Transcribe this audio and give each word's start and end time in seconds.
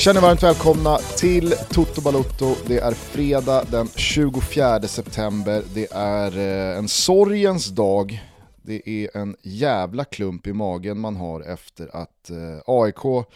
Känner 0.00 0.20
varmt 0.20 0.42
välkomna 0.42 0.98
till 0.98 1.54
Toto 1.70 2.00
Balotto. 2.00 2.54
Det 2.66 2.78
är 2.78 2.92
fredag 2.92 3.64
den 3.70 3.88
24 3.96 4.82
september. 4.82 5.62
Det 5.74 5.92
är 5.92 6.38
eh, 6.38 6.78
en 6.78 6.88
sorgens 6.88 7.66
dag. 7.66 8.20
Det 8.62 8.88
är 8.88 9.16
en 9.16 9.36
jävla 9.42 10.04
klump 10.04 10.46
i 10.46 10.52
magen 10.52 11.00
man 11.00 11.16
har 11.16 11.40
efter 11.40 11.96
att 11.96 12.30
eh, 12.30 12.36
AIK 12.66 13.26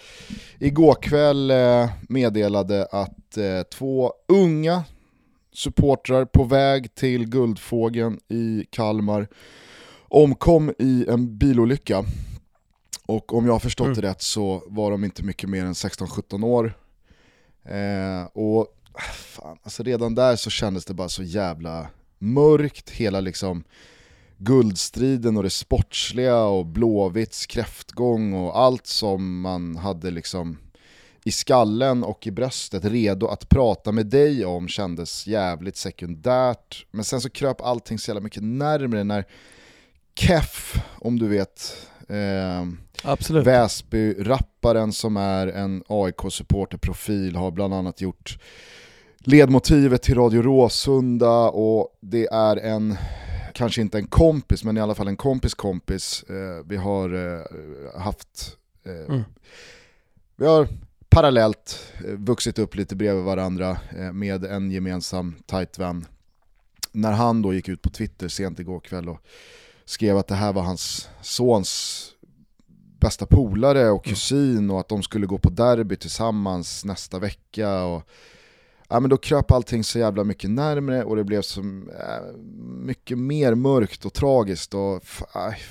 igår 0.58 0.94
kväll 1.02 1.50
eh, 1.50 1.88
meddelade 2.08 2.86
att 2.92 3.38
två 3.74 4.12
unga 4.28 4.84
supportrar 5.52 6.24
på 6.24 6.44
väg 6.44 6.94
till 6.94 7.28
Guldfågeln 7.28 8.18
i 8.28 8.66
Kalmar 8.70 9.28
omkom 10.08 10.72
i 10.78 11.06
en 11.08 11.38
bilolycka. 11.38 12.04
Och 13.06 13.34
om 13.34 13.46
jag 13.46 13.52
har 13.52 13.60
förstått 13.60 13.86
mm. 13.86 14.00
det 14.00 14.08
rätt 14.08 14.22
så 14.22 14.62
var 14.66 14.90
de 14.90 15.04
inte 15.04 15.22
mycket 15.22 15.48
mer 15.50 15.64
än 15.64 15.72
16-17 15.72 16.44
år. 16.44 16.78
Eh, 17.64 18.24
och 18.32 18.66
fan, 19.12 19.58
alltså 19.62 19.82
redan 19.82 20.14
där 20.14 20.36
så 20.36 20.50
kändes 20.50 20.84
det 20.84 20.94
bara 20.94 21.08
så 21.08 21.22
jävla 21.22 21.88
mörkt, 22.18 22.90
hela 22.90 23.20
liksom 23.20 23.64
guldstriden 24.36 25.36
och 25.36 25.42
det 25.42 25.50
sportsliga 25.50 26.44
och 26.44 26.66
Blåvitts 26.66 27.46
kräftgång 27.46 28.32
och 28.34 28.58
allt 28.58 28.86
som 28.86 29.40
man 29.40 29.76
hade 29.76 30.10
liksom 30.10 30.58
i 31.24 31.32
skallen 31.32 32.04
och 32.04 32.26
i 32.26 32.30
bröstet 32.30 32.84
redo 32.84 33.26
att 33.26 33.48
prata 33.48 33.92
med 33.92 34.06
dig 34.06 34.44
om 34.44 34.68
kändes 34.68 35.26
jävligt 35.26 35.76
sekundärt. 35.76 36.86
Men 36.90 37.04
sen 37.04 37.20
så 37.20 37.30
kröp 37.30 37.60
allting 37.60 37.98
så 37.98 38.10
jävla 38.10 38.20
mycket 38.20 38.42
närmre 38.42 39.04
när 39.04 39.24
Keff, 40.14 40.84
om 40.98 41.18
du 41.18 41.28
vet, 41.28 41.88
eh. 42.08 43.42
Väsby-rapparen 43.44 44.92
som 44.92 45.16
är 45.16 45.46
en 45.46 45.82
AIK-supporterprofil 45.88 47.36
har 47.36 47.50
bland 47.50 47.74
annat 47.74 48.00
gjort 48.00 48.38
ledmotivet 49.18 50.02
till 50.02 50.14
Radio 50.14 50.42
Råsunda 50.42 51.50
och 51.50 51.98
det 52.00 52.26
är 52.26 52.56
en, 52.56 52.96
kanske 53.54 53.80
inte 53.80 53.98
en 53.98 54.06
kompis, 54.06 54.64
men 54.64 54.76
i 54.76 54.80
alla 54.80 54.94
fall 54.94 55.08
en 55.08 55.16
kompis 55.16 55.54
kompis. 55.54 56.22
Eh, 56.22 56.66
vi 56.66 56.76
har 56.76 57.34
eh, 57.34 58.00
haft, 58.00 58.56
eh, 58.84 59.14
mm. 59.14 59.22
vi 60.36 60.46
har 60.46 60.68
parallellt 61.08 61.92
eh, 62.04 62.10
vuxit 62.10 62.58
upp 62.58 62.76
lite 62.76 62.96
bredvid 62.96 63.24
varandra 63.24 63.78
eh, 63.98 64.12
med 64.12 64.44
en 64.44 64.70
gemensam 64.70 65.34
tight 65.46 65.78
vän. 65.78 66.06
När 66.92 67.12
han 67.12 67.42
då 67.42 67.54
gick 67.54 67.68
ut 67.68 67.82
på 67.82 67.90
Twitter 67.90 68.28
sent 68.28 68.60
igår 68.60 68.80
kväll 68.80 69.08
och 69.08 69.20
skrev 69.84 70.16
att 70.16 70.26
det 70.26 70.34
här 70.34 70.52
var 70.52 70.62
hans 70.62 71.08
sons 71.20 72.10
bästa 73.00 73.26
polare 73.26 73.90
och 73.90 74.06
mm. 74.06 74.14
kusin 74.14 74.70
och 74.70 74.80
att 74.80 74.88
de 74.88 75.02
skulle 75.02 75.26
gå 75.26 75.38
på 75.38 75.50
derby 75.50 75.96
tillsammans 75.96 76.84
nästa 76.84 77.18
vecka. 77.18 77.84
Och, 77.84 78.02
ja, 78.88 79.00
men 79.00 79.10
då 79.10 79.16
kröp 79.16 79.50
allting 79.50 79.84
så 79.84 79.98
jävla 79.98 80.24
mycket 80.24 80.50
närmre 80.50 81.04
och 81.04 81.16
det 81.16 81.24
blev 81.24 81.42
så 81.42 81.60
äh, 81.60 82.36
mycket 82.58 83.18
mer 83.18 83.54
mörkt 83.54 84.04
och 84.04 84.12
tragiskt. 84.12 84.74
Och, 84.74 85.04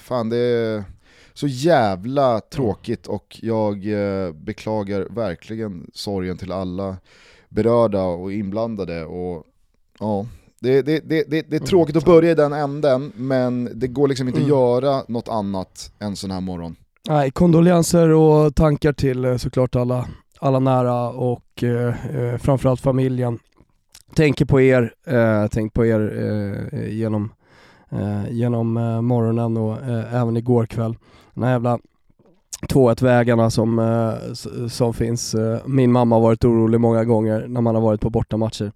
fan, 0.03 0.29
det 0.29 0.37
är 0.37 0.83
så 1.33 1.47
jävla 1.47 2.39
tråkigt 2.39 3.07
och 3.07 3.39
jag 3.41 3.85
eh, 3.85 4.31
beklagar 4.31 5.07
verkligen 5.09 5.91
sorgen 5.93 6.37
till 6.37 6.51
alla 6.51 6.97
berörda 7.49 8.03
och 8.03 8.33
inblandade. 8.33 9.05
Och, 9.05 9.45
ja, 9.99 10.25
det, 10.63 10.81
det, 10.81 10.99
det, 11.09 11.23
det, 11.29 11.37
är 11.37 11.43
mm. 11.51 11.65
tråkigt 11.65 11.95
att 11.95 12.05
börja 12.05 12.31
i 12.31 12.35
den 12.35 12.53
änden, 12.53 13.11
men 13.15 13.69
det 13.79 13.87
går 13.87 14.07
liksom 14.07 14.27
inte 14.27 14.39
att 14.39 14.47
mm. 14.47 14.57
göra 14.57 15.03
något 15.07 15.29
annat 15.29 15.91
en 15.99 16.15
sån 16.15 16.31
här 16.31 16.41
morgon. 16.41 16.75
Nej, 17.09 17.31
kondolenser 17.31 18.09
och 18.09 18.55
tankar 18.55 18.93
till 18.93 19.25
eh, 19.25 19.37
såklart 19.37 19.75
alla, 19.75 20.07
alla 20.39 20.59
nära 20.59 21.09
och 21.09 21.63
eh, 21.63 22.15
eh, 22.15 22.37
framförallt 22.37 22.81
familjen. 22.81 23.39
Tänker 24.15 24.45
på 24.45 24.61
er, 24.61 24.93
eh, 25.07 25.47
tänk 25.51 25.73
på 25.73 25.85
er 25.85 25.99
eh, 26.73 26.89
genom, 26.93 27.31
eh, 27.91 28.31
genom 28.31 28.77
eh, 28.77 29.01
morgonen 29.01 29.57
och 29.57 29.77
även 30.11 30.37
igår 30.37 30.65
kväll. 30.65 30.95
Den 31.33 31.43
här 31.43 31.51
jävla 31.51 31.79
2-1 32.69 33.03
vägarna 33.03 33.49
som, 33.49 34.15
som 34.69 34.93
finns. 34.93 35.35
Min 35.65 35.91
mamma 35.91 36.15
har 36.15 36.21
varit 36.21 36.45
orolig 36.45 36.79
många 36.79 37.03
gånger 37.03 37.47
när 37.47 37.61
man 37.61 37.75
har 37.75 37.81
varit 37.81 38.01
på 38.01 38.09
bortamatcher 38.09 38.71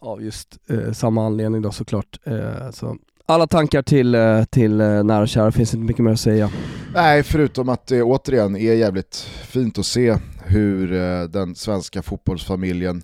av 0.00 0.22
just 0.22 0.58
eh, 0.70 0.92
samma 0.92 1.26
anledning 1.26 1.62
då 1.62 1.72
såklart. 1.72 2.18
Eh, 2.24 2.70
så 2.70 2.96
alla 3.26 3.46
tankar 3.46 3.82
till, 3.82 4.14
eh, 4.14 4.44
till 4.44 4.76
nära 4.76 5.22
och 5.22 5.28
kära, 5.28 5.52
finns 5.52 5.74
inte 5.74 5.86
mycket 5.86 6.04
mer 6.04 6.12
att 6.12 6.20
säga. 6.20 6.50
Nej, 6.94 7.22
förutom 7.22 7.68
att 7.68 7.86
det 7.86 8.02
återigen 8.02 8.56
är 8.56 8.74
jävligt 8.74 9.16
fint 9.42 9.78
att 9.78 9.86
se 9.86 10.16
hur 10.44 10.88
den 11.28 11.54
svenska 11.54 12.02
fotbollsfamiljen 12.02 13.02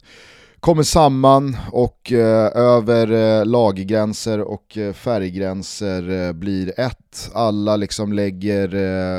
kommer 0.60 0.82
samman 0.82 1.56
och 1.72 2.12
över 2.54 3.44
laggränser 3.44 4.40
och 4.40 4.78
färggränser 4.94 6.32
blir 6.32 6.80
ett. 6.80 7.30
Alla 7.34 7.76
liksom 7.76 8.12
lägger 8.12 8.74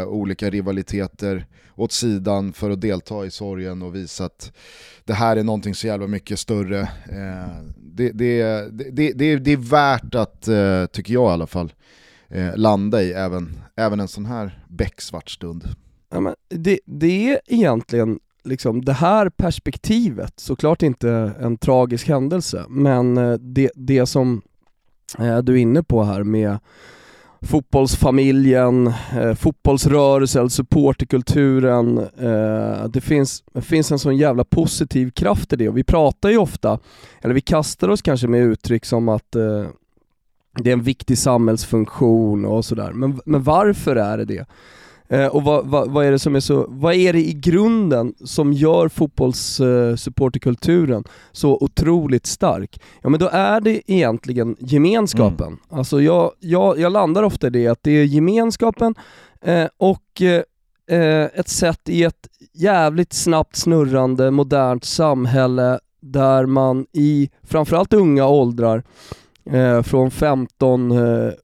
olika 0.06 0.50
rivaliteter 0.50 1.46
åt 1.78 1.92
sidan 1.92 2.54
för 2.54 2.72
att 2.72 2.82
delta 2.82 3.26
i 3.26 3.32
sorgen 3.32 3.82
och 3.82 3.96
visa 3.96 4.26
att 4.26 4.52
det 5.06 5.14
här 5.14 5.38
är 5.38 5.44
någonting 5.44 5.76
så 5.76 5.88
jävla 5.88 6.08
mycket 6.08 6.40
större. 6.40 6.82
Eh, 7.10 7.64
det, 7.78 8.12
det, 8.12 8.44
det, 8.72 9.12
det, 9.14 9.36
det 9.36 9.52
är 9.52 9.70
värt 9.70 10.16
att, 10.16 10.48
eh, 10.48 10.86
tycker 10.86 11.14
jag 11.14 11.30
i 11.30 11.34
alla 11.34 11.48
fall, 11.48 11.74
eh, 12.30 12.56
landa 12.56 13.04
i 13.04 13.14
även, 13.14 13.60
även 13.76 14.00
en 14.00 14.08
sån 14.08 14.26
här 14.26 14.64
becksvart 14.68 15.30
stund. 15.30 15.64
Ja, 16.10 16.20
men 16.20 16.36
det, 16.50 16.80
det 16.86 17.30
är 17.30 17.40
egentligen 17.48 18.20
liksom 18.44 18.86
det 18.86 18.94
här 18.94 19.30
perspektivet, 19.30 20.34
såklart 20.40 20.82
inte 20.82 21.10
en 21.40 21.58
tragisk 21.58 22.08
händelse, 22.08 22.66
men 22.70 23.18
eh, 23.18 23.34
det, 23.34 23.72
det 23.76 24.06
som 24.06 24.42
eh, 25.20 25.38
du 25.38 25.54
är 25.54 25.58
inne 25.58 25.84
på 25.84 26.04
här 26.04 26.24
med 26.24 26.60
fotbollsfamiljen, 27.42 28.88
eh, 28.88 29.34
fotbollsrörelsen, 29.34 30.42
alltså 30.42 30.56
supporterkulturen. 30.56 31.98
Eh, 31.98 32.88
det, 32.90 33.02
finns, 33.02 33.44
det 33.54 33.62
finns 33.62 33.92
en 33.92 34.00
sån 34.00 34.18
jävla 34.18 34.44
positiv 34.44 35.12
kraft 35.12 35.54
i 35.54 35.56
det 35.56 35.70
och 35.70 35.78
vi 35.78 35.84
pratar 35.84 36.30
ju 36.30 36.38
ofta, 36.38 36.80
eller 37.22 37.34
vi 37.34 37.42
kastar 37.42 37.90
oss 37.90 38.02
kanske 38.02 38.28
med 38.28 38.42
uttryck 38.42 38.86
som 38.86 39.10
att 39.10 39.36
eh, 39.36 39.66
det 40.64 40.70
är 40.70 40.74
en 40.74 40.84
viktig 40.84 41.18
samhällsfunktion 41.18 42.46
och 42.46 42.66
sådär. 42.66 42.92
Men, 42.92 43.20
men 43.26 43.44
varför 43.44 43.96
är 43.96 44.18
det 44.18 44.26
det? 44.26 44.46
Eh, 45.10 45.28
och 45.28 45.44
vad, 45.44 45.66
vad, 45.66 45.92
vad, 45.92 46.06
är 46.06 46.12
det 46.12 46.20
som 46.20 46.36
är 46.36 46.40
så, 46.40 46.66
vad 46.70 46.94
är 46.94 47.14
det 47.14 47.20
i 47.20 47.34
grunden 47.34 48.14
som 48.24 48.54
gör 48.54 48.90
fotbollssupporterkulturen 48.90 51.04
eh, 51.06 51.12
så 51.32 51.58
otroligt 51.62 52.26
stark? 52.26 52.82
Ja 53.02 53.10
men 53.10 53.20
då 53.20 53.30
är 53.32 53.62
det 53.62 53.92
egentligen 53.92 54.56
gemenskapen. 54.60 55.48
Mm. 55.48 55.60
Alltså 55.70 56.02
jag, 56.02 56.32
jag, 56.40 56.80
jag 56.80 56.92
landar 56.92 57.24
ofta 57.24 57.48
i 57.48 57.50
det, 57.50 57.68
att 57.68 57.84
det 57.84 57.92
är 57.92 58.04
gemenskapen 58.04 58.96
eh, 59.42 59.68
och 59.78 60.22
eh, 60.22 60.44
ett 61.34 61.50
sätt 61.50 61.90
i 61.90 62.04
ett 62.04 62.28
jävligt 62.54 63.14
snabbt 63.14 63.56
snurrande 63.56 64.32
modernt 64.32 64.84
samhälle 64.84 65.80
där 66.02 66.46
man 66.46 66.86
i 66.92 67.30
framförallt 67.44 67.94
unga 67.94 68.28
åldrar 68.28 68.84
från 69.84 70.12
15 70.12 70.92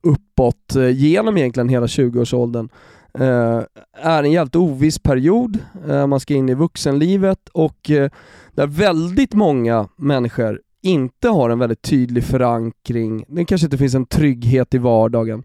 uppåt, 0.01 0.75
genom 0.91 1.38
egentligen 1.38 1.69
hela 1.69 1.85
20-årsåldern, 1.85 2.69
Eh, 2.69 2.73
är 3.13 4.24
en 4.24 4.31
jävligt 4.31 4.56
oviss 4.56 5.00
period, 5.00 5.57
eh, 5.88 6.07
man 6.07 6.19
ska 6.19 6.33
in 6.33 6.50
i 6.50 6.54
vuxenlivet 6.54 7.50
och 7.50 7.89
eh, 7.89 8.12
där 8.51 8.68
väldigt 8.68 9.33
många 9.33 9.88
människor 9.98 10.62
inte 10.81 11.30
har 11.30 11.50
en 11.50 11.60
väldigt 11.60 11.81
tydlig 11.81 12.24
förankring, 12.24 13.25
det 13.27 13.45
kanske 13.45 13.68
inte 13.68 13.77
finns 13.77 13.95
en 13.95 14.06
trygghet 14.06 14.74
i 14.74 14.77
vardagen. 14.77 15.44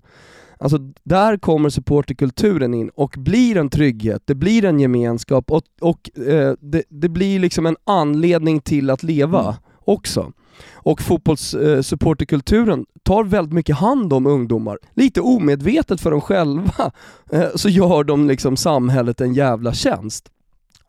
Alltså 0.61 0.79
där 1.05 1.37
kommer 1.37 1.71
supporterkulturen 1.71 2.75
in 2.75 2.89
och 2.89 3.15
blir 3.19 3.57
en 3.57 3.71
trygghet, 3.71 4.23
det 4.25 4.35
blir 4.35 4.65
en 4.65 4.81
gemenskap 4.81 5.51
och, 5.51 5.63
och 5.81 6.19
eh, 6.27 6.55
det, 6.61 6.83
det, 6.89 7.09
blir 7.09 7.39
liksom 7.39 7.67
en 7.67 7.77
anledning 7.85 8.61
till 8.61 8.91
att 8.91 9.03
leva 9.03 9.43
mm. 9.43 9.55
också. 9.85 10.33
Och 10.73 11.03
fotbollssupporterkulturen 11.03 12.79
eh, 12.79 12.85
tar 13.03 13.25
väldigt 13.25 13.55
mycket 13.55 13.77
hand 13.77 14.13
om 14.13 14.27
ungdomar. 14.27 14.79
Lite 14.95 15.21
omedvetet 15.21 16.01
för 16.01 16.11
dem 16.11 16.21
själva 16.21 16.93
eh, 17.33 17.49
så 17.55 17.69
gör 17.69 18.05
de 18.05 18.29
liksom 18.29 18.57
samhället 18.57 19.21
en 19.21 19.35
jävla 19.35 19.73
tjänst. 19.73 20.31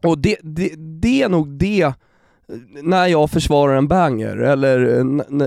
Och 0.03 0.17
det, 0.17 0.37
det, 0.41 0.73
det 0.77 1.21
är 1.21 1.29
nog 1.29 1.47
det 1.47 1.81
eh, 1.81 1.93
när 2.83 3.07
jag 3.07 3.29
försvarar 3.29 3.77
en 3.77 3.87
banger 3.87 4.37
eller 4.37 4.97
eh, 4.97 5.03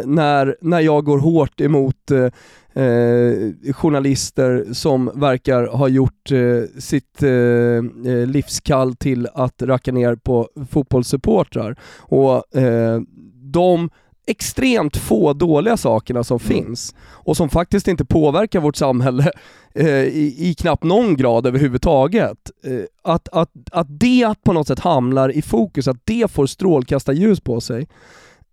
när, 0.07 0.57
när 0.61 0.81
jag 0.81 1.05
går 1.05 1.19
hårt 1.19 1.61
emot 1.61 2.11
eh, 2.11 3.73
journalister 3.73 4.67
som 4.73 5.11
verkar 5.15 5.67
ha 5.67 5.89
gjort 5.89 6.33
eh, 6.33 6.81
sitt 6.81 7.23
eh, 7.23 7.31
eh 7.31 8.27
livskall 8.27 8.97
till 8.97 9.29
att 9.35 9.63
racka 9.63 9.93
ner 9.93 10.15
på 10.15 10.49
fotbollssupportrar. 10.71 11.77
Och 11.99 12.57
eh, 12.57 13.01
de 13.43 13.91
extremt 14.27 14.97
få 14.97 15.33
dåliga 15.33 15.77
sakerna 15.77 16.25
som 16.25 16.39
mm. 16.45 16.49
finns 16.49 16.95
och 17.11 17.37
som 17.37 17.49
faktiskt 17.51 17.89
inte 17.89 18.05
påverkar 18.05 18.61
vårt 18.61 18.77
samhälle 18.77 19.31
eh, 19.75 19.87
i, 19.89 20.35
i 20.39 20.55
knappt 20.55 20.85
någon 20.85 21.17
grad 21.17 21.47
överhuvudtaget. 21.47 22.51
Eh, 22.65 23.13
att, 23.13 23.29
att, 23.29 23.51
att 23.73 23.87
det 24.01 24.35
på 24.45 24.53
något 24.53 24.67
sätt 24.67 24.81
hamnar 24.81 25.29
i 25.29 25.43
fokus, 25.43 25.89
att 25.89 26.01
det 26.05 26.31
får 26.31 26.47
strålkastarljus 26.47 27.41
på 27.41 27.61
sig. 27.61 27.87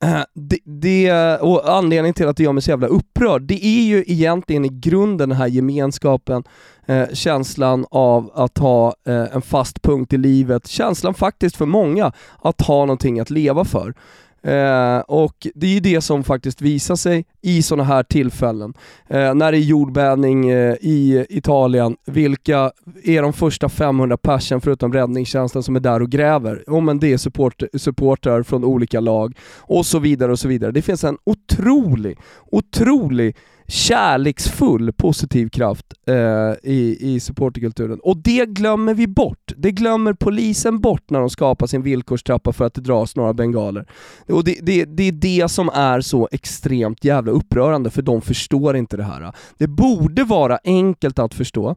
Eh, 0.03 0.21
det, 0.33 0.59
det, 0.63 1.37
och 1.37 1.73
anledningen 1.73 2.13
till 2.13 2.27
att 2.27 2.37
det 2.37 2.43
gör 2.43 2.53
mig 2.53 2.63
så 2.63 2.69
jävla 2.71 2.87
upprörd, 2.87 3.41
det 3.41 3.65
är 3.65 3.83
ju 3.83 4.03
egentligen 4.07 4.65
i 4.65 4.69
grunden 4.69 5.29
den 5.29 5.37
här 5.37 5.47
gemenskapen, 5.47 6.43
eh, 6.85 7.07
känslan 7.13 7.85
av 7.91 8.31
att 8.33 8.57
ha 8.57 8.93
eh, 9.07 9.35
en 9.35 9.41
fast 9.41 9.81
punkt 9.81 10.13
i 10.13 10.17
livet, 10.17 10.67
känslan 10.67 11.13
faktiskt 11.13 11.55
för 11.55 11.65
många 11.65 12.11
att 12.41 12.61
ha 12.61 12.79
någonting 12.79 13.19
att 13.19 13.29
leva 13.29 13.65
för. 13.65 13.93
Eh, 14.41 14.99
och 14.99 15.47
det 15.55 15.67
är 15.67 15.73
ju 15.73 15.79
det 15.79 16.01
som 16.01 16.23
faktiskt 16.23 16.61
visar 16.61 16.95
sig 16.95 17.25
i 17.41 17.61
sådana 17.61 17.83
här 17.83 18.03
tillfällen. 18.03 18.73
Eh, 19.07 19.33
när 19.33 19.51
det 19.51 19.57
är 19.57 19.61
jordbävning 19.61 20.49
eh, 20.49 20.75
i 20.81 21.25
Italien, 21.29 21.95
vilka 22.05 22.71
är 23.03 23.21
de 23.21 23.33
första 23.33 23.69
500 23.69 24.17
personer 24.17 24.59
förutom 24.59 24.93
räddningstjänsten 24.93 25.63
som 25.63 25.75
är 25.75 25.79
där 25.79 26.01
och 26.01 26.09
gräver? 26.09 26.63
Jo 26.67 26.79
men 26.79 26.99
det 26.99 27.13
är 27.13 27.17
support, 27.17 27.63
supportrar 27.73 28.43
från 28.43 28.63
olika 28.63 28.99
lag 28.99 29.37
och 29.57 29.85
så 29.85 29.99
vidare 29.99 30.31
och 30.31 30.39
så 30.39 30.47
vidare. 30.47 30.71
Det 30.71 30.81
finns 30.81 31.03
en 31.03 31.17
otrolig, 31.23 32.17
otrolig 32.51 33.35
kärleksfull 33.69 34.93
positiv 34.93 35.49
kraft 35.49 35.93
eh, 36.07 36.15
i, 36.63 36.97
i 36.99 37.19
supporterkulturen. 37.19 37.99
Och 37.99 38.17
det 38.17 38.45
glömmer 38.45 38.93
vi 38.93 39.07
bort. 39.07 39.53
Det 39.57 39.71
glömmer 39.71 40.13
polisen 40.13 40.79
bort 40.79 41.09
när 41.09 41.19
de 41.19 41.29
skapar 41.29 41.67
sin 41.67 41.81
villkorstrappa 41.81 42.53
för 42.53 42.65
att 42.65 42.73
det 42.73 42.81
dras 42.81 43.15
några 43.15 43.33
bengaler. 43.33 43.85
Och 44.27 44.43
det, 44.43 44.59
det, 44.61 44.85
det 44.85 45.03
är 45.03 45.11
det 45.11 45.51
som 45.51 45.69
är 45.69 46.01
så 46.01 46.29
extremt 46.31 47.03
jävla 47.03 47.31
upprörande, 47.31 47.89
för 47.89 48.01
de 48.01 48.21
förstår 48.21 48.77
inte 48.77 48.97
det 48.97 49.03
här. 49.03 49.31
Det 49.57 49.67
borde 49.67 50.23
vara 50.23 50.59
enkelt 50.63 51.19
att 51.19 51.33
förstå, 51.33 51.75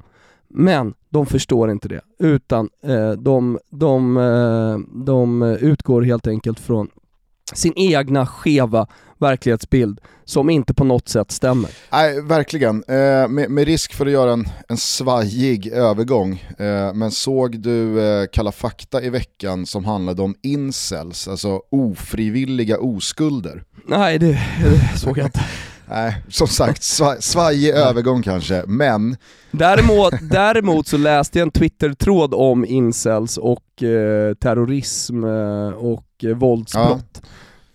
men 0.49 0.95
de 1.11 1.27
förstår 1.27 1.71
inte 1.71 1.89
det, 1.89 2.01
utan 2.19 2.69
eh, 2.85 3.11
de, 3.11 3.59
de, 3.71 4.15
de, 5.05 5.05
de 5.07 5.43
utgår 5.43 6.03
helt 6.03 6.27
enkelt 6.27 6.61
från 6.61 6.89
sin 7.55 7.73
egna 7.77 8.27
skeva 8.27 8.87
verklighetsbild 9.19 10.01
som 10.25 10.51
inte 10.51 10.75
på 10.75 10.85
något 10.85 11.09
sätt 11.09 11.31
stämmer. 11.31 11.71
Nej, 11.93 12.21
verkligen. 12.21 12.85
Eh, 12.89 13.29
med, 13.29 13.51
med, 13.51 13.65
risk 13.65 13.95
för 13.95 14.07
att 14.07 14.13
göra 14.13 14.33
en, 14.33 14.49
en 14.69 14.77
svajig 14.77 15.67
övergång, 15.67 16.45
eh, 16.59 16.95
men 16.95 17.11
såg 17.11 17.61
du 17.61 18.01
eh, 18.01 18.27
Kalla 18.33 18.53
fakta 18.53 19.03
i 19.03 19.11
veckan 19.11 19.67
som 19.67 19.85
handlade 19.85 20.23
om 20.23 20.35
incels, 20.43 21.29
alltså 21.29 21.61
ofrivilliga 21.71 22.79
oskulder? 22.79 23.65
Nej, 23.87 24.19
det, 24.19 24.27
det 24.63 24.99
såg 24.99 25.19
jag 25.19 25.27
inte. 25.27 25.41
Nej, 25.95 26.23
som 26.29 26.47
sagt, 26.47 26.83
svaj, 26.83 27.17
svajig 27.23 27.71
övergång 27.71 28.23
kanske, 28.23 28.65
men... 28.67 29.17
Däremot, 29.51 30.15
däremot 30.31 30.87
så 30.87 30.97
läste 30.97 31.39
jag 31.39 31.47
en 31.47 31.51
Twitter-tråd 31.51 32.35
om 32.35 32.65
incels 32.65 33.39
och 33.39 33.83
eh, 33.83 34.35
terrorism 34.35 35.25
eh, 35.25 35.69
och 35.69 36.07
eh, 36.23 36.37
våldsbrott. 36.37 37.23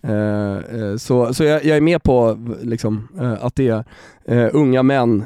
Ja. 0.00 0.10
Eh, 0.10 0.56
eh, 0.56 0.96
så 0.96 1.34
så 1.34 1.44
jag, 1.44 1.64
jag, 1.64 1.76
är 1.76 1.80
med 1.80 2.02
på 2.02 2.38
liksom, 2.62 3.08
eh, 3.20 3.44
att 3.44 3.56
det 3.56 3.68
är 3.68 3.84
uh, 4.30 4.48
unga 4.52 4.82
män, 4.82 5.24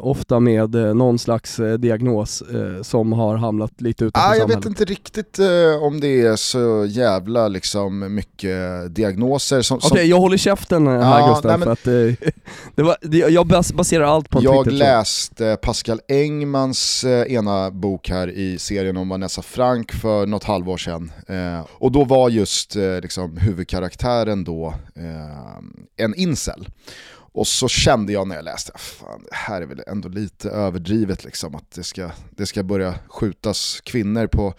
ofta 0.00 0.40
med 0.40 0.70
någon 0.74 1.18
slags 1.18 1.60
diagnos, 1.78 2.42
som 2.82 3.12
har 3.12 3.36
hamnat 3.36 3.80
lite 3.80 4.04
utanför 4.04 4.28
ah, 4.28 4.34
Jag 4.34 4.40
samhället. 4.40 4.64
vet 4.64 4.70
inte 4.70 4.84
riktigt 4.84 5.38
om 5.80 6.00
det 6.00 6.20
är 6.20 6.36
så 6.36 6.86
jävla 6.88 7.48
liksom, 7.48 8.14
mycket 8.14 8.94
diagnoser. 8.94 9.62
Som, 9.62 9.76
Okej, 9.76 9.90
okay, 9.90 10.04
jag 10.04 10.18
håller 10.18 10.36
käften 10.36 10.86
här 10.86 11.20
ja, 11.20 11.28
Gustav, 11.28 11.50
nej, 11.50 11.58
men... 11.58 11.64
för 11.66 11.72
att, 11.72 11.84
det 12.74 12.82
var, 12.82 12.96
det, 13.00 13.16
jag 13.16 13.46
baserar 13.74 14.04
allt 14.04 14.30
på 14.30 14.42
Jag 14.42 14.72
läste 14.72 15.56
Pascal 15.62 16.00
Engmans 16.08 17.04
ena 17.28 17.70
bok 17.70 18.08
här 18.08 18.30
i 18.30 18.58
serien 18.58 18.96
om 18.96 19.08
Vanessa 19.08 19.42
Frank 19.42 19.92
för 19.92 20.26
något 20.26 20.44
halvår 20.44 20.76
sedan. 20.76 21.12
och 21.72 21.92
då 21.92 22.04
var 22.04 22.28
just 22.28 22.74
liksom, 22.74 23.36
huvud 23.36 23.62
huvudkaraktären 23.62 24.44
då 24.44 24.74
en 25.96 26.14
incel. 26.14 26.68
Och 27.34 27.46
så 27.46 27.68
kände 27.68 28.12
jag 28.12 28.28
när 28.28 28.36
jag 28.36 28.44
läste, 28.44 28.72
fan, 28.76 29.22
det 29.30 29.34
här 29.36 29.62
är 29.62 29.66
väl 29.66 29.82
ändå 29.86 30.08
lite 30.08 30.50
överdrivet 30.50 31.24
liksom, 31.24 31.54
att 31.54 31.70
det 31.70 31.82
ska, 31.82 32.10
det 32.30 32.46
ska 32.46 32.62
börja 32.62 32.94
skjutas 33.08 33.80
kvinnor 33.84 34.26
på, 34.26 34.54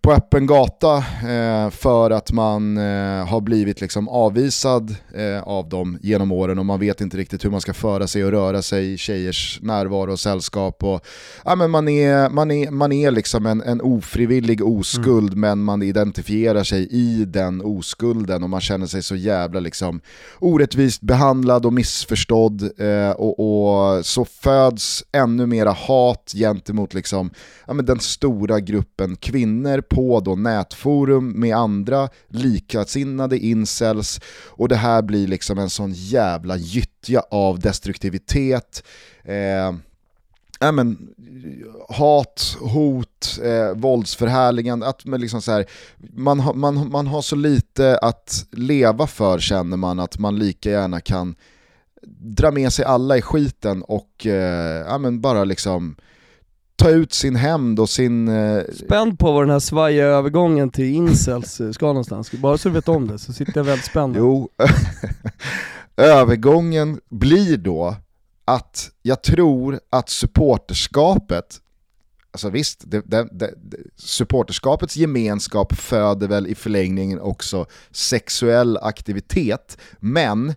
på 0.00 0.12
öppen 0.12 0.46
gata 0.46 0.96
eh, 1.28 1.70
för 1.70 2.10
att 2.10 2.32
man 2.32 2.76
eh, 2.76 3.26
har 3.26 3.40
blivit 3.40 3.80
liksom 3.80 4.08
avvisad 4.08 4.96
eh, 5.14 5.42
av 5.42 5.68
dem 5.68 5.98
genom 6.02 6.32
åren 6.32 6.58
och 6.58 6.66
man 6.66 6.80
vet 6.80 7.00
inte 7.00 7.16
riktigt 7.16 7.44
hur 7.44 7.50
man 7.50 7.60
ska 7.60 7.74
föra 7.74 8.06
sig 8.06 8.24
och 8.24 8.30
röra 8.30 8.62
sig 8.62 8.92
i 8.92 8.96
tjejers 8.96 9.58
närvaro 9.62 10.12
och 10.12 10.20
sällskap. 10.20 10.84
Och, 10.84 11.06
ja, 11.44 11.56
men 11.56 11.70
man, 11.70 11.88
är, 11.88 12.30
man, 12.30 12.50
är, 12.50 12.70
man 12.70 12.92
är 12.92 13.10
liksom 13.10 13.46
en, 13.46 13.62
en 13.62 13.80
ofrivillig 13.80 14.66
oskuld 14.66 15.32
mm. 15.32 15.40
men 15.40 15.58
man 15.58 15.82
identifierar 15.82 16.64
sig 16.64 16.88
i 16.90 17.24
den 17.24 17.62
oskulden 17.64 18.42
och 18.42 18.50
man 18.50 18.60
känner 18.60 18.86
sig 18.86 19.02
så 19.02 19.16
jävla 19.16 19.60
liksom, 19.60 20.00
orättvist 20.38 21.00
behandlad 21.00 21.66
och 21.66 21.72
missförstådd 21.72 22.07
eh, 22.78 23.10
och, 23.10 23.40
och, 23.40 24.06
så 24.06 24.24
föds 24.24 25.04
ännu 25.12 25.46
mera 25.46 25.72
hat 25.72 26.32
gentemot 26.34 26.94
liksom, 26.94 27.30
ja, 27.66 27.72
men 27.72 27.84
den 27.84 28.00
stora 28.00 28.60
gruppen 28.60 29.16
kvinnor 29.16 29.80
på 29.80 30.20
då 30.20 30.34
nätforum 30.34 31.40
med 31.40 31.56
andra 31.56 32.08
likasinnade 32.28 33.38
incels 33.38 34.20
och 34.46 34.68
det 34.68 34.76
här 34.76 35.02
blir 35.02 35.26
liksom 35.26 35.58
en 35.58 35.70
sån 35.70 35.92
jävla 35.92 36.56
gyttja 36.56 37.22
av 37.30 37.60
destruktivitet. 37.60 38.82
Eh, 39.24 39.68
äh, 40.60 40.72
men, 40.72 41.08
hat, 41.88 42.56
hot, 42.60 43.38
eh, 43.44 43.72
våldsförhärligande, 43.74 44.86
att 44.86 45.04
man, 45.04 45.20
liksom 45.20 45.42
så 45.42 45.52
här, 45.52 45.66
man, 46.14 46.40
ha, 46.40 46.52
man, 46.52 46.90
man 46.90 47.06
har 47.06 47.22
så 47.22 47.36
lite 47.36 47.98
att 47.98 48.46
leva 48.50 49.06
för 49.06 49.38
känner 49.38 49.76
man 49.76 50.00
att 50.00 50.18
man 50.18 50.38
lika 50.38 50.70
gärna 50.70 51.00
kan 51.00 51.34
dra 52.36 52.50
med 52.50 52.72
sig 52.72 52.84
alla 52.84 53.16
i 53.16 53.22
skiten 53.22 53.82
och 53.82 54.26
eh, 54.26 54.86
ja, 54.86 54.98
men 54.98 55.20
bara 55.20 55.44
liksom 55.44 55.96
ta 56.76 56.90
ut 56.90 57.12
sin 57.12 57.36
hämnd 57.36 57.80
och 57.80 57.88
sin... 57.88 58.28
Eh... 58.28 58.62
Spänd 58.74 59.18
på 59.18 59.32
var 59.32 59.42
den 59.42 59.50
här 59.50 59.58
svajiga 59.58 60.04
övergången 60.04 60.70
till 60.70 60.94
incels 60.94 61.60
ska 61.72 61.86
någonstans, 61.86 62.32
bara 62.32 62.58
så 62.58 62.68
du 62.68 62.74
vet 62.74 62.88
om 62.88 63.08
det 63.08 63.18
så 63.18 63.32
sitter 63.32 63.56
jag 63.56 63.64
väldigt 63.64 63.86
spänd. 63.86 64.16
Jo, 64.16 64.48
övergången 65.96 67.00
blir 67.08 67.56
då 67.56 67.96
att 68.44 68.90
jag 69.02 69.22
tror 69.22 69.80
att 69.90 70.08
supporterskapet 70.08 71.60
Alltså 72.30 72.50
visst, 72.50 72.82
det, 72.86 73.02
det, 73.06 73.28
det, 73.32 73.54
supporterskapets 73.96 74.96
gemenskap 74.96 75.72
föder 75.76 76.28
väl 76.28 76.46
i 76.46 76.54
förlängningen 76.54 77.20
också 77.20 77.66
sexuell 77.90 78.76
aktivitet, 78.76 79.78
men 80.00 80.54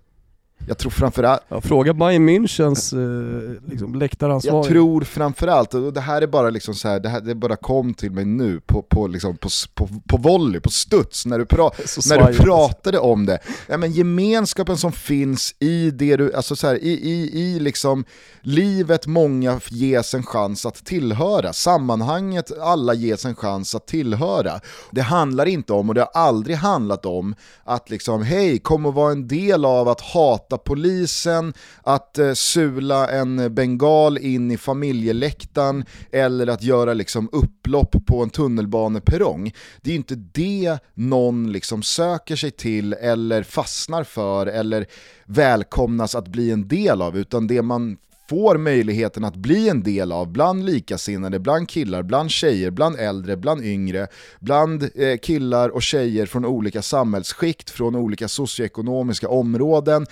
jag 0.67 0.77
tror 0.77 0.91
framförallt... 0.91 1.41
Ja, 1.47 1.61
fråga 1.61 1.93
Bayern 1.93 2.29
Münchens 2.29 2.93
eh, 2.93 3.71
liksom, 3.71 3.95
läktaransvarig. 3.95 4.57
Jag 4.57 4.65
tror 4.65 5.01
framförallt, 5.01 5.73
och 5.73 5.93
det 5.93 6.01
här 6.01 6.21
är 6.21 6.27
bara 6.27 6.49
liksom 6.49 6.75
så 6.75 6.87
här, 6.87 6.99
det, 6.99 7.09
här, 7.09 7.21
det 7.21 7.35
bara 7.35 7.55
kom 7.55 7.93
till 7.93 8.11
mig 8.11 8.25
nu 8.25 8.59
på, 8.59 8.81
på, 8.81 9.07
liksom, 9.07 9.37
på, 9.37 9.49
på, 9.73 9.89
på 10.07 10.17
volley, 10.17 10.61
på 10.61 10.69
studs, 10.69 11.25
när 11.25 11.39
du, 11.39 11.45
pra, 11.45 11.63
när 12.09 12.31
du 12.31 12.37
pratade 12.37 12.99
om 12.99 13.25
det. 13.25 13.39
Ja, 13.67 13.77
men 13.77 13.91
gemenskapen 13.91 14.77
som 14.77 14.91
finns 14.91 15.55
i 15.59 15.91
det 15.91 16.17
du, 16.17 16.33
alltså 16.33 16.55
så 16.55 16.67
här, 16.67 16.75
i, 16.83 16.91
i, 16.91 17.41
i 17.41 17.59
liksom 17.59 18.05
livet 18.41 19.07
många 19.07 19.59
ges 19.69 20.13
en 20.13 20.23
chans 20.23 20.65
att 20.65 20.85
tillhöra, 20.85 21.53
sammanhanget 21.53 22.59
alla 22.59 22.93
ges 22.93 23.25
en 23.25 23.35
chans 23.35 23.75
att 23.75 23.87
tillhöra. 23.87 24.59
Det 24.91 25.01
handlar 25.01 25.45
inte 25.45 25.73
om, 25.73 25.89
och 25.89 25.95
det 25.95 26.01
har 26.01 26.21
aldrig 26.21 26.55
handlat 26.57 27.05
om, 27.05 27.35
att 27.63 27.89
liksom 27.89 28.23
hej, 28.23 28.59
kom 28.59 28.85
och 28.85 28.93
var 28.93 29.11
en 29.11 29.27
del 29.27 29.65
av 29.65 29.89
att 29.89 30.01
hata 30.01 30.50
polisen, 30.57 31.53
att 31.83 32.17
eh, 32.17 32.33
sula 32.33 33.09
en 33.09 33.55
bengal 33.55 34.17
in 34.17 34.51
i 34.51 34.57
familjeläktaren 34.57 35.85
eller 36.11 36.47
att 36.47 36.63
göra 36.63 36.93
liksom 36.93 37.29
upplopp 37.31 38.05
på 38.05 38.23
en 38.23 38.29
tunnelbaneperrong. 38.29 39.53
Det 39.81 39.89
är 39.89 39.91
ju 39.91 39.97
inte 39.97 40.15
det 40.15 40.77
någon 40.93 41.51
liksom 41.51 41.83
söker 41.83 42.35
sig 42.35 42.51
till 42.51 42.93
eller 42.93 43.43
fastnar 43.43 44.03
för 44.03 44.47
eller 44.47 44.85
välkomnas 45.25 46.15
att 46.15 46.27
bli 46.27 46.51
en 46.51 46.67
del 46.67 47.01
av, 47.01 47.17
utan 47.17 47.47
det 47.47 47.61
man 47.61 47.97
får 48.31 48.57
möjligheten 48.57 49.23
att 49.23 49.35
bli 49.35 49.69
en 49.69 49.83
del 49.83 50.11
av 50.11 50.27
bland 50.31 50.65
likasinnade, 50.65 51.39
bland 51.39 51.69
killar, 51.69 52.03
bland 52.03 52.31
tjejer, 52.31 52.71
bland 52.71 52.95
äldre, 52.95 53.37
bland 53.37 53.65
yngre, 53.65 54.07
bland 54.39 54.83
eh, 54.95 55.17
killar 55.21 55.69
och 55.69 55.81
tjejer 55.81 56.25
från 56.25 56.45
olika 56.45 56.81
samhällsskikt, 56.81 57.69
från 57.69 57.95
olika 57.95 58.27
socioekonomiska 58.27 59.29
områden 59.29 60.05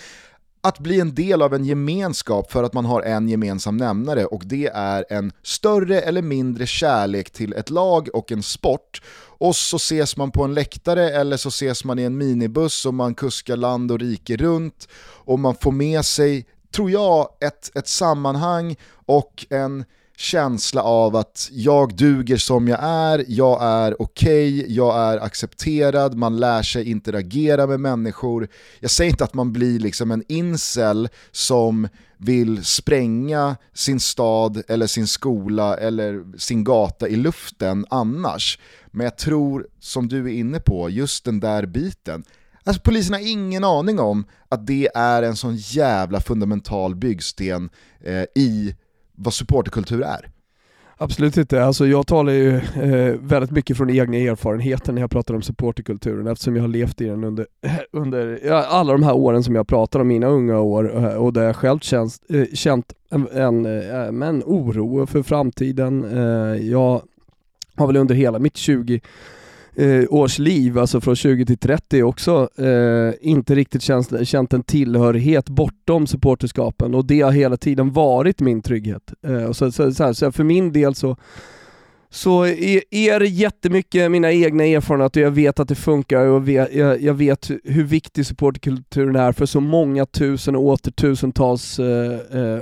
att 0.62 0.80
bli 0.80 1.00
en 1.00 1.16
del 1.16 1.42
av 1.42 1.54
en 1.54 1.66
gemenskap 1.66 2.51
för 2.51 2.63
att 2.63 2.74
man 2.74 2.86
har 2.86 3.01
en 3.01 3.30
gemensam 3.30 3.78
nämnare 3.78 4.25
och 4.25 4.44
det 4.46 4.68
är 4.74 5.06
en 5.10 5.32
större 5.44 6.01
eller 6.01 6.22
mindre 6.22 6.68
kärlek 6.68 7.30
till 7.30 7.54
ett 7.54 7.70
lag 7.70 8.10
och 8.13 8.32
en 8.32 8.44
sport. 8.44 9.01
Och 9.22 9.56
så 9.56 9.75
ses 9.75 10.18
man 10.18 10.32
på 10.32 10.44
en 10.44 10.54
läktare 10.54 11.10
eller 11.10 11.38
så 11.38 11.50
ses 11.50 11.84
man 11.84 12.00
i 12.00 12.04
en 12.04 12.18
minibuss 12.18 12.86
och 12.86 12.94
man 12.94 13.16
kuskar 13.16 13.56
land 13.56 13.92
och 13.92 14.00
rike 14.00 14.38
runt 14.38 14.88
och 15.01 15.39
man 15.39 15.56
får 15.56 15.72
med 15.72 16.06
sig, 16.06 16.46
tror 16.72 16.92
jag, 16.92 17.30
ett, 17.39 17.72
ett 17.75 17.88
sammanhang 17.88 18.75
och 19.06 19.46
en 19.50 19.86
känsla 20.20 20.82
av 20.82 21.16
att 21.16 21.50
jag 21.52 21.96
duger 21.96 22.38
som 22.38 22.68
jag 22.68 22.80
är, 22.84 23.26
jag 23.28 23.64
är 23.64 24.02
okej, 24.02 24.60
okay, 24.60 24.74
jag 24.74 24.98
är 24.98 25.18
accepterad, 25.18 26.16
man 26.16 26.38
lär 26.38 26.64
sig 26.64 26.90
interagera 26.90 27.68
med 27.68 27.80
människor. 27.80 28.48
Jag 28.80 28.92
säger 28.92 29.12
inte 29.12 29.24
att 29.24 29.34
man 29.34 29.54
blir 29.54 29.80
liksom 29.80 30.12
en 30.12 30.24
incel 30.28 31.10
som 31.32 31.88
vill 32.18 32.66
spränga 32.66 33.58
sin 33.74 34.00
stad 34.00 34.64
eller 34.68 34.88
sin 34.88 35.08
skola 35.08 35.78
eller 35.78 36.38
sin 36.38 36.64
gata 36.64 37.08
i 37.08 37.16
luften 37.16 37.86
annars. 37.90 38.60
Men 38.92 39.04
jag 39.04 39.18
tror, 39.18 39.68
som 39.80 40.08
du 40.08 40.26
är 40.26 40.34
inne 40.34 40.60
på, 40.60 40.90
just 40.90 41.26
den 41.26 41.40
där 41.40 41.66
biten, 41.66 42.24
Alltså 42.64 42.82
polisen 42.82 43.14
har 43.14 43.32
ingen 43.32 43.64
aning 43.64 44.00
om 44.00 44.26
att 44.50 44.68
det 44.68 44.90
är 44.96 45.24
en 45.24 45.36
sån 45.36 45.56
jävla 45.56 46.20
fundamental 46.20 46.96
byggsten 46.96 47.70
eh, 48.04 48.24
i 48.36 48.76
vad 49.20 49.34
supporterkultur 49.34 50.02
är. 50.02 50.30
Absolut 51.02 51.38
inte. 51.38 51.64
Alltså 51.64 51.88
jag 51.88 52.08
talar 52.08 52.34
ju 52.34 52.56
eh, 52.58 53.16
väldigt 53.22 53.52
mycket 53.52 53.78
från 53.78 53.90
egna 53.90 54.18
erfarenheter 54.18 54.94
när 54.94 55.02
jag 55.02 55.12
pratar 55.12 55.34
om 55.34 55.42
supporterkulturen 55.42 56.28
eftersom 56.28 56.56
jag 56.56 56.64
har 56.64 56.68
levt 56.68 57.02
i 57.02 57.06
den 57.06 57.24
under, 57.24 57.48
under 57.92 58.40
ja, 58.46 58.66
alla 58.66 58.94
de 58.94 59.04
här 59.04 59.14
åren 59.14 59.44
som 59.44 59.56
jag 59.56 59.68
pratar 59.68 60.00
om, 60.00 60.08
mina 60.08 60.28
unga 60.28 60.60
år, 60.60 60.98
eh, 60.98 61.14
och 61.16 61.34
där 61.34 61.44
jag 61.44 61.56
själv 61.56 61.80
känns, 61.80 62.20
eh, 62.30 62.46
känt 62.54 62.94
en, 63.10 63.28
en, 63.28 63.66
eh, 63.66 64.00
eh, 64.00 64.08
en 64.08 64.44
oro 64.46 65.06
för 65.06 65.24
framtiden. 65.24 66.04
Eh, 66.04 66.68
jag 66.70 67.02
har 67.76 67.88
väl 67.88 67.98
under 67.98 68.16
hela 68.16 68.40
mitt 68.40 68.58
20 68.58 69.02
eh, 69.80 70.04
års 70.10 70.40
liv, 70.40 70.78
alltså 70.78 71.02
från 71.02 71.16
20 71.16 71.46
till 71.46 71.58
30 71.58 72.04
också, 72.04 72.50
eh, 72.58 73.14
inte 73.22 73.56
riktigt 73.56 73.82
känt, 73.82 74.28
känt 74.28 74.54
en 74.54 74.64
tillhörighet 74.64 75.50
bortom 75.50 76.08
supporterskapen 76.08 76.96
och 76.96 77.06
det 77.06 77.22
har 77.22 77.32
hela 77.32 77.58
tiden 77.58 77.94
varit 77.94 78.40
min 78.40 78.62
trygghet. 78.62 79.14
Eh, 79.28 79.52
så, 79.52 79.72
så, 79.72 79.92
så, 79.92 80.04
här, 80.04 80.14
så 80.14 80.32
för 80.32 80.44
min 80.44 80.74
del 80.74 80.96
så 80.96 81.18
så 82.12 82.46
är 82.46 82.84
e, 82.92 83.20
det 83.20 83.28
jättemycket 83.28 84.12
mina 84.12 84.32
egna 84.32 84.63
erfarenheter 84.63 85.22
och 85.22 85.25
jag 85.25 85.32
vet 85.32 85.60
att 85.60 85.68
det 85.68 85.75
funkar 85.75 86.25
och 86.25 86.50
jag 87.00 87.13
vet, 87.13 87.51
hur 87.63 87.84
viktig 87.84 88.25
supportkulturen 88.25 89.16
är 89.16 89.32
för 89.32 89.46
så 89.46 89.60
många 89.60 90.06
tusen 90.06 90.56
och 90.56 90.63
åter 90.63 90.92
tusentals 90.92 91.80
uh, 91.80 91.88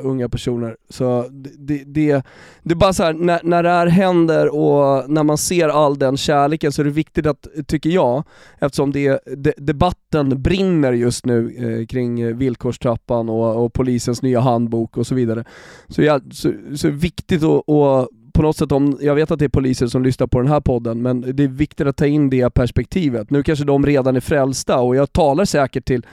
unga 0.02 0.30
personer. 0.30 0.76
Så 0.90 1.26
det, 1.58 1.84
det, 1.86 2.24
det 2.64 2.72
är 2.72 2.76
bara 2.76 2.94
så 2.94 3.04
här, 3.04 3.14
när, 3.14 3.40
när 3.44 3.64
det 3.64 3.70
här 3.70 3.88
händer 3.88 4.56
och 4.56 5.10
när 5.10 5.24
man 5.24 5.38
ser 5.38 5.70
all 5.70 6.00
den 6.00 6.18
kärleken 6.18 6.72
så 6.72 6.82
är 6.82 6.86
det 6.86 6.92
viktigt 6.92 7.26
att, 7.26 7.48
tycker 7.68 7.90
jag, 7.90 8.24
eftersom 8.60 8.92
det, 8.92 9.20
de, 9.38 9.54
debatten 9.58 10.42
brinner 10.42 10.94
just 10.94 11.26
nu 11.26 11.40
uh, 11.42 11.86
kring 11.86 12.38
villkorstrappan 12.38 13.30
och, 13.30 13.66
och, 13.66 13.74
polisens 13.74 14.22
nya 14.22 14.40
handbok 14.40 14.98
och 14.98 15.08
så 15.08 15.16
vidare, 15.16 15.44
så, 15.88 16.02
jag, 16.02 16.22
så, 16.34 16.54
så 16.76 16.88
är 16.88 16.92
det 16.92 16.98
viktigt 16.98 17.44
att, 17.44 17.70
att 17.70 18.08
på 18.38 18.44
något 18.44 18.58
sätt, 18.58 18.72
om, 18.72 18.98
jag 19.02 19.16
vet 19.16 19.32
att 19.32 19.40
det 19.40 19.46
är 19.46 19.50
poliser 19.50 19.88
som 19.88 20.04
lyssnar 20.04 20.28
på 20.28 20.40
den 20.40 20.48
här 20.48 20.60
podden, 20.60 21.02
men 21.02 21.36
det 21.36 21.44
är 21.44 21.48
viktigt 21.48 21.88
att 21.88 21.98
ta 21.98 22.06
in 22.06 22.30
det 22.30 22.50
perspektivet. 22.50 23.30
Nu 23.30 23.44
kanske 23.44 23.66
de 23.66 23.86
redan 23.86 24.16
är 24.16 24.20
frälsta 24.20 24.80
och 24.80 24.96
jag 24.96 25.14
talar 25.14 25.46
säkert 25.46 25.86
till 25.86 26.06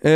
eh, 0.00 0.12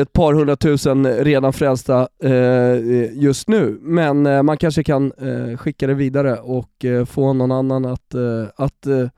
ett 0.00 0.12
par 0.12 0.34
hundratusen 0.34 1.06
redan 1.06 1.52
frälsta 1.52 2.08
eh, 2.22 3.12
just 3.12 3.48
nu, 3.48 3.78
men 3.80 4.26
eh, 4.26 4.42
man 4.42 4.56
kanske 4.56 4.84
kan 4.84 5.12
eh, 5.18 5.56
skicka 5.56 5.86
det 5.86 5.94
vidare 5.94 6.36
och 6.36 6.84
eh, 6.84 7.04
få 7.04 7.32
någon 7.32 7.52
annan 7.52 7.84
att, 7.84 8.14
eh, 8.14 8.44
att 8.56 8.86
eh, 8.86 9.08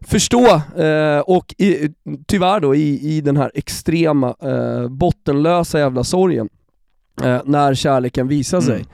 förstå 0.00 0.46
eh, 0.82 1.18
och 1.18 1.54
i, 1.58 1.94
tyvärr 2.26 2.60
då 2.60 2.74
i, 2.74 3.16
i 3.16 3.20
den 3.20 3.36
här 3.36 3.50
extrema 3.54 4.34
eh, 4.42 4.88
bottenlösa 4.88 5.78
jävla 5.78 6.04
sorgen 6.04 6.48
när 7.44 7.74
kärleken 7.74 8.28
visar 8.28 8.60
sig. 8.60 8.74
Mm 8.74 8.86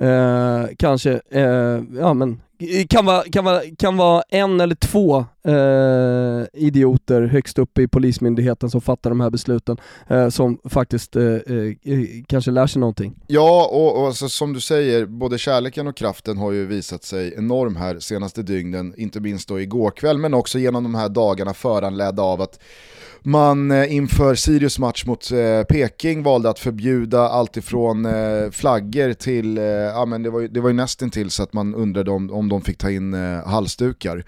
Eh, 0.00 0.66
kanske, 0.78 1.20
eh, 1.30 1.82
ja 1.98 2.14
men 2.14 2.40
kan 2.88 3.06
vara, 3.06 3.22
kan, 3.22 3.44
vara, 3.44 3.62
kan 3.78 3.96
vara 3.96 4.22
en 4.28 4.60
eller 4.60 4.74
två 4.74 5.24
eh, 5.44 6.62
idioter 6.62 7.22
högst 7.22 7.58
upp 7.58 7.78
i 7.78 7.88
polismyndigheten 7.88 8.70
som 8.70 8.80
fattar 8.80 9.10
de 9.10 9.20
här 9.20 9.30
besluten, 9.30 9.76
eh, 10.08 10.28
som 10.28 10.58
faktiskt 10.64 11.16
eh, 11.16 11.24
eh, 11.24 11.54
eh 11.84 12.06
kanske 12.26 12.50
lär 12.50 12.66
sig 12.66 12.80
någonting. 12.80 13.14
Ja, 13.26 13.68
och, 13.72 14.00
och 14.00 14.06
alltså, 14.06 14.28
som 14.28 14.52
du 14.52 14.60
säger, 14.60 15.06
både 15.06 15.38
kärleken 15.38 15.86
och 15.86 15.96
kraften 15.96 16.38
har 16.38 16.52
ju 16.52 16.66
visat 16.66 17.04
sig 17.04 17.34
enorm 17.36 17.76
här 17.76 17.98
senaste 17.98 18.42
dygnen, 18.42 18.94
inte 18.96 19.20
minst 19.20 19.48
då 19.48 19.60
igår 19.60 19.90
kväll, 19.90 20.18
men 20.18 20.34
också 20.34 20.58
genom 20.58 20.82
de 20.82 20.94
här 20.94 21.08
dagarna 21.08 21.54
föranledda 21.54 22.22
av 22.22 22.40
att 22.40 22.58
man 23.22 23.70
eh, 23.70 23.94
inför 23.94 24.34
Sirius 24.34 24.78
match 24.78 25.04
mot 25.04 25.32
eh, 25.32 25.62
Peking 25.62 26.22
valde 26.22 26.50
att 26.50 26.58
förbjuda 26.58 27.28
allt 27.28 27.56
ifrån 27.56 28.04
eh, 28.04 28.50
flaggor 28.50 29.12
till, 29.12 29.58
eh, 29.58 29.64
ja 29.64 30.04
men 30.04 30.22
det 30.22 30.30
var 30.30 30.40
ju, 30.40 30.48
det 30.48 30.60
var 30.60 30.68
ju 30.68 30.74
nästan 30.74 31.10
till 31.10 31.30
så 31.30 31.42
att 31.42 31.52
man 31.52 31.74
undrade 31.74 32.10
om, 32.10 32.30
om 32.30 32.48
de 32.48 32.62
fick 32.62 32.78
ta 32.78 32.90
in 32.90 33.14
eh, 33.14 33.46
halsdukar. 33.46 34.24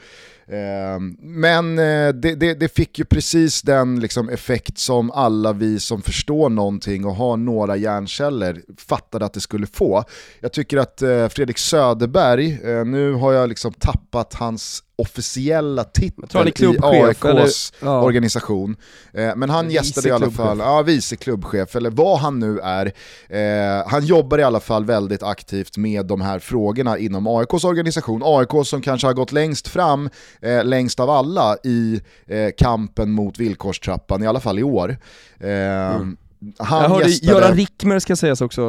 Ehm, 0.47 1.17
men 1.21 1.79
eh, 1.79 2.09
det, 2.09 2.35
det, 2.35 2.55
det, 2.55 2.69
fick 2.69 2.99
ju 2.99 3.05
precis 3.05 3.63
den 3.63 4.01
liksom 4.01 4.29
effekt 4.29 4.79
som 4.79 5.11
alla 5.11 5.53
vi 5.53 5.81
som 5.81 6.03
förstår 6.03 6.49
någonting 6.49 7.05
och 7.05 7.15
har 7.15 7.37
några 7.37 7.77
hjärnceller 7.77 8.63
fattade 8.77 9.25
att 9.25 9.33
det 9.33 9.41
skulle 9.41 9.67
få. 9.67 10.05
Jag 10.41 10.53
tycker 10.53 10.79
att 10.79 11.03
Fredrik 11.33 11.59
Söderberg, 11.59 12.59
nu 12.85 13.13
har 13.13 13.33
jag 13.33 13.49
liksom 13.49 13.73
tappat 13.73 14.35
hans 14.35 14.83
officiella 15.03 15.85
titel 15.85 16.49
i 16.49 16.79
AIKs 16.83 17.73
ja. 17.81 18.03
organisation. 18.03 18.77
Eh, 19.13 19.37
men 19.37 19.51
han 19.51 19.71
gästade 19.71 20.09
i 20.09 20.11
alla 20.11 20.31
fall, 20.31 20.59
ja 20.59 20.83
vice 20.83 21.17
klubbchef, 21.17 21.77
eller 21.77 21.91
vad 21.91 22.19
han 22.19 22.39
nu 22.39 22.59
är. 22.59 22.93
Eh, 23.29 23.89
han 23.89 24.07
jobbar 24.07 24.39
i 24.39 24.43
alla 24.43 24.61
fall 24.61 24.85
väldigt 24.85 25.23
aktivt 25.23 25.77
med 25.77 26.07
de 26.07 26.21
här 26.21 26.39
frågorna 26.39 26.99
inom 26.99 27.27
AIKs 27.27 27.65
organisation. 27.65 28.23
AIK 28.25 28.67
som 28.67 28.83
kanske 28.83 29.07
har 29.07 29.15
gått 29.15 29.33
längst 29.33 29.69
fram, 29.69 30.11
eh, 30.41 30.65
längst 30.65 31.01
av 31.01 31.11
alla 31.11 31.57
i 31.65 32.01
eh, 32.27 32.51
kampen 32.57 33.11
mot 33.13 33.39
villkorstrappan, 33.39 34.23
i 34.23 34.27
alla 34.27 34.41
fall 34.41 34.59
i 34.59 34.63
år. 34.63 34.97
Eh, 35.41 35.49
mm. 35.95 36.17
Han 36.59 36.83
jag 36.83 36.89
hörde 36.89 37.09
gästade... 37.11 37.33
Göran 37.33 37.57
Rickmer 37.57 37.99
ska 37.99 38.17
sägas 38.17 38.41
också. 38.41 38.61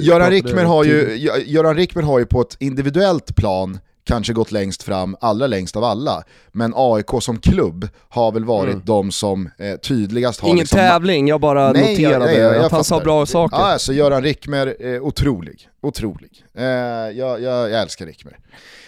Göran 0.00 0.30
Rickmer, 0.30 0.64
har 0.64 0.84
ju, 0.84 1.16
Göran 1.46 1.76
Rickmer 1.76 2.02
har 2.02 2.18
ju 2.18 2.26
på 2.26 2.40
ett 2.40 2.56
individuellt 2.60 3.36
plan 3.36 3.78
kanske 4.08 4.32
gått 4.32 4.52
längst 4.52 4.82
fram, 4.82 5.16
allra 5.20 5.46
längst 5.46 5.76
av 5.76 5.84
alla. 5.84 6.22
Men 6.52 6.72
AIK 6.76 7.10
som 7.20 7.38
klubb 7.38 7.88
har 8.08 8.32
väl 8.32 8.44
varit 8.44 8.72
mm. 8.72 8.82
de 8.84 9.12
som 9.12 9.50
eh, 9.58 9.76
tydligast 9.76 10.40
har... 10.40 10.48
Ingen 10.48 10.58
liksom... 10.58 10.78
tävling, 10.78 11.28
jag 11.28 11.40
bara 11.40 11.72
nej, 11.72 11.90
noterade 11.90 12.32
jag, 12.32 12.44
jag, 12.44 12.56
jag, 12.56 12.64
att 12.64 12.72
han 12.72 12.84
sa 12.84 13.00
bra 13.00 13.26
saker. 13.26 13.56
Ja, 13.56 13.72
alltså 13.72 13.92
Göran 13.92 14.22
Rickmer, 14.22 14.76
eh, 14.80 15.02
otrolig. 15.02 15.68
Otrolig. 15.80 16.44
Eh, 16.54 16.64
jag, 16.64 17.42
jag, 17.42 17.72
älskar 17.72 18.06
Rickmer. 18.06 18.38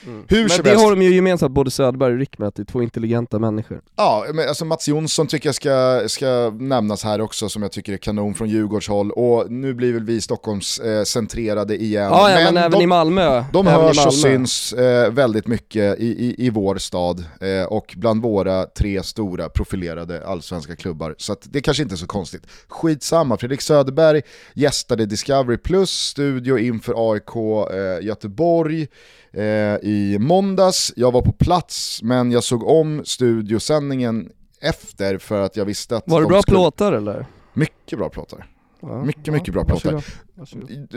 Mm. 0.07 0.25
Hur 0.29 0.49
men 0.49 0.63
det 0.65 0.75
har 0.75 0.91
de 0.91 1.03
ju 1.03 1.15
gemensamt, 1.15 1.53
både 1.53 1.71
Söderberg 1.71 2.13
och 2.13 2.19
Rickmer, 2.19 2.47
att 2.47 2.55
det 2.55 2.63
är 2.63 2.65
två 2.65 2.83
intelligenta 2.83 3.39
människor. 3.39 3.81
Ja, 3.97 4.27
men 4.35 4.49
alltså 4.49 4.65
Mats 4.65 4.89
Jonsson 4.89 5.27
tycker 5.27 5.49
jag 5.49 5.55
ska, 5.55 6.03
ska 6.09 6.51
nämnas 6.59 7.05
här 7.05 7.21
också, 7.21 7.49
som 7.49 7.63
jag 7.63 7.73
tycker 7.73 7.93
är 7.93 7.97
kanon 7.97 8.35
från 8.35 8.49
Djurgårdshåll. 8.49 9.11
Och 9.11 9.51
nu 9.51 9.75
blir 9.75 9.93
väl 9.93 10.05
vi 10.05 10.21
Stockholms 10.21 10.79
eh, 10.79 11.05
centrerade 11.05 11.83
igen. 11.83 12.05
Ja, 12.05 12.31
ja 12.31 12.37
men, 12.37 12.55
men, 12.55 12.57
även 12.57 12.71
de, 12.71 12.83
i 12.83 12.87
Malmö. 12.87 13.45
De 13.53 13.67
hörs 13.67 14.07
och 14.07 14.15
syns 14.15 14.73
eh, 14.73 15.11
väldigt 15.11 15.47
mycket 15.47 16.01
i, 16.01 16.07
i, 16.07 16.47
i 16.47 16.51
vår 16.51 16.79
stad 16.79 17.25
eh, 17.41 17.65
och 17.65 17.95
bland 17.97 18.23
våra 18.23 18.65
tre 18.65 19.03
stora 19.03 19.49
profilerade 19.49 20.27
allsvenska 20.27 20.77
klubbar. 20.77 21.15
Så 21.19 21.37
det 21.43 21.61
kanske 21.61 21.83
inte 21.83 21.95
är 21.95 21.97
så 21.97 22.07
konstigt. 22.07 22.43
Skitsamma, 22.69 23.37
Fredrik 23.37 23.61
Söderberg 23.61 24.23
gästade 24.55 25.07
Discovery 25.07 25.57
Plus 25.57 25.91
studio 25.91 26.59
inför 26.59 26.80
AIK 26.89 27.37
eh, 27.73 28.07
Göteborg 28.07 28.89
eh, 29.33 29.45
i 29.83 30.17
måndags. 30.21 30.93
Jag 30.97 31.13
var 31.13 31.23
på 31.23 31.33
plats 31.33 32.03
men 32.03 32.33
jag 32.33 32.45
såg 32.45 32.63
om 32.63 33.03
studiosändningen 33.05 34.31
efter 34.61 35.19
för 35.19 35.41
att 35.41 35.57
jag 35.57 35.65
visste 35.65 35.97
att... 35.97 36.05
Var 36.07 36.21
det 36.21 36.27
bra 36.27 36.43
skulle... 36.43 36.55
plåtar 36.55 36.93
eller? 36.93 37.27
Mycket 37.53 37.99
bra 37.99 38.09
plåtar. 38.09 38.47
Ja, 38.83 39.05
mycket, 39.05 39.27
ja, 39.27 39.33
mycket 39.33 39.55
bra 39.55 39.65
plåtar. 39.65 40.05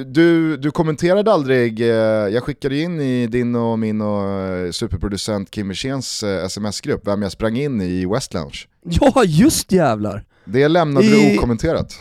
Du, 0.06 0.58
du 0.58 0.72
kommenterade 0.72 1.34
aldrig, 1.34 1.82
eh, 1.82 1.88
jag 1.88 2.44
skickade 2.44 2.80
in 2.80 3.02
i 3.02 3.28
din 3.28 3.56
och 3.56 3.80
min 3.80 4.02
och 4.02 4.30
eh, 4.30 4.72
superproducent 4.72 5.52
Kim 5.52 5.68
Wirsens 5.68 6.24
eh, 6.24 6.46
sms-grupp 6.46 7.08
vem 7.08 7.22
jag 7.22 7.32
sprang 7.32 7.58
in 7.58 7.82
i 7.82 8.06
West 8.06 8.34
Lounge. 8.34 8.60
Ja, 8.84 9.24
just 9.26 9.72
jävlar! 9.72 10.26
Det 10.46 10.68
lämnade 10.68 11.06
I... 11.06 11.10
du 11.32 11.38
okommenterat. 11.38 12.00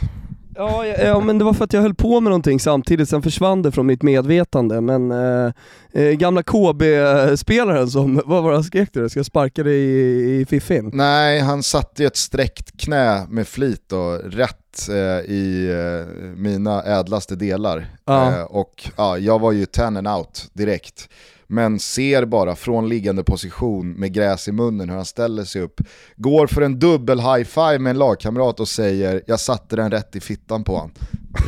Ja, 0.54 0.87
ja, 0.87 0.94
ja, 1.04 1.21
men 1.21 1.38
det 1.38 1.44
var 1.44 1.52
för 1.52 1.64
att 1.64 1.73
jag 1.73 1.82
höll 1.82 1.94
på 1.94 2.21
med 2.21 2.30
någonting 2.30 2.61
samtidigt, 2.61 3.09
sen 3.09 3.23
försvann 3.23 3.62
det 3.62 3.73
från 3.73 3.87
mitt 3.87 4.02
medvetande. 4.02 4.80
Men 4.80 5.11
eh, 5.11 5.52
eh 5.92 6.11
gamla 6.11 6.42
KB-spelaren 6.42 7.90
som, 7.90 8.23
vad 8.25 8.42
var 8.42 8.50
det 8.50 8.56
han 8.56 8.64
skrek 8.64 8.88
du? 8.92 9.09
Ska 9.09 9.18
jag 9.18 9.26
sparka 9.26 9.62
dig 9.62 9.78
i, 9.78 10.40
i 10.40 10.47
fiffin? 10.47 10.90
Nej, 10.92 11.40
han 11.40 11.62
satte 11.62 12.04
ett 12.04 12.16
sträckt 12.16 12.80
knä 12.80 13.26
med 13.28 13.49
flit 13.49 13.92
och 13.92 14.32
rätt 14.32 14.88
eh, 14.88 15.30
i 15.30 15.71
eh, 15.71 16.14
mina 16.37 16.82
ädlaste 16.82 17.37
delar. 17.37 17.87
Ja. 18.04 18.38
Eh, 18.38 18.44
och 18.44 18.90
ja, 18.97 19.18
jag 19.18 19.38
var 19.38 19.52
ju 19.52 19.66
ten 19.66 19.97
and 19.97 20.09
out 20.09 20.50
direkt 20.52 21.09
men 21.52 21.78
ser 21.78 22.25
bara 22.25 22.56
från 22.56 22.88
liggande 22.88 23.25
position 23.25 23.92
med 23.92 24.12
gräs 24.12 24.49
i 24.49 24.52
munnen 24.52 24.88
hur 24.88 24.97
han 24.97 25.04
ställer 25.04 25.44
sig 25.44 25.62
upp, 25.62 25.80
går 26.16 26.47
för 26.47 26.62
en 26.62 26.78
dubbel 26.78 27.21
high-five 27.21 27.78
med 27.78 27.90
en 27.90 27.99
lagkamrat 27.99 28.61
och 28.61 28.68
säger 28.68 29.23
“jag 29.26 29.40
satte 29.40 29.76
den 29.76 29.90
rätt 29.90 30.16
i 30.16 30.21
fittan 30.21 30.64
på 30.64 30.73
honom”. 30.73 30.90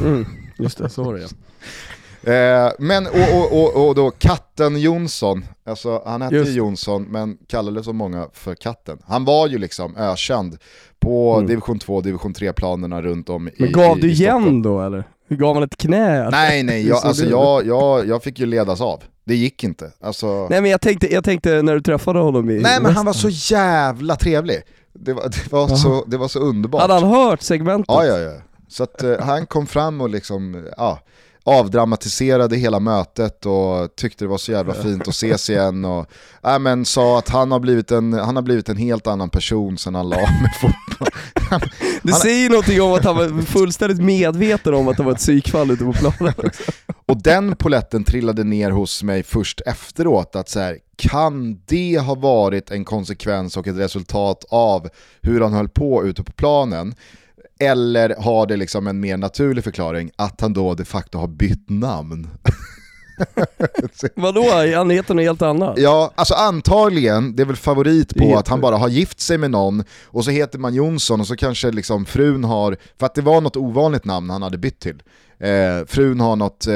Mm, 0.05 0.27
just 0.59 0.79
det, 0.79 0.89
så 0.89 1.03
var 1.03 1.15
det 1.15 1.21
ja. 1.21 1.29
Eh, 2.33 2.73
men 2.79 3.07
och, 3.07 3.13
och, 3.35 3.63
och, 3.63 3.89
och, 3.89 3.95
då 3.95 4.11
katten 4.11 4.81
Jonsson, 4.81 5.45
alltså 5.67 6.03
han 6.07 6.23
hette 6.23 6.37
ju 6.37 6.51
Jonsson 6.51 7.03
men 7.03 7.39
kallades 7.47 7.85
så 7.85 7.93
många 7.93 8.29
för 8.33 8.55
katten. 8.55 8.99
Han 9.05 9.25
var 9.25 9.49
ju 9.49 9.59
liksom 9.59 9.97
ökänd 9.97 10.59
på 11.01 11.35
mm. 11.35 11.47
division 11.47 11.79
2 11.79 12.01
division 12.01 12.35
3-planerna 12.35 13.03
runt 13.03 13.29
om 13.29 13.45
men 13.45 13.53
i 13.57 13.63
Men 13.63 13.73
gav 13.73 13.99
i, 13.99 14.01
du 14.01 14.09
i 14.09 14.13
igen 14.13 14.63
då 14.63 14.81
eller? 14.81 15.05
Gav 15.29 15.55
han 15.55 15.63
ett 15.63 15.77
knä? 15.77 16.31
Nej 16.31 16.63
nej, 16.63 16.87
jag, 16.89 17.05
alltså 17.05 17.25
jag, 17.25 17.67
jag, 17.67 18.09
jag 18.09 18.23
fick 18.23 18.39
ju 18.39 18.47
ledas 18.47 18.81
av. 18.81 19.03
Det 19.25 19.35
gick 19.35 19.65
inte. 19.65 19.93
Alltså... 20.01 20.47
Nej 20.51 20.61
men 20.61 20.71
jag 20.71 20.81
tänkte, 20.81 21.13
jag 21.13 21.25
tänkte 21.25 21.63
när 21.63 21.75
du 21.75 21.81
träffade 21.81 22.19
honom 22.19 22.51
i 22.51 22.61
Nej 22.61 22.83
men 22.83 22.93
han 22.97 23.07
var 23.07 23.13
så 23.13 23.29
jävla 23.55 24.17
trevlig. 24.17 24.63
Det 24.93 25.13
var, 25.13 25.23
det 25.23 25.53
var, 25.53 25.69
så, 25.69 26.05
det 26.07 26.17
var 26.17 26.29
så 26.29 26.39
underbart. 26.39 26.81
Hade 26.81 26.95
han 26.95 27.05
hört 27.05 27.43
segmentet? 27.43 27.87
Ja 27.89 28.05
ja 28.05 28.19
ja. 28.19 28.33
Så 28.69 28.83
att 28.83 29.05
uh, 29.05 29.21
han 29.21 29.47
kom 29.47 29.67
fram 29.67 30.01
och 30.01 30.11
liksom, 30.11 30.69
ja 30.77 31.01
avdramatiserade 31.45 32.57
hela 32.57 32.81
mötet 32.81 33.47
och 33.47 33.97
tyckte 33.97 34.25
det 34.25 34.29
var 34.29 34.39
så 34.39 34.53
jävla 34.53 34.75
fint 34.75 35.03
att 35.03 35.15
ses 35.15 35.51
igen 35.51 35.85
och 35.85 36.07
äh, 36.45 36.59
men, 36.59 36.85
sa 36.85 37.19
att 37.19 37.29
han 37.29 37.53
har, 37.53 37.61
blivit 37.61 37.91
en, 37.91 38.13
han 38.13 38.37
har 38.37 38.43
blivit 38.43 38.69
en 38.69 38.77
helt 38.77 39.07
annan 39.07 39.31
person 39.31 39.79
sen 39.79 39.95
han 39.95 40.09
la 40.09 40.17
med 40.17 40.51
fotboll. 40.61 41.09
Det 42.03 42.13
han, 42.13 42.21
säger 42.21 42.51
någonting 42.51 42.83
om 42.83 42.93
att 42.93 43.05
han 43.05 43.17
var 43.17 43.43
fullständigt 43.43 44.01
medveten 44.01 44.75
om 44.75 44.89
att 44.89 44.97
det 44.97 45.03
var 45.03 45.13
ett 45.13 45.19
psykfall 45.19 45.71
ute 45.71 45.85
på 45.85 45.93
planen. 45.93 46.35
och 47.07 47.23
den 47.23 47.57
poletten 47.57 48.05
trillade 48.05 48.45
ner 48.45 48.71
hos 48.71 49.03
mig 49.03 49.23
först 49.23 49.61
efteråt, 49.67 50.37
att 50.37 50.49
så 50.49 50.61
här, 50.61 50.79
kan 50.97 51.61
det 51.67 51.99
ha 51.99 52.15
varit 52.15 52.71
en 52.71 52.85
konsekvens 52.85 53.57
och 53.57 53.67
ett 53.67 53.77
resultat 53.77 54.45
av 54.49 54.89
hur 55.23 55.41
han 55.41 55.53
höll 55.53 55.69
på 55.69 56.05
ute 56.05 56.23
på 56.25 56.33
planen? 56.33 56.95
Eller 57.61 58.15
har 58.19 58.47
det 58.47 58.57
liksom 58.57 58.87
en 58.87 59.01
mer 59.01 59.17
naturlig 59.17 59.65
förklaring 59.65 60.11
att 60.17 60.41
han 60.41 60.53
då 60.53 60.75
de 60.75 60.85
facto 60.85 61.19
har 61.19 61.29
bytt 61.29 61.71
namn? 61.71 62.29
Vadå? 64.15 64.45
Han 64.77 64.91
heter 64.91 65.15
något 65.15 65.25
helt 65.25 65.43
annat? 65.43 65.79
Ja, 65.79 66.13
alltså 66.15 66.35
antagligen, 66.35 67.37
det 67.37 67.43
är 67.43 67.47
väl 67.47 67.57
favorit 67.57 68.15
på 68.15 68.37
att 68.37 68.49
han 68.49 68.61
bara 68.61 68.77
har 68.77 68.89
gift 68.89 69.21
sig 69.21 69.39
med 69.39 69.51
någon 69.51 69.85
och 70.05 70.25
så 70.25 70.31
heter 70.31 70.59
man 70.59 70.75
Jonsson 70.75 71.21
och 71.21 71.27
så 71.27 71.37
kanske 71.37 71.71
liksom 71.71 72.07
frun 72.07 72.45
har, 72.45 72.77
för 72.99 73.07
att 73.07 73.15
det 73.15 73.23
var 73.23 73.41
något 73.41 73.57
ovanligt 73.57 74.05
namn 74.05 74.31
han 74.31 74.43
hade 74.43 74.59
bytt 74.59 74.81
till. 74.81 75.03
Eh, 75.39 75.87
frun 75.87 76.21
har 76.21 76.37
något 76.37 76.67
eh, 76.67 76.73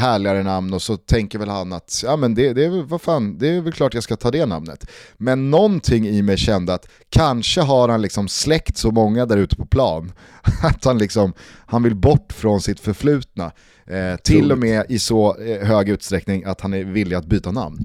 härligare 0.00 0.42
namn 0.42 0.74
och 0.74 0.82
så 0.82 0.96
tänker 0.96 1.38
väl 1.38 1.48
han 1.48 1.72
att 1.72 2.02
ja, 2.04 2.16
men 2.16 2.34
det, 2.34 2.52
det, 2.52 2.64
är, 2.64 2.82
vad 2.82 3.00
fan, 3.00 3.38
det 3.38 3.48
är 3.48 3.60
väl 3.60 3.72
klart 3.72 3.94
jag 3.94 4.02
ska 4.02 4.16
ta 4.16 4.30
det 4.30 4.46
namnet. 4.46 4.90
Men 5.16 5.50
någonting 5.50 6.08
i 6.08 6.22
mig 6.22 6.36
kände 6.36 6.74
att 6.74 6.88
kanske 7.08 7.60
har 7.60 7.88
han 7.88 8.02
liksom 8.02 8.28
släckt 8.28 8.76
så 8.76 8.90
många 8.90 9.26
där 9.26 9.36
ute 9.36 9.56
på 9.56 9.66
plan 9.66 10.12
att 10.62 10.84
han, 10.84 10.98
liksom, 10.98 11.32
han 11.66 11.82
vill 11.82 11.96
bort 11.96 12.32
från 12.32 12.60
sitt 12.60 12.80
förflutna. 12.80 13.52
Eh, 13.86 14.16
till 14.16 14.52
och 14.52 14.58
med 14.58 14.86
i 14.88 14.98
så 14.98 15.36
eh, 15.36 15.66
hög 15.66 15.88
utsträckning 15.88 16.44
att 16.44 16.60
han 16.60 16.74
är 16.74 16.84
villig 16.84 17.16
att 17.16 17.26
byta 17.26 17.50
namn. 17.50 17.84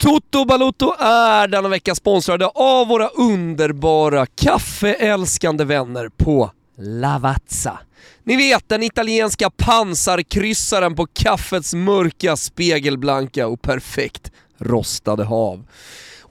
Toto 0.00 0.44
Balotto 0.44 0.94
är 1.00 1.48
denna 1.48 1.68
vecka 1.68 1.94
sponsrade 1.94 2.46
av 2.46 2.88
våra 2.88 3.08
underbara 3.08 4.26
kaffeälskande 4.26 5.64
vänner 5.64 6.08
på 6.08 6.50
Lavazza. 6.78 7.78
Ni 8.26 8.36
vet 8.36 8.68
den 8.68 8.82
italienska 8.82 9.50
pansarkryssaren 9.50 10.94
på 10.94 11.06
kaffets 11.06 11.74
mörka, 11.74 12.36
spegelblanka 12.36 13.46
och 13.46 13.62
perfekt 13.62 14.32
rostade 14.58 15.24
hav. 15.24 15.64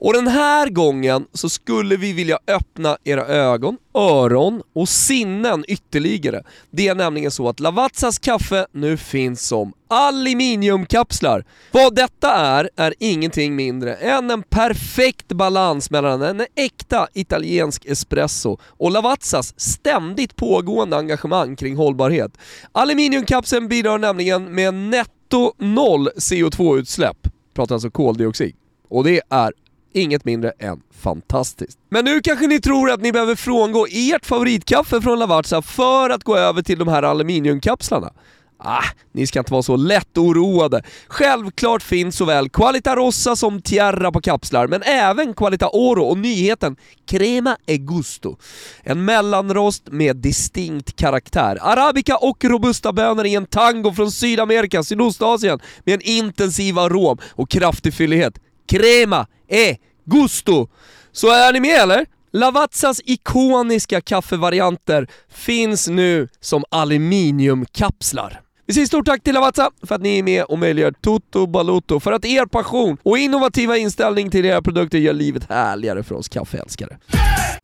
Och 0.06 0.12
den 0.12 0.28
här 0.28 0.68
gången 0.68 1.26
så 1.32 1.48
skulle 1.48 1.96
vi 1.96 2.12
vilja 2.12 2.38
öppna 2.46 2.98
era 3.04 3.26
ögon, 3.26 3.76
öron 3.94 4.62
och 4.72 4.88
sinnen 4.88 5.64
ytterligare. 5.68 6.42
Det 6.70 6.88
är 6.88 6.94
nämligen 6.94 7.30
så 7.30 7.48
att 7.48 7.60
Lavazzas 7.60 8.18
kaffe 8.18 8.66
nu 8.72 8.96
finns 8.96 9.46
som 9.46 9.72
aluminiumkapslar. 9.88 11.44
Vad 11.72 11.94
detta 11.94 12.32
är, 12.32 12.70
är 12.76 12.94
ingenting 12.98 13.56
mindre 13.56 13.94
än 13.94 14.30
en 14.30 14.42
perfekt 14.42 15.28
balans 15.28 15.90
mellan 15.90 16.22
en 16.22 16.46
äkta 16.54 17.08
italiensk 17.12 17.84
espresso 17.86 18.58
och 18.62 18.90
Lavazzas 18.90 19.60
ständigt 19.60 20.36
pågående 20.36 20.96
engagemang 20.96 21.56
kring 21.56 21.76
hållbarhet. 21.76 22.38
Aluminiumkapseln 22.72 23.68
bidrar 23.68 23.98
nämligen 23.98 24.54
med 24.54 24.74
netto 24.74 25.52
noll 25.58 26.08
CO2-utsläpp, 26.08 27.28
pratar 27.54 27.74
alltså 27.74 27.90
koldioxid. 27.90 28.54
Och 28.88 29.04
det 29.04 29.20
är 29.30 29.52
inget 29.96 30.24
mindre 30.24 30.52
än 30.58 30.80
fantastiskt. 31.02 31.78
Men 31.88 32.04
nu 32.04 32.20
kanske 32.20 32.46
ni 32.46 32.60
tror 32.60 32.90
att 32.90 33.00
ni 33.00 33.12
behöver 33.12 33.34
frångå 33.34 33.86
ert 33.90 34.26
favoritkaffe 34.26 35.00
från 35.00 35.18
Lavazza 35.18 35.62
för 35.62 36.10
att 36.10 36.24
gå 36.24 36.36
över 36.36 36.62
till 36.62 36.78
de 36.78 36.88
här 36.88 37.02
aluminiumkapslarna. 37.02 38.12
Ah, 38.58 38.84
ni 39.12 39.26
ska 39.26 39.38
inte 39.38 39.52
vara 39.52 39.62
så 39.62 39.76
lätt 39.76 40.18
oroade. 40.18 40.82
Självklart 41.08 41.82
finns 41.82 42.16
såväl 42.16 42.48
Qualita 42.48 42.96
Rossa 42.96 43.36
som 43.36 43.62
Tierra 43.62 44.12
på 44.12 44.20
kapslar, 44.20 44.66
men 44.66 44.82
även 44.82 45.34
Qualita 45.34 45.68
Oro 45.72 46.02
och 46.02 46.18
nyheten 46.18 46.76
Crema 47.06 47.56
e 47.66 47.76
Gusto. 47.76 48.36
En 48.82 49.04
mellanrost 49.04 49.82
med 49.90 50.16
distinkt 50.16 50.96
karaktär. 50.96 51.58
Arabica 51.60 52.16
och 52.16 52.44
robusta 52.44 52.92
bönor 52.92 53.26
i 53.26 53.34
en 53.34 53.46
tango 53.46 53.92
från 53.92 54.10
Sydamerika, 54.12 54.82
Sydostasien 54.82 55.58
med 55.84 55.94
en 55.94 56.00
intensiv 56.02 56.78
arom 56.78 57.18
och 57.30 57.50
kraftig 57.50 57.94
fyllighet. 57.94 58.38
Crema 58.68 59.26
e 59.48 59.76
gusto. 60.04 60.68
Så 61.12 61.30
är 61.30 61.52
ni 61.52 61.60
med 61.60 61.80
eller? 61.80 62.06
Lavazzas 62.32 63.00
ikoniska 63.04 64.00
kaffevarianter 64.00 65.06
finns 65.28 65.88
nu 65.88 66.28
som 66.40 66.64
aluminiumkapslar. 66.70 68.40
Vi 68.68 68.74
säger 68.74 68.86
stort 68.86 69.06
tack 69.06 69.22
till 69.22 69.34
Lavazza 69.34 69.70
för 69.82 69.94
att 69.94 70.00
ni 70.00 70.18
är 70.18 70.22
med 70.22 70.44
och 70.44 70.58
möjliggör 70.58 70.92
Toto 71.00 71.46
Balotto 71.46 72.00
för 72.00 72.12
att 72.12 72.24
er 72.24 72.46
passion 72.46 72.96
och 73.02 73.18
innovativa 73.18 73.76
inställning 73.76 74.30
till 74.30 74.44
era 74.44 74.62
produkter 74.62 74.98
gör 74.98 75.12
livet 75.12 75.50
härligare 75.50 76.02
för 76.02 76.14
oss 76.14 76.28
kaffeälskare. 76.28 76.98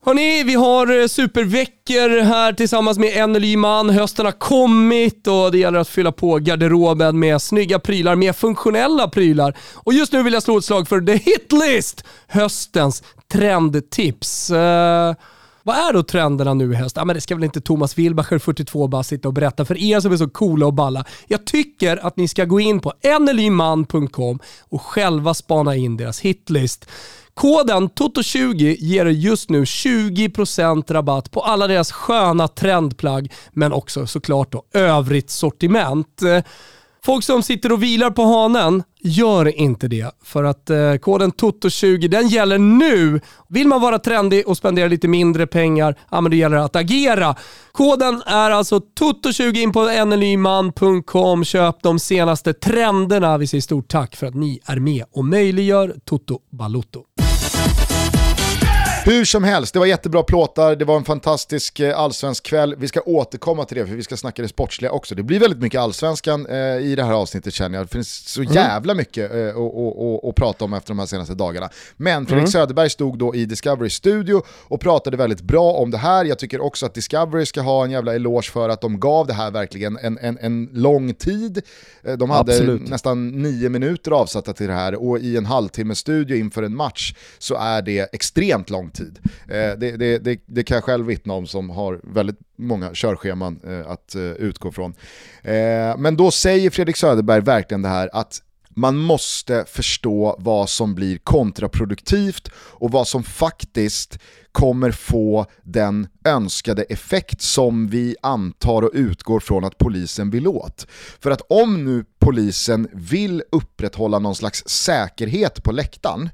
Hörni, 0.05 0.43
vi 0.43 0.55
har 0.55 1.01
eh, 1.01 1.07
superveckor 1.07 2.23
här 2.23 2.53
tillsammans 2.53 2.99
med 2.99 3.17
Enneli 3.17 3.57
Man. 3.57 3.91
Hösten 3.91 4.25
har 4.25 4.33
kommit 4.33 5.27
och 5.27 5.53
det 5.53 5.59
gäller 5.59 5.79
att 5.79 5.89
fylla 5.89 6.13
på 6.13 6.39
garderoben 6.39 7.19
med 7.19 7.43
snygga 7.43 7.79
prylar, 7.79 8.17
med 8.17 8.37
funktionella 8.37 9.09
prylar. 9.09 9.57
Och 9.75 9.93
just 9.93 10.13
nu 10.13 10.23
vill 10.23 10.33
jag 10.33 10.43
slå 10.43 10.59
ett 10.59 10.65
slag 10.65 10.89
för 10.89 11.01
The 11.01 11.17
Hitlist, 11.17 12.05
höstens 12.27 13.03
trendtips. 13.33 14.51
Uh, 14.51 15.15
vad 15.63 15.77
är 15.77 15.93
då 15.93 16.03
trenderna 16.03 16.55
nu 16.55 16.73
i 16.73 16.77
höst? 16.77 16.97
Ja, 16.97 17.05
men 17.05 17.15
det 17.15 17.21
ska 17.21 17.35
väl 17.35 17.45
inte 17.45 17.61
Thomas 17.61 17.99
Wilbacher, 17.99 18.39
42 18.39 18.89
bara 18.89 19.03
sitta 19.03 19.29
och 19.29 19.35
berätta 19.35 19.65
för 19.65 19.79
er 19.79 20.01
som 20.01 20.13
är 20.13 20.17
så 20.17 20.29
coola 20.29 20.67
och 20.67 20.75
balla. 20.75 21.05
Jag 21.27 21.47
tycker 21.47 22.07
att 22.07 22.17
ni 22.17 22.29
ska 22.29 22.45
gå 22.45 22.61
in 22.61 22.81
på 22.81 22.93
nlyman.com 23.21 24.39
och 24.61 24.83
själva 24.83 25.35
spana 25.35 25.77
in 25.77 25.97
deras 25.97 26.21
hitlist. 26.21 26.87
Koden 27.35 27.89
TOTO20 27.89 28.77
ger 28.79 29.07
er 29.07 29.11
just 29.11 29.51
nu 29.51 29.65
20% 29.65 30.93
rabatt 30.93 31.31
på 31.31 31.41
alla 31.41 31.67
deras 31.67 31.93
sköna 31.93 32.49
trendplagg, 32.49 33.33
men 33.53 33.73
också 33.73 34.07
såklart 34.07 34.53
då 34.53 34.65
övrigt 34.75 35.31
sortiment. 35.31 36.23
Folk 37.05 37.25
som 37.25 37.43
sitter 37.43 37.73
och 37.73 37.83
vilar 37.83 38.11
på 38.11 38.23
hanen, 38.23 38.83
gör 39.01 39.59
inte 39.59 39.89
det. 39.89 40.11
För 40.25 40.45
att 40.45 40.71
eh, 40.71 40.95
koden 40.95 41.33
TOTO20 41.33 42.09
den 42.09 42.29
gäller 42.29 42.59
nu. 42.59 43.21
Vill 43.49 43.69
man 43.69 43.81
vara 43.81 43.99
trendig 43.99 44.49
och 44.49 44.57
spendera 44.57 44.89
lite 44.89 45.09
mindre 45.09 45.47
pengar, 45.47 45.99
ja 46.11 46.21
men 46.21 46.31
då 46.31 46.37
gäller 46.37 46.57
det 46.57 46.65
att 46.65 46.77
agera. 46.77 47.35
Koden 47.73 48.23
är 48.27 48.51
alltså 48.51 48.81
TOTO20 49.01 49.57
in 49.57 49.73
på 49.73 50.05
nnyman.com. 50.05 51.45
Köp 51.45 51.83
de 51.83 51.99
senaste 51.99 52.53
trenderna. 52.53 53.39
Vi 53.39 53.47
säger 53.47 53.63
stort 53.63 53.89
tack 53.89 54.17
för 54.17 54.27
att 54.27 54.35
ni 54.35 54.61
är 54.67 54.77
med 54.77 55.05
och 55.13 55.25
möjliggör 55.25 55.95
Toto 56.05 56.39
Balotto. 56.51 57.03
Hur 59.05 59.25
som 59.25 59.45
helst, 59.45 59.73
det 59.73 59.79
var 59.79 59.87
jättebra 59.87 60.23
plåtar, 60.23 60.77
det 60.77 60.85
var 60.85 60.97
en 60.97 61.05
fantastisk 61.05 61.81
eh, 61.81 61.99
allsvensk 61.99 62.45
kväll. 62.45 62.75
Vi 62.79 62.89
ska 62.89 63.01
återkomma 63.01 63.65
till 63.65 63.77
det 63.77 63.87
för 63.87 63.95
vi 63.95 64.03
ska 64.03 64.17
snacka 64.17 64.43
det 64.43 64.49
sportsliga 64.49 64.91
också. 64.91 65.15
Det 65.15 65.23
blir 65.23 65.41
väldigt 65.41 65.61
mycket 65.61 65.81
allsvenskan 65.81 66.47
eh, 66.47 66.57
i 66.57 66.95
det 66.97 67.05
här 67.05 67.13
avsnittet 67.13 67.55
känner 67.55 67.79
jag. 67.79 67.87
Det 67.87 67.93
finns 67.93 68.29
så 68.29 68.41
mm. 68.41 68.53
jävla 68.53 68.95
mycket 68.95 69.35
eh, 69.35 69.57
att 70.29 70.35
prata 70.35 70.65
om 70.65 70.73
efter 70.73 70.89
de 70.89 70.99
här 70.99 71.07
senaste 71.07 71.35
dagarna. 71.35 71.69
Men 71.97 72.27
Fredrik 72.27 72.43
mm. 72.43 72.51
Söderberg 72.51 72.91
stod 72.91 73.19
då 73.19 73.35
i 73.35 73.47
Discovery 73.47 73.91
studio 73.91 74.43
och 74.49 74.81
pratade 74.81 75.17
väldigt 75.17 75.41
bra 75.41 75.73
om 75.73 75.91
det 75.91 75.99
här. 75.99 76.25
Jag 76.25 76.39
tycker 76.39 76.61
också 76.61 76.87
att 76.87 76.95
Discovery 76.95 77.47
ska 77.47 77.61
ha 77.61 77.85
en 77.85 77.91
jävla 77.91 78.15
eloge 78.15 78.51
för 78.51 78.69
att 78.69 78.81
de 78.81 79.01
gav 79.01 79.27
det 79.27 79.35
här 79.35 79.51
verkligen 79.51 79.99
en, 80.03 80.19
en, 80.19 80.39
en 80.41 80.69
lång 80.73 81.15
tid. 81.15 81.63
Eh, 82.03 82.13
de 82.13 82.31
hade 82.31 82.53
Absolut. 82.53 82.89
nästan 82.89 83.29
nio 83.29 83.69
minuter 83.69 84.11
avsatta 84.11 84.53
till 84.53 84.67
det 84.67 84.75
här 84.75 84.95
och 84.95 85.19
i 85.19 85.37
en 85.37 85.47
halvtimme 85.47 85.95
studio 85.95 86.37
inför 86.37 86.63
en 86.63 86.77
match 86.77 87.15
så 87.39 87.55
är 87.55 87.83
det 87.83 88.15
extremt 88.15 88.71
lång 88.71 88.92
tid. 88.95 89.19
Eh, 89.49 89.79
det, 89.79 89.97
det, 89.97 90.19
det, 90.19 90.41
det, 90.47 90.65
kan 90.65 90.75
jag 90.75 90.85
själv 90.85 91.07
vittna 91.07 91.35
om 91.35 91.47
som 91.47 91.71
har 91.71 92.01
väldigt 92.03 92.39
många 92.59 92.91
körscheman 92.95 93.61
eh, 93.67 93.91
att 93.91 94.15
eh, 94.15 94.23
utgå 94.23 94.73
från. 94.73 94.95
Eh, 95.43 95.97
men 95.99 96.17
då 96.17 96.31
säger 96.31 96.71
Fredrik 96.71 96.97
Söderberg 96.97 97.41
verkligen 97.41 97.83
det 97.83 97.89
här 97.89 98.11
att 98.13 98.43
man 98.75 98.97
måste 98.97 99.65
förstå 99.69 100.37
vad 100.39 100.69
som 100.69 100.95
blir 100.95 101.19
kontraproduktivt 101.19 102.49
och 102.57 102.91
vad 102.91 103.09
som 103.09 103.23
faktiskt 103.23 104.19
kommer 104.53 104.91
få 104.91 105.47
den 105.63 106.09
önskade 106.25 106.83
effekt 106.83 107.43
som 107.43 107.89
vi 107.89 108.17
antar 108.23 108.83
och 108.83 108.91
utgår 108.95 109.41
från 109.41 109.65
att 109.65 109.79
polisen 109.79 110.31
vill 110.31 110.49
åt. 110.49 110.87
För 111.21 111.31
att 111.31 111.43
om 111.49 111.85
nu 111.85 112.05
polisen 112.19 112.89
vill 112.93 113.43
upprätthålla 113.53 114.19
någon 114.19 114.35
slags 114.35 114.69
säkerhet 114.69 115.63
på 115.63 115.73
läktaren 115.73 116.31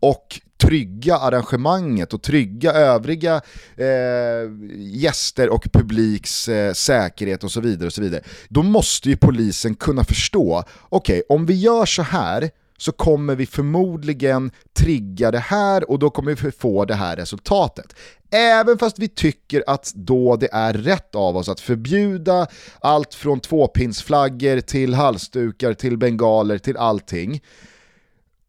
och 0.00 0.40
trygga 0.62 1.16
arrangemanget 1.16 2.14
och 2.14 2.22
trygga 2.22 2.72
övriga 2.72 3.40
eh, 3.76 4.50
gäster 4.76 5.48
och 5.48 5.64
publiks 5.72 6.48
eh, 6.48 6.72
säkerhet 6.72 7.44
och 7.44 7.50
så 7.50 7.60
vidare. 7.60 7.86
och 7.86 7.92
så 7.92 8.02
vidare. 8.02 8.22
Då 8.48 8.62
måste 8.62 9.08
ju 9.08 9.16
polisen 9.16 9.74
kunna 9.74 10.04
förstå, 10.04 10.64
okej 10.88 11.22
okay, 11.22 11.36
om 11.36 11.46
vi 11.46 11.54
gör 11.54 11.86
så 11.86 12.02
här 12.02 12.50
så 12.78 12.92
kommer 12.92 13.34
vi 13.34 13.46
förmodligen 13.46 14.50
trigga 14.78 15.30
det 15.30 15.38
här 15.38 15.90
och 15.90 15.98
då 15.98 16.10
kommer 16.10 16.34
vi 16.34 16.50
få 16.50 16.84
det 16.84 16.94
här 16.94 17.16
resultatet. 17.16 17.94
Även 18.30 18.78
fast 18.78 18.98
vi 18.98 19.08
tycker 19.08 19.64
att 19.66 19.92
då 19.94 20.36
det 20.36 20.48
är 20.52 20.72
rätt 20.72 21.14
av 21.14 21.36
oss 21.36 21.48
att 21.48 21.60
förbjuda 21.60 22.46
allt 22.80 23.14
från 23.14 23.40
tvåpinsflaggor 23.40 24.60
till 24.60 24.94
halsdukar 24.94 25.74
till 25.74 25.98
bengaler 25.98 26.58
till 26.58 26.76
allting, 26.76 27.42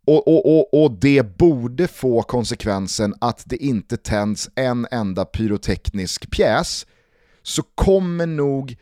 och, 0.06 0.28
och, 0.28 0.58
och, 0.58 0.84
och, 0.84 0.92
det 0.92 1.38
borde 1.38 1.88
få 1.88 2.22
konsekvensen 2.22 3.14
att 3.22 3.44
det 3.46 3.58
inte 3.58 3.98
tänds 3.98 4.50
en 4.56 4.88
enda 4.92 5.26
pyroteknisk 5.26 6.32
pjäs, 6.32 6.86
så 7.44 7.64
kommer 7.76 8.26
nog 8.26 8.78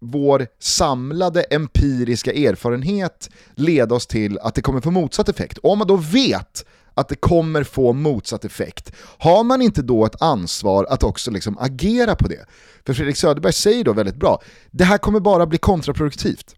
vår 0.00 0.46
samlade 0.58 1.42
empiriska 1.42 2.32
erfarenhet 2.32 3.30
leda 3.54 3.94
oss 3.94 4.06
till 4.06 4.38
att 4.38 4.54
det 4.54 4.62
kommer 4.62 4.80
få 4.80 4.90
motsatt 4.90 5.28
effekt. 5.28 5.58
Och 5.58 5.70
om 5.70 5.78
man 5.78 5.88
då 5.88 5.96
vet 5.96 6.64
att 6.94 7.08
det 7.08 7.14
kommer 7.14 7.64
få 7.64 7.92
motsatt 7.92 8.44
effekt, 8.44 8.92
har 9.18 9.44
man 9.44 9.62
inte 9.62 9.82
då 9.82 10.06
ett 10.06 10.22
ansvar 10.22 10.86
att 10.90 11.02
också 11.02 11.30
liksom 11.30 11.58
agera 11.58 12.14
på 12.14 12.28
det? 12.28 12.46
För 12.86 12.94
Fredrik 12.94 13.16
Söderberg 13.16 13.52
säger 13.52 13.84
då 13.84 13.92
väldigt 13.92 14.16
bra, 14.16 14.42
det 14.70 14.84
här 14.84 14.98
kommer 14.98 15.20
bara 15.20 15.46
bli 15.46 15.58
kontraproduktivt 15.58 16.56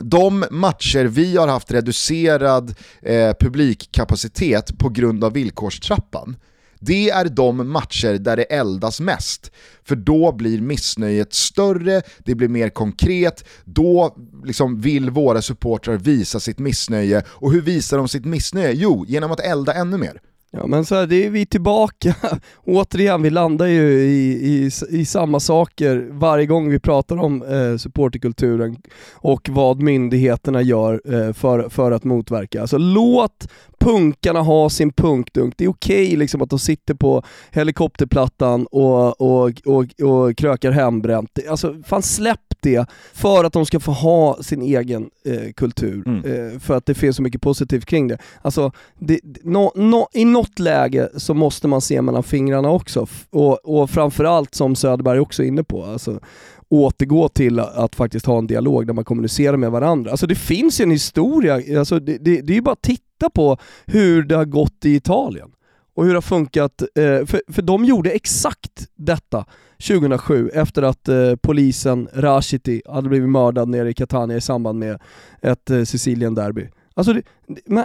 de 0.00 0.44
matcher 0.50 1.04
vi 1.04 1.36
har 1.36 1.48
haft 1.48 1.70
reducerad 1.70 2.74
eh, 3.02 3.32
publikkapacitet 3.40 4.78
på 4.78 4.88
grund 4.88 5.24
av 5.24 5.32
villkorstrappan, 5.32 6.36
det 6.80 7.10
är 7.10 7.24
de 7.24 7.72
matcher 7.72 8.18
där 8.18 8.36
det 8.36 8.42
eldas 8.42 9.00
mest. 9.00 9.50
För 9.84 9.96
då 9.96 10.32
blir 10.32 10.60
missnöjet 10.60 11.34
större, 11.34 12.02
det 12.18 12.34
blir 12.34 12.48
mer 12.48 12.68
konkret, 12.68 13.44
då 13.64 14.16
liksom 14.44 14.80
vill 14.80 15.10
våra 15.10 15.42
supportrar 15.42 15.96
visa 15.96 16.40
sitt 16.40 16.58
missnöje. 16.58 17.22
Och 17.26 17.52
hur 17.52 17.60
visar 17.60 17.98
de 17.98 18.08
sitt 18.08 18.24
missnöje? 18.24 18.72
Jo, 18.72 19.04
genom 19.08 19.32
att 19.32 19.40
elda 19.40 19.72
ännu 19.72 19.98
mer. 19.98 20.20
Ja 20.56 20.66
men 20.66 20.84
så 20.84 20.94
här, 20.94 21.06
det 21.06 21.26
är 21.26 21.30
vi 21.30 21.46
tillbaka, 21.46 22.14
återigen 22.64 23.22
vi 23.22 23.30
landar 23.30 23.66
ju 23.66 23.90
i, 23.90 24.32
i, 24.32 24.70
i 24.90 25.04
samma 25.04 25.40
saker 25.40 26.08
varje 26.10 26.46
gång 26.46 26.70
vi 26.70 26.78
pratar 26.78 27.16
om 27.16 27.42
eh, 27.42 27.76
supporterkulturen 27.76 28.76
och 29.12 29.48
vad 29.52 29.82
myndigheterna 29.82 30.62
gör 30.62 31.00
eh, 31.04 31.32
för, 31.32 31.68
för 31.68 31.92
att 31.92 32.04
motverka. 32.04 32.60
Alltså 32.60 32.78
låt 32.78 33.48
punkarna 33.80 34.40
ha 34.40 34.70
sin 34.70 34.92
punkdunk, 34.92 35.54
det 35.56 35.64
är 35.64 35.68
okej 35.68 36.06
okay, 36.06 36.16
liksom 36.16 36.42
att 36.42 36.50
de 36.50 36.58
sitter 36.58 36.94
på 36.94 37.22
helikopterplattan 37.50 38.66
och, 38.66 39.20
och, 39.20 39.52
och, 39.64 39.84
och 40.02 40.36
krökar 40.36 40.70
hembränt. 40.70 41.38
Alltså 41.50 41.74
fan 41.86 42.02
släpp 42.02 42.43
det 42.64 42.86
för 43.12 43.44
att 43.44 43.52
de 43.52 43.66
ska 43.66 43.80
få 43.80 43.92
ha 43.92 44.42
sin 44.42 44.62
egen 44.62 45.10
eh, 45.24 45.52
kultur, 45.52 46.02
mm. 46.06 46.24
eh, 46.24 46.58
för 46.58 46.76
att 46.76 46.86
det 46.86 46.94
finns 46.94 47.16
så 47.16 47.22
mycket 47.22 47.42
positivt 47.42 47.86
kring 47.86 48.08
det. 48.08 48.18
Alltså, 48.42 48.72
det, 48.98 49.20
no, 49.42 49.72
no, 49.74 50.08
i 50.12 50.24
något 50.24 50.58
läge 50.58 51.08
så 51.16 51.34
måste 51.34 51.68
man 51.68 51.80
se 51.80 52.02
mellan 52.02 52.22
fingrarna 52.22 52.70
också, 52.70 53.06
och, 53.30 53.64
och 53.64 53.90
framförallt 53.90 54.54
som 54.54 54.76
Söderberg 54.76 55.20
också 55.20 55.42
är 55.42 55.46
inne 55.46 55.64
på, 55.64 55.84
alltså, 55.84 56.20
återgå 56.68 57.28
till 57.28 57.60
att 57.60 57.94
faktiskt 57.94 58.26
ha 58.26 58.38
en 58.38 58.46
dialog 58.46 58.86
där 58.86 58.94
man 58.94 59.04
kommunicerar 59.04 59.56
med 59.56 59.70
varandra. 59.70 60.10
Alltså 60.10 60.26
det 60.26 60.34
finns 60.34 60.80
ju 60.80 60.82
en 60.82 60.90
historia, 60.90 61.78
alltså 61.78 62.00
det, 62.00 62.18
det, 62.18 62.40
det 62.40 62.52
är 62.52 62.54
ju 62.54 62.62
bara 62.62 62.72
att 62.72 62.82
titta 62.82 63.30
på 63.30 63.58
hur 63.86 64.22
det 64.22 64.36
har 64.36 64.44
gått 64.44 64.84
i 64.84 64.94
Italien 64.94 65.50
och 65.94 66.04
hur 66.04 66.10
det 66.10 66.16
har 66.16 66.22
funkat, 66.22 66.82
eh, 66.82 67.26
för, 67.26 67.52
för 67.52 67.62
de 67.62 67.84
gjorde 67.84 68.10
exakt 68.10 68.88
detta 68.96 69.44
2007 69.78 70.50
efter 70.54 70.82
att 70.82 71.08
eh, 71.08 71.36
polisen 71.42 72.08
Rashiti 72.14 72.82
hade 72.86 73.08
blivit 73.08 73.30
mördad 73.30 73.68
nere 73.68 73.90
i 73.90 73.94
Catania 73.94 74.36
i 74.36 74.40
samband 74.40 74.78
med 74.78 75.00
ett 75.42 75.70
eh, 75.70 75.82
Sicilien-derby. 75.82 76.68
Alltså 76.96 77.12
det, 77.12 77.22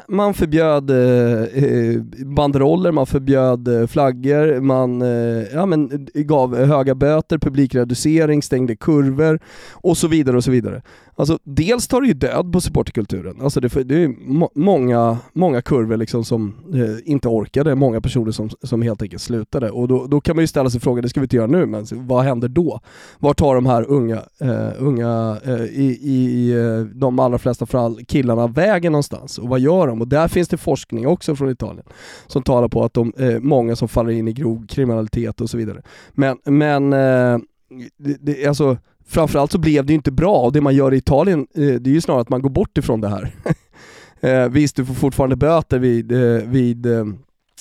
man 0.08 0.34
förbjöd 0.34 0.90
eh, 0.90 1.64
eh, 1.64 2.02
banderoller, 2.26 2.92
man 2.92 3.06
förbjöd 3.06 3.68
eh, 3.68 3.88
flaggor, 3.88 4.60
man 4.60 5.02
eh, 5.02 5.44
ja, 5.54 5.66
men, 5.66 6.08
eh, 6.14 6.22
gav 6.22 6.56
höga 6.56 6.96
böter, 6.96 7.38
publikreducering, 7.38 8.42
stängde 8.42 8.76
kurvor 8.76 9.40
och 9.72 9.98
så 9.98 10.08
vidare 10.08 10.38
och 10.38 10.44
så 10.44 10.52
vidare. 10.52 10.82
Alltså 11.20 11.40
dels 11.44 11.88
tar 11.88 12.02
det 12.02 12.08
ju 12.08 12.14
död 12.14 12.54
på 12.54 12.62
supporterkulturen. 12.62 13.42
Alltså 13.42 13.60
det, 13.60 13.84
det 13.84 14.04
är 14.04 14.08
må, 14.08 14.50
många, 14.56 15.18
många 15.34 15.62
kurvor 15.62 15.98
liksom 15.98 16.26
som 16.26 16.56
eh, 16.74 17.12
inte 17.12 17.28
orkade, 17.28 17.76
många 17.76 18.02
personer 18.02 18.32
som, 18.32 18.50
som 18.64 18.82
helt 18.82 19.02
enkelt 19.02 19.22
slutade. 19.22 19.72
Och 19.72 19.88
då, 19.88 20.08
då 20.08 20.22
kan 20.22 20.36
man 20.36 20.44
ju 20.44 20.48
ställa 20.48 20.70
sig 20.70 20.82
frågan, 20.82 21.02
det 21.02 21.10
ska 21.10 21.20
vi 21.20 21.26
inte 21.26 21.36
göra 21.36 21.48
nu, 21.48 21.66
men 21.66 21.86
vad 21.92 22.24
händer 22.24 22.48
då? 22.48 22.80
Var 23.20 23.34
tar 23.34 23.56
de 23.56 23.66
här 23.66 23.90
unga, 23.90 24.22
eh, 24.42 24.70
unga 24.78 25.38
eh, 25.44 25.64
i, 25.64 26.00
i 26.04 26.52
eh, 26.52 26.82
de 26.82 27.20
allra 27.20 27.38
flesta 27.38 27.66
fall 27.66 28.06
killarna 28.06 28.48
vägen 28.48 28.92
någonstans? 28.92 29.38
Och 29.38 29.50
vad 29.50 29.60
gör 29.60 29.88
de? 29.88 30.02
Och 30.02 30.08
där 30.08 30.28
finns 30.28 30.48
det 30.48 30.58
forskning 30.58 31.08
också 31.08 31.36
från 31.36 31.50
Italien 31.50 31.86
som 32.28 32.44
talar 32.44 32.68
på 32.68 32.84
att 32.84 32.94
de, 32.94 33.14
eh, 33.18 33.40
många 33.40 33.76
som 33.76 33.88
faller 33.88 34.12
in 34.12 34.28
i 34.28 34.34
grov 34.34 34.68
kriminalitet 34.68 35.42
och 35.42 35.50
så 35.50 35.58
vidare. 35.58 35.82
Men, 36.12 36.38
men 36.46 36.94
eh, 36.94 37.40
det, 37.98 38.18
det, 38.20 38.48
alltså, 38.48 38.78
framförallt 39.10 39.52
så 39.52 39.58
blev 39.58 39.86
det 39.86 39.94
ju 39.94 39.96
inte 39.96 40.12
bra 40.12 40.42
och 40.42 40.54
det 40.54 40.62
man 40.62 40.76
gör 40.76 40.94
i 40.94 40.98
Italien, 40.98 41.48
eh, 41.56 41.74
det 41.74 41.90
är 41.90 41.94
ju 41.94 42.02
snarare 42.02 42.22
att 42.22 42.30
man 42.30 42.42
går 42.42 42.50
bort 42.50 42.78
ifrån 42.78 43.02
det 43.02 43.10
här. 43.10 43.32
eh, 44.20 44.50
visst, 44.50 44.76
du 44.76 44.86
får 44.86 44.94
fortfarande 44.94 45.36
böter 45.36 45.80
vid, 45.80 46.12
eh, 46.12 46.50
vid 46.50 46.86
eh, 46.86 47.06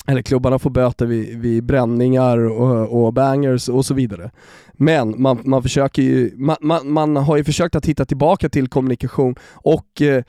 eller 0.07 0.23
klubbarna 0.23 0.59
får 0.59 0.71
böter 0.71 1.07
vid, 1.07 1.39
vid 1.39 1.65
bränningar 1.65 2.39
och, 2.39 3.05
och, 3.05 3.13
bangers 3.13 3.69
och 3.69 3.87
så 3.87 3.95
vidare. 3.95 4.31
Men 4.73 5.23
man, 5.23 5.39
man 5.45 5.63
försöker 5.63 6.03
ju, 6.03 6.33
man, 6.37 6.57
man, 6.61 6.93
man, 6.93 7.17
har 7.17 7.37
ju 7.37 7.45
försökt 7.45 7.75
att 7.75 7.87
hitta 7.87 8.05
tillbaka 8.05 8.49
till 8.49 8.69
kommunikation 8.69 9.35
och 9.53 10.03
eh, 10.03 10.23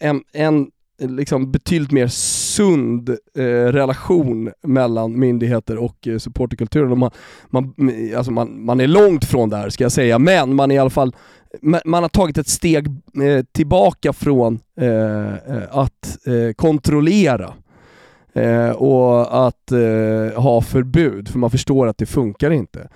en, 0.00 0.22
en 0.32 0.70
liksom 1.00 1.52
betydligt 1.52 1.92
mer 1.92 2.08
sund 2.08 3.08
eh, 3.08 3.42
relation 3.44 4.50
mellan 4.62 5.18
myndigheter 5.18 5.76
och 5.76 6.08
eh, 6.08 6.18
supporterkulturen. 6.18 6.98
man, 6.98 7.10
man, 7.48 7.74
eh, 7.90 8.18
alltså 8.18 8.32
man, 8.32 8.64
man 8.64 8.80
är 8.80 8.86
långt 8.86 9.24
från 9.24 9.48
där 9.48 9.70
ska 9.70 9.84
jag 9.84 9.92
säga, 9.92 10.18
men 10.18 10.54
man 10.54 10.70
är 10.70 10.74
i 10.74 10.78
alla 10.78 10.90
fall 10.90 11.14
man 11.84 12.02
har 12.02 12.08
tagit 12.08 12.38
ett 12.38 12.48
steg 12.48 12.86
eh, 13.24 13.44
tillbaka 13.52 14.12
från 14.12 14.60
eh, 14.80 15.34
eh 15.34 15.62
att 15.70 16.18
eh, 16.26 16.52
kontrollera 16.56 17.52
eh, 18.32 18.70
och 18.70 19.46
att 19.46 19.72
eh, 19.72 20.42
ha 20.42 20.62
förbud, 20.62 21.28
för 21.28 21.38
man 21.38 21.50
förstår 21.50 21.86
att 21.86 21.98
det 21.98 22.06
funkar 22.06 22.50
inte. 22.50 22.88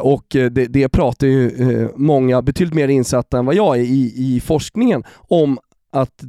och 0.00 0.26
det, 0.30 0.50
det 0.50 0.88
pratar 0.88 1.26
ju 1.26 1.88
många, 1.96 2.42
betydligt 2.42 2.74
mer 2.74 2.88
insatta 2.88 3.38
än 3.38 3.46
vad 3.46 3.54
jag 3.54 3.76
är 3.76 3.82
i, 3.82 4.12
i 4.16 4.40
forskningen, 4.40 5.04
om 5.16 5.58
att 5.92 6.24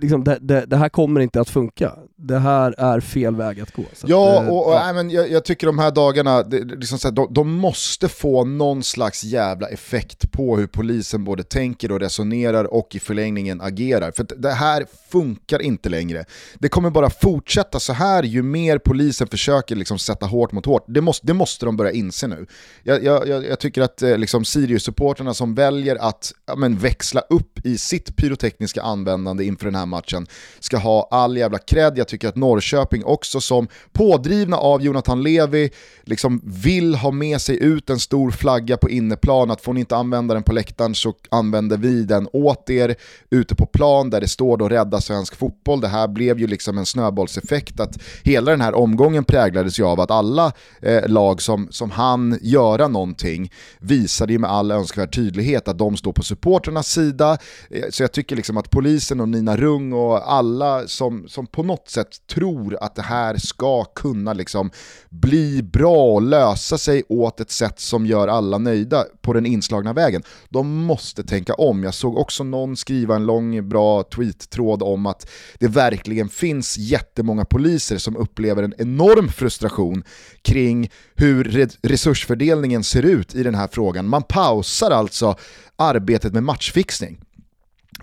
liksom, 0.00 0.24
det, 0.24 0.38
det, 0.40 0.66
det, 0.66 0.76
här 0.76 0.88
kommer 0.88 1.20
inte 1.20 1.40
att 1.40 1.48
funka. 1.48 1.92
Det 2.16 2.38
här 2.38 2.74
är 2.78 3.00
fel 3.00 3.36
väg 3.36 3.60
att 3.60 3.72
gå. 3.72 3.84
ja, 4.06 4.42
att, 4.42 4.50
och, 4.50 4.66
och 4.66 4.74
ja. 4.74 4.92
men 4.92 5.10
jag, 5.10 5.30
jag, 5.30 5.44
tycker 5.44 5.66
de 5.66 5.78
här 5.78 5.90
dagarna, 5.90 6.42
det, 6.42 6.64
liksom 6.64 6.98
så 6.98 7.08
här, 7.08 7.14
de, 7.14 7.34
de, 7.34 7.52
måste 7.52 8.08
få 8.08 8.44
någon 8.44 8.82
slags 8.82 9.24
jävla 9.24 9.68
effekt 9.68 10.32
på 10.32 10.56
hur 10.56 10.66
polisen 10.66 11.24
både 11.24 11.42
tänker 11.42 11.92
och 11.92 12.00
resonerar 12.00 12.64
och 12.74 12.94
i 12.94 13.00
förlängningen 13.00 13.60
agerar. 13.60 14.12
För 14.12 14.26
det 14.36 14.50
här 14.50 14.86
funkar 15.10 15.62
inte 15.62 15.88
längre. 15.88 16.24
Det 16.58 16.68
kommer 16.68 16.90
bara 16.90 17.10
fortsätta 17.10 17.80
så 17.80 17.92
här 17.92 18.22
ju 18.22 18.42
mer 18.42 18.78
polisen 18.78 19.26
försöker 19.26 19.76
liksom 19.76 19.98
sätta 19.98 20.26
hårt 20.26 20.52
mot 20.52 20.66
hårt. 20.66 20.84
Det 20.88 21.00
måste, 21.00 21.26
det 21.26 21.34
måste 21.34 21.66
de 21.66 21.76
börja 21.76 21.92
inse 21.92 22.26
nu. 22.26 22.46
Jag, 22.82 23.04
jag, 23.04 23.28
jag 23.28 23.58
tycker 23.58 23.82
att 23.82 24.02
eh, 24.02 24.18
liksom 24.18 24.44
Sirius-supporterna 24.44 25.34
som 25.34 25.54
väljer 25.54 25.96
att 25.96 26.32
ja, 26.46 26.56
men, 26.56 26.78
växla 26.78 27.20
upp 27.20 27.66
i 27.66 27.78
sitt 27.78 28.16
pyrotekniska 28.16 28.82
användande 28.82 29.44
inför 29.52 29.64
den 29.64 29.74
här 29.74 29.86
matchen 29.86 30.26
ska 30.60 30.76
ha 30.76 31.08
all 31.10 31.36
jävla 31.36 31.58
cred. 31.58 31.98
Jag 31.98 32.08
tycker 32.08 32.28
att 32.28 32.36
Norrköping 32.36 33.04
också 33.04 33.40
som 33.40 33.68
pådrivna 33.92 34.56
av 34.56 34.82
Jonathan 34.82 35.22
Levi 35.22 35.70
liksom 36.04 36.40
vill 36.44 36.94
ha 36.94 37.10
med 37.10 37.40
sig 37.40 37.62
ut 37.62 37.90
en 37.90 37.98
stor 37.98 38.30
flagga 38.30 38.76
på 38.76 38.90
inneplan, 38.90 39.50
att 39.50 39.60
får 39.60 39.72
ni 39.72 39.80
inte 39.80 39.96
använda 39.96 40.34
den 40.34 40.42
på 40.42 40.52
läktaren 40.52 40.94
så 40.94 41.14
använder 41.30 41.76
vi 41.76 42.04
den 42.04 42.28
åt 42.32 42.70
er 42.70 42.94
ute 43.30 43.54
på 43.54 43.66
plan 43.66 44.10
där 44.10 44.20
det 44.20 44.28
står 44.28 44.56
då 44.56 44.68
rädda 44.68 45.00
svensk 45.00 45.36
fotboll. 45.36 45.80
Det 45.80 45.88
här 45.88 46.08
blev 46.08 46.40
ju 46.40 46.46
liksom 46.46 46.78
en 46.78 46.86
snöbollseffekt 46.86 47.80
att 47.80 47.98
hela 48.22 48.50
den 48.50 48.60
här 48.60 48.74
omgången 48.74 49.24
präglades 49.24 49.78
ju 49.78 49.84
av 49.84 50.00
att 50.00 50.10
alla 50.10 50.52
eh, 50.80 51.08
lag 51.08 51.42
som, 51.42 51.68
som 51.70 51.90
han 51.90 52.38
göra 52.42 52.88
någonting 52.88 53.52
visade 53.80 54.32
ju 54.32 54.38
med 54.38 54.50
all 54.50 54.70
önskvärd 54.70 55.14
tydlighet 55.14 55.68
att 55.68 55.78
de 55.78 55.96
står 55.96 56.12
på 56.12 56.22
supporternas 56.22 56.88
sida. 56.88 57.38
Eh, 57.70 57.84
så 57.90 58.02
jag 58.02 58.12
tycker 58.12 58.36
liksom 58.36 58.56
att 58.56 58.70
polisen 58.70 59.20
och 59.20 59.28
ni 59.28 59.41
Nina 59.42 59.56
Rung 59.56 59.92
och 59.92 60.32
alla 60.32 60.88
som, 60.88 61.28
som 61.28 61.46
på 61.46 61.62
något 61.62 61.88
sätt 61.88 62.26
tror 62.26 62.78
att 62.80 62.94
det 62.94 63.02
här 63.02 63.36
ska 63.36 63.84
kunna 63.84 64.32
liksom 64.32 64.70
bli 65.10 65.62
bra 65.62 66.12
och 66.12 66.22
lösa 66.22 66.78
sig 66.78 67.02
åt 67.08 67.40
ett 67.40 67.50
sätt 67.50 67.80
som 67.80 68.06
gör 68.06 68.28
alla 68.28 68.58
nöjda 68.58 69.04
på 69.20 69.32
den 69.32 69.46
inslagna 69.46 69.92
vägen. 69.92 70.22
De 70.48 70.84
måste 70.84 71.24
tänka 71.24 71.54
om. 71.54 71.84
Jag 71.84 71.94
såg 71.94 72.18
också 72.18 72.44
någon 72.44 72.76
skriva 72.76 73.16
en 73.16 73.26
lång 73.26 73.68
bra 73.68 74.02
tweet-tråd 74.02 74.82
om 74.82 75.06
att 75.06 75.30
det 75.58 75.68
verkligen 75.68 76.28
finns 76.28 76.78
jättemånga 76.78 77.44
poliser 77.44 77.98
som 77.98 78.16
upplever 78.16 78.62
en 78.62 78.74
enorm 78.78 79.28
frustration 79.28 80.04
kring 80.42 80.90
hur 81.14 81.68
resursfördelningen 81.82 82.84
ser 82.84 83.02
ut 83.02 83.34
i 83.34 83.42
den 83.42 83.54
här 83.54 83.68
frågan. 83.72 84.08
Man 84.08 84.22
pausar 84.22 84.90
alltså 84.90 85.36
arbetet 85.76 86.32
med 86.32 86.42
matchfixning 86.42 87.20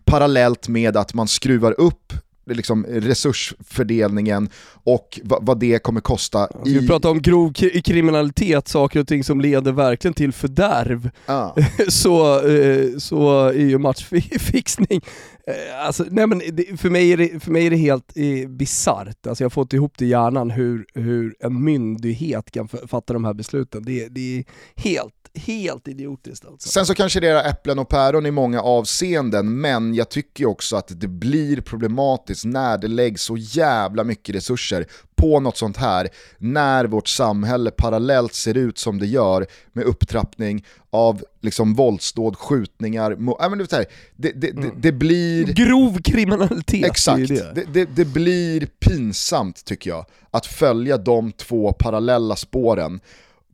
parallellt 0.10 0.68
med 0.68 0.98
att 0.98 1.14
man 1.14 1.28
skruvar 1.28 1.80
upp 1.80 2.14
liksom 2.46 2.86
resursfördelningen 2.86 4.50
och 4.84 5.20
vad 5.24 5.60
det 5.60 5.84
kommer 5.84 6.02
kosta. 6.02 6.48
I... 6.66 6.80
Vi 6.80 6.88
pratar 6.88 7.10
om 7.10 7.22
grov 7.22 7.54
kriminalitet, 7.84 8.68
saker 8.68 9.00
och 9.00 9.08
ting 9.08 9.24
som 9.24 9.42
leder 9.42 9.72
verkligen 9.72 10.14
till 10.14 10.32
fördärv. 10.32 11.10
Ah. 11.26 11.52
så, 11.88 12.48
eh, 12.48 12.98
så 12.98 13.48
är 13.48 13.66
ju 13.66 13.78
matchfixning, 13.78 15.02
eh, 15.48 15.86
alltså, 15.86 16.06
nej 16.10 16.28
men 16.28 16.42
för, 16.78 16.90
mig 16.90 17.12
är 17.14 17.18
det, 17.18 17.40
för 17.40 17.52
mig 17.52 17.66
är 17.66 17.70
det 17.70 17.78
helt 17.78 18.12
eh, 18.16 18.50
bisarrt. 18.50 19.28
Alltså 19.28 19.44
jag 19.44 19.54
får 19.54 19.62
inte 19.62 19.76
ihop 19.76 19.94
det 19.98 20.06
i 20.06 20.10
hjärnan 20.10 20.52
hur, 20.52 20.86
hur 20.94 21.36
en 21.40 21.64
myndighet 21.64 22.52
kan 22.52 22.68
fatta 22.68 23.14
de 23.14 23.26
här 23.26 23.34
besluten. 23.34 23.84
Det, 23.86 24.08
det 24.08 24.38
är 24.38 24.44
helt 24.76 25.14
helt 25.40 25.88
idiotiskt 25.88 26.46
alltså. 26.46 26.70
Sen 26.70 26.86
så 26.86 26.96
kanske 26.96 27.20
det 27.20 27.28
är 27.28 27.50
äpplen 27.50 27.80
och 27.80 27.90
päron 27.90 28.26
i 28.26 28.32
många 28.32 28.62
avseenden, 28.62 29.62
men 29.62 29.94
jag 29.94 30.10
tycker 30.10 30.46
också 30.46 30.76
att 30.76 31.00
det 31.02 31.08
blir 31.08 31.62
problematiskt 31.62 32.46
när 32.46 32.78
det 32.78 32.88
läggs 32.88 33.24
så 33.24 33.38
jävla 33.38 34.04
mycket 34.04 34.36
resurser 34.36 34.86
på 35.20 35.40
något 35.40 35.58
sånt 35.58 35.78
här, 35.78 36.10
när 36.38 36.86
vårt 36.86 37.08
samhälle 37.08 37.72
parallellt 37.72 38.34
ser 38.34 38.58
ut 38.58 38.78
som 38.78 39.00
det 39.00 39.06
gör 39.06 39.48
med 39.74 39.86
upptrappning 39.86 40.66
av 40.90 41.24
liksom 41.42 41.74
våldsdåd, 41.74 42.38
skjutningar, 42.38 43.12
äh, 43.12 43.50
men 43.50 43.58
det, 43.58 43.72
här, 43.72 43.86
det, 44.16 44.32
det, 44.32 44.50
mm. 44.50 44.72
det, 44.78 44.92
blir... 44.92 45.46
Grov 45.46 46.02
kriminalitet! 46.02 46.86
Exakt, 46.86 47.28
det. 47.28 47.86
Det, 47.96 48.06
blir 48.06 48.66
pinsamt 48.66 49.66
tycker 49.66 49.90
jag, 49.90 50.06
att 50.32 50.46
följa 50.46 50.98
de 50.98 51.32
två 51.32 51.74
parallella 51.74 52.36
spåren 52.36 53.00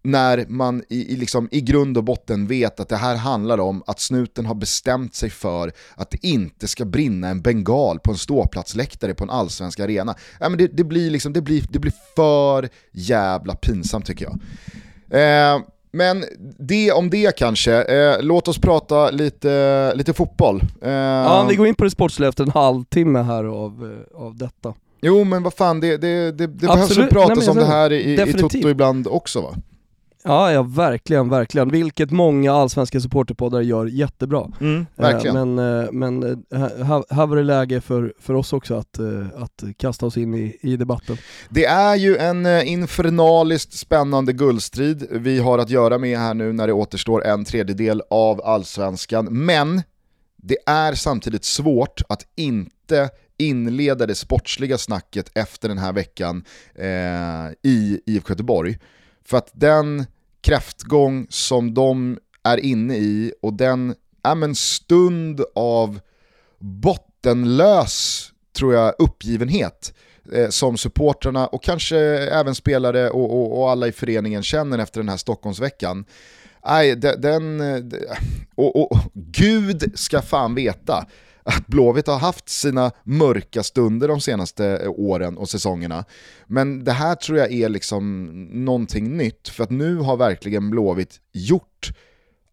när 0.05 0.45
man 0.49 0.83
i, 0.89 1.13
i, 1.13 1.15
liksom, 1.15 1.49
i 1.51 1.61
grund 1.61 1.97
och 1.97 2.03
botten 2.03 2.47
vet 2.47 2.79
att 2.79 2.89
det 2.89 2.95
här 2.95 3.15
handlar 3.15 3.57
om 3.57 3.83
att 3.87 3.99
snuten 3.99 4.45
har 4.45 4.55
bestämt 4.55 5.15
sig 5.15 5.29
för 5.29 5.71
att 5.95 6.11
det 6.11 6.27
inte 6.27 6.67
ska 6.67 6.85
brinna 6.85 7.27
en 7.27 7.41
bengal 7.41 7.99
på 7.99 8.11
en 8.11 8.17
ståplatsläktare 8.17 9.13
på 9.13 9.23
en 9.23 9.29
allsvensk 9.29 9.79
arena. 9.79 10.15
Ja, 10.39 10.49
men 10.49 10.57
det, 10.57 10.67
det, 10.67 10.83
blir 10.83 11.09
liksom, 11.09 11.33
det, 11.33 11.41
blir, 11.41 11.63
det 11.69 11.79
blir 11.79 11.93
för 12.15 12.69
jävla 12.91 13.55
pinsamt 13.55 14.05
tycker 14.05 14.25
jag. 14.25 14.39
Eh, 15.21 15.61
men 15.91 16.25
det 16.59 16.91
om 16.91 17.09
det 17.09 17.37
kanske, 17.37 17.83
eh, 17.83 18.21
låt 18.21 18.47
oss 18.47 18.57
prata 18.57 19.09
lite, 19.09 19.93
lite 19.95 20.13
fotboll. 20.13 20.63
Eh, 20.81 20.91
ja, 20.91 21.45
vi 21.49 21.55
går 21.55 21.67
in 21.67 21.75
på 21.75 21.83
det 21.83 21.89
sportsliga 21.89 22.29
efter 22.29 22.43
en 22.43 22.51
halvtimme 22.51 23.21
här 23.21 23.43
av, 23.43 24.05
eh, 24.13 24.21
av 24.21 24.37
detta. 24.37 24.73
Jo 25.01 25.23
men 25.23 25.43
vad 25.43 25.53
fan, 25.53 25.79
det, 25.79 25.97
det, 25.97 26.31
det, 26.31 26.31
det 26.31 26.47
behövs 26.47 26.97
väl 26.97 27.07
pratas 27.07 27.47
om 27.47 27.57
det 27.57 27.65
här 27.65 27.93
i, 27.93 28.21
i 28.21 28.33
Toto 28.33 28.69
ibland 28.69 29.07
också 29.07 29.41
va? 29.41 29.55
Ja, 30.27 30.51
ja 30.51 30.63
verkligen, 30.63 31.29
verkligen. 31.29 31.69
Vilket 31.69 32.11
många 32.11 32.53
allsvenska 32.53 32.99
supporterpoddar 32.99 33.61
gör 33.61 33.85
jättebra. 33.85 34.51
Mm, 34.61 34.79
eh, 34.79 34.85
verkligen. 34.95 35.55
men 35.55 35.83
eh, 35.83 35.91
men 35.91 36.23
eh, 36.23 36.59
här, 37.09 37.25
var 37.25 37.35
det 37.35 37.43
läge 37.43 37.81
för, 37.81 38.13
för 38.19 38.33
oss 38.33 38.53
också 38.53 38.75
att, 38.75 38.99
att 39.35 39.63
kasta 39.77 40.05
oss 40.05 40.17
in 40.17 40.33
i, 40.33 40.57
i 40.61 40.77
debatten. 40.77 41.17
Det 41.49 41.65
är 41.65 41.95
ju 41.95 42.17
en 42.17 42.45
infernaliskt 42.45 43.73
spännande 43.73 44.33
guldstrid 44.33 45.07
vi 45.11 45.39
har 45.39 45.59
att 45.59 45.69
göra 45.69 45.97
med 45.97 46.19
här 46.19 46.33
nu 46.33 46.53
när 46.53 46.67
det 46.67 46.73
återstår 46.73 47.25
en 47.25 47.45
tredjedel 47.45 48.01
av 48.09 48.41
allsvenskan. 48.41 49.27
Men 49.45 49.81
det 50.38 50.57
är 50.65 50.93
samtidigt 50.93 51.45
svårt 51.45 52.01
att 52.09 52.25
inte 52.35 53.09
inleda 53.38 54.05
det 54.05 54.15
sportsliga 54.15 54.77
snacket 54.77 55.31
efter 55.38 55.69
den 55.69 55.77
här 55.77 55.93
veckan 55.93 56.43
eh, 56.75 57.71
i 57.71 58.01
IFK 58.05 58.31
Göteborg. 58.31 58.77
För 59.25 59.38
att 59.38 59.49
den 59.53 60.05
kräftgång 60.45 61.27
som 61.29 61.73
de 61.73 62.17
är 62.43 62.58
inne 62.58 62.97
i 62.97 63.34
och 63.41 63.53
den 63.53 63.95
ja, 64.23 64.36
men 64.36 64.55
stund 64.55 65.41
av 65.55 65.99
bottenlös 66.60 68.27
tror 68.58 68.73
jag, 68.73 68.93
uppgivenhet 68.99 69.93
eh, 70.34 70.49
som 70.49 70.77
supportrarna 70.77 71.47
och 71.47 71.63
kanske 71.63 71.97
även 72.17 72.55
spelare 72.55 73.10
och, 73.10 73.34
och, 73.34 73.60
och, 73.62 73.71
alla 73.71 73.88
i 73.88 73.91
föreningen 73.91 74.43
känner 74.43 74.79
efter 74.79 74.99
den 74.99 75.10
här 75.10 75.17
Stockholmsveckan. 75.17 76.05
Nej, 76.65 76.95
den, 76.95 77.62
eh, 77.62 77.75
den 77.75 78.01
och, 78.55 78.91
och, 78.91 78.99
Gud 79.13 79.91
ska 79.95 80.21
fan 80.21 80.55
veta 80.55 81.05
att 81.45 81.67
Blåvitt 81.67 82.08
har 82.08 82.19
haft 82.19 82.49
sina 82.49 82.91
mörka 83.03 83.63
stunder 83.63 84.08
de 84.08 84.21
senaste 84.21 84.65
eh, 84.65 84.89
åren 84.89 85.38
och 85.38 85.49
säsongerna. 85.49 86.05
Men 86.47 86.84
det 86.84 86.91
här 86.91 87.15
tror 87.15 87.38
jag 87.38 87.51
är 87.53 87.69
liksom 87.69 88.31
någonting 88.51 89.17
nytt, 89.17 89.49
för 89.49 89.63
att 89.63 89.69
nu 89.69 89.97
har 89.97 90.17
verkligen 90.17 90.69
Blåvitt 90.69 91.19
gjort 91.34 91.91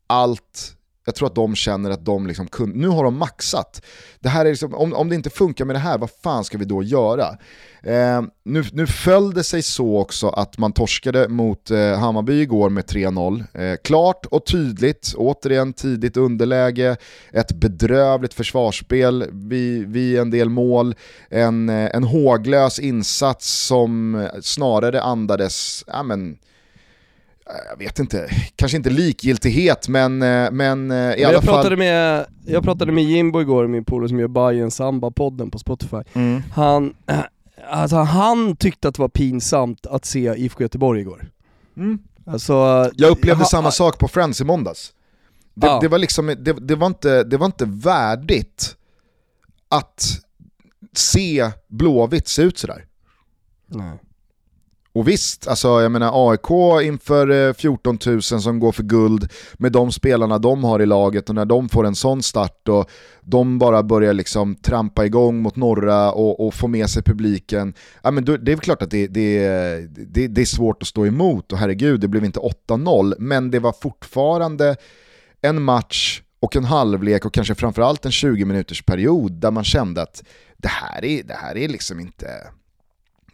allt 0.07 0.77
jag 1.05 1.15
tror 1.15 1.27
att 1.29 1.35
de 1.35 1.55
känner 1.55 1.91
att 1.91 2.05
de 2.05 2.27
liksom 2.27 2.47
kunde, 2.49 2.79
nu 2.79 2.89
har 2.89 3.05
de 3.05 3.19
maxat. 3.19 3.83
Det 4.21 4.29
här 4.29 4.45
är 4.45 4.51
liksom, 4.51 4.75
om, 4.75 4.93
om 4.93 5.09
det 5.09 5.15
inte 5.15 5.31
funkar 5.31 5.65
med 5.65 5.77
det 5.77 5.81
här, 5.81 5.99
vad 5.99 6.11
fan 6.23 6.45
ska 6.45 6.59
vi 6.59 6.65
då 6.65 6.83
göra? 6.83 7.39
Eh, 7.83 8.23
nu, 8.45 8.65
nu 8.73 8.87
föll 8.87 9.35
det 9.35 9.45
sig 9.45 9.63
så 9.63 9.99
också 9.99 10.29
att 10.29 10.59
man 10.59 10.73
torskade 10.73 11.29
mot 11.29 11.71
eh, 11.71 11.99
Hammarby 11.99 12.41
igår 12.41 12.71
med 12.71 12.85
3-0. 12.85 13.45
Eh, 13.55 13.77
klart 13.85 14.27
och 14.27 14.47
tydligt, 14.47 15.15
återigen 15.17 15.73
tidigt 15.73 16.17
underläge, 16.17 16.97
ett 17.33 17.53
bedrövligt 17.53 18.35
försvarsspel 18.35 19.27
vid, 19.33 19.89
vid 19.89 20.19
en 20.19 20.31
del 20.31 20.49
mål, 20.49 20.95
en, 21.31 21.69
eh, 21.69 21.91
en 21.95 22.05
håglös 22.05 22.79
insats 22.79 23.67
som 23.67 24.29
snarare 24.43 25.03
andades, 25.03 25.85
ja 25.87 26.03
men, 26.03 26.39
jag 27.71 27.79
vet 27.79 27.99
inte, 27.99 28.31
kanske 28.57 28.77
inte 28.77 28.91
likgiltighet 28.91 29.89
men, 29.89 30.23
eh, 30.23 30.51
men 30.51 30.91
eh, 30.91 30.97
i 30.97 30.99
men 30.99 31.27
alla 31.27 31.33
jag 31.33 31.45
fall... 31.45 31.55
Pratade 31.55 31.77
med, 31.77 32.27
jag 32.47 32.65
pratade 32.65 32.93
med 32.93 33.05
Jimbo 33.05 33.41
igår, 33.41 33.67
min 33.67 33.85
polare 33.85 34.09
som 34.09 34.19
gör 34.21 34.29
Bajen 34.29 34.71
Samba-podden 34.71 35.51
på 35.51 35.59
Spotify. 35.59 36.03
Mm. 36.13 36.43
Han, 36.55 36.95
alltså, 37.71 37.97
han 37.97 38.57
tyckte 38.57 38.89
att 38.89 38.95
det 38.95 39.03
var 39.03 39.09
pinsamt 39.09 39.87
att 39.87 40.05
se 40.05 40.35
IFK 40.37 40.63
Göteborg 40.63 41.01
igår. 41.01 41.31
Mm. 41.77 41.99
Alltså, 42.27 42.53
jag 42.95 43.11
upplevde 43.11 43.43
ha, 43.43 43.49
samma 43.49 43.71
sak 43.71 43.99
på 43.99 44.09
Friends 44.09 44.41
i 44.41 44.45
måndags. 44.45 44.93
Det, 45.55 45.67
ja. 45.67 45.79
det, 45.81 45.89
var 45.89 45.99
liksom, 45.99 46.27
det, 46.27 46.53
det, 46.53 46.75
var 46.75 46.87
inte, 46.87 47.25
det 47.25 47.37
var 47.37 47.47
inte 47.47 47.65
värdigt 47.65 48.77
att 49.69 50.05
se 50.95 51.51
Blåvitt 51.69 52.29
se 52.29 52.43
ut 52.43 52.59
sådär. 52.59 52.87
Nej. 53.67 53.99
Och 54.95 55.09
visst, 55.09 55.49
alltså 55.49 55.69
jag 55.69 55.93
menar 55.93 56.31
AIK 56.31 56.51
inför 56.87 57.49
eh, 57.49 57.53
14 57.53 57.99
000 58.07 58.23
som 58.23 58.59
går 58.59 58.73
för 58.73 58.83
guld 58.83 59.31
med 59.55 59.73
de 59.73 59.93
spelarna 59.93 60.39
de 60.39 60.65
har 60.65 60.83
i 60.83 60.87
laget 60.87 61.29
och 61.29 61.35
när 61.35 61.45
de 61.45 61.69
får 61.69 61.87
en 61.87 61.95
sån 61.95 62.23
start 62.23 62.69
och 62.69 62.91
de 63.21 63.59
bara 63.59 63.83
börjar 63.83 64.13
liksom 64.13 64.55
trampa 64.55 65.07
igång 65.07 65.43
mot 65.43 65.57
norra 65.57 66.13
och, 66.13 66.47
och 66.47 66.55
få 66.55 66.69
med 66.69 66.91
sig 66.91 67.03
publiken, 67.03 67.75
ja, 68.03 68.11
men 68.11 68.25
det 68.25 68.53
är 68.53 68.57
klart 68.57 68.83
att 68.83 68.91
det, 68.91 69.07
det, 69.07 69.39
det, 69.89 70.29
det 70.29 70.41
är 70.41 70.47
svårt 70.47 70.83
att 70.83 70.89
stå 70.89 71.07
emot 71.07 71.53
och 71.53 71.59
herregud, 71.59 72.01
det 72.01 72.09
blev 72.09 72.25
inte 72.25 72.41
8-0, 72.69 73.15
men 73.19 73.51
det 73.51 73.59
var 73.59 73.73
fortfarande 73.73 74.77
en 75.41 75.63
match 75.63 76.23
och 76.41 76.57
en 76.57 76.65
halvlek 76.65 77.25
och 77.25 77.35
kanske 77.35 77.55
framförallt 77.55 78.05
en 78.05 78.13
20 78.13 78.45
minuters 78.45 78.83
period 78.83 79.33
där 79.33 79.51
man 79.51 79.65
kände 79.65 80.03
att 80.03 80.23
det 80.57 80.69
här 80.69 81.05
är, 81.05 81.23
det 81.23 81.35
här 81.35 81.57
är 81.57 81.69
liksom 81.69 82.01
inte 82.01 82.27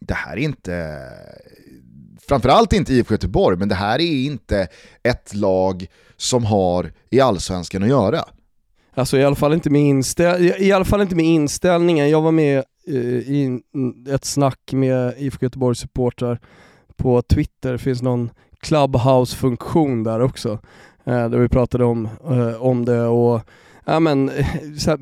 det 0.08 0.14
här 0.14 0.32
är 0.32 0.40
inte, 0.40 0.98
framförallt 2.28 2.72
inte 2.72 2.94
IFK 2.94 3.14
Göteborg, 3.14 3.56
men 3.56 3.68
det 3.68 3.74
här 3.74 3.98
är 3.98 4.24
inte 4.26 4.68
ett 5.02 5.34
lag 5.34 5.86
som 6.16 6.44
har 6.44 6.92
i 7.10 7.20
allsvenskan 7.20 7.82
att 7.82 7.88
göra. 7.88 8.24
Alltså 8.94 9.18
i 9.18 9.24
alla 9.24 9.36
fall 9.36 9.52
inte 9.52 9.70
med, 9.70 9.82
inställ 9.82 10.52
i 10.58 10.72
alla 10.72 10.84
fall 10.84 11.00
inte 11.00 11.16
med 11.16 11.24
inställningen. 11.24 12.10
Jag 12.10 12.22
var 12.22 12.32
med 12.32 12.64
eh, 12.88 12.94
i 12.96 13.60
ett 14.10 14.24
snack 14.24 14.72
med 14.72 15.14
IFK 15.18 15.44
Göteborgs 15.44 15.78
supportrar 15.78 16.40
på 16.96 17.22
Twitter, 17.22 17.72
det 17.72 17.78
finns 17.78 18.02
någon 18.02 18.30
Clubhouse-funktion 18.60 20.04
där 20.04 20.20
också. 20.20 20.58
Eh, 21.04 21.28
där 21.30 21.38
vi 21.38 21.48
pratade 21.48 21.84
om, 21.84 22.08
eh, 22.30 22.62
om 22.62 22.84
det 22.84 23.02
och 23.02 23.40
ja 23.88 24.00
men, 24.00 24.28
här, 24.86 24.98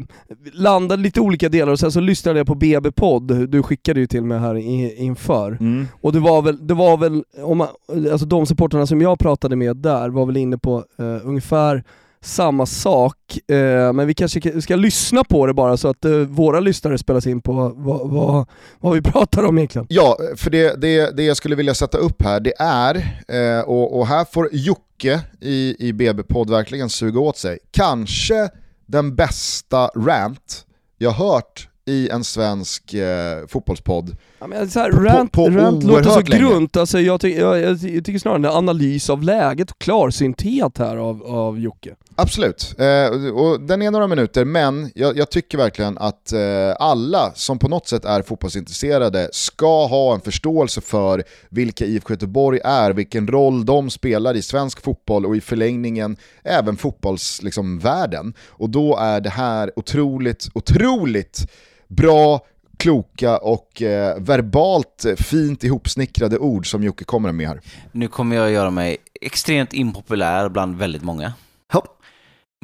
landade 0.52 1.02
lite 1.02 1.20
olika 1.20 1.48
delar 1.48 1.72
och 1.72 1.80
sen 1.80 1.92
så 1.92 2.00
lyssnade 2.00 2.38
jag 2.40 2.46
på 2.46 2.54
BB-podd, 2.54 3.48
du 3.48 3.62
skickade 3.62 4.00
ju 4.00 4.06
till 4.06 4.24
mig 4.24 4.38
här 4.38 4.54
inför. 5.00 5.56
Mm. 5.60 5.88
Och 6.00 6.12
det 6.12 6.20
var 6.20 6.42
väl, 6.42 6.66
det 6.66 6.74
var 6.74 6.96
väl 6.96 7.24
om 7.42 7.58
man, 7.58 7.68
alltså 8.12 8.26
de 8.26 8.46
supporterna 8.46 8.86
som 8.86 9.00
jag 9.00 9.18
pratade 9.18 9.56
med 9.56 9.76
där 9.76 10.08
var 10.08 10.26
väl 10.26 10.36
inne 10.36 10.58
på 10.58 10.84
uh, 11.00 11.28
ungefär 11.28 11.84
samma 12.26 12.66
sak, 12.66 13.16
eh, 13.50 13.92
men 13.92 14.06
vi 14.06 14.14
kanske 14.14 14.62
ska 14.62 14.76
lyssna 14.76 15.24
på 15.24 15.46
det 15.46 15.54
bara 15.54 15.76
så 15.76 15.88
att 15.88 16.04
eh, 16.04 16.12
våra 16.12 16.60
lyssnare 16.60 16.98
spelas 16.98 17.26
in 17.26 17.40
på 17.40 17.52
vad, 17.52 17.76
vad, 18.10 18.46
vad, 18.80 18.94
vi 18.94 19.02
pratar 19.12 19.44
om 19.44 19.58
egentligen. 19.58 19.86
Ja, 19.90 20.18
för 20.36 20.50
det, 20.50 20.80
det, 20.80 21.16
det 21.16 21.22
jag 21.22 21.36
skulle 21.36 21.56
vilja 21.56 21.74
sätta 21.74 21.98
upp 21.98 22.22
här, 22.22 22.40
det 22.40 22.54
är, 22.58 22.94
eh, 23.28 23.60
och, 23.60 23.98
och, 23.98 24.06
här 24.06 24.24
får 24.32 24.48
Jocke 24.52 25.20
i, 25.40 25.88
i 25.88 25.92
BB-podd 25.92 26.50
verkligen 26.50 26.88
suga 26.88 27.20
åt 27.20 27.36
sig, 27.36 27.58
kanske 27.70 28.48
den 28.86 29.14
bästa 29.14 29.90
rant 29.96 30.66
jag 30.98 31.10
hört 31.10 31.68
i 31.84 32.08
en 32.08 32.24
svensk 32.24 32.94
eh, 32.94 33.46
fotbollspodd. 33.46 34.16
Ja, 34.38 34.46
men 34.46 34.70
så 34.70 34.80
här, 34.80 34.90
rant, 34.90 35.32
på, 35.32 35.44
på 35.44 35.50
rant 35.50 35.84
låter 35.84 36.10
så 36.10 36.20
grunt, 36.20 36.76
alltså 36.76 37.00
jag, 37.00 37.20
ty 37.20 37.28
jag, 37.28 37.60
jag, 37.60 37.76
jag, 37.76 38.04
tycker 38.04 38.18
snarare 38.18 38.38
en 38.38 38.44
analys 38.44 39.10
av 39.10 39.22
läget 39.22 39.70
och 39.70 39.78
klarsynthet 39.78 40.78
här 40.78 40.96
av, 40.96 41.22
av 41.22 41.60
Jocke. 41.60 41.94
Absolut, 42.18 42.74
eh, 42.78 43.34
och 43.34 43.60
den 43.60 43.82
är 43.82 43.90
några 43.90 44.06
minuter, 44.06 44.44
men 44.44 44.90
jag, 44.94 45.16
jag 45.16 45.30
tycker 45.30 45.58
verkligen 45.58 45.98
att 45.98 46.32
eh, 46.32 46.40
alla 46.78 47.32
som 47.34 47.58
på 47.58 47.68
något 47.68 47.88
sätt 47.88 48.04
är 48.04 48.22
fotbollsintresserade 48.22 49.28
ska 49.32 49.86
ha 49.86 50.14
en 50.14 50.20
förståelse 50.20 50.80
för 50.80 51.24
vilka 51.48 51.84
IFK 51.84 52.12
Göteborg 52.12 52.60
är, 52.64 52.90
vilken 52.90 53.28
roll 53.28 53.64
de 53.66 53.90
spelar 53.90 54.36
i 54.36 54.42
svensk 54.42 54.82
fotboll 54.82 55.26
och 55.26 55.36
i 55.36 55.40
förlängningen 55.40 56.16
även 56.44 56.76
fotbollsvärlden. 56.76 58.26
Liksom, 58.26 58.34
och 58.48 58.70
då 58.70 58.96
är 58.96 59.20
det 59.20 59.30
här 59.30 59.72
otroligt, 59.76 60.48
otroligt 60.54 61.46
bra, 61.88 62.40
kloka 62.76 63.38
och 63.38 63.82
eh, 63.82 64.18
verbalt 64.18 65.06
fint 65.18 65.64
ihopsnickrade 65.64 66.38
ord 66.38 66.70
som 66.70 66.82
Jocke 66.82 67.04
kommer 67.04 67.32
med 67.32 67.48
här. 67.48 67.60
Nu 67.92 68.08
kommer 68.08 68.36
jag 68.36 68.50
göra 68.50 68.70
mig 68.70 68.96
extremt 69.20 69.72
impopulär 69.72 70.48
bland 70.48 70.76
väldigt 70.76 71.02
många. 71.02 71.32
Hopp. 71.72 72.02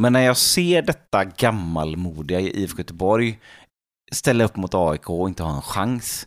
Men 0.01 0.13
när 0.13 0.21
jag 0.21 0.37
ser 0.37 0.83
detta 0.83 1.25
gammalmodiga 1.25 2.41
i 2.41 2.63
IFK 2.63 2.79
Göteborg 2.79 3.39
ställa 4.13 4.45
upp 4.45 4.57
mot 4.57 4.75
AIK 4.75 5.11
och 5.11 5.29
inte 5.29 5.43
ha 5.43 5.55
en 5.57 5.63
chans, 5.63 6.27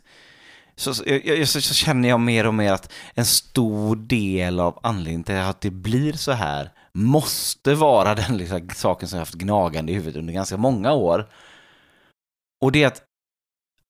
så, 0.76 0.94
så, 0.94 1.04
så, 1.46 1.60
så, 1.60 1.74
känner 1.74 2.08
jag 2.08 2.20
mer 2.20 2.46
och 2.46 2.54
mer 2.54 2.72
att 2.72 2.92
en 3.14 3.24
stor 3.24 3.96
del 3.96 4.60
av 4.60 4.78
anledningen 4.82 5.24
till 5.24 5.34
att 5.34 5.60
det 5.60 5.70
blir 5.70 6.12
så 6.12 6.32
här 6.32 6.70
måste 6.92 7.74
vara 7.74 8.14
den 8.14 8.36
liksom, 8.36 8.68
saken 8.74 9.08
som 9.08 9.16
jag 9.16 9.20
haft 9.20 9.34
gnagande 9.34 9.92
i 9.92 9.94
huvudet 9.94 10.16
under 10.16 10.32
ganska 10.34 10.56
många 10.56 10.92
år. 10.92 11.28
Och 12.64 12.72
det 12.72 12.82
är 12.82 12.86
att, 12.86 13.02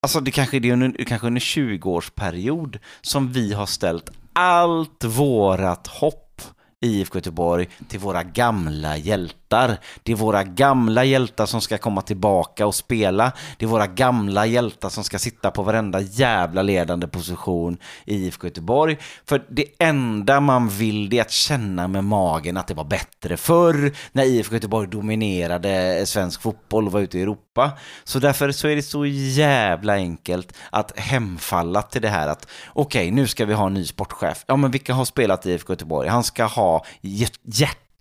alltså 0.02 0.20
det 0.20 0.30
kanske 0.30 0.56
är 0.56 0.72
under, 0.72 1.04
kanske 1.04 1.26
under 1.26 1.40
20-årsperiod 1.40 2.78
som 3.00 3.32
vi 3.32 3.52
har 3.52 3.66
ställt 3.66 4.10
allt 4.32 5.04
vårat 5.04 5.86
hopp 5.86 6.42
i 6.84 7.00
IFK 7.00 7.18
Göteborg 7.18 7.68
till 7.88 8.00
våra 8.00 8.22
gamla 8.22 8.96
hjältar. 8.96 9.45
Det 9.48 10.12
är 10.12 10.14
våra 10.14 10.44
gamla 10.44 11.04
hjältar 11.04 11.46
som 11.46 11.60
ska 11.60 11.78
komma 11.78 12.02
tillbaka 12.02 12.66
och 12.66 12.74
spela. 12.74 13.32
Det 13.58 13.64
är 13.64 13.68
våra 13.68 13.86
gamla 13.86 14.46
hjältar 14.46 14.88
som 14.88 15.04
ska 15.04 15.18
sitta 15.18 15.50
på 15.50 15.62
varenda 15.62 16.00
jävla 16.00 16.62
ledande 16.62 17.06
position 17.06 17.78
i 18.04 18.14
IFK 18.14 18.46
Göteborg. 18.46 18.98
För 19.28 19.44
det 19.48 19.66
enda 19.78 20.40
man 20.40 20.68
vill 20.68 21.10
det 21.10 21.18
är 21.18 21.22
att 21.22 21.30
känna 21.30 21.88
med 21.88 22.04
magen 22.04 22.56
att 22.56 22.66
det 22.66 22.74
var 22.74 22.84
bättre 22.84 23.36
förr 23.36 23.92
när 24.12 24.24
IFK 24.24 24.54
Göteborg 24.54 24.88
dominerade 24.88 26.02
svensk 26.06 26.42
fotboll 26.42 26.86
och 26.86 26.92
var 26.92 27.00
ute 27.00 27.18
i 27.18 27.22
Europa. 27.22 27.72
Så 28.04 28.18
därför 28.18 28.52
så 28.52 28.68
är 28.68 28.76
det 28.76 28.82
så 28.82 29.06
jävla 29.06 29.94
enkelt 29.94 30.52
att 30.70 30.98
hemfalla 30.98 31.82
till 31.82 32.02
det 32.02 32.08
här 32.08 32.28
att 32.28 32.48
okej, 32.68 33.00
okay, 33.00 33.10
nu 33.10 33.26
ska 33.26 33.44
vi 33.44 33.54
ha 33.54 33.66
en 33.66 33.74
ny 33.74 33.84
sportchef. 33.84 34.44
Ja, 34.46 34.56
men 34.56 34.70
vilka 34.70 34.94
har 34.94 35.04
spelat 35.04 35.46
i 35.46 35.52
IFK 35.52 35.72
Göteborg? 35.72 36.08
Han 36.08 36.24
ska 36.24 36.44
ha 36.44 36.84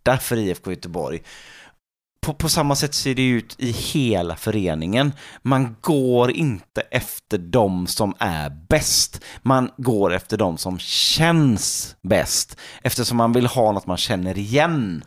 hjärta 0.06 0.18
för 0.18 0.38
IFK 0.38 0.72
Göteborg. 0.72 1.22
På, 2.22 2.34
på, 2.34 2.50
samma 2.50 2.76
sätt 2.76 2.94
ser 2.94 3.16
det 3.16 3.28
ut 3.28 3.56
i 3.60 3.72
hela 3.72 4.36
föreningen. 4.36 5.14
Man 5.42 5.76
går 5.82 6.32
inte 6.32 6.82
efter 6.82 7.38
de 7.38 7.88
som 7.88 8.14
är 8.20 8.50
bäst. 8.70 9.22
Man 9.42 9.72
går 9.78 10.14
efter 10.14 10.38
de 10.38 10.58
som 10.58 10.80
känns 10.80 11.96
bäst. 12.02 12.58
Eftersom 12.82 13.18
man 13.18 13.34
vill 13.34 13.46
ha 13.46 13.72
något 13.72 13.88
man 13.88 13.98
känner 13.98 14.38
igen. 14.38 15.04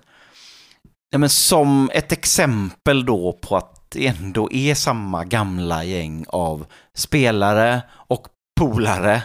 Ja, 1.11 1.18
men 1.18 1.30
som 1.30 1.90
ett 1.92 2.12
exempel 2.12 3.04
då 3.04 3.32
på 3.32 3.56
att 3.56 3.90
det 3.90 4.06
ändå 4.06 4.52
är 4.52 4.74
samma 4.74 5.24
gamla 5.24 5.84
gäng 5.84 6.24
av 6.28 6.66
spelare 6.94 7.82
och 8.08 8.26
polare 8.61 9.22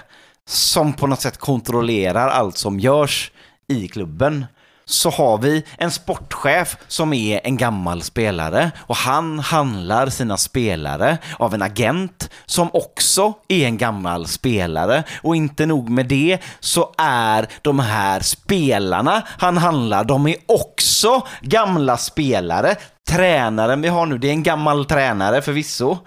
som 0.47 0.93
på 0.93 1.07
något 1.07 1.21
sätt 1.21 1.37
kontrollerar 1.37 2.29
allt 2.29 2.57
som 2.57 2.79
görs 2.79 3.31
i 3.67 3.87
klubben 3.87 4.45
så 4.85 5.09
har 5.09 5.37
vi 5.37 5.63
en 5.77 5.91
sportchef 5.91 6.77
som 6.87 7.13
är 7.13 7.41
en 7.43 7.57
gammal 7.57 8.01
spelare 8.01 8.71
och 8.79 8.95
han 8.95 9.39
handlar 9.39 10.09
sina 10.09 10.37
spelare 10.37 11.17
av 11.39 11.53
en 11.53 11.61
agent 11.61 12.29
som 12.45 12.69
också 12.73 13.33
är 13.47 13.65
en 13.65 13.77
gammal 13.77 14.27
spelare 14.27 15.03
och 15.21 15.35
inte 15.35 15.65
nog 15.65 15.89
med 15.89 16.05
det 16.05 16.39
så 16.59 16.93
är 16.97 17.47
de 17.61 17.79
här 17.79 18.19
spelarna 18.19 19.23
han 19.27 19.57
handlar, 19.57 20.03
de 20.03 20.27
är 20.27 20.35
också 20.47 21.27
gamla 21.41 21.97
spelare. 21.97 22.75
Tränaren 23.09 23.81
vi 23.81 23.87
har 23.87 24.05
nu, 24.05 24.17
det 24.17 24.27
är 24.27 24.31
en 24.31 24.43
gammal 24.43 24.85
tränare 24.85 25.41
förvisso 25.41 25.97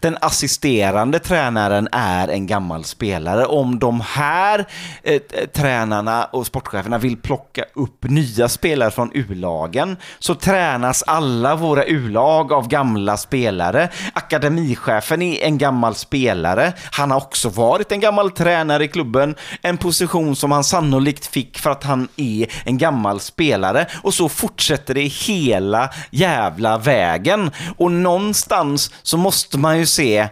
den 0.00 0.16
assisterande 0.20 1.18
tränaren 1.18 1.88
är 1.92 2.28
en 2.28 2.46
gammal 2.46 2.84
spelare. 2.84 3.46
Om 3.46 3.78
de 3.78 4.00
här 4.00 4.66
eh, 5.02 5.20
tränarna 5.54 6.24
och 6.24 6.46
sportcheferna 6.46 6.98
vill 6.98 7.16
plocka 7.16 7.64
upp 7.74 8.04
nya 8.04 8.48
spelare 8.48 8.90
från 8.90 9.10
U-lagen 9.14 9.96
så 10.18 10.34
tränas 10.34 11.02
alla 11.06 11.56
våra 11.56 11.84
U-lag 11.84 12.52
av 12.52 12.68
gamla 12.68 13.16
spelare. 13.16 13.88
Akademichefen 14.12 15.22
är 15.22 15.44
en 15.44 15.58
gammal 15.58 15.94
spelare. 15.94 16.72
Han 16.92 17.10
har 17.10 17.18
också 17.18 17.48
varit 17.48 17.92
en 17.92 18.00
gammal 18.00 18.30
tränare 18.30 18.84
i 18.84 18.88
klubben, 18.88 19.34
en 19.62 19.76
position 19.76 20.36
som 20.36 20.52
han 20.52 20.64
sannolikt 20.64 21.26
fick 21.26 21.58
för 21.58 21.70
att 21.70 21.84
han 21.84 22.08
är 22.16 22.46
en 22.64 22.78
gammal 22.78 23.20
spelare 23.20 23.86
och 24.02 24.14
så 24.14 24.28
fortsätter 24.28 24.94
det 24.94 25.00
hela 25.00 25.90
jävla 26.10 26.78
vägen. 26.78 27.50
Och 27.76 27.92
någonstans 27.92 28.90
så 29.02 29.16
måste 29.16 29.58
man 29.58 29.78
ju 29.78 29.85
se, 29.86 30.28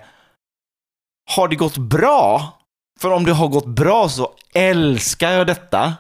har 1.31 1.49
det 1.49 1.57
gått 1.57 1.77
bra? 1.77 2.53
För 3.01 3.11
om 3.11 3.25
det 3.25 3.33
har 3.33 3.49
gått 3.49 3.67
bra 3.67 4.09
så 4.09 4.31
älskar 4.55 5.31
jag 5.31 5.47
detta. 5.47 5.95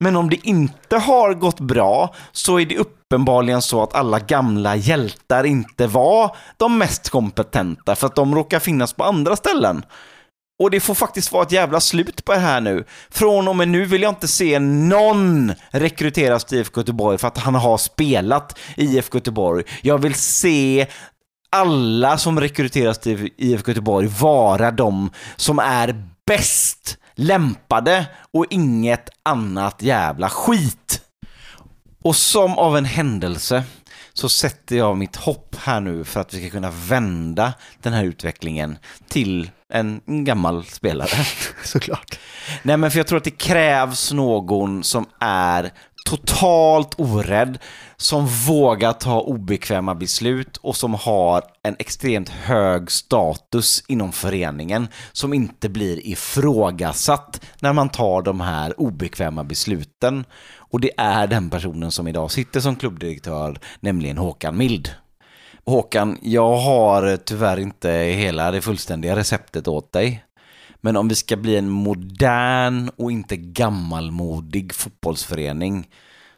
Men 0.00 0.16
om 0.16 0.30
det 0.30 0.48
inte 0.48 0.96
har 0.96 1.34
gått 1.34 1.60
bra 1.60 2.14
så 2.32 2.60
är 2.60 2.66
det 2.66 2.78
uppenbarligen 2.78 3.62
så 3.62 3.82
att 3.82 3.94
alla 3.94 4.18
gamla 4.18 4.76
hjältar 4.76 5.44
inte 5.44 5.86
var 5.86 6.36
de 6.56 6.78
mest 6.78 7.08
kompetenta 7.08 7.96
för 7.96 8.06
att 8.06 8.16
de 8.16 8.34
råkar 8.34 8.58
finnas 8.58 8.92
på 8.92 9.04
andra 9.04 9.36
ställen. 9.36 9.84
Och 10.62 10.70
det 10.70 10.80
får 10.80 10.94
faktiskt 10.94 11.32
vara 11.32 11.42
ett 11.42 11.52
jävla 11.52 11.80
slut 11.80 12.24
på 12.24 12.32
det 12.32 12.38
här 12.38 12.60
nu. 12.60 12.84
Från 13.10 13.48
och 13.48 13.56
med 13.56 13.68
nu 13.68 13.84
vill 13.84 14.02
jag 14.02 14.10
inte 14.10 14.28
se 14.28 14.58
någon 14.58 15.52
rekryteras 15.70 16.44
till 16.44 16.58
IFK 16.58 16.80
Göteborg 16.80 17.18
för 17.18 17.28
att 17.28 17.38
han 17.38 17.54
har 17.54 17.78
spelat 17.78 18.58
i 18.76 18.84
IFK 18.84 19.18
Göteborg. 19.18 19.64
Jag 19.82 19.98
vill 19.98 20.14
se 20.14 20.86
alla 21.54 22.18
som 22.18 22.40
rekryteras 22.40 22.98
till 22.98 23.30
IFK 23.36 23.70
Göteborg 23.70 24.06
vara 24.06 24.70
de 24.70 25.10
som 25.36 25.58
är 25.58 26.04
bäst 26.26 26.98
lämpade 27.14 28.06
och 28.32 28.46
inget 28.50 29.08
annat 29.22 29.82
jävla 29.82 30.28
skit. 30.28 31.00
Och 32.02 32.16
som 32.16 32.58
av 32.58 32.76
en 32.76 32.84
händelse 32.84 33.64
så 34.12 34.28
sätter 34.28 34.76
jag 34.76 34.96
mitt 34.96 35.16
hopp 35.16 35.56
här 35.58 35.80
nu 35.80 36.04
för 36.04 36.20
att 36.20 36.34
vi 36.34 36.40
ska 36.40 36.50
kunna 36.50 36.70
vända 36.70 37.52
den 37.82 37.92
här 37.92 38.04
utvecklingen 38.04 38.78
till 39.08 39.50
en 39.72 40.00
gammal 40.06 40.64
spelare. 40.64 41.24
Såklart. 41.64 42.18
Nej 42.62 42.76
men 42.76 42.90
för 42.90 42.98
jag 42.98 43.06
tror 43.06 43.18
att 43.18 43.24
det 43.24 43.30
krävs 43.30 44.12
någon 44.12 44.84
som 44.84 45.06
är 45.20 45.72
totalt 46.04 46.94
orädd, 47.00 47.58
som 48.04 48.26
vågar 48.26 48.92
ta 48.92 49.20
obekväma 49.20 49.94
beslut 49.94 50.56
och 50.56 50.76
som 50.76 50.94
har 50.94 51.42
en 51.62 51.76
extremt 51.78 52.28
hög 52.28 52.90
status 52.90 53.84
inom 53.88 54.12
föreningen 54.12 54.88
som 55.12 55.34
inte 55.34 55.68
blir 55.68 56.06
ifrågasatt 56.06 57.40
när 57.60 57.72
man 57.72 57.88
tar 57.88 58.22
de 58.22 58.40
här 58.40 58.80
obekväma 58.80 59.44
besluten. 59.44 60.24
Och 60.56 60.80
det 60.80 60.90
är 60.96 61.26
den 61.26 61.50
personen 61.50 61.90
som 61.90 62.08
idag 62.08 62.30
sitter 62.30 62.60
som 62.60 62.76
klubbdirektör, 62.76 63.58
nämligen 63.80 64.18
Håkan 64.18 64.56
Mild. 64.56 64.90
Håkan, 65.66 66.18
jag 66.22 66.56
har 66.56 67.16
tyvärr 67.16 67.58
inte 67.58 67.90
hela 67.90 68.50
det 68.50 68.60
fullständiga 68.60 69.16
receptet 69.16 69.68
åt 69.68 69.92
dig. 69.92 70.24
Men 70.80 70.96
om 70.96 71.08
vi 71.08 71.14
ska 71.14 71.36
bli 71.36 71.56
en 71.56 71.70
modern 71.70 72.90
och 72.96 73.12
inte 73.12 73.36
gammalmodig 73.36 74.74
fotbollsförening 74.74 75.86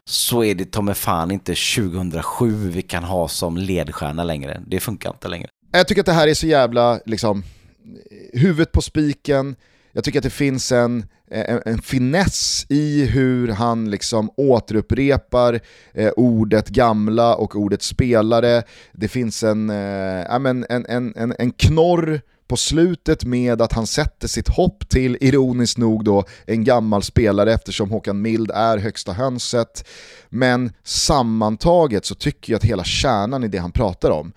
så 0.09 0.45
är 0.45 0.55
det 0.55 0.65
ta 0.65 0.83
mig 0.83 0.95
fan 0.95 1.31
inte 1.31 1.55
2007 1.55 2.71
vi 2.71 2.83
kan 2.83 3.05
ha 3.05 3.29
som 3.29 3.57
ledstjärna 3.57 4.25
längre. 4.25 4.63
Det 4.67 4.81
funkar 4.81 5.11
inte 5.11 5.29
längre. 5.29 5.49
Jag 5.73 5.89
tycker 5.89 6.01
att 6.01 6.07
det 6.07 6.13
här 6.13 6.29
är 6.29 6.35
så 6.35 6.47
jävla, 6.47 7.01
liksom, 7.07 7.43
huvudet 8.33 8.73
på 8.73 8.83
spiken. 8.83 9.57
Jag 9.93 10.05
tycker 10.05 10.19
att 10.19 10.25
det 10.25 10.31
finns 10.31 10.73
en, 10.73 11.07
en, 11.31 11.63
en 11.67 11.79
finess 11.79 12.67
i 12.69 13.05
hur 13.05 13.49
han 13.49 13.91
liksom 13.91 14.31
återupprepar 14.37 15.61
eh, 15.95 16.11
ordet 16.17 16.69
gamla 16.69 17.35
och 17.35 17.57
ordet 17.57 17.83
spelare. 17.83 18.63
Det 18.93 19.09
finns 19.09 19.43
en, 19.43 19.71
eh, 19.71 20.35
en, 20.35 20.67
en, 20.69 20.87
en, 21.17 21.35
en 21.39 21.53
knorr 21.53 22.21
på 22.47 22.57
slutet 22.57 23.25
med 23.25 23.63
att 23.63 23.73
han 23.73 23.87
sätter 23.87 24.29
sitt 24.29 24.49
hopp 24.49 24.89
till, 24.89 25.19
ironiskt 25.21 25.79
nog 25.79 26.05
då, 26.05 26.25
en 26.47 26.65
gammal 26.65 27.03
spelare 27.03 27.53
eftersom 27.53 27.91
Håkan 27.91 28.23
Mild 28.23 28.51
är 28.51 28.79
högsta 28.79 29.13
hönset. 29.13 29.89
Men 30.29 30.73
sammantaget 30.83 32.05
så 32.05 32.15
tycker 32.15 32.53
jag 32.53 32.59
att 32.59 32.65
hela 32.65 32.85
kärnan 32.85 33.45
i 33.45 33.49
det 33.49 33.59
han 33.59 33.73
pratar 33.73 34.11
om, 34.11 34.33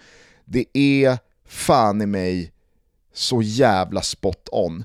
det 0.46 0.66
är 0.74 1.18
fan 1.48 2.02
i 2.02 2.06
mig 2.06 2.52
så 3.14 3.42
jävla 3.42 4.02
spot 4.02 4.50
on. 4.52 4.84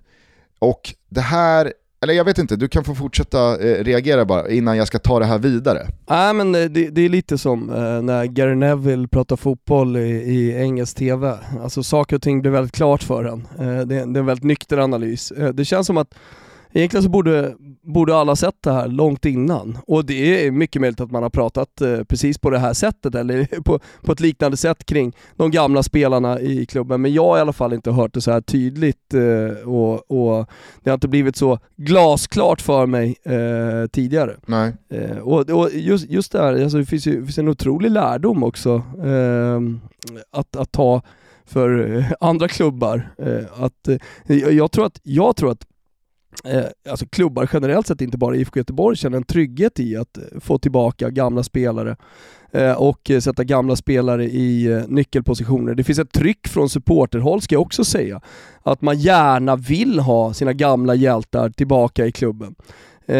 Och 0.59 0.95
det 1.09 1.21
här 1.21 1.73
eller 2.05 2.15
jag 2.15 2.25
vet 2.25 2.39
inte, 2.39 2.57
du 2.57 2.69
kan 2.69 2.85
få 2.85 2.95
fortsätta 2.95 3.59
eh, 3.59 3.85
reagera 3.85 4.25
bara 4.25 4.49
innan 4.49 4.77
jag 4.77 4.87
ska 4.87 4.99
ta 4.99 5.19
det 5.19 5.25
här 5.25 5.39
vidare. 5.39 5.87
Nej 6.07 6.35
men 6.35 6.55
eh, 6.55 6.65
det, 6.65 6.91
det 6.91 7.01
är 7.01 7.09
lite 7.09 7.39
som 7.39 7.71
eh, 7.71 8.03
när 8.03 8.25
Gary 8.25 8.55
Neville 8.55 9.09
pratar 9.09 9.37
fotboll 9.37 9.97
i, 9.97 10.11
i 10.11 10.55
engelsk 10.57 10.97
TV. 10.97 11.39
Alltså 11.63 11.83
saker 11.83 12.17
och 12.17 12.23
ting 12.23 12.41
blir 12.41 12.51
väldigt 12.51 12.75
klart 12.75 13.03
för 13.03 13.25
en. 13.25 13.47
Eh, 13.59 13.79
det, 13.79 13.85
det, 13.85 13.95
är 13.95 14.19
en 14.19 14.27
väldigt 14.27 14.45
nykter 14.45 14.79
analys. 14.79 15.31
Eh, 15.31 15.49
det 15.49 15.65
känns 15.65 15.87
som 15.87 15.97
att 15.97 16.15
Egentligen 16.77 17.03
så 17.03 17.09
borde, 17.09 17.55
borde 17.83 18.17
alla 18.17 18.37
sett 18.37 18.63
det 18.63 18.73
här 18.73 18.89
långt 18.89 19.25
innan. 19.25 19.79
Och 19.87 20.05
det 20.05 20.47
är 20.47 20.51
mycket 20.51 20.81
möjligt 20.81 21.01
att 21.01 21.11
man 21.11 21.23
har 21.23 21.31
pratat 21.31 21.81
eh, 21.81 22.05
precis 22.05 22.39
på 22.39 22.51
det 22.51 22.59
här 22.59 22.73
sättet, 22.73 23.15
eller 23.15 23.45
på, 23.65 23.81
på 24.03 24.13
ett 24.13 24.21
liknande 24.21 24.57
sätt 24.57 24.87
kring 24.87 25.17
de 25.37 25.51
gamla 25.51 25.83
spelarna 25.83 26.41
i 26.41 26.67
klubben. 26.67 27.03
Men 27.03 27.13
jag 27.13 27.25
har 27.25 27.39
i 27.39 27.41
alla 27.41 27.53
fall 27.53 27.73
inte 27.73 27.91
hört 27.91 28.15
det 28.15 28.21
så 28.21 28.31
här 28.31 28.41
tydligt 28.41 29.15
eh, 29.15 29.69
och, 29.69 30.11
och, 30.11 30.47
det 30.83 30.91
har 30.91 30.95
inte 30.95 31.09
blivit 31.09 31.37
så 31.37 31.59
glasklart 31.77 32.61
för 32.61 32.87
mig 32.87 33.17
eh, 33.23 33.87
tidigare. 33.93 34.37
Nej. 34.47 34.73
Eh, 34.91 35.19
och, 35.19 35.51
och, 35.51 35.71
just, 35.73 36.11
just 36.11 36.33
det 36.33 36.39
här, 36.39 36.63
alltså 36.63 36.79
det 36.79 36.87
finns 36.87 37.07
ju 37.07 37.25
finns 37.25 37.39
en 37.39 37.49
otrolig 37.49 37.91
lärdom 37.91 38.43
också 38.43 38.83
eh, 39.05 39.61
att, 40.31 40.57
att 40.57 40.73
ta 40.73 41.03
för 41.47 42.05
andra 42.21 42.49
klubbar. 42.49 43.15
Att, 43.55 43.89
jag, 44.53 44.73
tror 44.73 44.87
att, 44.87 45.01
jag 45.03 45.37
tror 45.37 45.51
att 45.51 45.67
eh, 46.45 46.65
alltså 46.91 47.07
klubbar 47.07 47.51
generellt 47.53 47.87
sett, 47.87 48.01
inte 48.01 48.19
bara 48.19 48.37
IFK 48.37 48.59
Göteborg, 48.59 48.97
känner 48.97 49.17
en 49.17 49.25
trygghet 49.25 49.81
i 49.81 49.97
att 49.97 50.19
eh, 50.19 50.23
få 50.41 50.59
tillbaka 50.59 51.11
gamla 51.11 51.43
spelare 51.43 51.97
eh, 52.53 52.73
och 52.73 53.11
eh, 53.11 53.21
sätta 53.21 53.45
gamla 53.45 53.77
spelare 53.77 54.25
i 54.25 54.67
eh, 54.67 54.83
nyckelpositioner. 54.89 55.75
Det 55.75 55.85
finns 55.85 55.99
ett 55.99 56.13
tryck 56.13 56.49
från 56.49 56.69
supporterhåll 56.69 57.43
ska 57.43 57.55
jag 57.55 57.63
också 57.63 57.85
säga, 57.85 58.21
att 58.63 58.83
man 58.83 58.99
gärna 58.99 59.57
vill 59.57 59.99
ha 59.99 60.35
sina 60.35 60.53
gamla 60.53 60.95
hjältar 60.95 61.51
tillbaka 61.51 62.07
i 62.07 62.13
klubben. 62.13 62.55
Eh, 63.07 63.19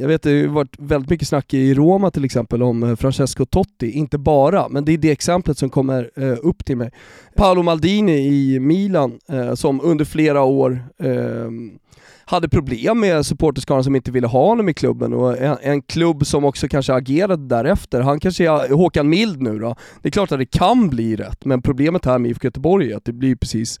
jag 0.00 0.08
vet 0.08 0.22
det 0.22 0.40
har 0.40 0.48
varit 0.48 0.76
väldigt 0.78 1.10
mycket 1.10 1.28
snack 1.28 1.54
i 1.54 1.74
Roma 1.74 2.10
till 2.10 2.24
exempel 2.24 2.62
om 2.62 2.96
Francesco 2.96 3.44
Totti, 3.44 3.90
inte 3.90 4.18
bara, 4.18 4.68
men 4.68 4.84
det 4.84 4.92
är 4.92 4.98
det 4.98 5.10
exemplet 5.10 5.58
som 5.58 5.70
kommer 5.70 6.10
upp 6.42 6.64
till 6.64 6.76
mig. 6.76 6.90
Paolo 7.36 7.62
Maldini 7.62 8.18
i 8.18 8.60
Milan 8.60 9.18
som 9.54 9.80
under 9.80 10.04
flera 10.04 10.42
år 10.42 10.84
ehm, 10.98 11.78
hade 12.26 12.48
problem 12.48 13.00
med 13.00 13.26
supporterskaran 13.26 13.84
som 13.84 13.96
inte 13.96 14.10
ville 14.10 14.26
ha 14.26 14.48
honom 14.48 14.68
i 14.68 14.74
klubben 14.74 15.12
och 15.12 15.38
en, 15.38 15.56
en, 15.62 15.82
klubb 15.82 16.26
som 16.26 16.44
också 16.44 16.68
kanske 16.68 16.94
agerade 16.94 17.48
därefter. 17.48 18.00
Han 18.00 18.20
kanske 18.20 18.44
är 18.44 18.74
Håkan 18.74 19.08
Mild 19.08 19.42
nu 19.42 19.58
då. 19.58 19.76
Det 20.02 20.08
är 20.08 20.12
klart 20.12 20.32
att 20.32 20.38
det 20.38 20.46
kan 20.46 20.88
bli 20.88 21.16
rätt, 21.16 21.44
men 21.44 21.62
problemet 21.62 22.04
här 22.04 22.18
med 22.18 22.30
IFK 22.30 22.44
Göteborg 22.44 22.92
är 22.92 22.96
att 22.96 23.04
det 23.04 23.12
blir 23.12 23.36
precis, 23.36 23.80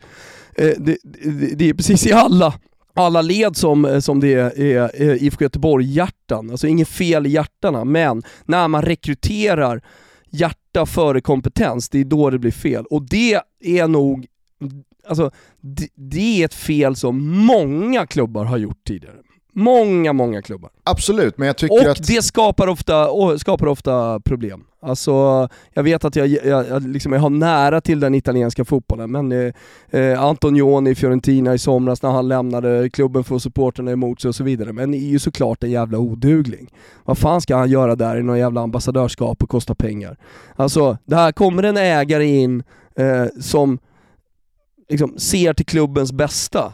eh, 0.56 0.70
det, 0.78 0.96
det, 1.02 1.54
det, 1.56 1.68
är 1.68 1.74
precis 1.74 2.06
i 2.06 2.12
alla 2.12 2.54
alla 2.96 3.22
led 3.22 3.56
som, 3.56 3.84
eh, 3.84 3.98
som 3.98 4.20
det 4.20 4.34
är, 4.34 4.60
är, 4.60 5.02
är 5.02 5.22
IFK 5.22 5.44
Göteborg-hjärtan, 5.44 6.50
alltså 6.50 6.66
inget 6.66 6.88
fel 6.88 7.26
i 7.26 7.30
hjärtarna, 7.30 7.84
men 7.84 8.22
när 8.44 8.68
man 8.68 8.82
rekryterar 8.82 9.82
hjärta 10.30 10.86
före 10.86 11.20
kompetens, 11.20 11.88
det 11.88 12.00
är 12.00 12.04
då 12.04 12.30
det 12.30 12.38
blir 12.38 12.50
fel. 12.50 12.84
Och 12.84 13.08
det 13.08 13.40
är 13.60 13.88
nog 13.88 14.26
alltså, 15.08 15.30
det, 15.60 15.88
det 15.94 16.40
är 16.40 16.44
ett 16.44 16.54
fel 16.54 16.96
som 16.96 17.28
många 17.28 18.06
klubbar 18.06 18.44
har 18.44 18.56
gjort 18.56 18.84
tidigare. 18.86 19.16
Många, 19.56 20.12
många 20.12 20.42
klubbar. 20.42 20.70
Absolut, 20.84 21.38
men 21.38 21.46
jag 21.46 21.56
tycker 21.56 21.74
och 21.74 21.90
att... 21.90 22.00
Och 22.00 22.06
det 22.06 22.22
skapar 22.22 22.66
ofta, 22.66 23.08
skapar 23.38 23.66
ofta 23.66 24.20
problem. 24.20 24.64
Alltså, 24.82 25.48
jag 25.72 25.82
vet 25.82 26.04
att 26.04 26.16
jag, 26.16 26.28
jag, 26.28 26.68
jag, 26.68 26.86
liksom, 26.86 27.12
jag 27.12 27.20
har 27.20 27.30
nära 27.30 27.80
till 27.80 28.00
den 28.00 28.14
italienska 28.14 28.64
fotbollen, 28.64 29.10
men 29.10 29.32
eh, 29.32 29.52
eh, 29.90 30.22
Antonioni 30.22 30.90
i 30.90 30.94
Fiorentina 30.94 31.54
i 31.54 31.58
somras 31.58 32.02
när 32.02 32.10
han 32.10 32.28
lämnade 32.28 32.90
klubben 32.90 33.24
för 33.24 33.38
supporterna 33.38 33.90
emot 33.90 34.20
sig 34.20 34.28
och 34.28 34.34
så 34.34 34.44
vidare, 34.44 34.72
men 34.72 34.94
är 34.94 34.98
ju 34.98 35.18
såklart 35.18 35.62
en 35.62 35.70
jävla 35.70 35.98
odugling. 35.98 36.68
Vad 37.04 37.18
fan 37.18 37.40
ska 37.40 37.56
han 37.56 37.70
göra 37.70 37.96
där 37.96 38.16
i 38.16 38.22
någon 38.22 38.38
jävla 38.38 38.60
ambassadörskap 38.60 39.42
och 39.42 39.48
kosta 39.48 39.74
pengar? 39.74 40.16
Alltså, 40.56 40.98
det 41.04 41.16
här 41.16 41.32
kommer 41.32 41.62
en 41.62 41.76
ägare 41.76 42.24
in 42.24 42.62
eh, 42.96 43.26
som 43.40 43.78
liksom, 44.88 45.18
ser 45.18 45.54
till 45.54 45.66
klubbens 45.66 46.12
bästa. 46.12 46.72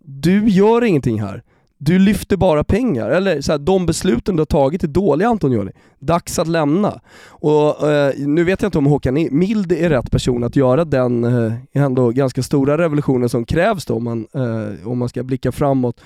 Du 0.00 0.48
gör 0.48 0.84
ingenting 0.84 1.22
här. 1.22 1.42
Du 1.78 1.98
lyfter 1.98 2.36
bara 2.36 2.64
pengar. 2.64 3.10
Eller 3.10 3.40
så 3.40 3.52
här, 3.52 3.58
de 3.58 3.86
besluten 3.86 4.36
du 4.36 4.40
har 4.40 4.46
tagit 4.46 4.84
är 4.84 4.88
dåliga 4.88 5.28
Antonioni. 5.28 5.72
Dags 5.98 6.38
att 6.38 6.48
lämna. 6.48 7.00
Och 7.26 7.90
eh, 7.90 8.14
Nu 8.16 8.44
vet 8.44 8.62
jag 8.62 8.68
inte 8.68 8.78
om 8.78 8.86
Håkan 8.86 9.28
Mild 9.30 9.72
är 9.72 9.90
rätt 9.90 10.10
person 10.10 10.44
att 10.44 10.56
göra 10.56 10.84
den 10.84 11.24
eh, 11.24 11.52
ändå 11.72 12.10
ganska 12.10 12.42
stora 12.42 12.78
revolutionen 12.78 13.28
som 13.28 13.44
krävs 13.44 13.84
då 13.84 13.94
om 13.94 14.04
man, 14.04 14.26
eh, 14.34 14.88
om 14.88 14.98
man 14.98 15.08
ska 15.08 15.22
blicka 15.22 15.52
framåt 15.52 16.00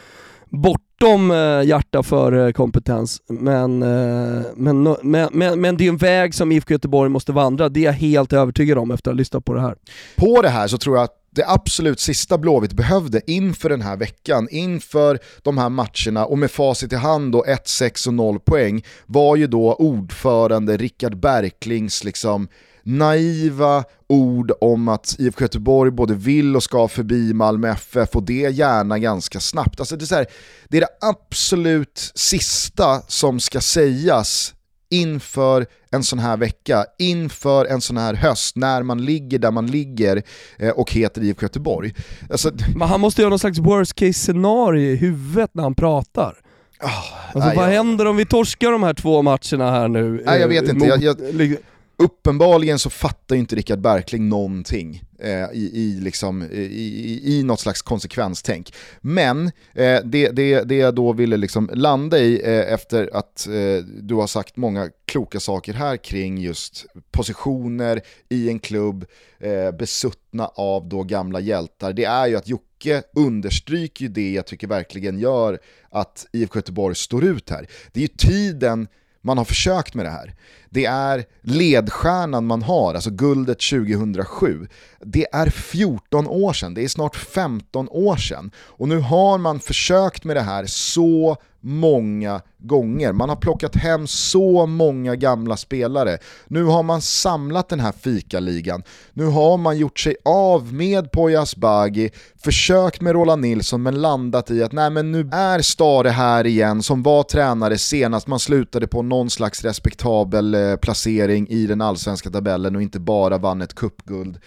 bortom 0.51 1.31
eh, 1.31 1.63
hjärta 1.63 2.03
för 2.03 2.47
eh, 2.47 2.53
kompetens. 2.53 3.23
Men, 3.29 3.83
eh, 3.83 4.43
men, 4.57 4.97
men, 5.03 5.29
men, 5.33 5.61
men, 5.61 5.77
det 5.77 5.85
är 5.85 5.89
en 5.89 5.97
väg 5.97 6.35
som 6.35 6.53
IFK 6.53 6.73
Göteborg 6.75 7.11
måste 7.11 7.33
vandra, 7.33 7.69
det 7.69 7.81
är 7.81 7.85
jag 7.85 7.93
helt 7.93 8.33
övertygad 8.33 8.79
om 8.79 8.91
efter 8.91 9.11
att 9.11 9.15
ha 9.15 9.19
lyssnat 9.19 9.45
på 9.45 9.55
det 9.55 9.61
här. 9.61 9.75
På 10.17 10.43
det 10.43 10.49
här 10.49 10.67
så 10.67 10.79
tror 10.79 10.97
jag 10.97 11.05
att 11.05 11.17
det 11.37 11.49
absolut 11.49 12.01
sista 12.01 12.39
Blåvitt 12.39 12.73
behövde 12.73 13.21
inför 13.27 13.69
den 13.69 13.83
här 13.83 13.97
veckan, 13.97 14.49
inför 14.51 15.19
de 15.43 15.59
här 15.59 15.69
matcherna 15.69 16.27
och 16.27 16.39
med 16.39 16.51
facit 16.51 16.93
i 16.93 16.97
hand 16.97 17.33
då 17.33 17.45
1-6 17.45 18.09
och 18.09 18.15
0 18.15 18.41
poäng, 18.41 18.85
var 19.07 19.37
ju 19.37 19.47
då 19.47 19.75
ordförande 19.75 20.77
Rickard 20.77 21.17
Berklings 21.17 22.05
liksom 22.05 22.49
naiva 22.83 23.85
ord 24.09 24.53
om 24.61 24.89
att 24.89 25.17
IFK 25.19 25.45
Göteborg 25.45 25.91
både 25.91 26.15
vill 26.15 26.57
och 26.57 26.63
ska 26.63 26.89
förbi 26.89 27.33
Malmö 27.33 27.69
FF 27.69 28.17
och 28.17 28.23
det 28.23 28.55
gärna 28.55 28.99
ganska 28.99 29.41
snabbt. 29.41 29.81
Alltså 29.81 29.97
det, 29.97 30.05
är 30.05 30.07
så 30.07 30.15
här, 30.15 30.27
det 30.69 30.77
är 30.77 30.81
det 30.81 30.89
absolut 31.01 32.13
sista 32.15 33.03
som 33.09 33.41
ska 33.41 33.61
sägas 33.61 34.55
inför 34.91 35.67
en 35.91 36.03
sån 36.05 36.19
här 36.19 36.37
vecka, 36.37 36.85
inför 36.99 37.65
en 37.65 37.81
sån 37.81 37.97
här 37.97 38.15
höst, 38.15 38.57
när 38.57 38.83
man 38.83 39.05
ligger 39.05 39.39
där 39.39 39.51
man 39.51 39.67
ligger 39.67 40.23
eh, 40.59 40.71
och 40.71 40.93
heter 40.93 41.23
IFK 41.23 41.43
Göteborg. 41.43 41.95
Alltså, 42.31 42.51
Men 42.77 42.89
han 42.89 43.01
måste 43.01 43.21
ju 43.21 43.25
ha 43.25 43.31
någon 43.31 43.39
slags 43.39 43.59
worst 43.59 43.95
case 43.95 44.13
scenario 44.13 44.91
i 44.91 44.97
huvudet 44.97 45.51
när 45.55 45.63
han 45.63 45.75
pratar. 45.75 46.35
Oh, 46.83 46.89
alltså, 47.25 47.49
nej, 47.49 47.57
vad 47.57 47.67
jag... 47.67 47.73
händer 47.73 48.07
om 48.07 48.17
vi 48.17 48.27
torskar 48.27 48.73
de 48.73 48.83
här 48.83 48.95
två 48.95 49.23
matcherna 49.23 49.71
här 49.71 49.89
nu? 49.89 50.23
Nej 50.27 50.41
jag 50.41 50.49
vet 50.49 50.65
eh, 50.65 50.71
inte. 50.71 50.89
Mot, 50.89 51.03
jag, 51.03 51.03
jag, 51.03 51.57
uppenbarligen 51.99 52.79
så 52.79 52.91
fattar 52.91 53.35
ju 53.35 53.41
inte 53.41 53.57
Rickard 53.57 53.81
Berkling 53.81 54.29
någonting 54.29 55.03
eh, 55.19 55.51
i, 55.53 55.71
i, 55.75 56.01
liksom, 56.01 56.43
i, 56.43 56.57
i, 56.57 57.39
i 57.39 57.43
något 57.43 57.61
slags 57.61 57.83
konsekvenstänk. 57.83 58.75
Men 59.01 59.47
eh, 59.75 60.01
det, 60.05 60.31
det, 60.31 60.63
det 60.63 60.77
jag 60.77 60.95
då 60.95 61.13
ville 61.13 61.37
liksom 61.37 61.71
landa 61.73 62.19
i 62.19 62.41
eh, 62.45 62.73
efter 62.73 63.11
att 63.13 63.47
eh, 63.47 63.85
du 63.85 64.15
har 64.15 64.27
sagt 64.27 64.57
många 64.57 64.91
kloka 65.05 65.41
saker 65.41 65.73
här 65.73 65.97
kring 65.97 66.39
just 66.39 66.87
positioner 67.11 68.01
i 68.29 68.49
en 68.49 68.59
klubb, 68.59 69.07
eh, 69.39 69.71
besuttna 69.71 70.47
av 70.47 70.89
då 70.89 71.03
gamla 71.03 71.41
hjältar, 71.41 71.93
det 71.93 72.05
är 72.05 72.27
ju 72.27 72.37
att 72.37 72.49
Jocke 72.49 73.03
understryker 73.15 74.03
ju 74.03 74.09
det 74.09 74.33
jag 74.33 74.47
tycker 74.47 74.67
verkligen 74.67 75.19
gör 75.19 75.59
att 75.91 76.27
IFK 76.33 76.59
Göteborg 76.59 76.95
står 76.95 77.25
ut 77.25 77.51
här. 77.51 77.67
Det 77.93 78.01
är 78.01 78.03
ju 78.03 78.09
tiden 78.09 78.89
man 79.27 79.39
har 79.39 79.45
försökt 79.45 79.95
med 79.95 80.07
det 80.07 80.11
här. 80.11 80.35
Det 80.77 80.85
är 80.85 81.25
ledstjärnan 81.43 82.47
man 82.47 82.63
har, 82.63 82.95
alltså 82.95 83.11
guldet 83.11 83.59
2007. 83.61 84.69
Det 85.01 85.27
är 85.33 85.51
14 85.51 86.27
år 86.27 86.53
sedan, 86.53 86.75
det 86.75 86.85
är 86.85 86.89
snart 86.89 87.17
15 87.17 87.89
år 87.91 88.17
sedan. 88.17 88.51
Och 88.57 88.89
nu 88.89 88.99
har 88.99 89.39
man 89.39 89.61
försökt 89.61 90.25
med 90.25 90.37
det 90.37 90.41
här 90.41 90.65
så 90.67 91.37
många 91.67 92.41
gånger. 92.59 93.13
Man 93.13 93.29
har 93.29 93.37
plockat 93.37 93.77
hem 93.77 94.07
så 94.07 94.67
många 94.67 95.17
gamla 95.17 95.57
spelare. 95.57 96.19
Nu 96.49 96.65
har 96.65 96.83
man 96.83 97.03
samlat 97.03 97.69
den 97.69 97.81
här 97.81 97.93
fikaligan. 97.93 98.83
Nu 99.13 99.25
har 99.25 99.57
man 99.57 99.79
gjort 99.79 99.99
sig 99.99 100.17
av 100.25 100.75
med 100.75 101.11
Poyas 101.11 101.57
Bagi, 101.57 102.11
försökt 102.45 103.01
med 103.01 103.13
Roland 103.13 103.43
Nilsson 103.43 103.83
men 103.83 104.03
landat 104.03 104.51
i 104.51 104.63
att 104.63 104.73
nej 104.73 104.91
men 104.91 105.13
nu 105.13 105.29
är 105.33 105.63
Stare 105.63 106.09
här 106.09 106.47
igen 106.47 106.83
som 106.83 107.03
var 107.03 107.23
tränare 107.23 107.79
senast 107.79 108.27
man 108.27 108.39
slutade 108.39 108.87
på 108.87 109.03
någon 109.03 109.31
slags 109.31 109.65
respektabel 109.65 110.55
eh, 110.55 110.66
placering 110.75 111.49
i 111.49 111.67
den 111.67 111.81
allsvenska 111.81 112.31
tabellen 112.31 112.77
och 112.77 112.83
inte 112.83 113.01
bara 113.01 113.39
vann 113.39 113.63
ett 113.63 113.75
cupguld. 113.75 114.39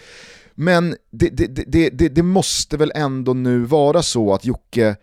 Men 0.54 0.96
det, 1.10 1.28
det, 1.28 1.90
det, 1.90 2.08
det, 2.08 2.22
måste 2.22 2.76
väl 2.76 2.92
ändå 2.94 3.34
nu 3.34 3.64
vara 3.64 4.02
så 4.02 4.34
att 4.34 4.44
Jocke 4.44 4.96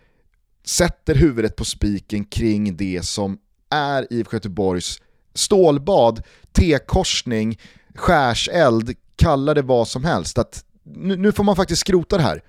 sätter 0.64 1.14
huvudet 1.14 1.56
på 1.56 1.64
spiken 1.64 2.24
kring 2.24 2.76
det 2.76 3.04
som 3.04 3.38
är 3.70 4.12
IFK 4.12 4.36
Göteborgs 4.36 5.00
stålbad, 5.34 6.22
T-korsning, 6.52 7.58
skärseld, 7.94 8.94
kalla 9.16 9.54
det 9.54 9.62
vad 9.62 9.88
som 9.88 10.04
helst. 10.04 10.38
Att 10.38 10.64
nu, 10.82 11.16
nu 11.16 11.32
får 11.32 11.44
man 11.44 11.56
faktiskt 11.56 11.80
skrota 11.80 12.16
det 12.16 12.22
här. 12.22 12.42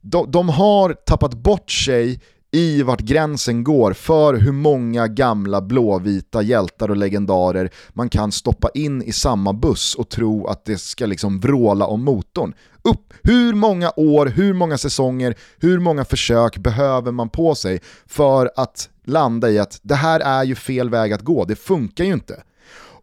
De, 0.00 0.30
de 0.30 0.48
har 0.48 0.92
tappat 0.92 1.34
bort 1.34 1.70
sig 1.70 2.20
i 2.52 2.82
vart 2.82 3.00
gränsen 3.00 3.64
går 3.64 3.92
för 3.92 4.34
hur 4.34 4.52
många 4.52 5.08
gamla 5.08 5.60
blåvita 5.60 6.42
hjältar 6.42 6.88
och 6.88 6.96
legendarer 6.96 7.70
man 7.88 8.08
kan 8.08 8.32
stoppa 8.32 8.68
in 8.74 9.02
i 9.02 9.12
samma 9.12 9.52
buss 9.52 9.94
och 9.94 10.08
tro 10.08 10.46
att 10.46 10.64
det 10.64 10.78
ska 10.78 11.06
liksom 11.06 11.40
vråla 11.40 11.86
om 11.86 12.04
motorn. 12.04 12.54
Upp! 12.82 13.12
Hur 13.22 13.54
många 13.54 13.92
år, 13.96 14.26
hur 14.26 14.54
många 14.54 14.78
säsonger, 14.78 15.34
hur 15.58 15.78
många 15.78 16.04
försök 16.04 16.56
behöver 16.58 17.12
man 17.12 17.28
på 17.28 17.54
sig 17.54 17.80
för 18.06 18.50
att 18.56 18.88
landa 19.04 19.50
i 19.50 19.58
att 19.58 19.80
det 19.82 19.94
här 19.94 20.20
är 20.20 20.44
ju 20.44 20.54
fel 20.54 20.90
väg 20.90 21.12
att 21.12 21.22
gå, 21.22 21.44
det 21.44 21.56
funkar 21.56 22.04
ju 22.04 22.12
inte. 22.12 22.42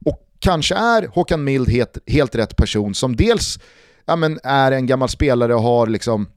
Och 0.05 0.19
kanske 0.39 0.75
är 0.75 1.07
Håkan 1.07 1.43
Mild 1.43 1.69
helt, 1.69 1.97
helt 2.07 2.35
rätt 2.35 2.55
person 2.55 2.95
som 2.95 3.15
dels 3.15 3.59
ja, 4.07 4.15
men 4.15 4.39
är 4.43 4.71
en 4.71 4.85
gammal 4.85 5.09
spelare 5.09 5.55
och 5.55 5.61
har 5.61 5.87
liksom 5.87 6.27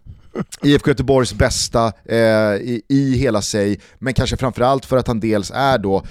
IFK 0.62 0.90
Göteborgs 0.90 1.34
bästa 1.34 1.92
eh, 2.04 2.18
i, 2.54 2.82
i, 2.88 3.16
hela 3.16 3.42
sig, 3.42 3.80
men 3.98 4.14
kanske 4.14 4.36
framförallt 4.36 4.86
för 4.86 4.96
att 4.96 5.06
han 5.06 5.20
dels 5.20 5.52
är 5.54 5.78
då 5.78 6.02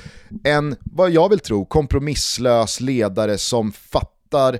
en, 0.43 0.75
vad 0.79 1.11
jag 1.11 1.29
vill 1.29 1.39
tro, 1.39 1.65
kompromisslös 1.65 2.81
ledare 2.81 3.37
som 3.37 3.71
fattar 3.71 4.59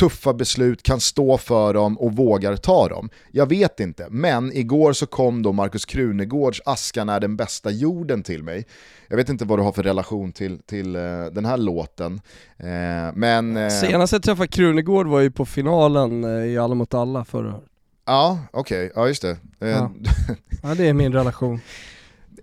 tuffa 0.00 0.32
beslut, 0.34 0.82
kan 0.82 1.00
stå 1.00 1.38
för 1.38 1.74
dem 1.74 1.98
och 1.98 2.16
vågar 2.16 2.56
ta 2.56 2.88
dem. 2.88 3.10
Jag 3.30 3.48
vet 3.48 3.80
inte, 3.80 4.06
men 4.10 4.52
igår 4.52 4.92
så 4.92 5.06
kom 5.06 5.42
då 5.42 5.52
Markus 5.52 5.84
Krunegårds 5.84 6.62
Askan 6.64 7.08
är 7.08 7.20
den 7.20 7.36
bästa 7.36 7.70
jorden 7.70 8.22
till 8.22 8.42
mig. 8.42 8.66
Jag 9.08 9.16
vet 9.16 9.28
inte 9.28 9.44
vad 9.44 9.58
du 9.58 9.62
har 9.62 9.72
för 9.72 9.82
relation 9.82 10.32
till, 10.32 10.58
till 10.58 10.96
uh, 10.96 11.26
den 11.26 11.44
här 11.44 11.56
låten. 11.56 12.12
Uh, 12.12 13.14
men, 13.14 13.56
uh... 13.56 13.70
Senast 13.70 14.12
jag 14.12 14.22
träffade 14.22 14.48
Krunegård 14.48 15.06
var 15.06 15.20
ju 15.20 15.30
på 15.30 15.46
finalen 15.46 16.24
i 16.24 16.58
Alla 16.58 16.74
mot 16.74 16.94
alla 16.94 17.24
förra 17.24 17.48
året. 17.54 17.69
Ja, 18.10 18.38
okej, 18.50 18.86
okay. 18.86 19.02
ja 19.02 19.08
just 19.08 19.22
det. 19.22 19.36
Ja. 19.58 19.66
ja. 20.62 20.74
det 20.74 20.88
är 20.88 20.92
min 20.92 21.12
relation. 21.12 21.60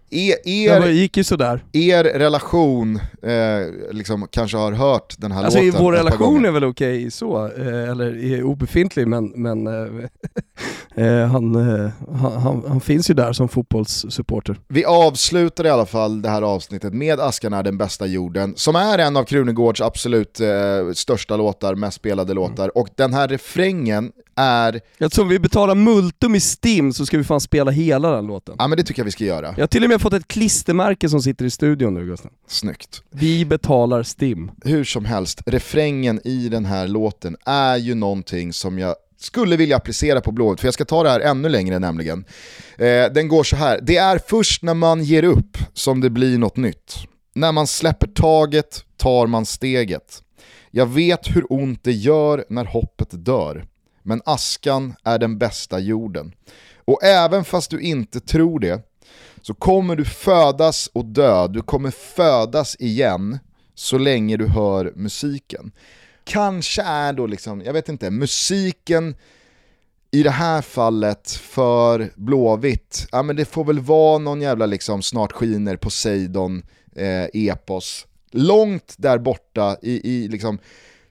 Er, 0.09 0.47
er, 0.47 0.79
det 0.79 0.91
gick 0.91 1.17
ju 1.17 1.23
sådär. 1.23 1.63
Er 1.73 2.03
relation 2.03 2.95
eh, 3.21 3.91
liksom, 3.91 4.27
kanske 4.31 4.57
har 4.57 4.71
hört 4.71 5.15
den 5.17 5.31
här 5.31 5.43
alltså, 5.43 5.61
låten 5.61 5.83
Vår 5.83 5.93
relation 5.93 6.45
är 6.45 6.51
väl 6.51 6.63
okej 6.63 6.97
okay, 6.97 7.11
så, 7.11 7.45
eh, 7.45 7.89
eller 7.89 8.23
är 8.23 8.43
obefintlig 8.43 9.07
men, 9.07 9.27
men 9.35 9.67
eh, 9.67 10.05
eh 11.05 11.27
han, 11.27 11.55
eh, 11.55 11.89
han, 12.21 12.63
han, 12.67 12.81
finns 12.81 13.09
ju 13.09 13.13
där 13.13 13.33
som 13.33 13.49
fotbollssupporter. 13.49 14.59
Vi 14.67 14.85
avslutar 14.85 15.65
i 15.65 15.69
alla 15.69 15.85
fall 15.85 16.21
det 16.21 16.29
här 16.29 16.41
avsnittet 16.41 16.93
med 16.93 17.19
Askan 17.19 17.53
är 17.53 17.63
den 17.63 17.77
bästa 17.77 18.05
jorden, 18.05 18.53
som 18.55 18.75
är 18.75 18.97
en 18.97 19.17
av 19.17 19.23
Krunegårds 19.23 19.81
absolut 19.81 20.39
eh, 20.39 20.47
största 20.93 21.37
låtar, 21.37 21.75
mest 21.75 21.97
spelade 21.97 22.33
låtar, 22.33 22.63
mm. 22.63 22.71
och 22.75 22.89
den 22.95 23.13
här 23.13 23.27
refrängen 23.27 24.11
är... 24.37 24.81
Om 25.19 25.27
vi 25.27 25.39
betalar 25.39 25.75
multum 25.75 26.35
i 26.35 26.39
STIM 26.39 26.93
så 26.93 27.05
ska 27.05 27.17
vi 27.17 27.23
fan 27.23 27.41
spela 27.41 27.71
hela 27.71 28.11
den 28.11 28.27
låten. 28.27 28.55
Ja 28.59 28.67
men 28.67 28.77
det 28.77 28.83
tycker 28.83 28.99
jag 28.99 29.05
vi 29.05 29.11
ska 29.11 29.23
göra. 29.23 29.53
Jag 29.55 29.63
har 29.63 29.67
till 29.67 29.83
och 29.83 29.89
med 29.89 30.01
fått 30.01 30.13
ett 30.13 30.27
klistermärke 30.27 31.09
som 31.09 31.21
sitter 31.21 31.45
i 31.45 31.49
studion 31.49 31.93
nu 31.93 32.05
Gustav. 32.05 32.31
Snyggt. 32.47 33.01
Vi 33.11 33.45
betalar 33.45 34.03
STIM. 34.03 34.51
Hur 34.63 34.83
som 34.83 35.05
helst, 35.05 35.41
refrängen 35.45 36.21
i 36.27 36.49
den 36.49 36.65
här 36.65 36.87
låten 36.87 37.37
är 37.45 37.77
ju 37.77 37.95
någonting 37.95 38.53
som 38.53 38.79
jag 38.79 38.95
skulle 39.19 39.57
vilja 39.57 39.77
applicera 39.77 40.21
på 40.21 40.31
Blåvitt, 40.31 40.59
för 40.59 40.67
jag 40.67 40.73
ska 40.73 40.85
ta 40.85 41.03
det 41.03 41.09
här 41.09 41.19
ännu 41.19 41.49
längre 41.49 41.79
nämligen. 41.79 42.25
Eh, 42.77 43.05
den 43.13 43.27
går 43.27 43.43
så 43.43 43.55
här. 43.55 43.79
det 43.83 43.97
är 43.97 44.19
först 44.27 44.63
när 44.63 44.73
man 44.73 45.03
ger 45.03 45.23
upp 45.23 45.57
som 45.73 46.01
det 46.01 46.09
blir 46.09 46.37
något 46.37 46.57
nytt. 46.57 46.95
När 47.35 47.51
man 47.51 47.67
släpper 47.67 48.07
taget 48.07 48.83
tar 48.97 49.27
man 49.27 49.45
steget. 49.45 50.23
Jag 50.71 50.85
vet 50.85 51.35
hur 51.35 51.45
ont 51.49 51.83
det 51.83 51.91
gör 51.91 52.45
när 52.49 52.65
hoppet 52.65 53.25
dör 53.25 53.65
men 54.07 54.21
askan 54.25 54.95
är 55.03 55.19
den 55.19 55.37
bästa 55.37 55.79
jorden. 55.79 56.31
Och 56.85 57.03
även 57.03 57.43
fast 57.43 57.71
du 57.71 57.81
inte 57.81 58.19
tror 58.19 58.59
det, 58.59 58.81
så 59.41 59.53
kommer 59.53 59.95
du 59.95 60.05
födas 60.05 60.89
och 60.93 61.05
dö, 61.05 61.47
du 61.47 61.61
kommer 61.61 61.91
födas 61.91 62.75
igen 62.79 63.39
så 63.75 63.97
länge 63.97 64.37
du 64.37 64.47
hör 64.47 64.93
musiken. 64.95 65.71
Kanske 66.23 66.81
är 66.81 67.13
då 67.13 67.27
liksom, 67.27 67.61
jag 67.61 67.73
vet 67.73 67.89
inte, 67.89 68.11
musiken 68.11 69.15
i 70.11 70.23
det 70.23 70.29
här 70.29 70.61
fallet 70.61 71.31
för 71.31 72.11
Blåvitt, 72.15 73.07
ja 73.11 73.23
men 73.23 73.35
det 73.35 73.45
får 73.45 73.65
väl 73.65 73.79
vara 73.79 74.17
någon 74.17 74.41
jävla 74.41 74.65
liksom 74.65 75.01
snart 75.01 75.31
skiner 75.31 75.75
Poseidon 75.75 76.63
eh, 76.95 77.25
epos. 77.33 78.07
Långt 78.31 78.95
där 78.97 79.17
borta 79.17 79.77
i, 79.81 80.11
i 80.13 80.27
liksom 80.27 80.59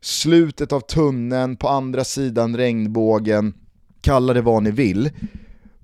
slutet 0.06 0.72
av 0.72 0.80
tunneln, 0.80 1.56
på 1.56 1.68
andra 1.68 2.04
sidan 2.04 2.56
regnbågen, 2.56 3.54
kalla 4.00 4.32
det 4.32 4.42
vad 4.42 4.62
ni 4.62 4.70
vill. 4.70 5.10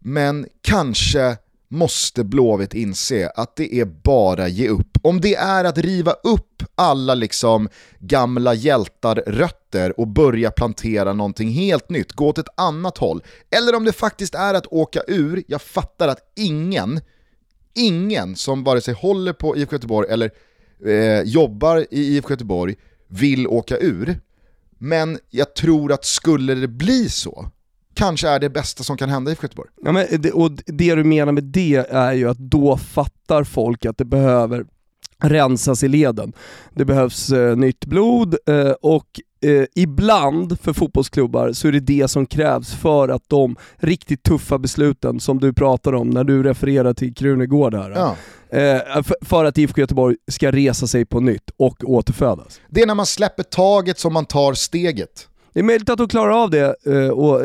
Men 0.01 0.47
kanske 0.61 1.37
måste 1.69 2.25
Blåvitt 2.25 2.75
inse 2.75 3.31
att 3.37 3.57
det 3.57 3.75
är 3.75 3.85
bara 3.85 4.49
ge 4.49 4.69
upp. 4.69 4.99
Om 5.03 5.21
det 5.21 5.35
är 5.35 5.65
att 5.65 5.79
riva 5.79 6.13
upp 6.13 6.63
alla 6.75 7.15
liksom 7.15 7.69
gamla 7.99 8.55
hjältar-rötter 8.55 10.01
och 10.01 10.09
börja 10.09 10.51
plantera 10.51 11.13
någonting 11.13 11.51
helt 11.51 11.91
nytt, 11.91 12.13
gå 12.13 12.29
åt 12.29 12.39
ett 12.39 12.61
annat 12.61 12.99
håll. 12.99 13.23
Eller 13.51 13.75
om 13.77 13.85
det 13.85 13.93
faktiskt 13.93 14.35
är 14.35 14.55
att 14.55 14.67
åka 14.67 15.01
ur, 15.09 15.43
jag 15.47 15.63
fattar 15.63 16.09
att 16.09 16.33
ingen, 16.37 17.01
ingen 17.75 18.37
som 18.37 18.65
vare 18.65 18.81
sig 18.81 18.95
håller 18.95 19.33
på 19.33 19.57
IFK 19.57 19.75
Göteborg 19.75 20.09
eller 20.11 20.31
eh, 20.87 21.23
jobbar 21.23 21.87
i 21.91 22.17
IFK 22.17 22.31
Göteborg 22.31 22.77
vill 23.13 23.47
åka 23.47 23.79
ur. 23.79 24.21
Men 24.79 25.19
jag 25.31 25.55
tror 25.55 25.93
att 25.93 26.05
skulle 26.05 26.55
det 26.55 26.69
bli 26.69 27.09
så, 27.09 27.51
kanske 27.95 28.29
är 28.29 28.41
det 28.41 28.51
bästa 28.51 28.85
som 28.85 28.97
kan 28.97 29.09
hända 29.09 29.31
i 29.31 29.37
Göteborg. 29.43 29.71
Ja, 29.85 29.93
men 29.93 30.07
det, 30.19 30.33
och 30.33 30.51
det 30.53 30.95
du 30.95 31.05
menar 31.05 31.33
med 31.33 31.45
det 31.45 31.87
är 31.91 32.13
ju 32.13 32.29
att 32.29 32.39
då 32.39 32.77
fattar 32.77 33.45
folk 33.45 33.85
att 33.85 33.99
det 33.99 34.05
behöver 34.05 34.65
rensas 35.23 35.83
i 35.83 35.89
leden. 35.89 36.33
Det 36.75 36.85
behövs 36.85 37.31
eh, 37.31 37.57
nytt 37.57 37.87
blod 37.87 38.37
eh, 38.47 38.71
och 38.71 39.07
eh, 39.43 39.65
ibland 39.75 40.61
för 40.61 40.73
fotbollsklubbar 40.73 41.53
så 41.53 41.69
är 41.69 41.73
det 41.73 41.81
det 41.81 42.09
som 42.09 42.27
krävs 42.27 42.75
för 42.75 43.09
att 43.09 43.29
de 43.29 43.57
riktigt 43.77 44.23
tuffa 44.23 44.59
besluten 44.59 45.21
som 45.21 45.41
du 45.41 45.53
pratar 45.53 45.95
om 45.95 46.11
när 46.11 46.25
du 46.25 46.43
refererar 46.43 46.95
till 46.95 47.15
Krunegård 47.15 47.75
här. 47.75 47.91
Ja. 47.91 48.17
Eh, 48.59 49.03
för, 49.03 49.17
för 49.25 49.45
att 49.45 49.59
IFK 49.59 49.81
Göteborg 49.81 50.17
ska 50.31 50.51
resa 50.51 50.87
sig 50.87 51.05
på 51.05 51.21
nytt 51.21 51.51
och 51.57 51.85
återfödas. 51.85 52.61
Det 52.69 52.83
är 52.83 52.87
när 52.87 52.95
man 52.95 53.07
släpper 53.07 53.43
taget 53.43 53.99
som 53.99 54.13
man 54.13 54.25
tar 54.25 54.55
steget. 54.55 55.29
Det 55.53 55.61
är 55.61 55.65
möjligt 55.65 55.91
att 55.91 55.99
de 55.99 56.09
klarar 56.09 56.43
av 56.43 56.51
det 56.51 56.77
eh, 56.87 57.09
och 57.09 57.41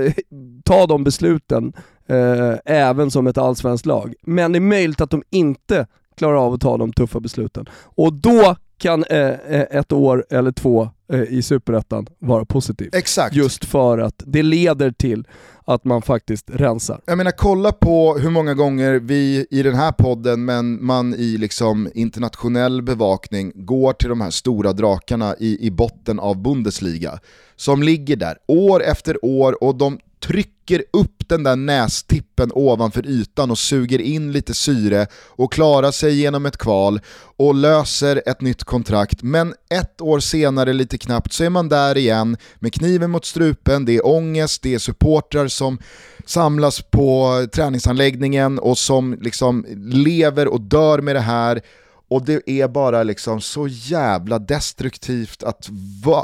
ta 0.65 0.85
de 0.85 1.03
besluten 1.03 1.73
eh, 2.09 2.53
även 2.65 3.11
som 3.11 3.27
ett 3.27 3.37
allsvenskt 3.37 3.85
lag. 3.85 4.13
Men 4.21 4.51
det 4.51 4.57
är 4.57 4.61
möjligt 4.61 5.01
att 5.01 5.09
de 5.09 5.23
inte 5.29 5.87
klarar 6.17 6.35
av 6.35 6.53
att 6.53 6.61
ta 6.61 6.77
de 6.77 6.93
tuffa 6.93 7.19
besluten. 7.19 7.65
Och 7.83 8.13
då 8.13 8.55
kan 8.77 9.03
eh, 9.03 9.19
eh, 9.19 9.65
ett 9.71 9.91
år 9.91 10.25
eller 10.29 10.51
två 10.51 10.89
eh, 11.13 11.21
i 11.21 11.41
Superettan 11.41 12.07
vara 12.19 12.45
positivt. 12.45 12.95
Exakt. 12.95 13.35
Just 13.35 13.65
för 13.65 13.97
att 13.97 14.23
det 14.25 14.43
leder 14.43 14.91
till 14.91 15.27
att 15.65 15.85
man 15.85 16.01
faktiskt 16.01 16.49
rensar. 16.49 17.01
Jag 17.05 17.17
menar 17.17 17.31
kolla 17.31 17.71
på 17.71 18.17
hur 18.17 18.29
många 18.29 18.53
gånger 18.53 18.93
vi 18.93 19.47
i 19.51 19.63
den 19.63 19.75
här 19.75 19.91
podden, 19.91 20.45
men 20.45 20.85
man 20.85 21.13
i 21.13 21.37
liksom 21.37 21.89
internationell 21.93 22.81
bevakning 22.81 23.51
går 23.55 23.93
till 23.93 24.09
de 24.09 24.21
här 24.21 24.29
stora 24.29 24.73
drakarna 24.73 25.35
i, 25.39 25.67
i 25.67 25.71
botten 25.71 26.19
av 26.19 26.41
Bundesliga. 26.41 27.19
Som 27.55 27.83
ligger 27.83 28.15
där 28.15 28.37
år 28.47 28.83
efter 28.83 29.25
år 29.25 29.63
och 29.63 29.75
de 29.75 29.99
trycker 30.19 30.83
upp 30.93 31.29
den 31.29 31.43
där 31.43 31.55
nästippen 31.55 32.51
ovanför 32.53 33.07
ytan 33.07 33.51
och 33.51 33.57
suger 33.57 34.01
in 34.01 34.31
lite 34.31 34.53
syre 34.53 35.07
och 35.13 35.53
klarar 35.53 35.91
sig 35.91 36.19
genom 36.19 36.45
ett 36.45 36.57
kval 36.57 36.99
och 37.37 37.55
löser 37.55 38.21
ett 38.25 38.41
nytt 38.41 38.63
kontrakt. 38.63 39.23
Men 39.23 39.53
ett 39.69 40.01
år 40.01 40.19
senare 40.19 40.73
lite 40.73 40.97
knappt 40.97 41.33
så 41.33 41.43
är 41.43 41.49
man 41.49 41.69
där 41.69 41.97
igen 41.97 42.37
med 42.55 42.73
kniven 42.73 43.11
mot 43.11 43.25
strupen, 43.25 43.85
det 43.85 43.95
är 43.95 44.07
ångest, 44.07 44.61
det 44.61 44.73
är 44.73 44.79
supportrar 44.79 45.47
som 45.47 45.79
samlas 46.25 46.81
på 46.81 47.47
träningsanläggningen 47.53 48.59
och 48.59 48.77
som 48.77 49.17
liksom 49.21 49.65
lever 49.93 50.47
och 50.47 50.61
dör 50.61 51.01
med 51.01 51.15
det 51.15 51.19
här. 51.19 51.61
Och 52.09 52.25
det 52.25 52.49
är 52.49 52.67
bara 52.67 53.03
liksom 53.03 53.41
så 53.41 53.67
jävla 53.67 54.39
destruktivt 54.39 55.43
att 55.43 55.69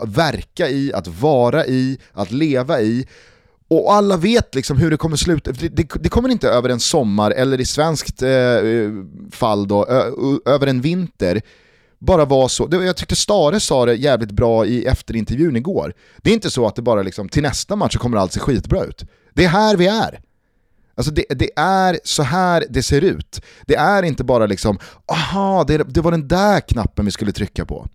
verka 0.05 0.69
i, 0.69 0.93
att 0.93 1.07
vara 1.07 1.65
i, 1.65 1.97
att 2.11 2.31
leva 2.31 2.81
i. 2.81 3.07
Och 3.77 3.93
alla 3.93 4.17
vet 4.17 4.55
liksom 4.55 4.77
hur 4.77 4.91
det 4.91 4.97
kommer 4.97 5.17
sluta, 5.17 5.51
det, 5.51 5.69
det, 5.69 5.87
det 5.99 6.09
kommer 6.09 6.29
inte 6.29 6.49
över 6.49 6.69
en 6.69 6.79
sommar, 6.79 7.31
eller 7.31 7.61
i 7.61 7.65
svenskt 7.65 8.21
eh, 8.21 8.29
fall 9.31 9.67
då, 9.67 9.85
ö, 9.85 10.11
över 10.45 10.67
en 10.67 10.81
vinter, 10.81 11.41
bara 11.99 12.25
vara 12.25 12.49
så. 12.49 12.67
Jag 12.71 12.97
tyckte 12.97 13.15
Stare 13.15 13.59
sa 13.59 13.85
det 13.85 13.95
jävligt 13.95 14.31
bra 14.31 14.65
i 14.65 14.85
efterintervjun 14.85 15.55
igår. 15.55 15.93
Det 16.17 16.29
är 16.29 16.33
inte 16.33 16.49
så 16.49 16.67
att 16.67 16.75
det 16.75 16.81
bara 16.81 17.01
liksom, 17.01 17.29
till 17.29 17.43
nästa 17.43 17.75
match 17.75 17.93
så 17.93 17.99
kommer 17.99 18.17
allt 18.17 18.33
se 18.33 18.39
skitbra 18.39 18.83
ut. 18.83 19.03
Det 19.33 19.43
är 19.45 19.49
här 19.49 19.77
vi 19.77 19.87
är. 19.87 20.19
Alltså 20.95 21.13
det, 21.13 21.25
det, 21.29 21.49
är 21.55 21.99
så 22.03 22.23
här 22.23 22.65
det 22.69 22.83
ser 22.83 23.01
ut. 23.01 23.41
Det 23.65 23.75
är 23.75 24.03
inte 24.03 24.23
bara 24.23 24.45
liksom, 24.45 24.79
aha, 25.11 25.63
det, 25.63 25.77
det 25.77 26.01
var 26.01 26.11
den 26.11 26.27
där 26.27 26.59
knappen 26.59 27.05
vi 27.05 27.11
skulle 27.11 27.31
trycka 27.31 27.65
på 27.65 27.87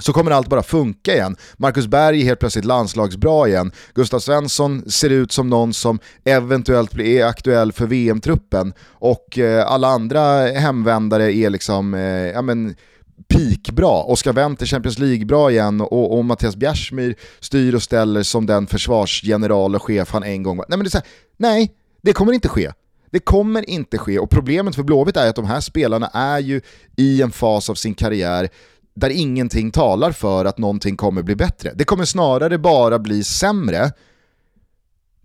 så 0.00 0.12
kommer 0.12 0.30
allt 0.30 0.48
bara 0.48 0.62
funka 0.62 1.14
igen. 1.14 1.36
Marcus 1.56 1.86
Berg 1.86 2.20
är 2.20 2.24
helt 2.24 2.40
plötsligt 2.40 2.64
landslagsbra 2.64 3.48
igen. 3.48 3.72
Gustav 3.94 4.18
Svensson 4.18 4.90
ser 4.90 5.10
ut 5.10 5.32
som 5.32 5.50
någon 5.50 5.74
som 5.74 5.98
eventuellt 6.24 6.92
blir 6.92 7.24
aktuell 7.24 7.72
för 7.72 7.86
VM-truppen. 7.86 8.72
Och 8.88 9.38
eh, 9.38 9.66
alla 9.66 9.88
andra 9.88 10.46
hemvändare 10.46 11.34
är 11.34 11.50
liksom, 11.50 11.94
eh, 11.94 12.00
ja 12.00 12.42
men, 12.42 12.74
peakbra. 13.28 14.02
Oskar 14.02 14.32
Wendt 14.32 14.62
är 14.62 14.66
Champions 14.66 14.98
League-bra 14.98 15.50
igen 15.50 15.80
och, 15.80 16.18
och 16.18 16.24
Mattias 16.24 16.56
Bjärsmyr 16.56 17.14
styr 17.40 17.74
och 17.74 17.82
ställer 17.82 18.22
som 18.22 18.46
den 18.46 18.66
försvarsgeneral 18.66 19.74
och 19.74 19.82
chef 19.82 20.12
han 20.12 20.22
en 20.22 20.42
gång 20.42 20.56
var. 20.56 20.66
Nej, 20.68 20.78
men 20.78 20.84
det, 20.84 20.88
är 20.88 20.90
så 20.90 20.98
här, 20.98 21.06
nej, 21.36 21.72
det 22.02 22.12
kommer 22.12 22.32
inte 22.32 22.48
ske. 22.48 22.72
Det 23.12 23.18
kommer 23.18 23.70
inte 23.70 23.98
ske 23.98 24.18
och 24.18 24.30
problemet 24.30 24.74
för 24.74 24.82
Blåvitt 24.82 25.16
är 25.16 25.28
att 25.28 25.36
de 25.36 25.44
här 25.44 25.60
spelarna 25.60 26.06
är 26.06 26.38
ju 26.38 26.60
i 26.96 27.22
en 27.22 27.30
fas 27.30 27.70
av 27.70 27.74
sin 27.74 27.94
karriär 27.94 28.48
där 28.94 29.10
ingenting 29.10 29.70
talar 29.70 30.12
för 30.12 30.44
att 30.44 30.58
någonting 30.58 30.96
kommer 30.96 31.22
bli 31.22 31.36
bättre. 31.36 31.72
Det 31.74 31.84
kommer 31.84 32.04
snarare 32.04 32.58
bara 32.58 32.98
bli 32.98 33.24
sämre. 33.24 33.92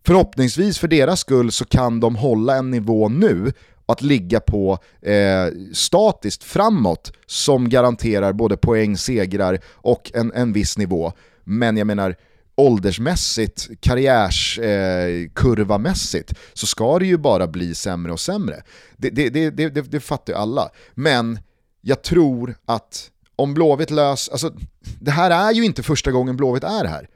Förhoppningsvis 0.05 0.80
för 0.80 0.88
deras 0.88 1.20
skull 1.20 1.51
så 1.51 1.66
kan 1.66 1.99
de 1.99 2.16
hålla 2.16 2.55
en 2.55 2.72
nivå 2.72 3.09
nu 3.09 3.53
att 3.86 4.01
ligga 4.01 4.39
på 4.39 4.80
eh, 5.01 5.47
statiskt 5.74 6.43
framåt 6.43 7.13
som 7.26 7.70
garanterar 7.70 8.34
både 8.34 8.57
poäng, 8.57 8.97
segrar 8.97 9.59
och 9.66 10.11
en, 10.13 10.34
en 10.34 10.53
viss 10.53 10.78
nivå. 10.78 11.13
Men 11.43 11.78
jag 11.78 11.88
menar, 11.88 12.16
åldersmässigt, 12.55 13.70
karriärskurvamässigt, 13.80 16.32
eh, 16.32 16.38
så 16.53 16.68
ska 16.68 16.99
det 16.99 17.05
ju 17.05 17.18
bara 17.18 17.47
bli 17.47 17.76
sämre 17.76 18.11
och 18.11 18.20
sämre. 18.20 18.63
Det, 18.97 19.09
det, 19.09 19.30
det, 19.30 19.49
det, 19.49 19.82
det 19.82 19.99
fattar 19.99 20.34
ju 20.34 20.39
alla. 20.39 20.70
Men 20.93 21.39
jag 21.82 22.03
tror 22.03 22.55
att 22.66 23.11
om 23.36 23.53
Blåvitt 23.53 23.91
lös, 23.91 24.29
alltså 24.29 24.51
det 24.99 25.11
här 25.11 25.31
är 25.49 25.51
ju 25.51 25.65
inte 25.65 25.83
första 25.83 26.11
gången 26.11 26.38
Blåvitt 26.38 26.63
är 26.63 26.86
här. 26.86 27.07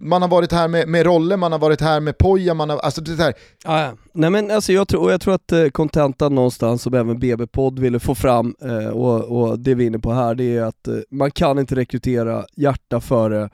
Man 0.00 0.22
har 0.22 0.28
varit 0.28 0.52
här 0.52 0.68
med, 0.68 0.88
med 0.88 1.06
Rolle, 1.06 1.36
man 1.36 1.52
har 1.52 1.58
varit 1.58 1.80
här 1.80 2.00
med 2.00 2.18
Poja, 2.18 2.54
man 2.54 2.70
har, 2.70 2.78
alltså 2.78 3.00
det 3.00 3.22
här. 3.22 3.34
Ah, 3.64 3.80
ja. 3.80 3.92
Nej 4.12 4.30
men 4.30 4.50
alltså 4.50 4.72
jag 4.72 4.88
tror, 4.88 5.10
jag 5.10 5.20
tror 5.20 5.34
att 5.34 5.52
eh, 5.52 5.68
kontentan 5.68 6.34
någonstans 6.34 6.82
som 6.82 6.94
även 6.94 7.18
BB-podd 7.18 7.78
ville 7.78 8.00
få 8.00 8.14
fram, 8.14 8.54
eh, 8.62 8.88
och, 8.88 9.24
och 9.24 9.58
det 9.58 9.74
vi 9.74 9.84
är 9.84 9.86
inne 9.86 9.98
på 9.98 10.12
här, 10.12 10.34
det 10.34 10.56
är 10.56 10.62
att 10.62 10.88
eh, 10.88 10.94
man 11.10 11.30
kan 11.30 11.58
inte 11.58 11.74
rekrytera 11.74 12.44
hjärta 12.56 13.00
före 13.00 13.50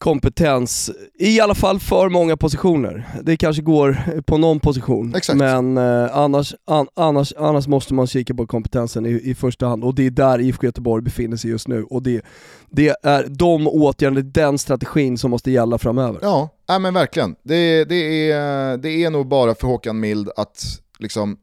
kompetens, 0.00 0.90
i 1.18 1.40
alla 1.40 1.54
fall 1.54 1.80
för 1.80 2.08
många 2.08 2.36
positioner. 2.36 3.08
Det 3.22 3.36
kanske 3.36 3.62
går 3.62 4.20
på 4.26 4.38
någon 4.38 4.60
position, 4.60 5.14
Exakt. 5.14 5.38
men 5.38 5.76
eh, 5.78 6.16
annars, 6.16 6.54
an, 6.64 6.86
annars, 6.94 7.32
annars 7.38 7.66
måste 7.66 7.94
man 7.94 8.06
kika 8.06 8.34
på 8.34 8.46
kompetensen 8.46 9.06
i, 9.06 9.10
i 9.24 9.34
första 9.34 9.66
hand 9.66 9.84
och 9.84 9.94
det 9.94 10.06
är 10.06 10.10
där 10.10 10.40
IFK 10.40 10.66
Göteborg 10.66 11.02
befinner 11.02 11.36
sig 11.36 11.50
just 11.50 11.68
nu. 11.68 11.84
Och 11.84 12.02
det, 12.02 12.24
det 12.70 12.96
är 13.02 13.26
de 13.28 13.68
åtgärderna, 13.68 14.20
den 14.20 14.58
strategin 14.58 15.18
som 15.18 15.30
måste 15.30 15.50
gälla 15.50 15.78
framöver. 15.78 16.18
Ja, 16.22 16.48
ja 16.66 16.78
men 16.78 16.94
verkligen. 16.94 17.36
Det, 17.42 17.84
det, 17.84 18.30
är, 18.30 18.76
det 18.76 19.04
är 19.04 19.10
nog 19.10 19.28
bara 19.28 19.54
för 19.54 19.66
Håkan 19.66 20.00
Mild 20.00 20.30
att 20.36 20.64
liksom 20.98 21.38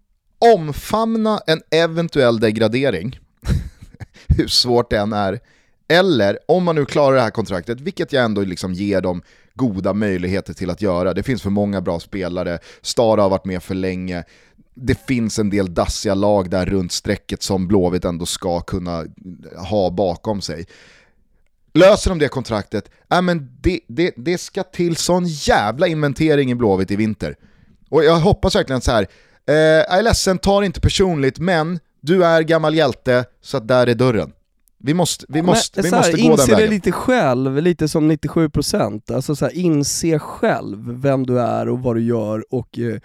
omfamna 0.56 1.40
en 1.48 1.62
eventuell 1.72 2.40
degradering, 2.40 3.20
hur 4.28 4.48
svårt 4.48 4.90
det 4.90 4.98
än 4.98 5.14
är, 5.14 5.40
eller 5.88 6.40
om 6.46 6.64
man 6.64 6.76
nu 6.76 6.86
klarar 6.86 7.16
det 7.16 7.22
här 7.22 7.30
kontraktet, 7.30 7.82
vilket 7.82 8.14
jag 8.14 8.24
ändå 8.24 8.42
liksom 8.42 8.74
ger 8.74 9.02
dem 9.02 9.22
goda 9.54 9.94
möjligheter 9.94 10.54
till 10.54 10.70
att 10.70 10.82
göra. 10.82 11.14
Det 11.14 11.24
finns 11.24 11.42
för 11.42 11.50
många 11.50 11.82
bra 11.82 12.00
spelare, 12.00 12.60
Stara 12.82 13.22
har 13.22 13.30
varit 13.30 13.46
med 13.46 13.64
för 13.64 13.76
länge, 13.76 14.24
det 14.74 15.08
finns 15.08 15.40
en 15.40 15.50
del 15.50 15.74
dassiga 15.74 16.14
lag 16.14 16.50
där 16.50 16.66
runt 16.66 16.92
strecket 16.92 17.44
som 17.44 17.68
Blåvitt 17.68 18.06
ändå 18.06 18.26
ska 18.26 18.62
kunna 18.62 19.06
ha 19.70 19.90
bakom 19.90 20.42
sig. 20.42 20.66
Löser 21.74 22.10
de 22.10 22.20
det 22.20 22.28
kontraktet, 22.28 22.92
äh 23.12 23.22
men 23.22 23.58
det, 23.62 23.80
det, 23.88 24.14
det 24.18 24.38
ska 24.38 24.64
till 24.64 24.96
sån 24.96 25.26
jävla 25.28 25.88
inventering 25.88 26.52
i 26.52 26.56
Blåvitt 26.56 26.92
i 26.92 26.96
vinter. 26.96 27.36
Och 27.90 28.04
jag 28.04 28.20
hoppas 28.20 28.56
verkligen 28.56 28.82
så 28.82 28.92
här. 28.92 29.08
Eh, 29.48 29.56
jag 29.56 29.98
är 29.98 30.02
ledsen, 30.02 30.38
ta 30.38 30.60
det 30.60 30.66
inte 30.66 30.82
personligt, 30.82 31.40
men 31.40 31.80
du 32.02 32.26
är 32.26 32.42
gammal 32.42 32.76
hjälte, 32.76 33.26
så 33.42 33.58
att 33.58 33.68
där 33.68 33.88
är 33.88 33.96
dörren. 33.96 34.32
Vi 34.80 34.94
måste, 34.94 35.26
vi 35.30 35.42
måste, 35.42 35.82
vi 35.82 35.92
måste 35.92 36.12
gå 36.12 36.18
den 36.18 36.28
vägen. 36.28 36.42
Inse 36.42 36.56
det 36.56 36.68
lite 36.68 36.92
själv, 36.92 37.62
lite 37.62 37.88
som 37.88 38.12
97%. 38.12 39.14
Alltså 39.14 39.36
så 39.36 39.46
här, 39.46 39.56
inse 39.56 40.20
själv 40.20 41.02
vem 41.02 41.26
du 41.26 41.40
är 41.40 41.70
och 41.70 41.80
vad 41.80 41.96
du 41.96 42.02
gör 42.02 42.54
och 42.54 42.80
eh, 42.80 43.00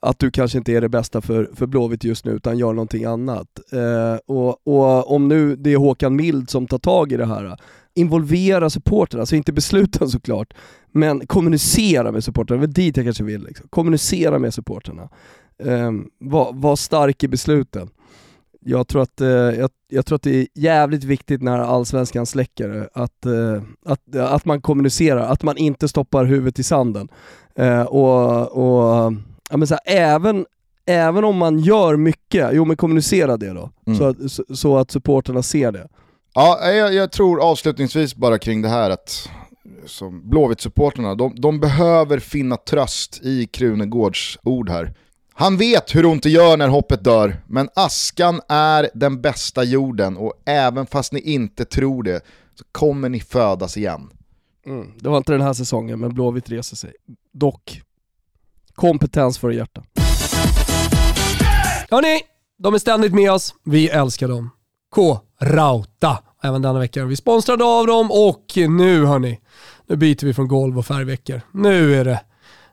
att 0.00 0.18
du 0.18 0.30
kanske 0.30 0.58
inte 0.58 0.72
är 0.72 0.80
det 0.80 0.88
bästa 0.88 1.20
för, 1.20 1.50
för 1.54 1.66
Blåvitt 1.66 2.04
just 2.04 2.24
nu 2.24 2.32
utan 2.32 2.58
gör 2.58 2.72
någonting 2.72 3.04
annat. 3.04 3.48
Eh, 3.72 4.18
och, 4.26 4.66
och, 4.66 5.12
om 5.12 5.28
nu 5.28 5.56
det 5.56 5.72
är 5.72 5.76
Håkan 5.76 6.16
Mild 6.16 6.50
som 6.50 6.66
tar 6.66 6.78
tag 6.78 7.12
i 7.12 7.16
det 7.16 7.26
här, 7.26 7.56
involvera 7.94 8.70
supporterna, 8.70 9.22
alltså 9.22 9.36
inte 9.36 9.52
besluten 9.52 10.08
såklart, 10.10 10.54
men 10.92 11.26
kommunicera 11.26 12.12
med 12.12 12.24
supporterna, 12.24 12.60
det 12.60 12.64
är 12.64 12.84
dit 12.84 12.96
jag 12.96 13.06
kanske 13.06 13.24
vill. 13.24 13.44
Liksom. 13.44 13.68
Kommunicera 13.70 14.38
med 14.38 14.54
supporterna. 14.54 15.08
Eh, 15.58 15.92
var, 16.18 16.52
var 16.52 16.76
stark 16.76 17.24
i 17.24 17.28
besluten. 17.28 17.88
Jag 18.66 18.88
tror, 18.88 19.02
att, 19.02 19.20
eh, 19.20 19.28
jag, 19.28 19.70
jag, 19.88 20.06
tror 20.06 20.16
att 20.16 20.22
det 20.22 20.36
är 20.36 20.46
jävligt 20.54 21.04
viktigt 21.04 21.42
när 21.42 21.58
allsvenskan 21.58 22.26
släcker 22.26 22.88
att, 22.92 23.26
eh, 23.26 23.62
att, 23.86 24.16
att 24.16 24.44
man 24.44 24.60
kommunicerar, 24.60 25.20
att 25.20 25.42
man 25.42 25.56
inte 25.56 25.88
stoppar 25.88 26.24
huvudet 26.24 26.58
i 26.58 26.62
sanden. 26.62 27.08
Eh, 27.54 27.82
och, 27.82 28.52
och 28.52 29.12
ja, 29.50 29.56
men 29.56 29.66
så 29.66 29.74
här, 29.84 29.96
även, 29.96 30.46
även 30.86 31.24
om 31.24 31.36
man 31.36 31.58
gör 31.58 31.96
mycket, 31.96 32.50
jo 32.52 32.64
men 32.64 32.76
kommunicera 32.76 33.36
det 33.36 33.52
då, 33.52 33.70
mm. 33.86 33.98
så, 33.98 34.04
att, 34.04 34.32
så, 34.32 34.44
så, 34.54 34.76
att 34.78 34.90
supporterna 34.90 35.42
ser 35.42 35.72
det. 35.72 35.88
Ja, 36.34 36.70
jag, 36.72 36.94
jag, 36.94 37.12
tror 37.12 37.42
avslutningsvis 37.42 38.14
bara 38.14 38.38
kring 38.38 38.62
det 38.62 38.68
här 38.68 38.90
att 38.90 39.28
Blåvitt-supporterna, 40.22 41.14
de, 41.14 41.32
de 41.36 41.60
behöver 41.60 42.18
finna 42.18 42.56
tröst 42.56 43.20
i 43.22 43.46
Krunegårds 43.46 44.38
ord 44.42 44.68
här. 44.68 44.94
Han 45.36 45.56
vet 45.56 45.94
hur 45.94 46.06
ont 46.06 46.22
det 46.22 46.30
gör 46.30 46.56
när 46.56 46.68
hoppet 46.68 47.04
dör, 47.04 47.36
men 47.46 47.68
askan 47.74 48.40
är 48.48 48.90
den 48.94 49.20
bästa 49.20 49.64
jorden 49.64 50.16
och 50.16 50.32
även 50.44 50.86
fast 50.86 51.12
ni 51.12 51.20
inte 51.20 51.64
tror 51.64 52.02
det 52.02 52.24
så 52.54 52.64
kommer 52.72 53.08
ni 53.08 53.20
födas 53.20 53.76
igen. 53.76 54.10
Mm, 54.66 54.92
det 54.98 55.08
var 55.08 55.16
inte 55.16 55.32
den 55.32 55.40
här 55.40 55.52
säsongen, 55.52 56.00
men 56.00 56.14
Blåvitt 56.14 56.50
reser 56.50 56.76
sig. 56.76 56.92
Dock, 57.32 57.82
kompetens 58.74 59.38
för 59.38 59.50
hjärta. 59.50 59.82
Hörni, 61.90 62.20
de 62.58 62.74
är 62.74 62.78
ständigt 62.78 63.14
med 63.14 63.32
oss. 63.32 63.54
Vi 63.64 63.88
älskar 63.88 64.28
dem. 64.28 64.50
K-Rauta. 64.90 66.18
Även 66.42 66.62
denna 66.62 66.78
vecka 66.78 67.00
är 67.00 67.04
vi 67.04 67.16
sponsrade 67.16 67.64
av 67.64 67.86
dem 67.86 68.10
och 68.10 68.52
nu 68.56 69.04
hörni, 69.04 69.40
nu 69.86 69.96
byter 69.96 70.26
vi 70.26 70.34
från 70.34 70.48
golv 70.48 70.78
och 70.78 70.86
färgveckor. 70.86 71.40
Nu 71.52 71.94
är 71.94 72.04
det, 72.04 72.20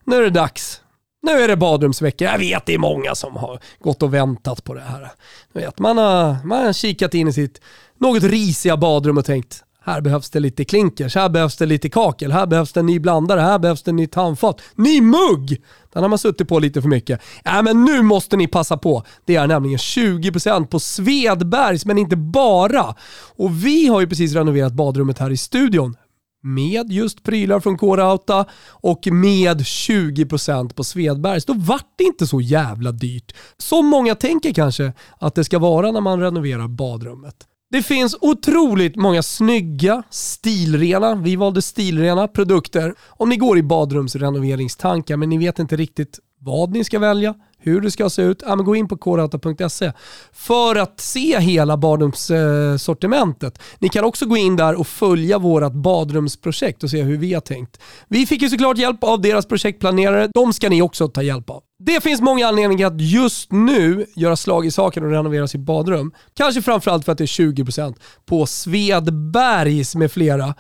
nu 0.05 0.16
är 0.16 0.22
det 0.22 0.30
dags 0.30 0.82
nu 1.22 1.32
är 1.32 1.47
det 1.47 1.57
badrumsvecka. 1.57 2.26
Jag 2.26 2.39
vet 2.39 2.65
det 2.65 2.74
är 2.74 2.78
många 2.78 3.15
som 3.15 3.36
har 3.36 3.59
gått 3.80 4.03
och 4.03 4.13
väntat 4.13 4.63
på 4.63 4.74
det 4.74 4.82
här. 4.82 5.11
vet, 5.53 5.80
man, 5.80 5.97
har, 5.97 6.45
man 6.45 6.65
har 6.65 6.74
kikat 6.74 7.13
in 7.13 7.28
i 7.28 7.34
sitt 7.34 7.61
något 7.97 8.24
risiga 8.24 8.78
badrum 8.78 9.17
och 9.17 9.26
tänkt 9.26 9.63
här 9.84 10.01
behövs 10.01 10.30
det 10.30 10.39
lite 10.39 10.65
klinkers, 10.65 11.15
här 11.15 11.30
behövs 11.30 11.57
det 11.57 11.65
lite 11.65 11.89
kakel, 11.89 12.32
här 12.32 12.45
behövs 12.45 12.74
det 12.74 12.80
en 12.80 12.86
ny 12.86 12.99
blandare, 12.99 13.39
här 13.39 13.59
behövs 13.59 13.84
det 13.84 13.91
en 13.91 13.95
ny 13.95 14.07
tandfat, 14.07 14.61
Ny 14.76 15.01
mugg! 15.01 15.61
Den 15.93 16.01
har 16.03 16.09
man 16.09 16.19
suttit 16.19 16.47
på 16.47 16.59
lite 16.59 16.82
för 16.82 16.89
mycket. 16.89 17.22
Äh, 17.45 17.61
men 17.61 17.86
nu 17.86 18.01
måste 18.01 18.38
ni 18.38 18.47
passa 18.47 18.78
på. 18.78 19.03
Det 19.26 19.36
är 19.36 19.47
nämligen 19.47 19.78
20% 19.78 20.65
på 20.65 20.80
Svedbergs, 20.80 21.86
men 21.86 21.97
inte 21.97 22.15
bara. 22.15 22.95
Och 23.36 23.65
vi 23.65 23.88
har 23.88 24.01
ju 24.01 24.07
precis 24.07 24.34
renoverat 24.34 24.74
badrummet 24.74 25.19
här 25.19 25.30
i 25.30 25.38
studion 25.38 25.95
med 26.42 26.92
just 26.92 27.24
prylar 27.24 27.60
från 27.60 27.78
K-Rauta 27.78 28.46
och 28.70 29.08
med 29.12 29.62
20% 29.62 30.74
på 30.74 30.84
Svedbergs. 30.84 31.46
Då 31.46 31.54
vart 31.54 31.94
det 31.98 32.04
inte 32.04 32.28
så 32.28 32.42
jävla 32.42 32.92
dyrt. 32.92 33.36
Som 33.58 33.86
många 33.86 34.16
tänker 34.16 34.54
kanske 34.54 34.94
att 35.20 35.36
det 35.36 35.44
ska 35.44 35.60
vara 35.60 35.92
när 35.92 36.02
man 36.02 36.20
renoverar 36.20 36.68
badrummet. 36.68 37.36
Det 37.72 37.82
finns 37.82 38.18
otroligt 38.22 38.96
många 38.96 39.24
snygga, 39.24 40.04
stilrena, 40.10 41.16
vi 41.16 41.36
valde 41.36 41.62
stilrena 41.62 42.28
produkter 42.28 42.96
om 43.08 43.30
ni 43.30 43.38
går 43.38 43.58
i 43.58 43.64
badrumsrenoveringstankar 43.64 45.18
men 45.18 45.30
ni 45.30 45.38
vet 45.38 45.60
inte 45.60 45.76
riktigt 45.76 46.20
vad 46.44 46.72
ni 46.72 46.84
ska 46.84 47.00
välja, 47.00 47.36
hur 47.58 47.82
det 47.82 47.92
ska 47.92 48.10
se 48.10 48.22
ut, 48.22 48.44
ja, 48.46 48.56
men 48.56 48.66
gå 48.66 48.76
in 48.76 48.88
på 48.88 48.98
korauta.se 48.98 49.92
för 50.34 50.76
att 50.76 51.00
se 51.00 51.39
hela 51.39 51.78
badrumssortimentet. 51.78 53.60
Ni 53.80 53.89
kan 53.89 54.04
också 54.04 54.26
gå 54.26 54.38
in 54.38 54.56
där 54.56 54.80
och 54.80 54.88
följa 54.88 55.39
vårt 55.39 55.74
badrumsprojekt 55.74 56.84
och 56.84 56.89
se 56.89 57.02
hur 57.02 57.18
vi 57.18 57.34
har 57.34 57.42
tänkt. 57.42 57.82
Vi 58.08 58.26
fick 58.26 58.42
ju 58.42 58.50
såklart 58.50 58.78
hjälp 58.78 59.04
av 59.04 59.22
deras 59.22 59.46
projektplanerare, 59.46 60.30
de 60.34 60.54
ska 60.54 60.70
ni 60.70 60.82
också 60.82 61.08
ta 61.08 61.22
hjälp 61.22 61.50
av. 61.50 61.64
Det 61.86 62.04
finns 62.04 62.22
många 62.22 62.48
anledningar 62.48 62.88
att 62.88 63.02
just 63.02 63.52
nu 63.52 64.06
göra 64.16 64.36
slag 64.36 64.66
i 64.66 64.72
saken 64.72 65.04
och 65.04 65.12
renovera 65.12 65.48
sitt 65.48 65.62
badrum. 65.62 66.12
Kanske 66.34 66.62
framförallt 66.62 67.06
för 67.06 67.12
att 67.12 67.18
det 67.18 67.24
är 67.24 67.54
20% 67.54 67.96
på 68.26 68.46
Svedbergs 68.46 69.96
med 69.96 70.12
flera. 70.12 70.56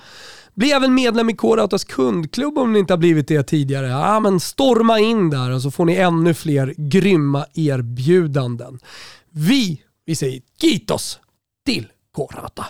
Bli 0.53 0.71
även 0.71 0.93
medlem 0.93 1.29
i 1.29 1.35
K-Rautas 1.35 1.83
kundklubb 1.83 2.57
om 2.57 2.73
ni 2.73 2.79
inte 2.79 2.93
har 2.93 2.97
blivit 2.97 3.27
det 3.27 3.43
tidigare. 3.43 3.87
Ja, 3.87 4.19
men 4.19 4.39
storma 4.39 4.99
in 4.99 5.29
där 5.29 5.51
och 5.51 5.61
så 5.61 5.71
får 5.71 5.85
ni 5.85 5.95
ännu 5.95 6.33
fler 6.33 6.73
grymma 6.77 7.45
erbjudanden. 7.53 8.79
Vi, 9.29 9.81
vi 10.05 10.15
säger 10.15 10.41
Kitos 10.61 11.19
till 11.65 11.87
K-Rauta. 12.15 12.65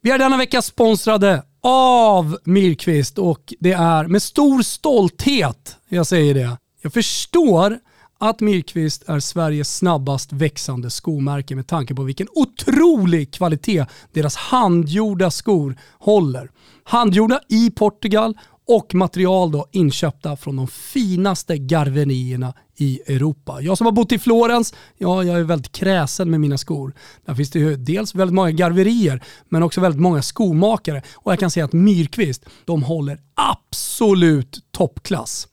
Vi 0.00 0.10
är 0.10 0.18
denna 0.18 0.36
vecka 0.36 0.62
sponsrade 0.62 1.42
av 1.62 2.38
Milkvist 2.44 3.18
och 3.18 3.54
det 3.60 3.72
är 3.72 4.06
med 4.06 4.22
stor 4.22 4.62
stolthet 4.62 5.76
jag 5.88 6.06
säger 6.06 6.34
det. 6.34 6.56
Jag 6.82 6.92
förstår 6.92 7.78
att 8.18 8.40
Milkvist 8.40 9.08
är 9.08 9.20
Sveriges 9.20 9.76
snabbast 9.76 10.32
växande 10.32 10.90
skomärke 10.90 11.56
med 11.56 11.66
tanke 11.66 11.94
på 11.94 12.02
vilken 12.02 12.26
otrolig 12.34 13.32
kvalitet 13.32 13.84
deras 14.12 14.36
handgjorda 14.36 15.30
skor 15.30 15.78
håller. 15.98 16.50
Handgjorda 16.90 17.40
i 17.48 17.70
Portugal 17.70 18.38
och 18.66 18.94
material 18.94 19.52
då 19.52 19.66
inköpta 19.72 20.36
från 20.36 20.56
de 20.56 20.68
finaste 20.68 21.58
garvenierna 21.58 22.54
i 22.76 23.00
Europa. 23.06 23.60
Jag 23.60 23.78
som 23.78 23.84
har 23.84 23.92
bott 23.92 24.12
i 24.12 24.18
Florens, 24.18 24.74
ja 24.96 25.24
jag 25.24 25.38
är 25.38 25.42
väldigt 25.42 25.72
kräsen 25.72 26.30
med 26.30 26.40
mina 26.40 26.58
skor. 26.58 26.94
Där 27.26 27.34
finns 27.34 27.50
det 27.50 27.58
ju 27.58 27.76
dels 27.76 28.14
väldigt 28.14 28.34
många 28.34 28.50
garverier 28.50 29.22
men 29.48 29.62
också 29.62 29.80
väldigt 29.80 30.00
många 30.00 30.22
skomakare 30.22 31.02
och 31.14 31.32
jag 31.32 31.38
kan 31.38 31.50
säga 31.50 31.64
att 31.64 31.72
Myrkvist, 31.72 32.44
de 32.64 32.82
håller 32.82 33.20
absolut 33.34 34.58
toppklass. 34.70 35.48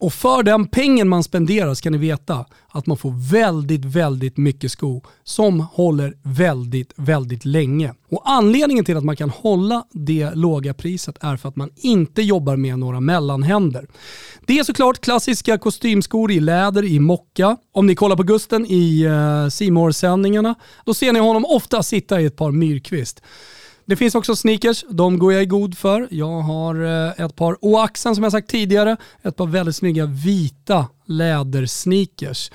Och 0.00 0.12
för 0.12 0.42
den 0.42 0.66
pengen 0.66 1.08
man 1.08 1.24
spenderar 1.24 1.74
ska 1.74 1.90
ni 1.90 1.98
veta 1.98 2.46
att 2.68 2.86
man 2.86 2.96
får 2.96 3.30
väldigt, 3.30 3.84
väldigt 3.84 4.36
mycket 4.36 4.72
sko 4.72 5.02
som 5.24 5.60
håller 5.60 6.14
väldigt, 6.22 6.92
väldigt 6.96 7.44
länge. 7.44 7.94
Och 8.10 8.22
anledningen 8.24 8.84
till 8.84 8.96
att 8.96 9.04
man 9.04 9.16
kan 9.16 9.30
hålla 9.30 9.84
det 9.92 10.34
låga 10.34 10.74
priset 10.74 11.16
är 11.20 11.36
för 11.36 11.48
att 11.48 11.56
man 11.56 11.70
inte 11.76 12.22
jobbar 12.22 12.56
med 12.56 12.78
några 12.78 13.00
mellanhänder. 13.00 13.86
Det 14.46 14.58
är 14.58 14.64
såklart 14.64 15.00
klassiska 15.00 15.58
kostymskor 15.58 16.30
i 16.30 16.40
läder 16.40 16.84
i 16.84 17.00
mocka. 17.00 17.56
Om 17.72 17.86
ni 17.86 17.94
kollar 17.94 18.16
på 18.16 18.22
Gusten 18.22 18.66
i 18.66 19.02
eh, 19.02 19.64
uh, 19.74 19.90
sändningarna 19.90 20.54
då 20.84 20.94
ser 20.94 21.12
ni 21.12 21.18
honom 21.18 21.44
ofta 21.44 21.82
sitta 21.82 22.20
i 22.20 22.24
ett 22.24 22.36
par 22.36 22.50
myrkvist. 22.50 23.22
Det 23.88 23.96
finns 23.96 24.14
också 24.14 24.36
sneakers, 24.36 24.84
de 24.90 25.18
går 25.18 25.32
jag 25.32 25.42
i 25.42 25.46
god 25.46 25.78
för. 25.78 26.08
Jag 26.10 26.40
har 26.40 26.84
eh, 26.84 27.24
ett 27.24 27.36
par 27.36 27.56
Oaxen 27.64 28.14
som 28.14 28.24
jag 28.24 28.32
sagt 28.32 28.50
tidigare, 28.50 28.96
ett 29.22 29.36
par 29.36 29.46
väldigt 29.46 29.76
snygga 29.76 30.06
vita 30.06 30.86
lädersneakers. 31.06 32.50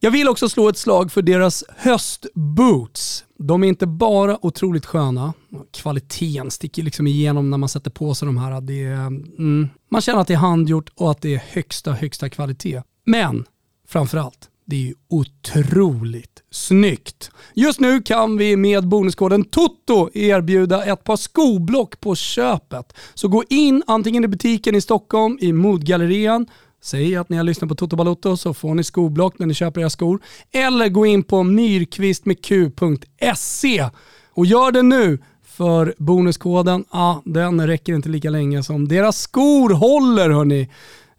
Jag 0.00 0.10
vill 0.10 0.28
också 0.28 0.48
slå 0.48 0.68
ett 0.68 0.78
slag 0.78 1.12
för 1.12 1.22
deras 1.22 1.64
höstboots. 1.76 3.24
De 3.38 3.64
är 3.64 3.68
inte 3.68 3.86
bara 3.86 4.46
otroligt 4.46 4.86
sköna, 4.86 5.32
kvaliteten 5.72 6.50
sticker 6.50 6.82
liksom 6.82 7.06
igenom 7.06 7.50
när 7.50 7.58
man 7.58 7.68
sätter 7.68 7.90
på 7.90 8.14
sig 8.14 8.26
de 8.26 8.36
här. 8.36 8.60
Det 8.60 8.84
är, 8.84 9.06
mm, 9.06 9.68
man 9.90 10.00
känner 10.00 10.20
att 10.20 10.28
det 10.28 10.34
är 10.34 10.38
handgjort 10.38 10.90
och 10.94 11.10
att 11.10 11.22
det 11.22 11.34
är 11.34 11.42
högsta, 11.48 11.92
högsta 11.92 12.28
kvalitet. 12.28 12.82
Men 13.04 13.44
framförallt, 13.88 14.48
det 14.64 14.76
är 14.76 14.80
ju 14.80 14.94
otroligt 15.08 16.42
snyggt. 16.50 17.30
Just 17.54 17.80
nu 17.80 18.02
kan 18.02 18.36
vi 18.36 18.56
med 18.56 18.88
bonuskoden 18.88 19.44
TOTO 19.44 20.10
erbjuda 20.14 20.84
ett 20.84 21.04
par 21.04 21.16
skoblock 21.16 22.00
på 22.00 22.14
köpet. 22.14 22.92
Så 23.14 23.28
gå 23.28 23.44
in 23.48 23.82
antingen 23.86 24.24
i 24.24 24.28
butiken 24.28 24.74
i 24.74 24.80
Stockholm, 24.80 25.38
i 25.40 25.52
Modgallerian, 25.52 26.46
Säg 26.82 27.16
att 27.16 27.28
ni 27.28 27.36
har 27.36 27.44
lyssnat 27.44 27.68
på 27.68 27.74
Toto 27.74 27.96
Balotto 27.96 28.36
så 28.36 28.54
får 28.54 28.74
ni 28.74 28.84
skoblock 28.84 29.38
när 29.38 29.46
ni 29.46 29.54
köper 29.54 29.80
era 29.80 29.90
skor. 29.90 30.22
Eller 30.52 30.88
gå 30.88 31.06
in 31.06 31.22
på 31.22 31.42
myrkvistmedq.se 31.42 33.88
och 34.30 34.46
gör 34.46 34.72
det 34.72 34.82
nu 34.82 35.18
för 35.44 35.94
bonuskoden, 35.98 36.84
ah, 36.90 37.16
den 37.24 37.66
räcker 37.66 37.94
inte 37.94 38.08
lika 38.08 38.30
länge 38.30 38.62
som 38.62 38.88
deras 38.88 39.20
skor 39.20 39.70
håller 39.70 40.30
hörni. 40.30 40.70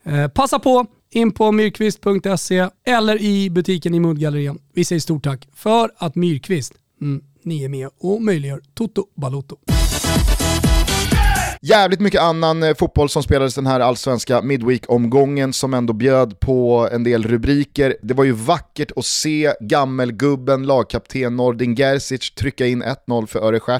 Eh, 0.04 0.28
passa 0.28 0.60
på, 0.60 0.86
in 1.16 1.32
på 1.32 1.52
myrkvist.se 1.52 2.70
eller 2.86 3.22
i 3.22 3.50
butiken 3.50 3.94
i 3.94 4.00
Mundgallerian. 4.00 4.60
Vi 4.74 4.86
säger 4.86 5.00
stort 5.00 5.24
tack 5.24 5.48
för 5.54 5.92
att 5.98 6.16
Myrkvist, 6.16 6.74
mm, 7.02 7.24
ni 7.44 7.64
är 7.64 7.70
med 7.70 7.90
och 8.00 8.22
möjliggör 8.22 8.62
Toto 8.74 9.06
Balotto. 9.16 9.58
Jävligt 11.62 12.00
mycket 12.00 12.22
annan 12.22 12.64
eh, 12.64 12.76
fotboll 12.76 13.10
som 13.10 13.24
spelades 13.24 13.56
den 13.56 13.68
här 13.68 13.80
allsvenska 13.80 14.42
Midweek-omgången 14.42 15.54
som 15.54 15.74
ändå 15.74 15.94
bjöd 15.94 16.40
på 16.40 16.90
en 16.92 17.04
del 17.04 17.24
rubriker. 17.24 17.98
Det 18.02 18.14
var 18.14 18.24
ju 18.24 18.32
vackert 18.32 18.92
att 18.96 19.06
se 19.06 19.54
gammelgubben, 19.60 20.64
lagkapten 20.64 21.36
Nordin 21.36 21.76
Gerzic 21.76 22.32
trycka 22.32 22.66
in 22.66 22.84
1-0 22.84 23.26
för 23.26 23.40
Öre 23.40 23.80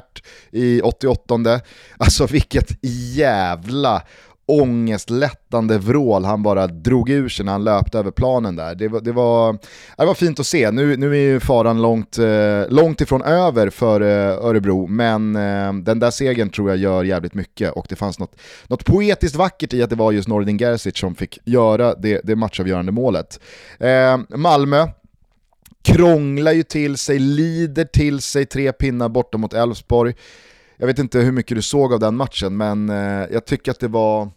i 0.50 0.80
88. 0.80 1.60
Alltså 1.98 2.26
vilket 2.26 2.84
jävla 3.14 4.02
ångestlättande 4.46 5.78
vrål 5.78 6.24
han 6.24 6.42
bara 6.42 6.66
drog 6.66 7.10
ur 7.10 7.28
sig 7.28 7.44
när 7.44 7.52
han 7.52 7.64
löpte 7.64 7.98
över 7.98 8.10
planen 8.10 8.56
där. 8.56 8.74
Det 8.74 8.88
var, 8.88 9.00
det 9.00 9.12
var, 9.12 9.58
det 9.96 10.06
var 10.06 10.14
fint 10.14 10.40
att 10.40 10.46
se. 10.46 10.70
Nu, 10.70 10.96
nu 10.96 11.10
är 11.10 11.20
ju 11.20 11.40
faran 11.40 11.82
långt, 11.82 12.18
eh, 12.18 12.68
långt 12.68 13.00
ifrån 13.00 13.22
över 13.22 13.70
för 13.70 14.00
eh, 14.00 14.46
Örebro, 14.46 14.86
men 14.86 15.36
eh, 15.36 15.72
den 15.72 15.98
där 15.98 16.10
segern 16.10 16.50
tror 16.50 16.70
jag 16.70 16.78
gör 16.78 17.04
jävligt 17.04 17.34
mycket 17.34 17.72
och 17.72 17.86
det 17.88 17.96
fanns 17.96 18.18
något, 18.18 18.36
något 18.66 18.84
poetiskt 18.84 19.36
vackert 19.36 19.74
i 19.74 19.82
att 19.82 19.90
det 19.90 19.96
var 19.96 20.12
just 20.12 20.28
Nordin 20.28 20.58
Gerzic 20.58 20.98
som 20.98 21.14
fick 21.14 21.38
göra 21.44 21.94
det, 21.94 22.20
det 22.24 22.36
matchavgörande 22.36 22.92
målet. 22.92 23.40
Malmö, 24.28 24.86
krånglar 25.86 26.52
ju 26.52 26.62
till 26.62 26.96
sig, 26.96 27.18
lider 27.18 27.84
till 27.84 28.20
sig 28.20 28.46
tre 28.46 28.72
pinnar 28.72 29.08
borta 29.08 29.38
mot 29.38 29.54
Elfsborg. 29.54 30.14
Jag 30.76 30.86
vet 30.86 30.98
inte 30.98 31.18
hur 31.18 31.32
mycket 31.32 31.56
du 31.56 31.62
såg 31.62 31.92
av 31.92 32.00
den 32.00 32.16
matchen, 32.16 32.56
men 32.56 32.88
eh, 32.88 33.26
jag 33.32 33.44
tycker 33.46 33.70
att 33.70 33.80
det 33.80 33.88
var, 33.88 34.28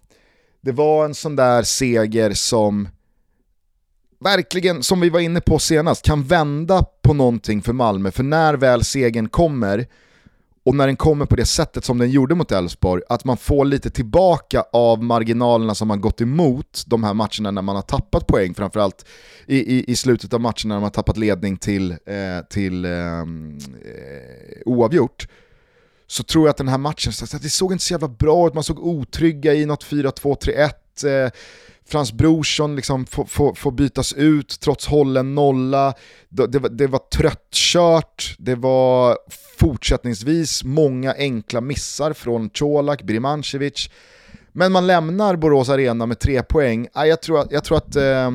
det 0.62 0.72
var 0.72 1.06
en 1.06 1.16
sån 1.16 1.36
där 1.36 1.64
seger 1.64 2.34
som 2.34 2.88
verkligen, 4.20 4.84
som 4.84 5.00
vi 5.00 5.10
var 5.10 5.20
inne 5.20 5.42
på 5.42 5.60
senast, 5.60 6.06
kan 6.06 6.24
vända 6.24 6.86
på 7.02 7.14
någonting 7.14 7.62
för 7.62 7.74
Malmö. 7.74 8.12
För 8.12 8.24
när 8.24 8.54
väl 8.54 8.84
segern 8.84 9.30
kommer, 9.30 9.88
och 10.64 10.76
när 10.76 10.88
den 10.88 10.96
kommer 10.96 11.26
på 11.26 11.36
det 11.36 11.46
sättet 11.46 11.86
som 11.86 11.98
den 11.98 12.12
gjorde 12.12 12.36
mot 12.36 12.52
Elfsborg, 12.52 13.04
att 13.10 13.26
man 13.26 13.38
får 13.38 13.66
lite 13.66 13.90
tillbaka 13.90 14.64
av 14.74 15.04
marginalerna 15.04 15.76
som 15.76 15.88
man 15.88 16.02
gått 16.02 16.22
emot 16.22 16.84
de 16.88 17.04
här 17.04 17.14
matcherna 17.14 17.52
när 17.52 17.62
man 17.62 17.76
har 17.76 17.84
tappat 17.84 18.28
poäng, 18.28 18.54
framförallt 18.54 19.06
i, 19.46 19.78
i, 19.78 19.92
i 19.92 19.96
slutet 19.96 20.34
av 20.34 20.42
matchen 20.42 20.70
när 20.70 20.76
man 20.76 20.84
har 20.84 20.90
tappat 20.90 21.18
ledning 21.18 21.58
till, 21.58 21.92
eh, 21.92 22.46
till 22.50 22.86
ehm, 22.86 23.58
eh, 23.86 24.62
oavgjort 24.66 25.28
så 26.12 26.24
tror 26.24 26.46
jag 26.46 26.50
att 26.50 26.58
den 26.58 26.68
här 26.68 26.78
matchen, 26.78 27.14
så 27.14 27.38
det 27.38 27.50
såg 27.50 27.72
inte 27.72 27.86
så 27.86 27.94
jävla 27.94 28.08
bra 28.08 28.48
ut, 28.48 28.54
man 28.54 28.64
såg 28.64 28.80
otrygga 28.80 29.54
i 29.54 29.66
något 29.66 29.86
4-2-3-1. 29.86 31.26
Eh, 31.26 31.32
Frans 31.86 32.14
Brorsson 32.14 32.76
liksom 32.76 33.06
får, 33.06 33.26
får, 33.26 33.54
får, 33.54 33.72
bytas 33.72 34.14
ut 34.14 34.60
trots 34.60 34.88
hållen 34.88 35.36
nolla. 35.36 35.94
Det, 36.30 36.48
det, 36.48 36.60
var, 36.60 36.70
det 36.70 36.88
var 36.88 37.00
tröttkört, 37.00 38.36
det 38.40 38.56
var 38.56 39.18
fortsättningsvis 39.60 40.64
många 40.64 41.14
enkla 41.18 41.62
missar 41.62 42.14
från 42.14 42.50
Colak, 42.50 43.02
Birmancevic. 43.02 43.90
Men 44.52 44.72
man 44.72 44.88
lämnar 44.88 45.36
Borås 45.36 45.70
Arena 45.70 46.06
med 46.06 46.20
tre 46.20 46.44
poäng. 46.44 46.88
Jag 46.94 47.22
tror 47.22 47.40
att, 47.40 47.52
jag 47.52 47.64
tror 47.64 47.78
att, 47.78 47.96
eh, 47.96 48.32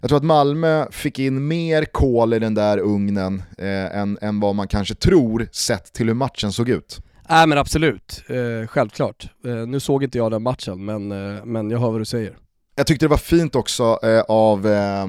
jag 0.00 0.08
tror 0.08 0.16
att 0.16 0.24
Malmö 0.24 0.86
fick 0.90 1.18
in 1.18 1.46
mer 1.46 1.84
kol 1.84 2.34
i 2.34 2.38
den 2.38 2.54
där 2.54 2.78
ugnen 2.78 3.42
eh, 3.58 3.98
än, 3.98 4.18
än 4.20 4.40
vad 4.40 4.54
man 4.54 4.68
kanske 4.68 4.94
tror 4.94 5.48
sett 5.52 5.92
till 5.92 6.06
hur 6.06 6.14
matchen 6.14 6.52
såg 6.52 6.68
ut. 6.68 7.00
Nej 7.28 7.46
men 7.46 7.58
absolut, 7.58 8.22
eh, 8.28 8.66
självklart. 8.66 9.28
Eh, 9.44 9.54
nu 9.54 9.80
såg 9.80 10.04
inte 10.04 10.18
jag 10.18 10.30
den 10.30 10.42
matchen 10.42 10.84
men, 10.84 11.12
eh, 11.12 11.44
men 11.44 11.70
jag 11.70 11.78
hör 11.78 11.90
vad 11.90 12.00
du 12.00 12.04
säger. 12.04 12.36
Jag 12.76 12.86
tyckte 12.86 13.04
det 13.04 13.10
var 13.10 13.16
fint 13.16 13.54
också 13.54 13.98
eh, 14.02 14.20
av 14.28 14.66
eh, 14.66 15.06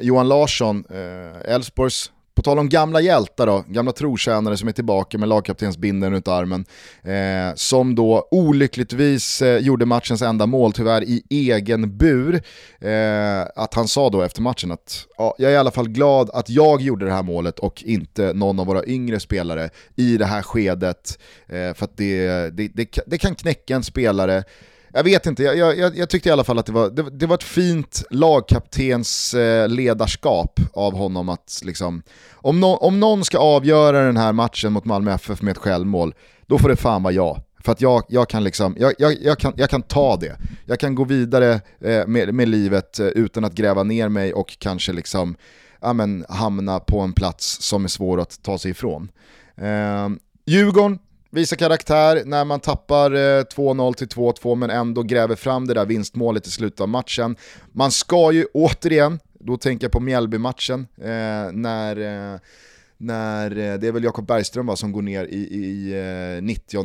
Johan 0.00 0.28
Larsson, 0.28 0.84
eh, 0.90 1.54
Elfsborgs 1.54 2.12
på 2.36 2.42
tal 2.42 2.58
om 2.58 2.68
gamla 2.68 3.00
hjältar 3.00 3.46
då, 3.46 3.64
gamla 3.68 3.92
trotjänare 3.92 4.56
som 4.56 4.68
är 4.68 4.72
tillbaka 4.72 5.18
med 5.18 5.28
lagkaptensbindeln 5.28 6.14
runt 6.14 6.28
armen. 6.28 6.64
Eh, 7.02 7.54
som 7.54 7.94
då 7.94 8.28
olyckligtvis 8.30 9.42
eh, 9.42 9.58
gjorde 9.58 9.86
matchens 9.86 10.22
enda 10.22 10.46
mål, 10.46 10.72
tyvärr 10.72 11.04
i 11.04 11.22
egen 11.30 11.96
bur. 11.96 12.34
Eh, 12.80 13.42
att 13.54 13.74
han 13.74 13.88
sa 13.88 14.10
då 14.10 14.22
efter 14.22 14.42
matchen 14.42 14.72
att 14.72 15.06
ja, 15.18 15.34
jag 15.38 15.50
är 15.50 15.54
i 15.54 15.58
alla 15.58 15.70
fall 15.70 15.88
glad 15.88 16.30
att 16.30 16.50
jag 16.50 16.82
gjorde 16.82 17.04
det 17.04 17.12
här 17.12 17.22
målet 17.22 17.58
och 17.58 17.82
inte 17.82 18.32
någon 18.32 18.60
av 18.60 18.66
våra 18.66 18.84
yngre 18.84 19.20
spelare 19.20 19.70
i 19.96 20.16
det 20.16 20.26
här 20.26 20.42
skedet. 20.42 21.18
Eh, 21.46 21.74
för 21.74 21.84
att 21.84 21.96
det, 21.96 22.28
det, 22.50 22.68
det, 22.68 22.98
det 23.06 23.18
kan 23.18 23.34
knäcka 23.34 23.76
en 23.76 23.82
spelare 23.82 24.44
jag 24.96 25.04
vet 25.04 25.26
inte, 25.26 25.42
jag, 25.42 25.78
jag, 25.78 25.96
jag, 25.96 26.10
tyckte 26.10 26.28
i 26.28 26.32
alla 26.32 26.44
fall 26.44 26.58
att 26.58 26.66
det 26.66 26.72
var, 26.72 26.90
det, 26.90 27.10
det 27.10 27.26
var 27.26 27.34
ett 27.34 27.42
fint 27.42 28.02
lagkaptens 28.10 29.34
eh, 29.34 29.68
ledarskap 29.68 30.60
av 30.72 30.96
honom 30.96 31.28
att 31.28 31.60
liksom, 31.64 32.02
om, 32.34 32.60
no, 32.60 32.66
om 32.66 33.00
någon 33.00 33.24
ska 33.24 33.38
avgöra 33.38 34.06
den 34.06 34.16
här 34.16 34.32
matchen 34.32 34.72
mot 34.72 34.84
Malmö 34.84 35.12
FF 35.12 35.42
med 35.42 35.52
ett 35.52 35.58
självmål, 35.58 36.14
då 36.46 36.58
får 36.58 36.68
det 36.68 36.76
fan 36.76 37.02
vara 37.02 37.14
jag. 37.14 37.40
För 37.64 37.72
att 37.72 37.80
jag, 37.80 38.02
jag, 38.08 38.28
kan, 38.28 38.44
liksom, 38.44 38.76
jag, 38.78 38.92
jag, 38.98 39.16
jag, 39.22 39.38
kan, 39.38 39.52
jag 39.56 39.70
kan 39.70 39.82
ta 39.82 40.16
det. 40.16 40.36
Jag 40.64 40.80
kan 40.80 40.94
gå 40.94 41.04
vidare 41.04 41.60
eh, 41.80 42.06
med, 42.06 42.34
med 42.34 42.48
livet 42.48 42.98
eh, 42.98 43.06
utan 43.06 43.44
att 43.44 43.54
gräva 43.54 43.82
ner 43.82 44.08
mig 44.08 44.34
och 44.34 44.58
kanske 44.58 44.92
liksom, 44.92 45.36
ja, 45.80 45.92
men, 45.92 46.24
hamna 46.28 46.80
på 46.80 47.00
en 47.00 47.12
plats 47.12 47.62
som 47.62 47.84
är 47.84 47.88
svår 47.88 48.20
att 48.20 48.42
ta 48.42 48.58
sig 48.58 48.70
ifrån. 48.70 49.08
Eh, 49.56 50.08
Djurgården 50.46 50.98
Visa 51.30 51.56
karaktär 51.56 52.22
när 52.24 52.44
man 52.44 52.60
tappar 52.60 53.10
eh, 53.10 53.42
2-0 53.42 53.94
till 53.94 54.08
2-2 54.08 54.54
men 54.54 54.70
ändå 54.70 55.02
gräver 55.02 55.34
fram 55.34 55.66
det 55.66 55.74
där 55.74 55.86
vinstmålet 55.86 56.46
i 56.46 56.50
slutet 56.50 56.80
av 56.80 56.88
matchen. 56.88 57.36
Man 57.72 57.90
ska 57.90 58.32
ju 58.32 58.46
återigen, 58.54 59.20
då 59.40 59.56
tänker 59.56 59.84
jag 59.84 59.92
på 59.92 60.00
Mjällby-matchen, 60.00 60.86
eh, 60.96 61.52
när, 61.52 61.96
eh, 62.32 62.38
när 62.96 63.50
eh, 63.50 63.78
det 63.78 63.88
är 63.88 63.92
väl 63.92 64.04
Jakob 64.04 64.26
Bergström 64.26 64.66
va, 64.66 64.76
som 64.76 64.92
går 64.92 65.02
ner 65.02 65.24
i, 65.24 65.38
i 65.38 65.92
eh, 66.36 66.42
90 66.42 66.78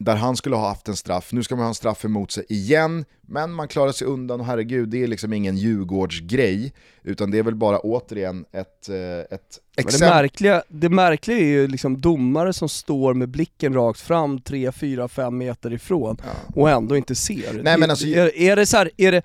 där 0.00 0.16
han 0.16 0.36
skulle 0.36 0.56
ha 0.56 0.68
haft 0.68 0.88
en 0.88 0.96
straff. 0.96 1.32
Nu 1.32 1.42
ska 1.42 1.56
man 1.56 1.62
ha 1.62 1.68
en 1.68 1.74
straff 1.74 2.04
emot 2.04 2.30
sig 2.30 2.44
igen, 2.48 3.04
men 3.20 3.52
man 3.52 3.68
klarar 3.68 3.92
sig 3.92 4.06
undan 4.06 4.40
och 4.40 4.46
herregud, 4.46 4.88
det 4.88 5.02
är 5.02 5.06
liksom 5.06 5.32
ingen 5.32 5.56
Djurgårdsgrej, 5.56 6.72
utan 7.02 7.30
det 7.30 7.38
är 7.38 7.42
väl 7.42 7.54
bara 7.54 7.78
återigen 7.78 8.44
ett, 8.52 8.88
eh, 8.88 8.96
ett 8.96 9.58
exempel. 9.76 10.00
Det 10.00 10.14
märkliga, 10.14 10.62
det 10.68 10.88
märkliga 10.88 11.38
är 11.38 11.44
ju 11.44 11.66
liksom 11.66 12.00
domare 12.00 12.52
som 12.52 12.68
står 12.68 13.14
med 13.14 13.28
blicken 13.28 13.74
rakt 13.74 14.00
fram 14.00 14.40
3, 14.40 14.72
4, 14.72 15.08
5 15.08 15.38
meter 15.38 15.72
ifrån 15.72 16.16
ja. 16.24 16.60
och 16.60 16.70
ändå 16.70 16.96
inte 16.96 17.14
ser. 17.14 17.62
Nej, 17.62 17.78
men 17.78 17.90
alltså, 17.90 18.06
är, 18.06 18.36
är 18.36 18.56
det 18.56 18.66
så 18.66 18.76
här, 18.76 18.90
är 18.96 19.12
det, 19.12 19.22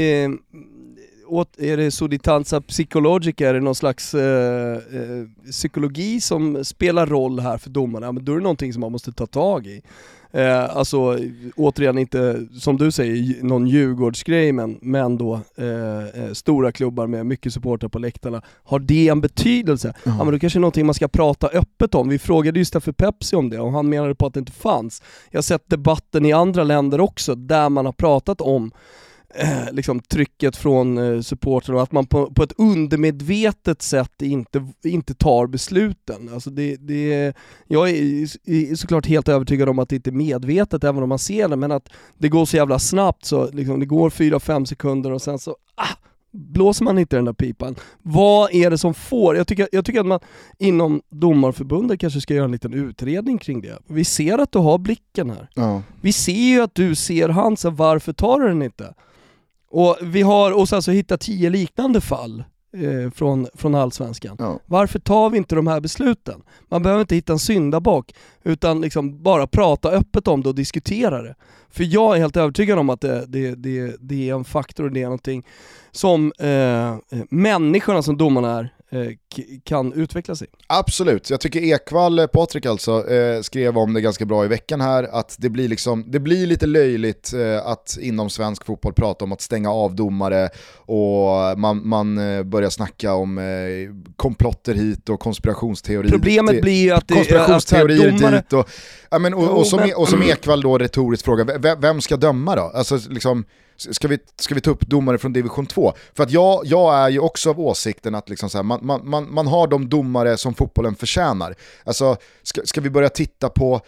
eh, 0.00 0.30
är 1.58 1.76
det 1.76 1.90
solitanza 1.90 2.60
psychologica, 2.60 3.48
är 3.48 3.54
det 3.54 3.60
någon 3.60 3.74
slags 3.74 4.14
eh, 4.14 4.76
eh, 4.76 5.50
psykologi 5.50 6.20
som 6.20 6.64
spelar 6.64 7.06
roll 7.06 7.40
här 7.40 7.58
för 7.58 7.70
domarna? 7.70 8.12
Men 8.12 8.24
då 8.24 8.32
är 8.32 8.36
det 8.36 8.42
någonting 8.42 8.72
som 8.72 8.80
man 8.80 8.92
måste 8.92 9.12
ta 9.12 9.26
tag 9.26 9.66
i. 9.66 9.82
Eh, 10.34 10.76
alltså 10.76 11.18
återigen 11.56 11.98
inte, 11.98 12.46
som 12.60 12.76
du 12.76 12.90
säger, 12.90 13.42
någon 13.42 13.66
Djurgårdsgrej 13.66 14.52
men, 14.52 14.78
men 14.82 15.18
då 15.18 15.40
eh, 15.56 16.24
eh, 16.24 16.32
stora 16.32 16.72
klubbar 16.72 17.06
med 17.06 17.26
mycket 17.26 17.52
supportrar 17.52 17.88
på 17.88 17.98
läktarna. 17.98 18.42
Har 18.64 18.78
det 18.78 19.08
en 19.08 19.20
betydelse? 19.20 19.94
Mm. 20.04 20.18
Ja 20.18 20.24
men 20.24 20.32
då 20.32 20.38
kanske 20.38 20.58
är 20.58 20.60
någonting 20.60 20.86
man 20.86 20.94
ska 20.94 21.08
prata 21.08 21.48
öppet 21.48 21.94
om. 21.94 22.08
Vi 22.08 22.18
frågade 22.18 22.58
just 22.58 22.82
för 22.82 22.92
Pepsi 22.92 23.36
om 23.36 23.50
det 23.50 23.60
och 23.60 23.72
han 23.72 23.88
menade 23.88 24.14
på 24.14 24.26
att 24.26 24.34
det 24.34 24.40
inte 24.40 24.52
fanns. 24.52 25.02
Jag 25.30 25.38
har 25.38 25.42
sett 25.42 25.70
debatten 25.70 26.26
i 26.26 26.32
andra 26.32 26.64
länder 26.64 27.00
också 27.00 27.34
där 27.34 27.68
man 27.68 27.86
har 27.86 27.92
pratat 27.92 28.40
om 28.40 28.72
eh, 29.34 29.72
liksom 29.72 30.00
trycket 30.00 30.56
från 30.56 30.98
eh, 30.98 31.20
supportrarna 31.20 31.76
och 31.76 31.82
att 31.82 31.92
man 31.92 32.06
på, 32.06 32.30
på, 32.30 32.42
ett 32.42 32.52
undermedvetet 32.58 33.82
sätt 33.82 34.22
inte, 34.22 34.66
inte 34.84 35.14
tar 35.14 35.46
besluten. 35.46 36.30
Alltså 36.34 36.50
det, 36.50 36.76
det, 36.76 37.32
jag 37.66 37.90
är 37.90 38.74
såklart 38.76 39.06
helt 39.06 39.28
övertygad 39.28 39.68
om 39.68 39.78
att 39.78 39.88
det 39.88 39.96
inte 39.96 40.10
är 40.10 40.12
medvetet 40.12 40.84
även 40.84 41.02
om 41.02 41.08
man 41.08 41.18
ser 41.18 41.48
det, 41.48 41.56
men 41.56 41.72
att 41.72 41.88
det 42.18 42.28
går 42.28 42.44
så 42.44 42.56
jävla 42.56 42.78
snabbt 42.78 43.24
så 43.24 43.50
liksom, 43.50 43.80
det 43.80 43.86
går 43.86 44.10
4-5 44.10 44.64
sekunder 44.64 45.12
och 45.12 45.22
sen 45.22 45.38
så 45.38 45.56
ah, 45.74 45.96
blåser 46.34 46.84
man 46.84 46.98
inte 46.98 47.16
den 47.16 47.24
där 47.24 47.32
pipan. 47.32 47.74
Vad 48.02 48.54
är 48.54 48.70
det 48.70 48.78
som 48.78 48.94
får? 48.94 49.36
Jag 49.36 49.46
tycker, 49.46 49.68
jag 49.72 49.84
tycker 49.84 50.00
att 50.00 50.06
man 50.06 50.20
inom 50.58 51.02
domarförbundet 51.10 52.00
kanske 52.00 52.20
ska 52.20 52.34
göra 52.34 52.44
en 52.44 52.52
liten 52.52 52.74
utredning 52.74 53.38
kring 53.38 53.60
det. 53.60 53.78
Vi 53.86 54.04
ser 54.04 54.38
att 54.38 54.52
du 54.52 54.58
har 54.58 54.78
blicken 54.78 55.30
här. 55.30 55.48
Ja. 55.54 55.82
Vi 56.00 56.12
ser 56.12 56.32
ju 56.32 56.60
att 56.60 56.74
du 56.74 56.94
ser 56.94 57.28
Hansen, 57.28 57.76
varför 57.76 58.12
tar 58.12 58.40
du 58.40 58.48
den 58.48 58.62
inte? 58.62 58.94
Och 59.74 59.96
vi 60.02 60.22
har 60.22 60.52
oss 60.52 60.72
alltså 60.72 60.90
hittat 60.90 61.20
tio 61.20 61.50
liknande 61.50 62.00
fall 62.00 62.44
eh, 62.76 63.10
från, 63.10 63.46
från 63.54 63.74
Allsvenskan. 63.74 64.36
Ja. 64.38 64.60
Varför 64.66 64.98
tar 64.98 65.30
vi 65.30 65.38
inte 65.38 65.54
de 65.54 65.66
här 65.66 65.80
besluten? 65.80 66.42
Man 66.68 66.82
behöver 66.82 67.00
inte 67.00 67.14
hitta 67.14 67.32
en 67.32 67.38
syndabock, 67.38 68.14
utan 68.42 68.80
liksom 68.80 69.22
bara 69.22 69.46
prata 69.46 69.90
öppet 69.90 70.28
om 70.28 70.42
det 70.42 70.48
och 70.48 70.54
diskutera 70.54 71.22
det. 71.22 71.34
För 71.70 71.84
jag 71.84 72.16
är 72.16 72.20
helt 72.20 72.36
övertygad 72.36 72.78
om 72.78 72.90
att 72.90 73.00
det, 73.00 73.26
det, 73.26 73.54
det, 73.54 73.96
det 74.00 74.30
är 74.30 74.34
en 74.34 74.44
faktor 74.44 74.84
och 74.84 74.92
det 74.92 75.00
är 75.00 75.04
någonting 75.04 75.46
som 75.90 76.32
eh, 76.38 76.96
människorna 77.30 78.02
som 78.02 78.16
domarna 78.16 78.58
är 78.58 78.62
Eh, 78.64 78.73
kan 79.64 79.92
utveckla 79.92 80.36
sig. 80.36 80.48
Absolut, 80.66 81.30
jag 81.30 81.40
tycker 81.40 81.60
Ekvall, 81.60 82.18
eh, 82.18 82.26
Patrik 82.26 82.66
alltså, 82.66 83.10
eh, 83.10 83.40
skrev 83.40 83.78
om 83.78 83.92
det 83.92 84.00
ganska 84.00 84.24
bra 84.24 84.44
i 84.44 84.48
veckan 84.48 84.80
här, 84.80 85.08
att 85.12 85.36
det 85.38 85.48
blir, 85.48 85.68
liksom, 85.68 86.04
det 86.06 86.20
blir 86.20 86.46
lite 86.46 86.66
löjligt 86.66 87.34
att 87.64 87.98
inom 88.00 88.30
svensk 88.30 88.64
fotboll 88.64 88.92
prata 88.92 89.24
om 89.24 89.32
att 89.32 89.40
stänga 89.40 89.70
av 89.70 89.94
domare 89.94 90.48
och 90.76 91.58
man, 91.58 91.88
man 91.88 92.16
börjar 92.50 92.70
snacka 92.70 93.14
om 93.14 93.40
komplotter 94.16 94.74
hit 94.74 95.08
och 95.08 95.20
konspirationsteorier 95.20 96.10
Problemet 96.10 96.62
blir 96.62 96.82
ju 96.82 96.90
att, 96.90 97.08
det, 97.08 97.14
konspirationsteorier 97.14 98.08
att 98.08 98.18
domare... 98.18 98.36
dit 98.36 98.52
och, 98.52 98.68
ja, 99.10 99.18
men, 99.18 99.34
och, 99.34 99.58
och, 99.58 99.66
som, 99.66 99.80
e- 99.80 99.94
och 99.94 100.08
som 100.08 100.22
Ekvall 100.22 100.62
då 100.62 100.78
retoriskt 100.78 101.24
frågar, 101.24 101.80
vem 101.80 102.00
ska 102.00 102.16
döma 102.16 102.56
då? 102.56 102.62
Alltså 102.62 102.98
liksom, 103.08 103.44
Ska 103.76 104.08
vi, 104.08 104.18
ska 104.36 104.54
vi 104.54 104.60
ta 104.60 104.70
upp 104.70 104.80
domare 104.80 105.18
från 105.18 105.32
division 105.32 105.66
2? 105.66 105.94
För 106.14 106.22
att 106.22 106.30
jag, 106.30 106.62
jag 106.64 106.94
är 106.94 107.08
ju 107.08 107.18
också 107.18 107.50
av 107.50 107.60
åsikten 107.60 108.14
att 108.14 108.28
liksom 108.28 108.50
så 108.50 108.58
här, 108.58 108.62
man, 108.62 108.86
man, 108.86 109.08
man, 109.08 109.34
man 109.34 109.46
har 109.46 109.66
de 109.66 109.88
domare 109.88 110.36
som 110.36 110.54
fotbollen 110.54 110.94
förtjänar. 110.94 111.54
Alltså, 111.84 112.16
ska, 112.42 112.60
ska 112.64 112.80
vi 112.80 112.90
börja 112.90 113.08
titta 113.08 113.48
på 113.48 113.80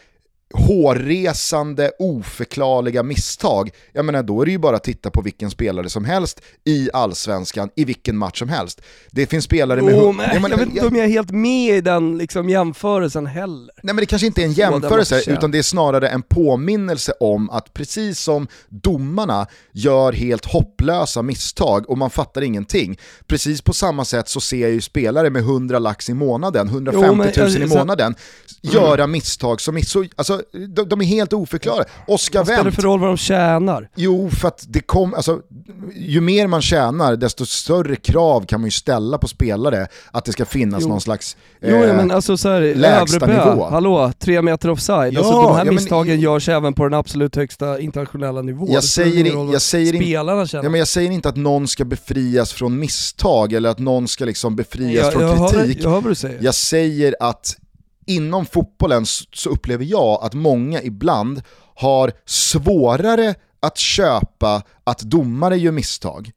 hårresande, 0.54 1.92
oförklarliga 1.98 3.02
misstag, 3.02 3.70
jag 3.92 4.04
menar 4.04 4.22
då 4.22 4.42
är 4.42 4.46
det 4.46 4.52
ju 4.52 4.58
bara 4.58 4.76
att 4.76 4.84
titta 4.84 5.10
på 5.10 5.22
vilken 5.22 5.50
spelare 5.50 5.88
som 5.88 6.04
helst 6.04 6.40
i 6.64 6.90
allsvenskan, 6.92 7.70
i 7.76 7.84
vilken 7.84 8.16
match 8.16 8.38
som 8.38 8.48
helst. 8.48 8.82
Det 9.10 9.26
finns 9.26 9.44
spelare 9.44 9.82
med... 9.82 9.94
Oh, 9.94 10.12
men, 10.16 10.26
jag, 10.32 10.42
menar, 10.42 10.50
jag 10.50 10.58
vet 10.58 10.68
inte 10.68 10.86
om 10.86 10.96
jag 10.96 11.04
är 11.04 11.08
helt 11.08 11.30
med 11.30 11.76
i 11.76 11.80
den 11.80 12.18
liksom, 12.18 12.48
jämförelsen 12.48 13.26
heller. 13.26 13.70
Nej 13.82 13.94
men 13.94 13.96
det 13.96 14.06
kanske 14.06 14.26
inte 14.26 14.42
är 14.42 14.44
en 14.44 14.52
jämförelse, 14.52 15.22
utan 15.26 15.50
det 15.50 15.58
är 15.58 15.62
snarare 15.62 16.08
en 16.08 16.22
påminnelse 16.22 17.12
om 17.20 17.50
att 17.50 17.74
precis 17.74 18.20
som 18.20 18.48
domarna 18.68 19.46
gör 19.72 20.12
helt 20.12 20.44
hopplösa 20.44 21.22
misstag 21.22 21.90
och 21.90 21.98
man 21.98 22.10
fattar 22.10 22.42
ingenting, 22.42 22.98
precis 23.26 23.62
på 23.62 23.72
samma 23.72 24.04
sätt 24.04 24.28
så 24.28 24.40
ser 24.40 24.60
jag 24.60 24.70
ju 24.70 24.80
spelare 24.80 25.30
med 25.30 25.42
100 25.42 25.78
lax 25.78 26.10
i 26.10 26.14
månaden, 26.14 26.68
150 26.68 27.06
000 27.06 27.28
jo, 27.36 27.58
men, 27.58 27.62
i 27.62 27.66
månaden, 27.66 28.14
så, 28.46 28.72
göra 28.72 28.94
mm. 28.94 29.12
misstag 29.12 29.60
som 29.60 29.82
så, 29.82 30.04
alltså 30.16 30.35
de, 30.68 30.88
de 30.88 31.00
är 31.00 31.04
helt 31.04 31.32
oförklarade. 31.32 31.84
Oskar 32.06 32.38
Wendt... 32.38 32.48
Vad 32.48 32.56
spelar 32.56 32.70
det 32.70 32.76
för 32.76 32.82
roll 32.82 33.00
vad 33.00 33.08
de 33.10 33.16
tjänar? 33.16 33.88
Jo, 33.94 34.30
för 34.30 34.48
att 34.48 34.64
det 34.68 34.80
kom, 34.80 35.14
alltså, 35.14 35.40
ju 35.94 36.20
mer 36.20 36.46
man 36.46 36.62
tjänar, 36.62 37.16
desto 37.16 37.46
större 37.46 37.96
krav 37.96 38.46
kan 38.46 38.60
man 38.60 38.66
ju 38.66 38.70
ställa 38.70 39.18
på 39.18 39.28
spelare 39.28 39.86
att 40.10 40.24
det 40.24 40.32
ska 40.32 40.44
finnas 40.44 40.82
jo. 40.82 40.88
någon 40.88 41.00
slags 41.00 41.36
eh, 41.60 41.70
jo, 41.70 41.78
men 41.78 42.10
alltså 42.10 42.36
så 42.36 42.48
här, 42.48 42.74
lägsta 42.74 43.26
nivå. 43.26 43.68
Hallå, 43.70 44.12
tre 44.18 44.42
meter 44.42 44.70
offside. 44.70 45.14
Ja, 45.14 45.18
alltså, 45.18 45.42
de 45.42 45.56
här 45.56 45.64
ja, 45.64 45.72
misstagen 45.72 46.20
görs 46.20 46.48
även 46.48 46.74
på 46.74 46.84
den 46.84 46.94
absolut 46.94 47.36
högsta 47.36 47.80
internationella 47.80 48.42
nivån. 48.42 48.70
Jag 48.70 48.84
säger, 48.84 49.52
jag, 49.52 49.62
säger 49.62 49.94
in, 49.94 50.10
ja, 50.10 50.62
men 50.62 50.74
jag 50.74 50.88
säger 50.88 51.10
inte 51.10 51.28
att 51.28 51.36
någon 51.36 51.68
ska 51.68 51.84
befrias 51.84 52.52
från 52.52 52.78
misstag 52.78 53.52
eller 53.52 53.68
att 53.68 53.78
någon 53.78 54.08
ska 54.08 54.24
liksom 54.24 54.56
befrias 54.56 55.04
jag, 55.04 55.12
från 55.12 55.22
jag 55.22 55.52
kritik. 55.52 55.84
Hör, 55.84 55.92
jag, 55.92 56.02
hör 56.02 56.14
säger. 56.14 56.38
jag 56.42 56.54
säger 56.54 57.14
att 57.20 57.56
inom 58.06 58.46
fotbollen 58.46 59.06
så 59.32 59.50
upplever 59.50 59.84
jag 59.84 60.24
att 60.24 60.34
många 60.34 60.82
ibland 60.82 61.42
har 61.74 62.12
svårare 62.24 63.34
att 63.60 63.78
köpa 63.78 64.62
att 64.84 65.00
domare 65.00 65.56
gör 65.56 65.72
misstag 65.72 66.30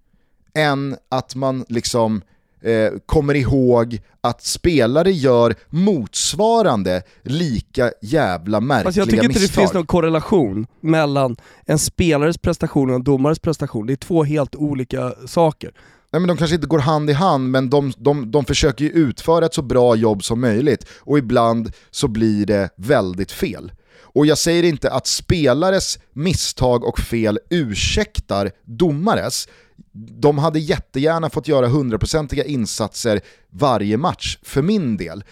än 0.53 0.97
att 1.09 1.35
man 1.35 1.65
liksom 1.69 2.21
eh, 2.61 2.91
kommer 3.05 3.33
ihåg 3.33 3.99
att 4.21 4.43
spelare 4.43 5.11
gör 5.11 5.55
motsvarande 5.69 7.03
lika 7.23 7.91
jävla 8.01 8.59
märkliga 8.59 8.83
Fast 8.83 8.97
jag 8.97 9.09
tycker 9.09 9.23
inte 9.23 9.39
misstag. 9.39 9.49
det 9.49 9.61
finns 9.61 9.73
någon 9.73 9.85
korrelation 9.85 10.67
mellan 10.79 11.35
en 11.65 11.79
spelares 11.79 12.37
prestation 12.37 12.89
och 12.89 12.95
en 12.95 13.03
domares 13.03 13.39
prestation. 13.39 13.87
Det 13.87 13.93
är 13.93 13.97
två 13.97 14.23
helt 14.23 14.55
olika 14.55 15.13
saker. 15.27 15.71
Nej 16.11 16.19
men 16.19 16.27
de 16.27 16.37
kanske 16.37 16.55
inte 16.55 16.67
går 16.67 16.79
hand 16.79 17.09
i 17.09 17.13
hand, 17.13 17.49
men 17.49 17.69
de, 17.69 17.93
de, 17.97 18.31
de 18.31 18.45
försöker 18.45 18.85
ju 18.85 18.91
utföra 18.91 19.45
ett 19.45 19.53
så 19.53 19.61
bra 19.61 19.95
jobb 19.95 20.23
som 20.23 20.41
möjligt 20.41 20.85
och 20.99 21.17
ibland 21.17 21.71
så 21.91 22.07
blir 22.07 22.45
det 22.45 22.69
väldigt 22.75 23.31
fel. 23.31 23.71
Och 24.01 24.25
jag 24.25 24.37
säger 24.37 24.63
inte 24.63 24.91
att 24.91 25.07
spelares 25.07 25.99
misstag 26.13 26.83
och 26.83 26.99
fel 26.99 27.39
ursäktar 27.49 28.51
domares. 28.65 29.47
De 29.93 30.37
hade 30.37 30.59
jättegärna 30.59 31.29
fått 31.29 31.47
göra 31.47 31.67
hundraprocentiga 31.67 32.43
insatser 32.43 33.21
varje 33.49 33.97
match, 33.97 34.37
för 34.43 34.61
min 34.61 34.97
del. 34.97 35.23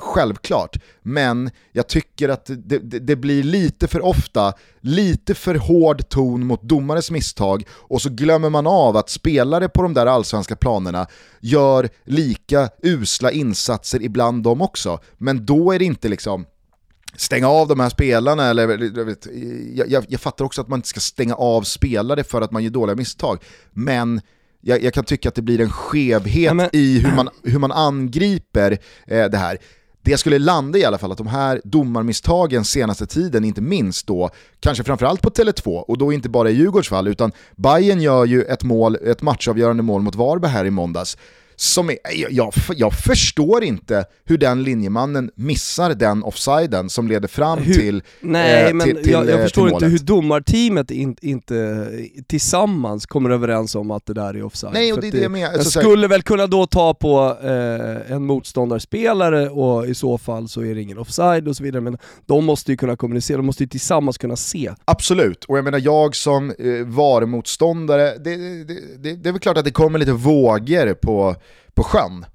Självklart, 0.00 0.76
men 1.02 1.50
jag 1.72 1.86
tycker 1.86 2.28
att 2.28 2.46
det, 2.46 2.78
det, 2.78 2.98
det, 2.98 3.16
blir 3.16 3.42
lite 3.42 3.88
för 3.88 4.04
ofta, 4.04 4.52
lite 4.80 5.34
för 5.34 5.54
hård 5.54 6.08
ton 6.08 6.46
mot 6.46 6.62
domares 6.62 7.10
misstag 7.10 7.64
och 7.70 8.02
så 8.02 8.08
glömmer 8.10 8.50
man 8.50 8.66
av 8.66 8.96
att 8.96 9.10
spelare 9.10 9.68
på 9.68 9.82
de 9.82 9.94
där 9.94 10.06
allsvenska 10.06 10.56
planerna 10.56 11.06
gör 11.40 11.88
lika 12.04 12.68
usla 12.82 13.30
insatser 13.30 14.02
ibland 14.02 14.42
de 14.42 14.62
också. 14.62 14.98
Men 15.18 15.46
då 15.46 15.72
är 15.72 15.78
det 15.78 15.84
inte 15.84 16.08
liksom 16.08 16.46
stänga 17.16 17.48
av 17.48 17.68
de 17.68 17.80
här 17.80 17.88
spelarna, 17.88 18.46
eller 18.46 18.96
jag, 18.98 19.04
vet, 19.04 19.26
jag, 19.74 20.04
jag, 20.08 20.20
fattar 20.20 20.44
också 20.44 20.60
att 20.60 20.68
man 20.68 20.78
inte 20.78 20.88
ska 20.88 21.00
stänga 21.00 21.34
av 21.34 21.62
spelare 21.62 22.24
för 22.24 22.40
att 22.40 22.50
man 22.50 22.62
gör 22.64 22.70
dåliga 22.70 22.96
misstag, 22.96 23.38
men 23.72 24.20
jag, 24.64 24.82
jag 24.82 24.94
kan 24.94 25.04
tycka 25.04 25.28
att 25.28 25.34
det 25.34 25.42
blir 25.42 25.60
en 25.60 25.70
skevhet 25.70 26.44
ja, 26.44 26.54
men... 26.54 26.68
i 26.72 26.98
hur 26.98 27.16
man, 27.16 27.28
hur 27.42 27.58
man 27.58 27.72
angriper 27.72 28.78
eh, 29.06 29.24
det 29.24 29.36
här. 29.36 29.58
Det 30.02 30.18
skulle 30.18 30.38
landa 30.38 30.78
i 30.78 30.84
alla 30.84 30.98
fall, 30.98 31.12
att 31.12 31.18
de 31.18 31.26
här 31.26 31.60
domarmisstagen 31.64 32.64
senaste 32.64 33.06
tiden, 33.06 33.44
inte 33.44 33.60
minst 33.60 34.06
då, 34.06 34.30
kanske 34.60 34.84
framförallt 34.84 35.22
på 35.22 35.30
Tele2, 35.30 35.78
och 35.78 35.98
då 35.98 36.12
inte 36.12 36.28
bara 36.28 36.50
i 36.50 36.52
Djurgårds 36.52 36.88
fall, 36.88 37.08
utan 37.08 37.32
Bayern 37.56 38.00
gör 38.00 38.24
ju 38.24 38.42
ett, 38.42 38.62
mål, 38.62 38.96
ett 39.06 39.22
matchavgörande 39.22 39.82
mål 39.82 40.02
mot 40.02 40.14
Varberg 40.14 40.50
här 40.50 40.64
i 40.64 40.70
måndags, 40.70 41.18
som 41.56 41.90
är, 41.90 41.96
jag, 42.30 42.52
jag, 42.76 42.94
förstår 42.94 43.64
inte 43.64 44.04
hur 44.24 44.38
den 44.38 44.62
linjemannen 44.62 45.30
missar 45.34 45.94
den 45.94 46.22
offsiden 46.22 46.90
som 46.90 47.08
leder 47.08 47.28
fram 47.28 47.58
hur, 47.58 47.74
till 47.74 48.02
Nej, 48.20 48.68
eh, 48.68 48.74
men 48.74 48.86
till, 48.86 49.10
jag, 49.10 49.28
jag 49.28 49.38
eh, 49.38 49.42
förstår 49.42 49.66
till 49.66 49.74
inte 49.74 49.86
hur 49.86 49.98
domarteamet 49.98 50.90
in, 50.90 51.16
inte 51.22 51.88
tillsammans 52.26 53.06
kommer 53.06 53.30
överens 53.30 53.74
om 53.74 53.90
att 53.90 54.06
det 54.06 54.14
där 54.14 54.34
är 54.34 54.42
offside. 54.42 54.72
Nej, 54.72 54.92
och 54.92 55.00
det 55.00 55.08
är 55.08 55.12
det, 55.12 55.28
med. 55.28 55.50
Jag 55.54 55.66
skulle 55.66 56.08
väl 56.08 56.22
kunna 56.22 56.46
då 56.46 56.66
ta 56.66 56.94
på 56.94 57.36
eh, 57.42 58.14
en 58.14 58.26
motståndarspelare 58.26 59.48
och 59.48 59.86
i 59.86 59.94
så 59.94 60.18
fall 60.18 60.48
så 60.48 60.60
är 60.60 60.74
det 60.74 60.82
ingen 60.82 60.98
offside 60.98 61.48
och 61.48 61.56
så 61.56 61.62
vidare, 61.62 61.80
men 61.80 61.98
de 62.26 62.44
måste 62.44 62.70
ju 62.70 62.76
kunna 62.76 62.96
kommunicera, 62.96 63.36
de 63.36 63.46
måste 63.46 63.62
ju 63.62 63.68
tillsammans 63.68 64.18
kunna 64.18 64.36
se. 64.36 64.72
Absolut, 64.84 65.44
och 65.44 65.58
jag 65.58 65.64
menar 65.64 65.78
jag 65.78 66.16
som 66.16 66.50
eh, 66.50 66.86
VAR-motståndare, 66.86 68.18
det, 68.18 68.36
det, 68.64 68.64
det, 68.98 69.16
det 69.16 69.28
är 69.28 69.32
väl 69.32 69.40
klart 69.40 69.58
att 69.58 69.64
det 69.64 69.70
kommer 69.70 69.98
lite 69.98 70.12
vågor 70.12 70.94
på 70.94 71.36
på 71.74 71.82
sjön 71.82 72.26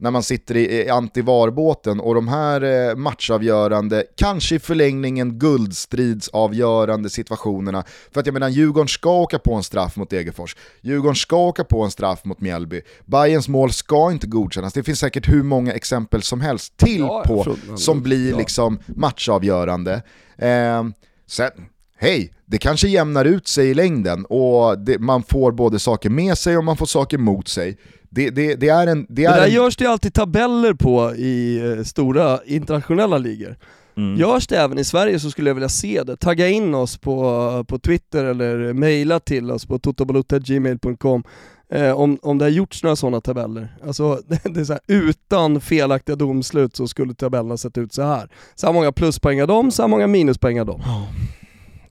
när 0.00 0.10
man 0.10 0.22
sitter 0.22 0.56
i, 0.56 0.88
antivarbåten 0.88 2.00
och 2.00 2.14
de 2.14 2.28
här 2.28 2.88
eh, 2.90 2.96
matchavgörande, 2.96 4.04
kanske 4.16 4.54
i 4.54 4.58
förlängningen 4.58 5.38
guldstridsavgörande 5.38 7.10
situationerna. 7.10 7.84
För 8.12 8.20
att 8.20 8.26
jag 8.26 8.32
menar, 8.32 8.48
Djurgården 8.48 8.88
ska 8.88 9.10
åka 9.10 9.38
på 9.38 9.54
en 9.54 9.62
straff 9.62 9.96
mot 9.96 10.10
Degerfors, 10.10 10.56
Djurgården 10.80 11.16
ska 11.16 11.36
åka 11.36 11.64
på 11.64 11.82
en 11.82 11.90
straff 11.90 12.24
mot 12.24 12.40
Mjällby, 12.40 12.80
Bayerns 13.04 13.48
mål 13.48 13.72
ska 13.72 14.12
inte 14.12 14.26
godkännas. 14.26 14.72
Det 14.72 14.82
finns 14.82 14.98
säkert 14.98 15.28
hur 15.28 15.42
många 15.42 15.72
exempel 15.72 16.22
som 16.22 16.40
helst 16.40 16.76
till 16.76 17.00
ja, 17.00 17.24
på 17.26 17.44
tror, 17.44 17.76
som 17.76 18.02
blir 18.02 18.30
ja. 18.30 18.38
liksom 18.38 18.78
matchavgörande. 18.86 20.02
Eh, 20.36 20.84
sen, 21.26 21.50
hej, 21.98 22.32
det 22.46 22.58
kanske 22.58 22.88
jämnar 22.88 23.24
ut 23.24 23.48
sig 23.48 23.70
i 23.70 23.74
längden 23.74 24.24
och 24.24 24.78
det, 24.78 24.98
man 24.98 25.22
får 25.22 25.52
både 25.52 25.78
saker 25.78 26.10
med 26.10 26.38
sig 26.38 26.56
och 26.56 26.64
man 26.64 26.76
får 26.76 26.86
saker 26.86 27.18
mot 27.18 27.48
sig. 27.48 27.78
Det, 28.10 28.30
det, 28.30 28.54
det, 28.54 28.68
är 28.68 28.86
en... 28.86 29.06
Det, 29.08 29.24
är 29.24 29.32
det 29.32 29.40
där 29.40 29.46
en... 29.46 29.52
görs 29.52 29.76
det 29.76 29.86
alltid 29.86 30.14
tabeller 30.14 30.74
på 30.74 31.14
i 31.14 31.58
eh, 31.58 31.84
stora 31.84 32.38
internationella 32.44 33.18
ligor. 33.18 33.56
Mm. 33.96 34.16
Görs 34.20 34.46
det 34.46 34.56
även 34.56 34.78
i 34.78 34.84
Sverige 34.84 35.20
så 35.20 35.30
skulle 35.30 35.50
jag 35.50 35.54
vilja 35.54 35.68
se 35.68 36.02
det. 36.02 36.16
Tagga 36.16 36.48
in 36.48 36.74
oss 36.74 36.98
på, 36.98 37.64
på 37.68 37.78
Twitter 37.78 38.24
eller 38.24 38.72
mejla 38.72 39.20
till 39.20 39.50
oss 39.50 39.66
på 39.66 39.78
totobalutta.gmail.com 39.78 41.24
eh, 41.72 41.92
om, 41.92 42.18
om 42.22 42.38
det 42.38 42.44
har 42.44 42.50
gjorts 42.50 42.82
några 42.82 42.96
sådana 42.96 43.20
tabeller. 43.20 43.76
Alltså, 43.86 44.20
det 44.44 44.60
är 44.60 44.64
så 44.64 44.72
här, 44.72 44.82
utan 44.86 45.60
felaktiga 45.60 46.16
domslut 46.16 46.76
så 46.76 46.88
skulle 46.88 47.14
tabellerna 47.14 47.56
sett 47.56 47.78
ut 47.78 47.92
så 47.92 48.02
här. 48.02 48.28
Så 48.54 48.66
här 48.66 48.74
många 48.74 48.92
pluspoäng 48.92 49.42
av 49.42 49.48
dem, 49.48 49.70
så 49.70 49.82
här 49.82 49.88
många 49.88 50.06
minuspoäng 50.06 50.60
av 50.60 50.66
dem. 50.66 50.80
Oh. 50.80 51.04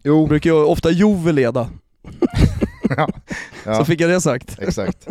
Jo. 0.04 0.28
Brukar 0.28 0.50
ju 0.50 0.56
ofta 0.56 0.92
Jove 0.92 1.32
leda. 1.32 1.70
ja. 3.66 3.78
Så 3.78 3.86
fick 3.86 4.02
jag 4.02 4.10
det 4.10 4.22
sagt. 4.22 4.60
Exakt. 4.60 5.08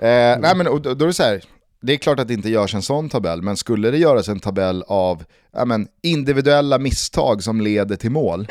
Eh, 0.00 0.38
nej 0.38 0.56
men 0.56 0.64
då, 0.64 0.78
då 0.78 1.04
är 1.04 1.06
det 1.06 1.12
så 1.12 1.22
här, 1.22 1.42
det 1.80 1.92
är 1.92 1.96
klart 1.96 2.20
att 2.20 2.28
det 2.28 2.34
inte 2.34 2.50
görs 2.50 2.74
en 2.74 2.82
sån 2.82 3.08
tabell, 3.08 3.42
men 3.42 3.56
skulle 3.56 3.90
det 3.90 3.98
göras 3.98 4.28
en 4.28 4.40
tabell 4.40 4.84
av 4.86 5.24
ja, 5.52 5.64
men, 5.64 5.88
individuella 6.02 6.78
misstag 6.78 7.42
som 7.42 7.60
leder 7.60 7.96
till 7.96 8.10
mål, 8.10 8.48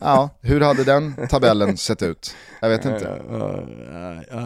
ja, 0.00 0.30
hur 0.40 0.60
hade 0.60 0.84
den 0.84 1.14
tabellen 1.28 1.76
sett 1.76 2.02
ut? 2.02 2.34
Jag 2.60 2.68
vet 2.68 2.84
inte. 2.84 3.22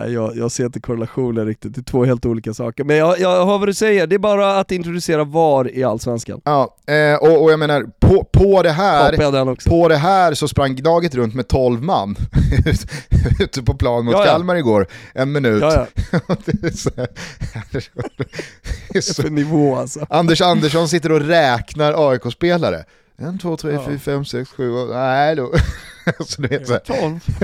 jag, 0.08 0.36
jag 0.36 0.52
ser 0.52 0.64
inte 0.64 0.80
korrelationen 0.80 1.46
riktigt, 1.46 1.74
det 1.74 1.80
är 1.80 1.82
två 1.82 2.04
helt 2.04 2.26
olika 2.26 2.54
saker. 2.54 2.84
Men 2.84 2.96
jag, 2.96 3.20
jag 3.20 3.46
hör 3.46 3.58
vad 3.58 3.68
du 3.68 3.74
säger, 3.74 4.06
det 4.06 4.14
är 4.14 4.18
bara 4.18 4.60
att 4.60 4.72
introducera 4.72 5.24
VAR 5.24 5.76
i 5.76 5.84
Allsvenskan. 5.84 6.40
Ja, 6.44 6.76
eh, 6.86 7.14
och, 7.14 7.42
och, 7.42 7.52
jag 7.52 7.58
menar, 7.58 7.82
på, 8.00 8.24
på, 8.24 8.62
det 8.62 8.70
här, 8.70 9.70
på 9.70 9.88
det 9.88 9.96
här 9.96 10.34
så 10.34 10.48
sprang 10.48 10.76
Gnaget 10.76 11.14
runt 11.14 11.34
med 11.34 11.48
12 11.48 11.82
man 11.82 12.16
ute 13.40 13.62
på 13.62 13.74
plan 13.74 14.04
mot 14.04 14.14
ja, 14.14 14.26
ja. 14.26 14.32
Kalmar 14.32 14.56
igår, 14.56 14.86
en 15.14 15.32
minut. 15.32 15.62
Ja, 15.62 15.86
ja. 16.12 16.20
det 16.44 16.66
är 16.66 16.70
så, 16.70 16.90
det 17.72 18.98
är 18.98 19.00
så. 19.00 19.22
För 19.22 19.30
nivå 19.30 19.76
alltså. 19.76 20.06
Anders 20.10 20.40
Andersson 20.40 20.88
sitter 20.88 21.12
och 21.12 21.20
räknar 21.20 21.92
AIK-spelare. 21.94 22.84
En, 23.16 23.38
två, 23.38 23.56
tre, 23.56 23.78
fyra, 23.86 23.98
fem, 23.98 24.24
sex, 24.24 24.50
sju, 24.50 24.72
nej 24.92 25.36
då. 25.36 25.52
så 26.26 26.42
du 26.42 26.48
vet, 26.48 26.66
så 26.66 26.78
Tolv. 26.78 27.20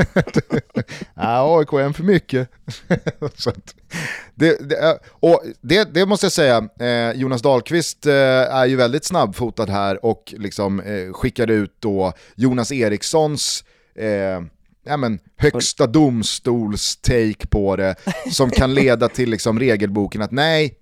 ja, 1.15 1.59
AIK 1.59 1.73
är 1.73 1.81
en 1.81 1.95
för 1.95 2.03
mycket. 2.03 2.49
så 3.35 3.53
det, 4.35 4.69
det, 4.69 4.99
och 5.11 5.43
det, 5.61 5.95
det 5.95 6.07
måste 6.07 6.27
jag 6.27 6.33
säga, 6.33 6.69
eh, 6.81 7.13
Jonas 7.21 7.43
Dahlqvist 7.43 8.07
eh, 8.07 8.15
är 8.15 8.67
ju 8.67 8.77
väldigt 8.77 9.05
snabbfotad 9.05 9.67
här 9.67 10.05
och 10.05 10.35
liksom 10.37 10.81
eh, 10.81 11.13
skickade 11.13 11.53
ut 11.53 11.77
då 11.79 12.13
Jonas 12.35 12.73
Erikssons 12.73 13.65
eh, 13.95 14.41
ja, 14.85 14.97
men, 14.97 15.19
högsta 15.37 15.87
domstols 15.87 16.97
take 16.97 17.47
på 17.51 17.77
det 17.77 17.95
som 18.33 18.51
kan 18.51 18.75
leda 18.75 19.09
till 19.09 19.31
liksom, 19.31 19.59
regelboken 19.61 20.23
att 20.23 20.31
nej, 20.33 20.75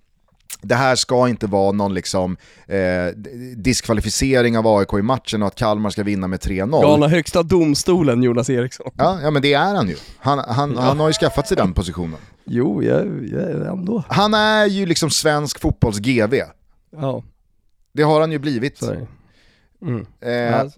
det 0.61 0.75
här 0.75 0.95
ska 0.95 1.29
inte 1.29 1.47
vara 1.47 1.71
någon 1.71 1.93
liksom, 1.93 2.37
eh, 2.67 3.15
diskvalificering 3.55 4.57
av 4.57 4.67
AIK 4.67 4.93
i 4.93 5.01
matchen 5.01 5.41
och 5.41 5.47
att 5.47 5.55
Kalmar 5.55 5.89
ska 5.89 6.03
vinna 6.03 6.27
med 6.27 6.39
3-0. 6.39 6.81
Galna 6.81 7.07
högsta 7.07 7.43
domstolen 7.43 8.23
Jonas 8.23 8.49
Eriksson. 8.49 8.91
Ja, 8.97 9.19
ja 9.21 9.31
men 9.31 9.41
det 9.41 9.53
är 9.53 9.75
han 9.75 9.87
ju. 9.87 9.95
Han, 10.17 10.39
han, 10.39 10.73
ja. 10.75 10.81
han 10.81 10.99
har 10.99 11.07
ju 11.07 11.13
skaffat 11.13 11.47
sig 11.47 11.57
den 11.57 11.73
positionen. 11.73 12.19
Jo, 12.45 12.83
jag, 12.83 13.29
jag, 13.31 13.67
ändå. 13.67 14.03
Han 14.07 14.33
är 14.33 14.65
ju 14.65 14.85
liksom 14.85 15.09
svensk 15.09 15.59
fotbolls 15.59 15.97
GV. 15.97 16.35
Ja. 16.91 17.23
Det 17.93 18.03
har 18.03 18.21
han 18.21 18.31
ju 18.31 18.39
blivit. 18.39 18.77
Sorry. 18.77 19.05
Mm. 19.81 20.05
Eh, 20.21 20.31
ja, 20.31 20.69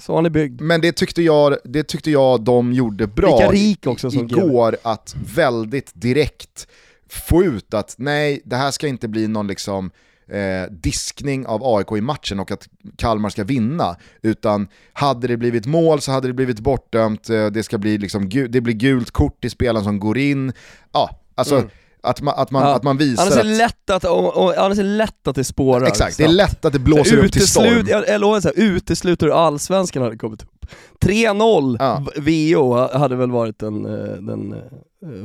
så 0.00 0.14
han 0.14 0.26
är 0.26 0.30
byggd. 0.30 0.60
Men 0.60 0.80
det 0.80 0.92
tyckte, 0.92 1.22
jag, 1.22 1.56
det 1.64 1.82
tyckte 1.82 2.10
jag 2.10 2.40
de 2.40 2.72
gjorde 2.72 3.06
bra 3.06 3.38
Lika 3.38 3.52
rik 3.52 3.86
också 3.86 4.10
som 4.10 4.24
igår, 4.24 4.72
GV. 4.72 4.76
att 4.82 5.16
väldigt 5.34 5.92
direkt 5.94 6.68
få 7.08 7.44
ut 7.44 7.74
att 7.74 7.94
nej, 7.98 8.42
det 8.44 8.56
här 8.56 8.70
ska 8.70 8.86
inte 8.86 9.08
bli 9.08 9.28
någon 9.28 9.46
liksom 9.46 9.90
eh, 10.28 10.70
diskning 10.70 11.46
av 11.46 11.60
AIK 11.64 11.92
i 11.92 12.00
matchen 12.00 12.40
och 12.40 12.50
att 12.50 12.68
Kalmar 12.96 13.28
ska 13.28 13.44
vinna. 13.44 13.96
Utan 14.22 14.68
hade 14.92 15.26
det 15.26 15.36
blivit 15.36 15.66
mål 15.66 16.00
så 16.00 16.12
hade 16.12 16.26
det 16.26 16.34
blivit 16.34 16.60
bortdömt, 16.60 17.30
eh, 17.30 17.46
det, 17.46 17.62
ska 17.62 17.78
bli 17.78 17.98
liksom, 17.98 18.28
det 18.48 18.60
blir 18.60 18.74
gult 18.74 19.10
kort 19.10 19.44
i 19.44 19.50
spelaren 19.50 19.84
som 19.84 20.00
går 20.00 20.18
in. 20.18 20.52
Ja, 20.92 21.20
alltså 21.34 21.56
mm. 21.56 21.68
Att 22.02 22.20
man, 22.22 22.34
att 22.36 22.50
man, 22.50 22.62
ja. 22.62 22.74
att 22.74 22.82
man 22.82 22.96
visar 22.96 23.22
annars 23.22 23.36
är 23.36 23.44
det 23.44 23.56
lätt 23.56 23.90
att, 23.90 24.04
och, 24.04 24.36
och, 24.36 24.58
annars 24.58 24.78
är 24.78 24.82
det 24.82 24.88
lätt 24.88 25.28
att 25.28 25.34
det 25.34 25.44
spårar. 25.44 25.86
Exakt, 25.86 26.16
det 26.16 26.24
är 26.24 26.28
lätt 26.28 26.64
att 26.64 26.72
det 26.72 26.78
blåser 26.78 27.24
upp 27.24 27.32
till 27.32 27.48
storm. 27.48 27.86
Jag, 27.88 28.20
lovar 28.20 28.40
såhär, 28.40 28.58
utesluter 28.58 29.28
allsvenskan 29.28 30.02
hade 30.02 30.16
kommit 30.16 30.42
upp. 30.42 30.66
3-0 31.00 31.76
ja. 31.78 32.04
VO 32.16 32.98
hade 32.98 33.16
väl 33.16 33.30
varit 33.30 33.58
den, 33.58 33.86
eh, 33.86 34.12
den, 34.12 34.52
eh, 34.52 34.58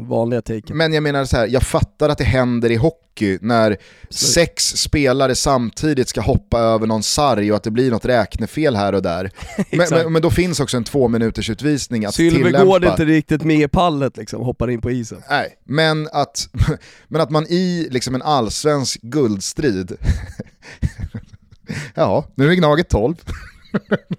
vanliga 0.07 0.41
taken. 0.41 0.77
Men 0.77 0.93
jag 0.93 1.03
menar 1.03 1.25
så 1.25 1.37
här, 1.37 1.47
jag 1.47 1.63
fattar 1.63 2.09
att 2.09 2.17
det 2.17 2.23
händer 2.23 2.71
i 2.71 2.75
hockey 2.75 3.37
när 3.41 3.77
sex 4.09 4.63
spelare 4.65 5.35
samtidigt 5.35 6.09
ska 6.09 6.21
hoppa 6.21 6.59
över 6.59 6.87
någon 6.87 7.03
sarg 7.03 7.51
och 7.51 7.57
att 7.57 7.63
det 7.63 7.71
blir 7.71 7.91
något 7.91 8.05
räknefel 8.05 8.75
här 8.75 8.93
och 8.93 9.01
där. 9.01 9.31
men, 9.71 9.87
men, 9.89 10.13
men, 10.13 10.21
då 10.21 10.31
finns 10.31 10.59
också 10.59 10.77
en 10.77 10.83
två 10.83 11.07
minuters 11.07 11.49
utvisning 11.49 12.05
att 12.05 12.15
Sylvegård 12.15 12.45
tillämpa. 12.45 12.87
Är 12.87 12.91
inte 12.91 13.05
riktigt 13.05 13.43
med 13.43 13.59
i 13.59 13.67
pallet 13.67 14.17
liksom, 14.17 14.41
hoppar 14.41 14.69
in 14.69 14.81
på 14.81 14.91
isen. 14.91 15.21
Nej, 15.29 15.57
men 15.63 16.09
att, 16.11 16.49
men 17.07 17.21
att 17.21 17.29
man 17.29 17.45
i 17.49 17.87
liksom 17.91 18.15
en 18.15 18.21
allsvensk 18.21 19.01
guldstrid 19.01 19.97
Ja, 21.95 22.25
nu 22.35 22.51
är 22.51 22.53
Gnaget 22.53 22.89
12. 22.89 23.15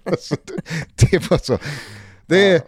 Alltså, 0.05 0.35
det 0.95 1.29
var 1.29 1.37
så. 1.37 1.57
Det 2.25 2.49
är, 2.49 2.61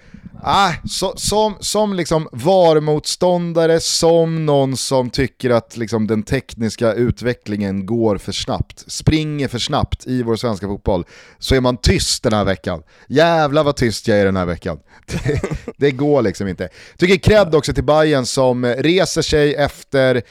ah, 0.43 0.71
så, 0.89 1.13
som, 1.15 1.55
som 1.59 1.93
liksom 1.93 2.27
VAR-motståndare, 2.31 3.79
som 3.79 4.45
någon 4.45 4.77
som 4.77 5.09
tycker 5.09 5.49
att 5.49 5.77
liksom 5.77 6.07
den 6.07 6.23
tekniska 6.23 6.93
utvecklingen 6.93 7.85
går 7.85 8.17
för 8.17 8.31
snabbt, 8.31 8.91
springer 8.91 9.47
för 9.47 9.59
snabbt 9.59 10.07
i 10.07 10.23
vår 10.23 10.35
svenska 10.35 10.67
fotboll, 10.67 11.05
så 11.39 11.55
är 11.55 11.61
man 11.61 11.77
tyst 11.77 12.23
den 12.23 12.33
här 12.33 12.45
veckan. 12.45 12.83
Jävlar 13.07 13.63
vad 13.63 13.75
tyst 13.75 14.07
jag 14.07 14.19
är 14.19 14.25
den 14.25 14.35
här 14.35 14.45
veckan. 14.45 14.79
Det, 15.23 15.41
det 15.77 15.91
går 15.91 16.21
liksom 16.21 16.47
inte. 16.47 16.69
Tycker 16.97 17.17
cred 17.17 17.55
också 17.55 17.73
till 17.73 17.83
Bayern 17.83 18.25
som 18.25 18.65
reser 18.65 19.21
sig 19.21 19.55
efter 19.55 20.21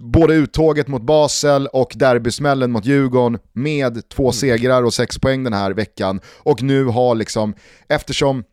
både 0.00 0.34
uttåget 0.34 0.88
mot 0.88 1.02
Basel 1.02 1.66
och 1.66 1.92
derbysmällen 1.94 2.72
mot 2.72 2.84
Djurgården 2.84 3.38
med 3.52 4.08
två 4.08 4.22
mm. 4.22 4.32
segrar 4.32 4.82
och 4.82 4.94
sex 4.94 5.18
poäng 5.18 5.44
den 5.44 5.52
här 5.52 5.70
veckan. 5.70 6.20
Och 6.38 6.62
nu 6.62 6.84
har 6.84 7.14
liksom, 7.14 7.54
eftersom 7.88 8.44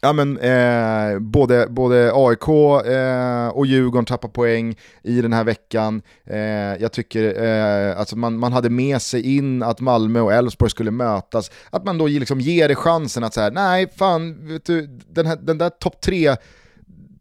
Ja, 0.00 0.12
men, 0.12 0.38
eh, 0.38 1.18
både, 1.18 1.66
både 1.70 2.10
AIK 2.14 2.48
eh, 2.86 3.48
och 3.48 3.66
Djurgården 3.66 4.04
tappar 4.04 4.28
poäng 4.28 4.76
i 5.02 5.20
den 5.20 5.32
här 5.32 5.44
veckan. 5.44 6.02
Eh, 6.24 6.38
jag 6.80 6.92
tycker 6.92 7.42
eh, 7.44 7.98
alltså 7.98 8.16
man, 8.16 8.38
man 8.38 8.52
hade 8.52 8.70
med 8.70 9.02
sig 9.02 9.36
in 9.36 9.62
att 9.62 9.80
Malmö 9.80 10.20
och 10.20 10.32
Elfsborg 10.32 10.70
skulle 10.70 10.90
mötas. 10.90 11.50
Att 11.70 11.84
man 11.84 11.98
då 11.98 12.06
liksom 12.06 12.40
ger 12.40 12.68
det 12.68 12.74
chansen 12.74 13.24
att 13.24 13.34
säga 13.34 13.50
nej 13.50 13.88
fan, 13.96 14.48
vet 14.48 14.64
du, 14.64 14.86
den, 15.08 15.26
här, 15.26 15.36
den 15.36 15.58
där 15.58 15.70
topp 15.70 16.00
tre 16.00 16.36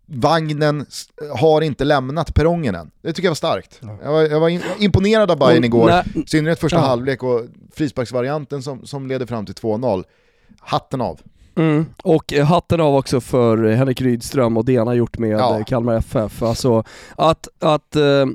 vagnen 0.06 0.86
har 1.34 1.62
inte 1.62 1.86
lämnat 1.86 2.34
perrongen 2.34 2.76
än. 2.76 2.92
Det 3.02 3.14
tycker 3.14 3.26
jag 3.26 3.32
var 3.32 3.36
starkt. 3.36 3.82
Jag 4.04 4.12
var, 4.12 4.22
jag 4.22 4.40
var 4.40 4.60
imponerad 4.84 5.32
av 5.32 5.40
Bayern 5.40 5.64
igår, 5.64 5.92
i 6.16 6.24
synnerhet 6.28 6.60
första 6.60 6.78
ja. 6.78 6.84
halvlek 6.84 7.24
och 7.24 7.46
frisparksvarianten 7.74 8.64
som, 8.64 8.86
som 8.86 9.08
leder 9.08 9.26
fram 9.26 9.46
till 9.46 9.56
2-0. 9.56 10.04
Hatten 10.60 11.02
av. 11.02 11.20
Mm. 11.58 11.86
Och 12.04 12.34
eh, 12.34 12.46
hatten 12.46 12.82
av 12.82 12.96
också 12.96 13.22
för 13.22 13.64
Henrik 13.64 14.02
Rydström 14.02 14.58
och 14.58 14.66
det 14.66 14.78
han 14.78 14.88
har 14.88 14.94
gjort 14.94 15.18
med 15.18 15.40
ja. 15.40 15.64
Kalmar 15.68 15.96
FF. 15.96 16.44
Alltså 16.44 16.84
att, 17.16 17.48
att 17.60 17.96
uh, 17.96 18.26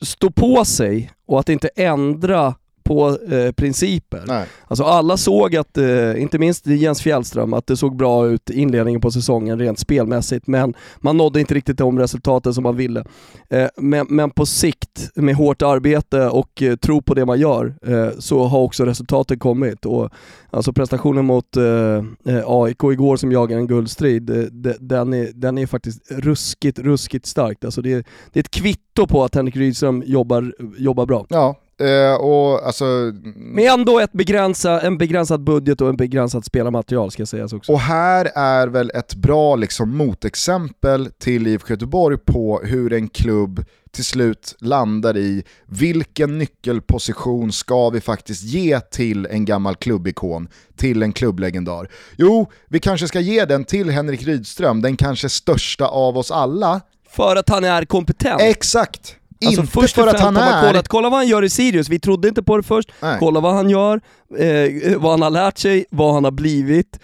stå 0.00 0.30
på 0.30 0.64
sig 0.64 1.12
och 1.26 1.40
att 1.40 1.48
inte 1.48 1.68
ändra 1.76 2.54
på 2.84 3.18
eh, 3.30 3.52
principer. 3.52 4.22
Nej. 4.26 4.46
Alltså 4.68 4.84
alla 4.84 5.16
såg 5.16 5.56
att, 5.56 5.78
eh, 5.78 6.22
inte 6.22 6.38
minst 6.38 6.66
Jens 6.66 7.02
Fjällström, 7.02 7.54
att 7.54 7.66
det 7.66 7.76
såg 7.76 7.96
bra 7.96 8.26
ut 8.26 8.50
i 8.50 8.60
inledningen 8.60 9.00
på 9.00 9.10
säsongen 9.10 9.58
rent 9.58 9.78
spelmässigt, 9.78 10.46
men 10.46 10.74
man 10.98 11.16
nådde 11.16 11.40
inte 11.40 11.54
riktigt 11.54 11.78
de 11.78 11.98
resultaten 11.98 12.54
som 12.54 12.62
man 12.62 12.76
ville. 12.76 13.04
Eh, 13.50 13.68
men, 13.76 14.06
men, 14.10 14.30
på 14.30 14.46
sikt, 14.46 15.10
med 15.14 15.34
hårt 15.34 15.62
arbete 15.62 16.28
och 16.28 16.62
eh, 16.62 16.76
tro 16.76 17.02
på 17.02 17.14
det 17.14 17.26
man 17.26 17.40
gör, 17.40 17.74
eh, 17.86 18.08
så 18.18 18.44
har 18.44 18.60
också 18.60 18.84
resultaten 18.84 19.38
kommit. 19.38 19.86
Och, 19.86 20.10
alltså 20.50 20.72
prestationen 20.72 21.24
mot 21.24 21.56
eh, 21.56 22.42
AIK 22.46 22.84
igår 22.84 23.16
som 23.16 23.32
jagar 23.32 23.58
en 23.58 23.66
guldstrid, 23.66 24.22
den, 24.80 25.12
är, 25.12 25.30
den 25.34 25.58
är 25.58 25.66
faktiskt 25.66 26.10
ruskigt, 26.10 26.78
ruskigt 26.78 27.26
starkt. 27.26 27.64
Alltså 27.64 27.82
det, 27.82 28.06
det 28.32 28.40
är 28.40 28.42
ett 28.44 28.50
kvitto 28.50 29.06
på 29.06 29.24
att 29.24 29.34
Henrik 29.34 29.56
Rydström 29.56 30.02
jobbar, 30.06 30.54
jobbar 30.78 31.06
bra. 31.06 31.26
Ja, 31.28 31.56
Eh, 31.78 32.14
och 32.14 32.66
alltså, 32.66 32.84
Men 33.24 33.66
ändå 33.66 34.00
ett 34.00 34.12
begränsa, 34.12 34.80
en 34.80 34.98
begränsad 34.98 35.44
budget 35.44 35.80
och 35.80 35.88
en 35.88 35.96
begränsat 35.96 36.44
spelarmaterial 36.44 37.10
ska 37.10 37.26
sägas 37.26 37.52
också. 37.52 37.72
Och 37.72 37.80
här 37.80 38.30
är 38.34 38.66
väl 38.66 38.90
ett 38.94 39.14
bra 39.14 39.56
liksom, 39.56 39.96
motexempel 39.96 41.10
till 41.18 41.46
IFK 41.46 41.70
Göteborg 41.70 42.18
på 42.18 42.60
hur 42.64 42.92
en 42.92 43.08
klubb 43.08 43.64
till 43.94 44.04
slut 44.04 44.56
landar 44.58 45.16
i 45.16 45.44
vilken 45.66 46.38
nyckelposition 46.38 47.52
ska 47.52 47.90
vi 47.90 48.00
faktiskt 48.00 48.42
ge 48.42 48.80
till 48.80 49.26
en 49.26 49.44
gammal 49.44 49.76
klubbikon, 49.76 50.48
till 50.76 51.02
en 51.02 51.12
klubblegendar. 51.12 51.88
Jo, 52.16 52.50
vi 52.68 52.80
kanske 52.80 53.08
ska 53.08 53.20
ge 53.20 53.44
den 53.44 53.64
till 53.64 53.90
Henrik 53.90 54.22
Rydström, 54.22 54.82
den 54.82 54.96
kanske 54.96 55.28
största 55.28 55.86
av 55.86 56.18
oss 56.18 56.30
alla. 56.30 56.80
För 57.08 57.36
att 57.36 57.48
han 57.48 57.64
är 57.64 57.84
kompetent? 57.84 58.40
Exakt! 58.42 59.16
Alltså 59.44 59.60
inte 59.60 59.72
först 59.72 59.94
för 59.94 60.06
att 60.06 60.20
han 60.20 60.36
är... 60.36 60.66
Kollat, 60.66 60.88
kolla 60.88 61.10
vad 61.10 61.18
han 61.18 61.28
gör 61.28 61.42
i 61.44 61.50
Sirius, 61.50 61.88
vi 61.88 61.98
trodde 61.98 62.28
inte 62.28 62.42
på 62.42 62.56
det 62.56 62.62
först. 62.62 62.92
Nej. 63.02 63.16
Kolla 63.20 63.40
vad 63.40 63.54
han 63.54 63.70
gör, 63.70 64.00
eh, 64.38 64.96
vad 64.98 65.10
han 65.10 65.22
har 65.22 65.30
lärt 65.30 65.58
sig, 65.58 65.84
vad 65.90 66.14
han 66.14 66.24
har 66.24 66.30
blivit 66.30 66.98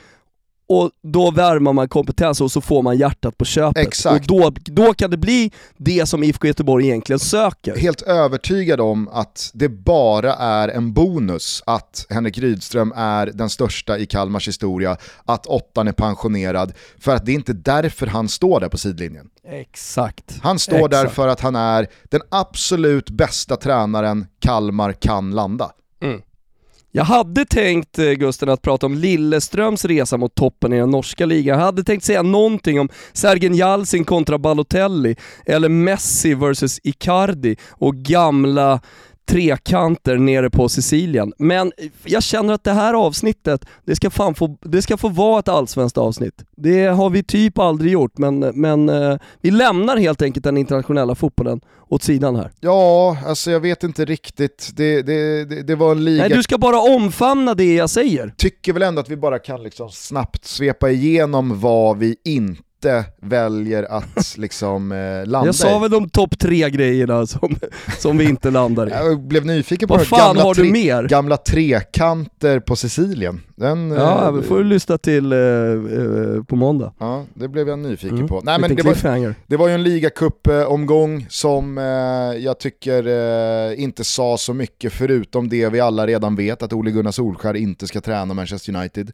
och 0.71 0.91
då 1.03 1.31
värmar 1.31 1.73
man 1.73 1.89
kompetens 1.89 2.41
och 2.41 2.53
så 2.53 2.61
får 2.61 2.83
man 2.83 2.99
hjärtat 2.99 3.39
på 3.39 3.45
köpet. 3.45 3.87
Exakt. 3.87 4.31
Och 4.31 4.37
då, 4.37 4.53
då 4.65 4.95
kan 4.95 5.11
det 5.11 5.17
bli 5.17 5.53
det 5.77 6.07
som 6.07 6.23
IFK 6.23 6.47
Göteborg 6.47 6.87
egentligen 6.87 7.21
söker. 7.21 7.77
Helt 7.77 8.03
övertygad 8.03 8.81
om 8.81 9.09
att 9.09 9.51
det 9.55 9.69
bara 9.69 10.35
är 10.35 10.69
en 10.69 10.93
bonus 10.93 11.63
att 11.67 12.07
Henrik 12.11 12.39
Rydström 12.39 12.93
är 12.97 13.27
den 13.27 13.51
största 13.51 13.99
i 13.99 14.07
Kalmars 14.07 14.49
historia, 14.49 14.97
att 15.25 15.47
åttan 15.47 15.89
är 15.89 15.93
pensionerad, 15.93 16.73
för 16.99 17.15
att 17.15 17.27
det 17.27 17.33
är 17.33 17.35
inte 17.35 17.53
därför 17.53 18.07
han 18.07 18.29
står 18.29 18.61
där 18.61 18.69
på 18.69 18.79
sidlinjen. 18.79 19.31
Exakt. 19.49 20.39
Han 20.43 20.59
står 20.59 20.77
Exakt. 20.77 20.91
där 20.91 21.07
för 21.07 21.29
att 21.29 21.41
han 21.41 21.57
är 21.57 21.89
den 22.05 22.21
absolut 22.29 23.11
bästa 23.11 23.57
tränaren 23.57 24.27
Kalmar 24.41 24.93
kan 24.93 25.31
landa. 25.31 25.71
Mm. 26.03 26.21
Jag 26.93 27.05
hade 27.05 27.45
tänkt 27.45 27.99
eh, 27.99 28.11
Gusten 28.11 28.49
att 28.49 28.63
prata 28.63 28.87
om 28.87 28.95
Lilleströms 28.95 29.85
resa 29.85 30.17
mot 30.17 30.35
toppen 30.35 30.73
i 30.73 30.79
den 30.79 30.91
norska 30.91 31.27
ligan. 31.27 31.59
Jag 31.59 31.65
hade 31.65 31.85
tänkt 31.85 32.05
säga 32.05 32.23
någonting 32.23 32.81
om 32.81 32.89
Sergen 33.13 33.55
Jalsin 33.55 34.05
kontra 34.05 34.39
Balotelli, 34.39 35.17
eller 35.47 35.69
Messi 35.69 36.35
versus 36.35 36.81
Icardi 36.85 37.57
och 37.71 37.97
gamla 37.97 38.81
trekanter 39.31 40.17
nere 40.17 40.51
på 40.51 40.69
Sicilien. 40.69 41.33
Men 41.39 41.73
jag 42.05 42.23
känner 42.23 42.55
att 42.55 42.65
det 42.65 42.73
här 42.73 42.95
avsnittet, 42.95 43.65
det 43.85 43.97
ska, 43.97 44.11
fan 44.11 44.35
få, 44.35 44.57
det 44.61 44.83
ska 44.83 44.97
få 44.97 45.09
vara 45.09 45.39
ett 45.39 45.49
allsvenskt 45.49 45.99
avsnitt. 45.99 46.45
Det 46.57 46.87
har 46.87 47.11
vi 47.11 47.23
typ 47.23 47.59
aldrig 47.59 47.93
gjort, 47.93 48.19
men, 48.19 48.39
men 48.39 48.89
eh, 48.89 49.19
vi 49.41 49.51
lämnar 49.51 49.97
helt 49.97 50.23
enkelt 50.23 50.45
den 50.45 50.57
internationella 50.57 51.15
fotbollen 51.15 51.61
åt 51.89 52.03
sidan 52.03 52.37
här. 52.37 52.51
Ja, 52.61 53.17
alltså 53.27 53.51
jag 53.51 53.61
vet 53.61 53.85
inte 53.85 54.05
riktigt. 54.05 54.71
Det, 54.77 55.03
det, 55.03 55.45
det, 55.45 55.63
det 55.63 55.75
var 55.75 55.93
en 55.93 56.05
liga... 56.05 56.23
Nej, 56.23 56.37
du 56.37 56.43
ska 56.43 56.59
bara 56.59 56.81
omfamna 56.81 57.55
det 57.55 57.75
jag 57.75 57.91
säger. 57.91 58.35
Tycker 58.37 58.73
väl 58.73 58.83
ändå 58.83 59.01
att 59.01 59.09
vi 59.09 59.17
bara 59.17 59.39
kan 59.39 59.63
liksom 59.63 59.91
snabbt 59.91 60.45
svepa 60.45 60.91
igenom 60.91 61.61
vad 61.61 61.99
vi 61.99 62.17
inte 62.25 62.70
inte 62.81 63.05
väljer 63.21 63.83
att 63.83 64.35
liksom 64.37 64.93
eh, 64.93 65.27
landa 65.27 65.47
Jag 65.47 65.55
sa 65.55 65.79
väl 65.79 65.91
de 65.91 66.09
topp 66.09 66.39
tre 66.39 66.71
grejerna 66.71 67.27
som, 67.27 67.57
som 67.99 68.19
vi 68.19 68.25
inte 68.25 68.51
landar 68.51 68.87
i. 68.87 68.91
Jag 68.95 69.21
blev 69.21 69.47
nyfiken 69.47 69.89
på 69.89 69.97
Vad 69.97 70.07
fan 70.07 70.19
gamla, 70.19 70.43
har 70.43 70.55
du 70.55 70.73
mer? 70.73 71.03
gamla 71.03 71.37
trekanter 71.37 72.61
på 72.61 72.77
Sicilien. 72.77 73.41
Den, 73.57 73.91
ja, 73.91 74.27
eh, 74.27 74.33
vi 74.33 74.43
får 74.43 74.65
lyssna 74.65 74.99
till 74.99 75.33
eh, 75.33 75.39
eh, 75.39 76.45
på 76.49 76.57
måndag. 76.57 76.93
Ja, 76.99 77.25
det 77.35 77.49
blev 77.49 77.69
jag 77.69 77.79
nyfiken 77.79 78.17
mm. 78.17 78.29
på. 78.29 78.41
Nej, 78.45 78.61
men 78.61 78.77
det, 78.77 78.83
var, 78.83 79.35
det 79.47 79.57
var 79.57 79.69
ju 79.69 79.75
en 79.75 79.83
ligacup-omgång 79.83 81.27
som 81.29 81.79
eh, 81.79 81.85
jag 82.45 82.59
tycker 82.59 83.07
eh, 83.07 83.83
inte 83.83 84.05
sa 84.05 84.39
så 84.39 84.55
mycket 84.55 84.93
förutom 84.93 85.49
det 85.49 85.69
vi 85.69 85.81
alla 85.81 86.07
redan 86.07 86.37
vet, 86.37 86.63
att 86.63 86.73
Ole 86.73 86.91
Gunnar 86.91 87.11
Solskär 87.11 87.57
inte 87.57 87.87
ska 87.87 88.01
träna 88.01 88.35
Manchester 88.35 88.77
United. 88.77 89.13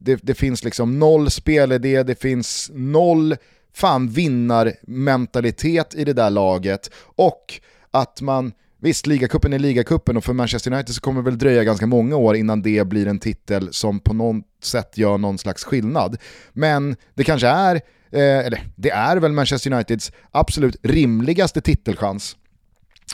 Det, 0.00 0.18
det, 0.22 0.34
finns 0.34 0.64
liksom 0.64 0.98
noll 0.98 1.30
spelidé, 1.30 2.02
det 2.02 2.20
finns 2.20 2.35
finns 2.36 2.70
noll 2.74 3.36
fan 3.74 4.08
vinnarmentalitet 4.08 5.94
i 5.94 6.04
det 6.04 6.12
där 6.12 6.30
laget 6.30 6.90
och 7.16 7.60
att 7.90 8.20
man 8.20 8.52
Visst, 8.78 9.06
ligacupen 9.06 9.52
är 9.52 9.58
ligacupen 9.58 10.16
och 10.16 10.24
för 10.24 10.32
Manchester 10.32 10.72
United 10.72 10.94
så 10.94 11.00
kommer 11.00 11.22
det 11.22 11.24
väl 11.24 11.38
dröja 11.38 11.64
ganska 11.64 11.86
många 11.86 12.16
år 12.16 12.36
innan 12.36 12.62
det 12.62 12.86
blir 12.86 13.06
en 13.06 13.18
titel 13.18 13.68
som 13.72 14.00
på 14.00 14.14
något 14.14 14.44
sätt 14.62 14.98
gör 14.98 15.18
någon 15.18 15.38
slags 15.38 15.64
skillnad. 15.64 16.16
Men 16.52 16.96
det 17.14 17.24
kanske 17.24 17.48
är, 17.48 17.74
eh, 18.12 18.46
eller 18.46 18.60
det 18.76 18.90
är 18.90 19.16
väl 19.16 19.32
Manchester 19.32 19.72
Uniteds 19.72 20.12
absolut 20.30 20.76
rimligaste 20.82 21.60
titelchans. 21.60 22.36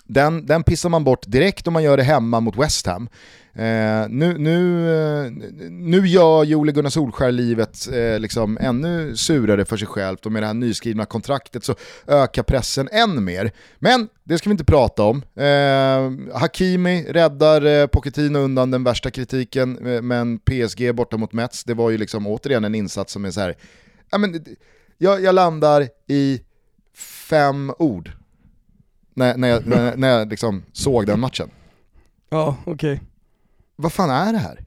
Den, 0.04 0.46
den 0.46 0.62
pissar 0.62 0.88
man 0.88 1.04
bort 1.04 1.24
direkt 1.26 1.66
om 1.66 1.72
man 1.72 1.82
gör 1.82 1.96
det 1.96 2.02
hemma 2.02 2.40
mot 2.40 2.56
West 2.56 2.86
Ham. 2.86 3.08
Eh, 3.54 4.08
nu, 4.08 4.38
nu, 4.38 4.88
eh, 4.90 5.32
nu 5.70 6.08
gör 6.08 6.44
ju 6.44 6.54
Ole 6.54 6.72
Gunnar 6.72 6.90
Solskär 6.90 7.32
livet 7.32 7.88
eh, 7.92 8.18
liksom 8.18 8.58
ännu 8.60 9.16
surare 9.16 9.64
för 9.64 9.76
sig 9.76 9.88
självt 9.88 10.26
och 10.26 10.32
med 10.32 10.42
det 10.42 10.46
här 10.46 10.54
nyskrivna 10.54 11.04
kontraktet 11.04 11.64
så 11.64 11.74
ökar 12.06 12.42
pressen 12.42 12.88
än 12.92 13.24
mer. 13.24 13.52
Men 13.78 14.08
det 14.24 14.38
ska 14.38 14.48
vi 14.48 14.52
inte 14.52 14.64
prata 14.64 15.02
om. 15.02 15.22
Eh, 15.34 16.38
Hakimi 16.38 17.04
räddar 17.08 17.66
eh, 17.66 17.86
Pochettino 17.86 18.38
undan 18.38 18.70
den 18.70 18.84
värsta 18.84 19.10
kritiken, 19.10 19.86
eh, 19.86 20.02
men 20.02 20.38
PSG 20.38 20.94
borta 20.94 21.16
mot 21.16 21.32
Mets, 21.32 21.64
det 21.64 21.74
var 21.74 21.90
ju 21.90 21.98
liksom 21.98 22.26
återigen 22.26 22.64
en 22.64 22.74
insats 22.74 23.12
som 23.12 23.24
är 23.24 23.30
så 23.30 23.40
här, 23.40 23.56
ja, 24.10 24.18
men, 24.18 24.44
Jag, 24.98 25.22
jag 25.22 25.34
landar 25.34 25.88
i 26.06 26.40
fem 27.28 27.72
ord 27.78 28.10
när, 29.14 29.36
när, 29.36 29.48
jag, 29.48 29.66
när, 29.66 29.96
när 29.96 30.08
jag 30.08 30.28
liksom 30.28 30.62
såg 30.72 31.06
den 31.06 31.20
matchen. 31.20 31.50
Ja, 32.30 32.56
okej. 32.64 32.92
Okay. 32.92 33.06
Vad 33.82 33.92
fan 33.92 34.10
är 34.10 34.32
det 34.32 34.38
här? 34.38 34.60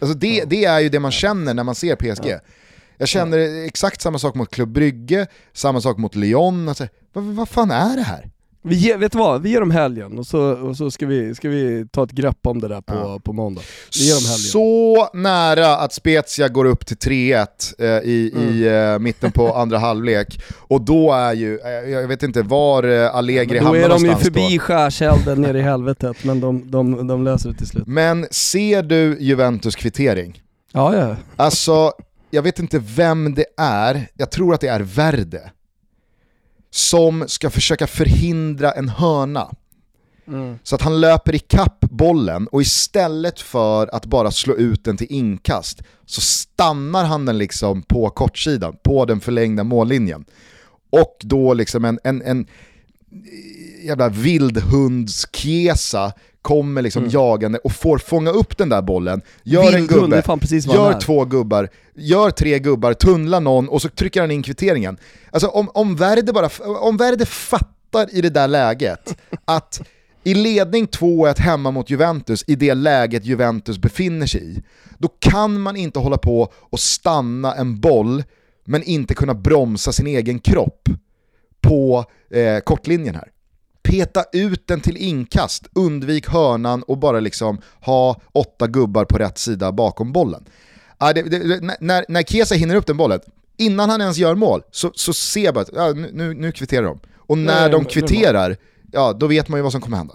Alltså 0.00 0.18
det, 0.18 0.44
det 0.44 0.64
är 0.64 0.80
ju 0.80 0.88
det 0.88 1.00
man 1.00 1.12
känner 1.12 1.54
när 1.54 1.64
man 1.64 1.74
ser 1.74 1.96
PSG. 1.96 2.38
Jag 2.96 3.08
känner 3.08 3.64
exakt 3.66 4.00
samma 4.00 4.18
sak 4.18 4.34
mot 4.34 4.50
Club 4.50 4.68
Brygge, 4.68 5.26
samma 5.52 5.80
sak 5.80 5.98
mot 5.98 6.14
Lyon. 6.14 6.68
Alltså, 6.68 6.88
vad, 7.12 7.24
vad 7.24 7.48
fan 7.48 7.70
är 7.70 7.96
det 7.96 8.02
här? 8.02 8.30
Vi 8.68 8.74
ger, 8.74 8.98
vet 8.98 9.12
du 9.12 9.18
vad, 9.18 9.42
vi 9.42 9.50
ger 9.50 9.60
dem 9.60 9.70
helgen 9.70 10.18
och 10.18 10.26
så, 10.26 10.40
och 10.40 10.76
så 10.76 10.90
ska, 10.90 11.06
vi, 11.06 11.34
ska 11.34 11.48
vi 11.48 11.86
ta 11.92 12.04
ett 12.04 12.12
grepp 12.12 12.46
om 12.46 12.60
det 12.60 12.68
där 12.68 12.80
på, 12.80 12.94
ja. 12.94 13.20
på 13.24 13.32
måndag. 13.32 13.62
Vi 13.98 14.06
ger 14.06 14.14
dem 14.14 14.24
helgen. 14.24 14.38
Så 14.38 15.08
nära 15.12 15.76
att 15.76 15.92
Spezia 15.92 16.48
går 16.48 16.64
upp 16.64 16.86
till 16.86 16.96
3-1 16.96 17.46
eh, 17.78 17.86
i, 17.86 18.32
mm. 18.34 18.48
i 18.48 18.66
eh, 18.94 18.98
mitten 18.98 19.32
på 19.32 19.52
andra 19.54 19.78
halvlek. 19.78 20.40
Och 20.56 20.80
då 20.80 21.12
är 21.12 21.32
ju, 21.32 21.58
eh, 21.58 21.90
jag 21.90 22.08
vet 22.08 22.22
inte 22.22 22.42
var 22.42 22.82
eh, 22.82 23.14
Allegri 23.14 23.56
ja, 23.56 23.64
hamnar 23.64 23.80
någonstans 23.80 24.02
Då 24.02 24.28
är 24.28 24.30
de 24.30 24.40
ju 24.40 24.48
förbi 24.48 24.58
skärselden 24.58 25.42
nere 25.42 25.58
i 25.58 25.62
helvetet, 25.62 26.24
men 26.24 26.40
de, 26.40 26.70
de, 26.70 27.06
de 27.06 27.24
löser 27.24 27.48
det 27.48 27.56
till 27.56 27.66
slut. 27.66 27.86
Men 27.86 28.26
ser 28.30 28.82
du 28.82 29.16
Juventus 29.20 29.76
kvittering? 29.76 30.42
Ja, 30.72 30.96
ja. 30.96 31.16
Alltså, 31.36 31.92
jag 32.30 32.42
vet 32.42 32.58
inte 32.58 32.78
vem 32.78 33.34
det 33.34 33.46
är, 33.56 34.08
jag 34.16 34.30
tror 34.30 34.54
att 34.54 34.60
det 34.60 34.68
är 34.68 34.80
Verde 34.80 35.50
som 36.70 37.24
ska 37.28 37.50
försöka 37.50 37.86
förhindra 37.86 38.72
en 38.72 38.88
hörna. 38.88 39.50
Mm. 40.28 40.58
Så 40.62 40.74
att 40.74 40.82
han 40.82 41.00
löper 41.00 41.34
i 41.34 41.38
kapp 41.38 41.80
bollen 41.80 42.46
och 42.46 42.62
istället 42.62 43.40
för 43.40 43.94
att 43.94 44.06
bara 44.06 44.30
slå 44.30 44.56
ut 44.56 44.84
den 44.84 44.96
till 44.96 45.06
inkast 45.10 45.82
så 46.06 46.20
stannar 46.20 47.04
han 47.04 47.24
den 47.24 47.38
liksom 47.38 47.82
på 47.82 48.10
kortsidan, 48.10 48.76
på 48.82 49.04
den 49.04 49.20
förlängda 49.20 49.64
mållinjen. 49.64 50.24
Och 50.90 51.16
då 51.20 51.54
liksom 51.54 51.84
en, 51.84 51.98
en, 52.04 52.22
en 52.22 52.46
jävla 53.84 54.08
vildhundskesa 54.08 56.12
kommer 56.42 56.82
liksom 56.82 57.02
mm. 57.02 57.12
jagande 57.12 57.58
och 57.58 57.72
får 57.72 57.98
fånga 57.98 58.30
upp 58.30 58.58
den 58.58 58.68
där 58.68 58.82
bollen, 58.82 59.22
gör 59.42 59.72
en 59.72 59.86
gubbe, 59.86 60.22
gör 60.50 61.00
två 61.00 61.24
gubbar, 61.24 61.68
gör 61.94 62.30
tre 62.30 62.58
gubbar, 62.58 62.94
tunnlar 62.94 63.40
någon 63.40 63.68
och 63.68 63.82
så 63.82 63.88
trycker 63.88 64.20
han 64.20 64.30
in 64.30 64.42
kvitteringen. 64.42 64.98
Alltså 65.30 65.48
om, 65.48 65.70
om, 65.74 65.96
Verde 65.96 66.32
bara, 66.32 66.50
om 66.80 66.96
Verde 66.96 67.26
fattar 67.26 68.14
i 68.14 68.20
det 68.20 68.30
där 68.30 68.48
läget 68.48 69.16
att 69.44 69.80
i 70.24 70.34
ledning 70.34 70.86
2-1 70.86 71.40
hemma 71.40 71.70
mot 71.70 71.90
Juventus, 71.90 72.44
i 72.46 72.54
det 72.54 72.74
läget 72.74 73.24
Juventus 73.24 73.78
befinner 73.78 74.26
sig 74.26 74.52
i, 74.52 74.62
då 74.98 75.08
kan 75.08 75.60
man 75.60 75.76
inte 75.76 75.98
hålla 75.98 76.18
på 76.18 76.52
och 76.54 76.80
stanna 76.80 77.54
en 77.54 77.80
boll 77.80 78.24
men 78.64 78.82
inte 78.82 79.14
kunna 79.14 79.34
bromsa 79.34 79.92
sin 79.92 80.06
egen 80.06 80.38
kropp 80.38 80.88
på 81.60 82.04
eh, 82.30 82.58
kortlinjen 82.58 83.14
här 83.14 83.28
peta 83.88 84.24
ut 84.32 84.66
den 84.66 84.80
till 84.80 84.96
inkast, 84.96 85.68
undvik 85.74 86.28
hörnan 86.28 86.82
och 86.82 86.98
bara 86.98 87.20
liksom 87.20 87.60
ha 87.80 88.20
åtta 88.32 88.66
gubbar 88.66 89.04
på 89.04 89.18
rätt 89.18 89.38
sida 89.38 89.72
bakom 89.72 90.12
bollen. 90.12 90.44
Ah, 90.98 91.12
det, 91.12 91.22
det, 91.22 91.60
när, 91.80 92.04
när 92.08 92.22
Kesa 92.22 92.54
hinner 92.54 92.74
upp 92.74 92.86
den 92.86 92.96
bollen, 92.96 93.20
innan 93.56 93.90
han 93.90 94.00
ens 94.00 94.18
gör 94.18 94.34
mål, 94.34 94.62
så, 94.70 94.92
så 94.94 95.12
ser 95.12 95.44
jag 95.44 95.54
bara 95.54 95.60
att 95.60 95.76
ah, 95.76 95.92
nu, 95.92 96.34
nu 96.34 96.52
kvitterar 96.52 96.82
de. 96.82 97.00
Och 97.16 97.38
när 97.38 97.60
Nej, 97.60 97.70
de 97.70 97.84
kvitterar, 97.84 98.56
ja 98.92 99.12
då 99.12 99.26
vet 99.26 99.48
man 99.48 99.58
ju 99.58 99.62
vad 99.62 99.72
som 99.72 99.80
kommer 99.80 99.96
hända. 99.96 100.14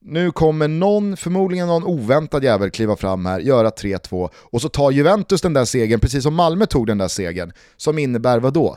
Nu 0.00 0.30
kommer 0.30 0.68
någon, 0.68 1.16
förmodligen 1.16 1.66
någon 1.66 1.84
oväntad 1.84 2.44
jävel 2.44 2.70
kliva 2.70 2.96
fram 2.96 3.26
här, 3.26 3.40
göra 3.40 3.70
3-2 3.70 4.30
och 4.34 4.62
så 4.62 4.68
tar 4.68 4.90
Juventus 4.90 5.40
den 5.40 5.52
där 5.52 5.64
segern, 5.64 6.00
precis 6.00 6.22
som 6.22 6.34
Malmö 6.34 6.66
tog 6.66 6.86
den 6.86 6.98
där 6.98 7.08
segern, 7.08 7.52
som 7.76 7.98
innebär 7.98 8.38
vad 8.38 8.52
då? 8.52 8.76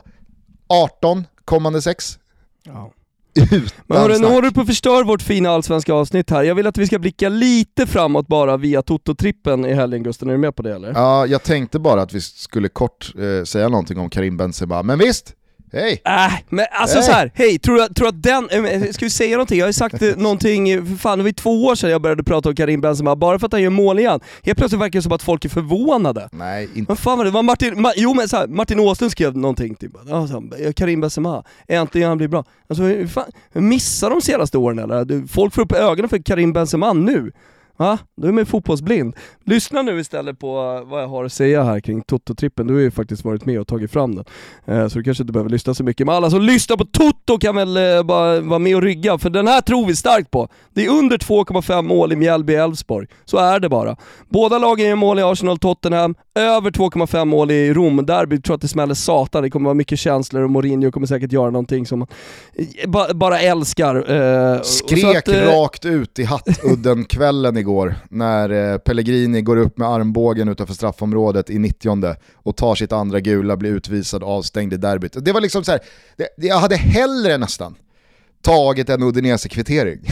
18 0.68 1.26
kommande 1.44 1.82
6? 1.82 2.18
Ja. 2.62 2.92
Men 3.86 3.98
hörru, 3.98 4.18
nu 4.18 4.26
håller 4.26 4.42
du 4.42 4.52
på 4.52 4.60
att 4.60 4.66
förstöra 4.66 5.04
vårt 5.04 5.22
fina 5.22 5.50
allsvenska 5.50 5.94
avsnitt 5.94 6.30
här. 6.30 6.42
Jag 6.42 6.54
vill 6.54 6.66
att 6.66 6.78
vi 6.78 6.86
ska 6.86 6.98
blicka 6.98 7.28
lite 7.28 7.86
framåt 7.86 8.28
bara 8.28 8.56
via 8.56 8.82
Toto-trippen 8.82 9.66
i 9.66 9.74
helgen 9.74 10.02
Gusten, 10.02 10.28
är 10.28 10.32
du 10.32 10.38
med 10.38 10.56
på 10.56 10.62
det 10.62 10.74
eller? 10.74 10.92
Ja, 10.94 11.26
jag 11.26 11.42
tänkte 11.42 11.78
bara 11.78 12.02
att 12.02 12.12
vi 12.14 12.20
skulle 12.20 12.68
kort 12.68 13.12
eh, 13.18 13.44
säga 13.44 13.68
någonting 13.68 13.98
om 13.98 14.10
Karim 14.10 14.36
Benzema, 14.36 14.82
men 14.82 14.98
visst, 14.98 15.34
Hej! 15.72 16.02
Äh, 16.04 16.32
men 16.48 16.66
alltså 16.70 16.96
hey. 16.98 17.06
så 17.06 17.12
här, 17.12 17.30
hej, 17.34 17.58
tror 17.58 17.76
du, 17.76 17.94
tror 17.94 18.08
att 18.08 18.22
den, 18.22 18.48
äh, 18.50 18.90
ska 18.90 19.04
vi 19.04 19.10
säga 19.10 19.36
någonting? 19.36 19.58
Jag 19.58 19.64
har 19.64 19.68
ju 19.68 19.72
sagt 19.72 20.02
eh, 20.02 20.08
någonting, 20.16 20.86
för 20.86 20.96
fan 20.96 21.18
det 21.18 21.22
var 21.22 21.28
ju 21.28 21.32
två 21.32 21.64
år 21.64 21.74
sedan 21.74 21.90
jag 21.90 22.02
började 22.02 22.24
prata 22.24 22.48
om 22.48 22.54
Karim 22.54 22.80
Benzema, 22.80 23.16
bara 23.16 23.38
för 23.38 23.46
att 23.46 23.52
han 23.52 23.62
gör 23.62 23.70
mål 23.70 23.98
igen. 23.98 24.20
Helt 24.42 24.58
plötsligt 24.58 24.80
verkar 24.82 24.98
det 24.98 25.02
som 25.02 25.12
att 25.12 25.22
folk 25.22 25.44
är 25.44 25.48
förvånade. 25.48 26.28
Nej, 26.32 26.68
inte... 26.74 26.88
Vad 26.88 26.98
fan 26.98 27.18
var 27.18 27.24
det? 27.24 27.30
var 27.30 27.42
Martin, 27.42 27.82
Ma 27.82 27.92
jo 27.96 28.14
men 28.14 28.28
så 28.28 28.36
här, 28.36 28.46
Martin 28.46 28.80
Åslund 28.80 29.12
skrev 29.12 29.36
någonting, 29.36 29.74
typ, 29.74 29.92
alltså, 30.12 30.42
Karim 30.76 31.00
Benzema, 31.00 31.44
äntligen 31.68 32.08
han 32.08 32.18
blir 32.18 32.28
bra. 32.28 32.44
Alltså, 32.68 32.82
fan, 33.14 33.30
missar 33.52 34.10
de 34.10 34.20
senaste 34.20 34.58
åren 34.58 34.78
eller? 34.78 35.26
Folk 35.26 35.54
får 35.54 35.62
upp 35.62 35.72
ögonen 35.72 36.08
för 36.08 36.18
Karim 36.18 36.52
Benzema 36.52 36.92
nu. 36.92 37.32
Ja, 37.82 37.98
du 38.16 38.28
är 38.28 38.32
med 38.32 38.48
fotbollsblind. 38.48 39.16
Lyssna 39.44 39.82
nu 39.82 40.00
istället 40.00 40.38
på 40.38 40.52
vad 40.86 41.02
jag 41.02 41.08
har 41.08 41.24
att 41.24 41.32
säga 41.32 41.62
här 41.62 41.80
kring 41.80 42.02
Toto-trippen. 42.02 42.66
Du 42.66 42.74
har 42.74 42.80
ju 42.80 42.90
faktiskt 42.90 43.24
varit 43.24 43.46
med 43.46 43.60
och 43.60 43.66
tagit 43.66 43.90
fram 43.90 44.14
den. 44.14 44.24
Eh, 44.64 44.88
så 44.88 44.98
du 44.98 45.04
kanske 45.04 45.22
inte 45.22 45.32
behöver 45.32 45.50
lyssna 45.50 45.74
så 45.74 45.84
mycket. 45.84 46.06
Men 46.06 46.16
alla 46.16 46.30
som 46.30 46.42
lyssnar 46.42 46.76
på 46.76 46.84
Toto 46.84 47.38
kan 47.38 47.56
väl 47.56 47.76
eh, 47.76 48.02
bara 48.02 48.40
vara 48.40 48.58
med 48.58 48.76
och 48.76 48.82
rygga, 48.82 49.18
för 49.18 49.30
den 49.30 49.46
här 49.46 49.60
tror 49.60 49.86
vi 49.86 49.96
starkt 49.96 50.30
på. 50.30 50.48
Det 50.74 50.84
är 50.84 50.90
under 50.90 51.18
2,5 51.18 51.82
mål 51.82 52.12
i 52.12 52.16
Mjällby-Elfsborg. 52.16 53.06
Så 53.24 53.38
är 53.38 53.60
det 53.60 53.68
bara. 53.68 53.96
Båda 54.28 54.58
lagen 54.58 54.86
gör 54.86 54.96
mål 54.96 55.18
i 55.18 55.22
Arsenal-Tottenham, 55.22 56.14
över 56.34 56.70
2,5 56.70 57.24
mål 57.24 57.50
i 57.50 57.74
Rom-derby. 57.74 58.40
Tror 58.40 58.54
att 58.54 58.62
det 58.62 58.68
smäller 58.68 58.94
satan. 58.94 59.42
Det 59.42 59.50
kommer 59.50 59.64
vara 59.64 59.74
mycket 59.74 59.98
känslor 59.98 60.42
och 60.42 60.50
Mourinho 60.50 60.90
kommer 60.90 61.06
säkert 61.06 61.32
göra 61.32 61.50
någonting 61.50 61.86
som 61.86 61.98
man 61.98 62.08
eh, 62.84 63.12
bara 63.14 63.40
älskar. 63.40 64.62
Skrek 64.62 65.28
att, 65.28 65.34
rakt 65.34 65.84
ut 65.84 66.18
i 66.18 66.24
hattudden 66.24 67.04
kvällen 67.04 67.56
igår 67.56 67.69
igår 67.70 67.94
när 68.08 68.72
eh, 68.72 68.78
Pellegrini 68.78 69.42
går 69.42 69.56
upp 69.56 69.78
med 69.78 69.88
armbågen 69.88 70.48
utanför 70.48 70.74
straffområdet 70.74 71.50
i 71.50 71.58
90 71.58 72.14
och 72.34 72.56
tar 72.56 72.74
sitt 72.74 72.92
andra 72.92 73.20
gula, 73.20 73.56
blir 73.56 73.70
utvisad, 73.70 74.22
avstängd 74.22 74.72
i 74.72 74.76
derbyt. 74.76 75.24
Det 75.24 75.32
var 75.32 75.40
liksom 75.40 75.64
så 75.64 75.72
här, 75.72 75.80
det, 76.16 76.28
jag 76.36 76.58
hade 76.58 76.76
hellre 76.76 77.38
nästan 77.38 77.74
tagit 78.42 78.88
en 78.88 79.02
Udinese-kvittering. 79.02 80.00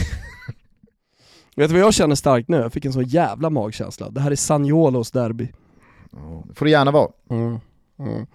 Vet 1.55 1.69
du 1.69 1.73
vad 1.73 1.83
jag 1.83 1.93
känner 1.93 2.15
starkt 2.15 2.49
nu? 2.49 2.57
Jag 2.57 2.73
fick 2.73 2.85
en 2.85 2.93
så 2.93 3.01
jävla 3.01 3.49
magkänsla. 3.49 4.09
Det 4.09 4.21
här 4.21 4.31
är 4.31 4.35
Sagnolos 4.35 5.11
derby. 5.11 5.51
Ja, 6.11 6.43
det 6.47 6.55
får 6.55 6.65
det 6.65 6.71
gärna 6.71 6.91
vara. 6.91 7.09
Mm. 7.29 7.59
Mm. 7.99 8.25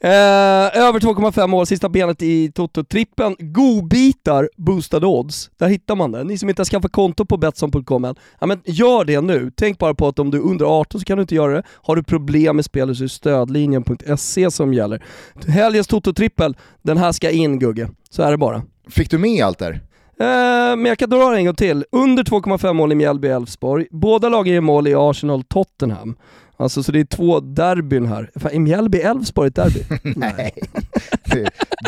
Eh, 0.00 0.78
över 0.86 1.00
2,5 1.00 1.46
mål, 1.46 1.66
sista 1.66 1.88
benet 1.88 2.22
i 2.22 2.52
Toto-trippen. 2.54 3.36
Godbitar, 3.38 4.50
boostade 4.56 5.06
odds. 5.06 5.50
Där 5.56 5.68
hittar 5.68 5.96
man 5.96 6.12
det. 6.12 6.24
Ni 6.24 6.38
som 6.38 6.48
inte 6.48 6.60
har 6.60 6.64
skaffat 6.64 6.92
konto 6.92 7.24
på 7.24 7.36
Betsson.com 7.36 8.04
än, 8.04 8.14
ja, 8.40 8.46
men 8.46 8.60
gör 8.64 9.04
det 9.04 9.20
nu. 9.20 9.52
Tänk 9.56 9.78
bara 9.78 9.94
på 9.94 10.08
att 10.08 10.18
om 10.18 10.30
du 10.30 10.38
är 10.38 10.42
under 10.42 10.80
18 10.80 11.00
så 11.00 11.04
kan 11.04 11.18
du 11.18 11.22
inte 11.22 11.34
göra 11.34 11.52
det. 11.52 11.62
Har 11.82 11.96
du 11.96 12.02
problem 12.02 12.56
med 12.56 12.64
spelet 12.64 12.96
så 12.96 13.04
är 13.04 13.08
stödlinjen.se 13.08 14.50
som 14.50 14.74
gäller. 14.74 15.04
Helgens 15.46 15.88
Toto-trippel, 15.88 16.56
den 16.82 16.96
här 16.96 17.12
ska 17.12 17.30
in 17.30 17.58
Gugge. 17.58 17.88
Så 18.10 18.22
är 18.22 18.30
det 18.30 18.36
bara. 18.36 18.62
Fick 18.88 19.10
du 19.10 19.18
med 19.18 19.44
allt 19.44 19.58
där? 19.58 19.80
Eh, 20.20 20.76
men 20.76 20.84
jag 20.84 20.98
kan 20.98 21.10
dra 21.10 21.36
en 21.36 21.44
gång 21.44 21.54
till. 21.54 21.84
Under 21.92 22.22
2,5 22.22 22.72
mål 22.72 22.92
i 22.92 22.94
Mjällby-Elfsborg. 22.94 23.86
Båda 23.90 24.28
lagen 24.28 24.54
gör 24.54 24.60
mål 24.60 24.88
i 24.88 24.94
Arsenal-Tottenham. 24.94 26.16
Alltså 26.56 26.82
så 26.82 26.92
det 26.92 27.00
är 27.00 27.04
två 27.04 27.40
derbyn 27.40 28.06
här. 28.06 28.30
Fan, 28.36 28.52
är 28.52 28.58
Mjällby-Elfsborg 28.58 29.46
ett 29.46 29.54
derby? 29.54 29.84
Nej. 30.16 30.52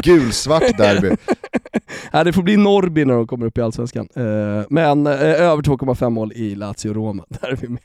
Gulsvart 0.02 0.78
derby. 0.78 1.10
Nej, 2.12 2.24
det 2.24 2.32
får 2.32 2.42
bli 2.42 2.56
Norrby 2.56 3.04
när 3.04 3.14
de 3.14 3.26
kommer 3.26 3.46
upp 3.46 3.58
i 3.58 3.60
Allsvenskan. 3.60 4.08
Uh, 4.16 4.64
men 4.70 5.06
uh, 5.06 5.12
över 5.22 5.62
2,5 5.62 6.10
mål 6.10 6.32
i 6.32 6.54
Lazio-Roma. 6.54 7.24
Där 7.28 7.48
är 7.48 7.56
vi 7.56 7.68
med. 7.68 7.80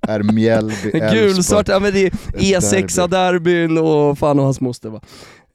är 0.00 0.22
Mjällby, 0.22 0.74
Elfsborg 0.74 1.10
Gulsvart, 1.14 1.68
ja 1.68 1.80
men 1.80 1.92
det 1.92 2.06
är 2.06 2.10
E6-derbyn 2.32 3.78
och 3.78 4.18
fan 4.18 4.38
och 4.38 4.44
hans 4.44 4.60
moster 4.60 4.90
va. 4.90 5.00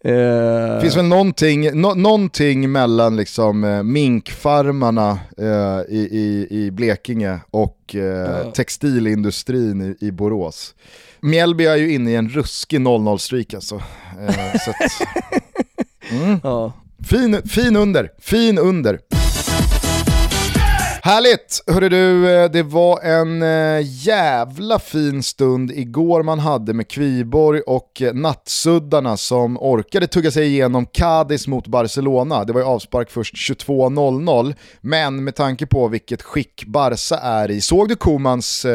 Det 0.04 0.76
eh, 0.76 0.82
finns 0.82 0.98
väl 0.98 1.06
någonting, 1.06 1.82
no, 1.82 1.94
någonting 1.94 2.72
mellan 2.72 3.16
liksom, 3.16 3.64
eh, 3.64 3.84
minkfarmarna 3.84 5.20
eh, 5.38 5.96
i, 5.96 6.10
i, 6.12 6.48
i 6.50 6.72
Blekinge 6.72 7.40
och 7.52 7.96
eh, 7.96 8.52
textilindustrin 8.52 9.82
i, 9.82 10.06
i 10.06 10.12
Borås. 10.12 10.76
Mjällby 11.22 11.66
är 11.66 11.76
ju 11.76 11.94
inne 11.94 12.12
i 12.12 12.16
en 12.16 12.30
ruskig 12.30 12.80
0-0-streak 12.80 13.54
alltså. 13.54 13.76
Eh, 14.28 14.60
så 14.66 14.72
att, 14.72 14.92
mm. 16.12 16.40
ja. 16.44 16.74
fin, 17.10 17.42
fin 17.48 17.76
under, 17.76 18.12
fin 18.20 18.58
under. 18.58 19.00
Härligt! 21.04 21.64
Hörru 21.68 21.90
du, 21.90 22.32
eh, 22.32 22.52
det 22.52 22.64
var 22.64 23.02
en 23.02 23.42
eh, 23.42 23.82
jävla 23.84 24.80
fin 24.80 25.24
stund 25.24 25.72
igår 25.72 26.24
man 26.24 26.40
hade 26.40 26.74
med 26.74 26.88
Kviborg 26.88 27.62
och 27.62 28.02
eh, 28.02 28.14
nattsuddarna 28.14 29.18
som 29.18 29.58
orkade 29.58 30.08
tugga 30.08 30.32
sig 30.32 30.48
igenom 30.48 30.86
Cadiz 30.86 31.48
mot 31.48 31.68
Barcelona. 31.68 32.44
Det 32.44 32.54
var 32.54 32.62
ju 32.62 32.68
avspark 32.68 33.12
först 33.12 33.36
22.00, 33.36 34.56
men 34.82 35.24
med 35.24 35.36
tanke 35.36 35.66
på 35.66 35.88
vilket 35.88 36.22
skick 36.22 36.66
Barca 36.66 37.18
är 37.18 37.52
i, 37.52 37.62
såg 37.62 37.90
du 37.90 37.96
Komans 37.96 38.66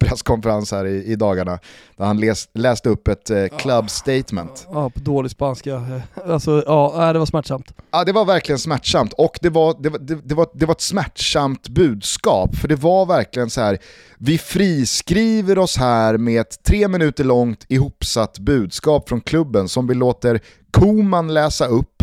presskonferens 0.00 0.72
här 0.72 0.86
i, 0.86 1.04
i 1.04 1.16
dagarna? 1.16 1.58
Där 1.96 2.04
han 2.04 2.20
läs, 2.20 2.48
läste 2.54 2.88
upp 2.88 3.08
ett 3.08 3.30
club 3.58 3.90
statement. 3.90 4.66
Ja, 4.72 4.90
på 4.90 5.00
dålig 5.00 5.30
spanska. 5.30 6.00
Alltså, 6.26 6.62
ja, 6.66 7.12
det 7.12 7.18
var 7.18 7.26
smärtsamt. 7.26 7.72
Ja, 7.90 8.04
det 8.04 8.12
var 8.12 8.24
verkligen 8.24 8.58
smärtsamt 8.58 9.12
och 9.12 9.38
det 9.42 9.50
var, 9.50 9.76
det, 9.78 9.88
det, 9.88 10.28
det 10.28 10.34
var, 10.34 10.48
det 10.54 10.66
var 10.66 10.72
ett 10.72 10.80
smärtsamt 10.80 11.68
budskap. 11.88 12.56
För 12.56 12.68
det 12.68 12.76
var 12.76 13.06
verkligen 13.06 13.50
så 13.50 13.60
här, 13.60 13.78
vi 14.18 14.38
friskriver 14.38 15.58
oss 15.58 15.76
här 15.76 16.18
med 16.18 16.40
ett 16.40 16.62
tre 16.62 16.88
minuter 16.88 17.24
långt 17.24 17.64
ihopsatt 17.68 18.38
budskap 18.38 19.08
från 19.08 19.20
klubben 19.20 19.68
som 19.68 19.86
vi 19.86 19.94
låter 19.94 20.40
Koman 20.70 21.34
läsa 21.34 21.66
upp 21.66 22.02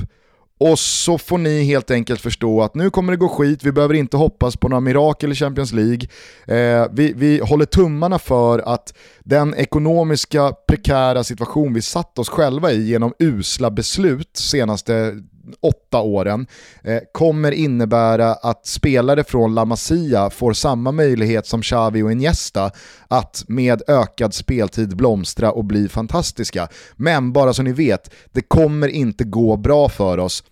och 0.64 0.80
så 0.80 1.18
får 1.18 1.38
ni 1.38 1.64
helt 1.64 1.92
enkelt 1.92 2.22
förstå 2.22 2.62
att 2.62 2.76
nu 2.76 2.90
kommer 2.90 3.14
det 3.14 3.18
gå 3.18 3.28
skit, 3.28 3.64
vi 3.64 3.72
behöver 3.72 3.94
inte 3.94 4.18
hoppas 4.18 4.58
på 4.58 4.70
några 4.70 4.82
mirakel 4.82 5.32
i 5.32 5.36
Champions 5.36 5.74
League. 5.74 6.08
Eh, 6.46 6.88
vi, 6.92 7.14
vi 7.14 7.40
håller 7.40 7.66
tummarna 7.66 8.20
för 8.20 8.60
att 8.60 8.94
den 9.20 9.56
ekonomiska 9.56 10.54
prekära 10.68 11.24
situation 11.24 11.74
vi 11.74 11.82
satt 11.82 12.20
oss 12.20 12.30
själva 12.30 12.72
i 12.72 12.82
genom 12.88 13.14
usla 13.20 13.72
beslut 13.72 14.38
senaste 14.38 15.16
åtta 15.62 16.02
åren 16.02 16.48
eh, 16.84 17.00
kommer 17.12 17.52
innebära 17.52 18.34
att 18.34 18.66
spelare 18.68 19.24
från 19.24 19.56
La 19.56 19.66
Masia 19.66 20.30
får 20.30 20.54
samma 20.54 20.92
möjlighet 20.92 21.48
som 21.48 21.62
Xavi 21.62 22.02
och 22.02 22.12
Iniesta 22.12 22.72
att 23.08 23.44
med 23.48 23.82
ökad 23.88 24.34
speltid 24.34 24.98
blomstra 24.98 25.52
och 25.52 25.66
bli 25.66 25.90
fantastiska. 25.90 26.68
Men 26.96 27.34
bara 27.34 27.54
så 27.54 27.64
ni 27.64 27.74
vet, 27.74 28.12
det 28.32 28.42
kommer 28.42 28.88
inte 28.88 29.24
gå 29.24 29.58
bra 29.58 29.90
för 29.90 30.18
oss 30.18 30.44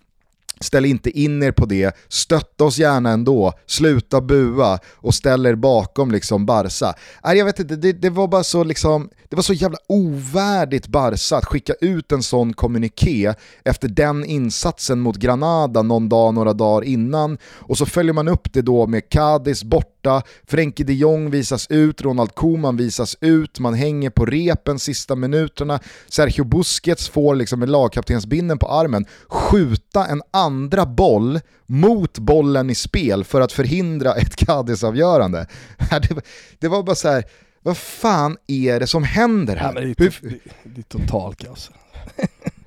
Ställ 0.62 0.84
inte 0.84 1.10
in 1.10 1.42
er 1.42 1.52
på 1.52 1.66
det, 1.66 1.96
stötta 2.08 2.64
oss 2.64 2.78
gärna 2.78 3.10
ändå, 3.10 3.52
sluta 3.66 4.20
bua 4.20 4.78
och 4.94 5.14
ställ 5.14 5.46
er 5.46 5.54
bakom 5.54 6.10
liksom 6.10 6.46
Barca. 6.46 6.94
Nej, 7.24 7.38
jag 7.38 7.44
vet 7.44 7.60
inte, 7.60 7.76
det, 7.76 7.92
det, 7.92 8.10
var 8.10 8.28
bara 8.28 8.44
så 8.44 8.64
liksom, 8.64 9.08
det 9.30 9.36
var 9.36 9.42
så 9.42 9.52
jävla 9.52 9.78
ovärdigt 9.86 10.86
Barca 10.86 11.36
att 11.36 11.44
skicka 11.44 11.72
ut 11.80 12.12
en 12.12 12.22
sån 12.22 12.52
kommuniké 12.52 13.34
efter 13.64 13.88
den 13.88 14.24
insatsen 14.24 15.00
mot 15.00 15.16
Granada 15.16 15.82
någon 15.82 16.08
dag, 16.08 16.34
några 16.34 16.52
dagar 16.52 16.84
innan. 16.84 17.38
Och 17.44 17.78
så 17.78 17.86
följer 17.86 18.12
man 18.12 18.28
upp 18.28 18.52
det 18.52 18.62
då 18.62 18.86
med 18.86 19.08
Cadiz 19.08 19.64
borta, 19.64 20.22
Frenkie 20.46 20.86
de 20.86 20.92
Jong 20.92 21.30
visas 21.30 21.66
ut, 21.70 22.02
Ronald 22.02 22.34
Koeman 22.34 22.76
visas 22.76 23.16
ut, 23.20 23.58
man 23.58 23.74
hänger 23.74 24.10
på 24.10 24.26
repen 24.26 24.78
sista 24.78 25.16
minuterna, 25.16 25.80
Sergio 26.08 26.44
Busquets 26.44 27.08
får 27.08 27.34
liksom 27.34 27.60
med 27.60 27.68
lagkaptensbinden 27.68 28.58
på 28.58 28.68
armen. 28.68 29.06
Skjuta 29.28 30.06
en 30.06 30.22
andra 30.30 30.86
boll 30.86 31.40
mot 31.66 32.18
bollen 32.18 32.70
i 32.70 32.74
spel 32.74 33.24
för 33.24 33.40
att 33.40 33.52
förhindra 33.52 34.14
ett 34.14 34.36
Cadiz-avgörande. 34.36 35.46
Det, 36.58 36.68
var 36.68 36.82
bara 36.82 36.96
så 36.96 37.08
här, 37.08 37.24
vad 37.62 37.76
fan 37.76 38.36
är 38.46 38.80
det 38.80 38.86
som 38.86 39.04
händer 39.04 39.56
här? 39.56 39.74
Ja, 39.74 39.80
det, 39.80 40.06
är, 40.06 40.18
det, 40.22 40.38
det 40.64 40.80
är 40.80 40.82
total 40.82 41.34
kaos. 41.34 41.70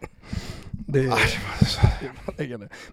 Det 0.93 0.99
är... 0.99 1.63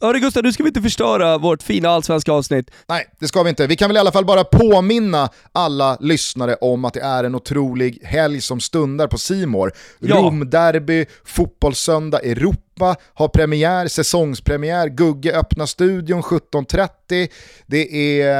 Hörru 0.00 0.18
Gustav, 0.18 0.42
nu 0.42 0.52
ska 0.52 0.62
vi 0.62 0.68
inte 0.68 0.82
förstöra 0.82 1.38
vårt 1.38 1.62
fina 1.62 1.88
allsvenska 1.88 2.32
avsnitt. 2.32 2.70
Nej, 2.88 3.06
det 3.18 3.28
ska 3.28 3.42
vi 3.42 3.48
inte. 3.50 3.66
Vi 3.66 3.76
kan 3.76 3.88
väl 3.88 3.96
i 3.96 4.00
alla 4.00 4.12
fall 4.12 4.24
bara 4.24 4.44
påminna 4.44 5.28
alla 5.52 5.96
lyssnare 6.00 6.54
om 6.54 6.84
att 6.84 6.94
det 6.94 7.00
är 7.00 7.24
en 7.24 7.34
otrolig 7.34 7.98
helg 8.02 8.40
som 8.40 8.60
stundar 8.60 9.06
på 9.06 9.18
Simor. 9.18 9.72
Ja. 9.98 10.16
Romderby, 10.16 11.06
fotbollssöndag, 11.24 12.18
Europa 12.18 12.96
har 13.14 13.28
premiär, 13.28 13.88
säsongspremiär, 13.88 14.88
Gugge 14.88 15.32
öppnar 15.38 15.66
studion 15.66 16.22
17.30. 16.22 17.28
Det 17.66 18.20
är 18.22 18.36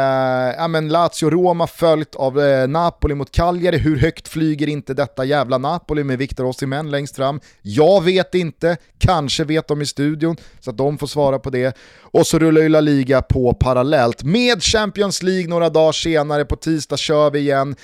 ja, 0.58 0.68
men 0.68 0.92
Lazio-Roma 0.92 1.66
följt 1.66 2.14
av 2.14 2.40
eh, 2.40 2.68
Napoli 2.68 3.14
mot 3.14 3.30
Cagliari. 3.30 3.78
Hur 3.78 3.96
högt 3.96 4.28
flyger 4.28 4.66
inte 4.66 4.94
detta 4.94 5.24
jävla 5.24 5.58
Napoli 5.58 6.04
med 6.04 6.18
Victor 6.18 6.44
Osimhen 6.44 6.90
längst 6.90 7.16
fram? 7.16 7.40
Jag 7.62 8.04
vet 8.04 8.34
inte, 8.34 8.76
kanske 8.98 9.44
vet 9.50 9.68
de 9.68 9.82
i 9.82 9.86
studion 9.86 10.36
så 10.60 10.70
att 10.70 10.76
de 10.76 10.98
får 10.98 11.06
svara 11.06 11.38
på 11.38 11.50
det. 11.50 11.76
Och 12.00 12.26
så 12.26 12.38
rullar 12.38 12.60
ju 12.62 12.68
La 12.68 12.80
Liga 12.80 13.22
på 13.22 13.54
parallellt 13.54 14.22
med 14.22 14.62
Champions 14.62 15.22
League 15.22 15.48
några 15.48 15.68
dagar 15.68 15.92
senare. 15.92 16.44
På 16.44 16.56
tisdag 16.56 16.96
kör 16.96 17.30
vi 17.30 17.38
igen. 17.38 17.76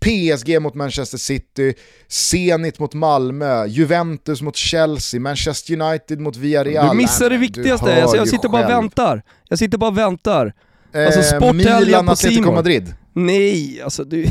PSG 0.00 0.62
mot 0.62 0.74
Manchester 0.74 1.18
City, 1.18 1.74
Zenit 2.08 2.78
mot 2.78 2.94
Malmö, 2.94 3.66
Juventus 3.66 4.42
mot 4.42 4.56
Chelsea, 4.56 5.20
Manchester 5.20 5.80
United 5.82 6.20
mot 6.20 6.36
Villarreal. 6.36 6.88
Du 6.88 6.96
missar 6.96 7.30
det 7.30 7.36
viktigaste, 7.36 8.02
alltså, 8.02 8.16
jag 8.16 8.28
sitter 8.28 8.48
bara 8.48 8.64
och 8.64 8.70
väntar. 8.70 9.22
Jag 9.48 9.58
sitter 9.58 9.78
bara 9.78 9.90
och 9.90 9.98
väntar. 9.98 10.52
Alltså 10.94 11.36
eh, 11.36 11.52
Milan, 11.52 12.08
Atletico 12.08 12.52
Madrid. 12.52 12.94
Nej, 13.12 13.82
alltså 13.82 14.04
du... 14.04 14.26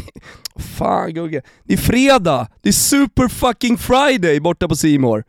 Fan 0.55 1.13
Gugge. 1.13 1.41
Det 1.63 1.73
är 1.73 1.77
fredag, 1.77 2.47
det 2.61 2.69
är 2.69 2.73
super 2.73 3.27
fucking 3.27 3.77
friday 3.77 4.39
borta 4.39 4.67
på 4.67 4.75
Simor. 4.75 5.23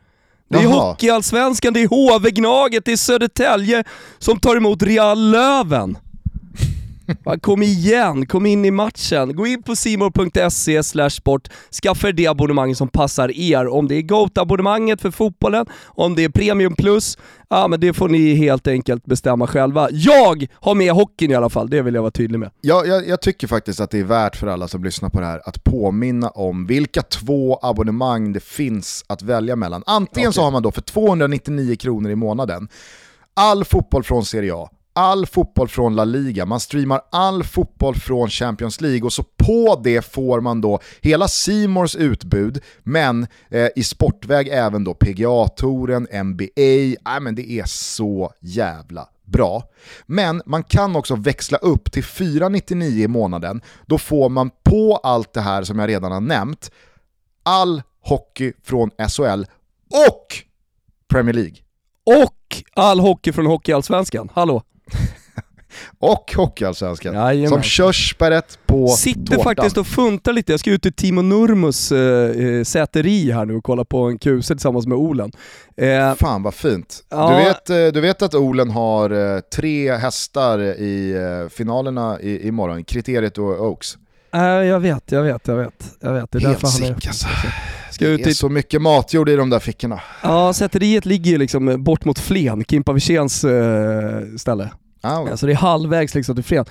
Det 0.49 0.59
är 0.59 0.67
Hockeyallsvenskan, 0.67 1.73
det 1.73 1.81
är 1.81 1.89
HV-Gnaget, 1.89 2.85
det 2.85 2.93
är 2.93 2.97
Södertälje 2.97 3.85
som 4.19 4.41
tar 4.41 4.57
emot 4.57 4.83
Real 4.83 5.31
Löven. 5.31 5.99
Kom 7.41 7.63
igen, 7.63 8.27
kom 8.27 8.47
in 8.47 8.65
i 8.65 8.71
matchen. 8.71 9.37
Gå 9.37 9.47
in 9.47 9.63
på 9.63 9.77
simor.se 9.77 11.11
sport, 11.11 11.49
skaffa 11.83 12.09
er 12.09 12.13
det 12.13 12.27
abonnemang 12.27 12.75
som 12.75 12.89
passar 12.89 13.31
er. 13.31 13.69
Om 13.69 13.89
det 13.89 13.95
är 13.95 14.03
GOAT-abonnemanget 14.03 15.01
för 15.01 15.11
fotbollen, 15.11 15.67
om 15.87 16.15
det 16.15 16.25
är 16.25 16.29
Premium 16.29 16.75
Plus, 16.75 17.19
ja 17.49 17.69
men 17.69 17.81
det 17.81 17.93
får 17.93 18.09
ni 18.09 18.35
helt 18.35 18.67
enkelt 18.67 19.05
bestämma 19.05 19.47
själva. 19.47 19.89
Jag 19.91 20.47
har 20.55 20.75
med 20.75 20.93
hockeyn 20.93 21.31
i 21.31 21.35
alla 21.35 21.51
fall, 21.51 21.71
det 21.71 21.83
vill 21.83 21.95
jag 21.95 22.03
vara 22.03 22.11
tydlig 22.11 22.39
med. 22.39 22.51
Ja, 22.61 22.85
jag, 22.87 23.09
jag 23.09 23.21
tycker 23.21 23.47
faktiskt 23.47 23.81
att 23.81 23.91
det 23.91 23.99
är 23.99 24.05
värt 24.05 24.37
för 24.37 24.47
alla 24.47 24.69
som 24.69 24.85
lyssnar 24.85 25.09
på 25.09 25.21
det 25.21 25.27
här 25.27 25.41
att 25.45 25.65
påminna 25.65 26.29
om 26.29 26.67
vilka 26.67 27.03
två 27.03 27.59
abonnemang 27.63 28.33
det 28.33 28.43
finns 28.43 29.05
att 29.07 29.23
välja 29.23 29.57
mellan. 29.57 29.83
Antingen 29.87 30.29
okay. 30.29 30.35
så 30.35 30.43
har 30.43 30.51
man 30.51 30.63
då 30.63 30.71
för 30.71 30.83
299 30.83 31.77
kronor 31.77 32.11
i 32.11 32.15
månaden 32.15 32.69
all 33.39 33.65
fotboll 33.65 34.05
från 34.05 34.25
Serie 34.25 34.55
A, 34.55 34.71
all 34.99 35.27
fotboll 35.27 35.69
från 35.69 35.97
La 35.97 36.05
Liga, 36.05 36.47
man 36.47 36.61
streamar 36.61 37.01
all 37.11 37.45
fotboll 37.45 37.95
från 37.95 38.29
Champions 38.29 38.81
League 38.81 39.03
och 39.03 39.13
så 39.13 39.23
på 39.23 39.81
det 39.85 40.03
får 40.03 40.41
man 40.41 40.61
då 40.61 40.81
hela 41.01 41.29
Simors 41.29 41.97
utbud, 41.97 42.63
men 42.83 43.27
eh, 43.51 43.69
i 43.77 43.83
sportväg 43.83 44.49
även 44.49 44.85
då 44.85 44.95
PGA-touren, 44.95 46.07
NBA, 46.25 47.13
äh, 47.15 47.21
men 47.21 47.35
det 47.35 47.51
är 47.51 47.65
så 47.67 48.33
jävla 48.41 49.09
bra. 49.25 49.63
Men 50.07 50.43
man 50.47 50.63
kan 50.63 50.97
också 50.97 51.17
växla 51.17 51.59
upp 51.59 51.93
till 51.93 52.05
499 52.05 53.05
i 53.05 53.09
månaden, 53.09 53.61
då 53.87 53.99
får 53.99 54.29
man 54.29 54.51
på 54.63 54.97
allt 54.97 55.33
det 55.33 55.41
här 55.41 55.63
som 55.63 55.79
jag 55.79 55.89
redan 55.89 56.13
har 56.13 56.21
nämnt, 56.21 56.71
all 57.43 57.83
hockey 58.01 58.53
från 58.63 58.91
SHL 58.91 59.45
och 59.91 60.27
Premier 61.09 61.35
League. 61.35 61.57
Och 62.05 62.63
all 62.75 63.01
hockey 63.01 63.33
från 63.33 63.47
Hockeyallsvenskan, 63.47 64.31
hallå? 64.35 64.63
och 65.99 66.33
Hockeyallsvenskan. 66.37 67.49
Som 67.49 67.63
körsbäret 67.63 68.59
på 68.67 68.89
Sitter 68.89 69.37
tårtan. 69.37 69.45
faktiskt 69.45 69.77
och 69.79 69.87
funtar 69.87 70.33
lite, 70.33 70.53
jag 70.53 70.61
ska 70.61 70.71
ut 70.71 70.83
till 70.83 70.93
Timo 70.93 71.23
Nurmos 71.23 71.93
äh, 71.93 72.65
säteri 72.65 73.31
här 73.31 73.45
nu 73.45 73.57
och 73.57 73.65
kolla 73.65 73.85
på 73.85 73.99
en 74.05 74.19
kuse 74.19 74.55
tillsammans 74.55 74.87
med 74.87 74.99
Olen. 74.99 75.33
Eh, 75.77 76.15
Fan 76.15 76.43
vad 76.43 76.55
fint. 76.55 77.05
Ja. 77.09 77.31
Du, 77.31 77.45
vet, 77.45 77.95
du 77.95 78.01
vet 78.01 78.23
att 78.23 78.35
Olen 78.35 78.71
har 78.71 79.35
eh, 79.35 79.41
tre 79.41 79.97
hästar 79.97 80.59
i 80.61 81.13
eh, 81.13 81.49
finalerna 81.49 82.21
i, 82.21 82.49
imorgon, 82.49 82.85
kriteriet 82.85 83.39
och 83.39 83.67
Oaks? 83.69 83.99
Äh, 84.35 84.41
jag 84.41 84.81
vet, 84.81 85.13
jag 85.13 85.23
vet, 85.23 85.49
jag 85.49 85.57
vet. 85.57 85.97
Jag 86.01 86.13
vet. 86.13 86.33
Det 86.33 86.39
är 86.39 86.43
Helt 86.43 86.69
sick 86.69 87.07
alltså. 87.07 87.27
Ska 87.99 88.07
det 88.07 88.27
är 88.27 88.31
så 88.31 88.49
mycket 88.49 88.83
matjord 88.83 89.29
i 89.29 89.37
de 89.37 89.51
där 89.51 89.59
fickorna. 89.59 90.01
Ja, 90.23 90.53
säteriet 90.53 91.07
ligger 91.07 91.31
ju 91.31 91.39
liksom 91.39 91.85
bort 91.85 92.05
mot 92.05 92.19
Flen, 92.19 92.65
Kimpa 92.65 92.93
Wirséns 92.93 93.45
äh, 93.45 94.37
ställe. 94.37 94.71
Ah, 95.01 95.21
okay. 95.21 95.31
Alltså 95.31 95.47
det 95.47 95.53
är 95.53 95.57
halvvägs 95.57 96.15
liksom 96.15 96.35
till 96.35 96.45
Flen. 96.45 96.65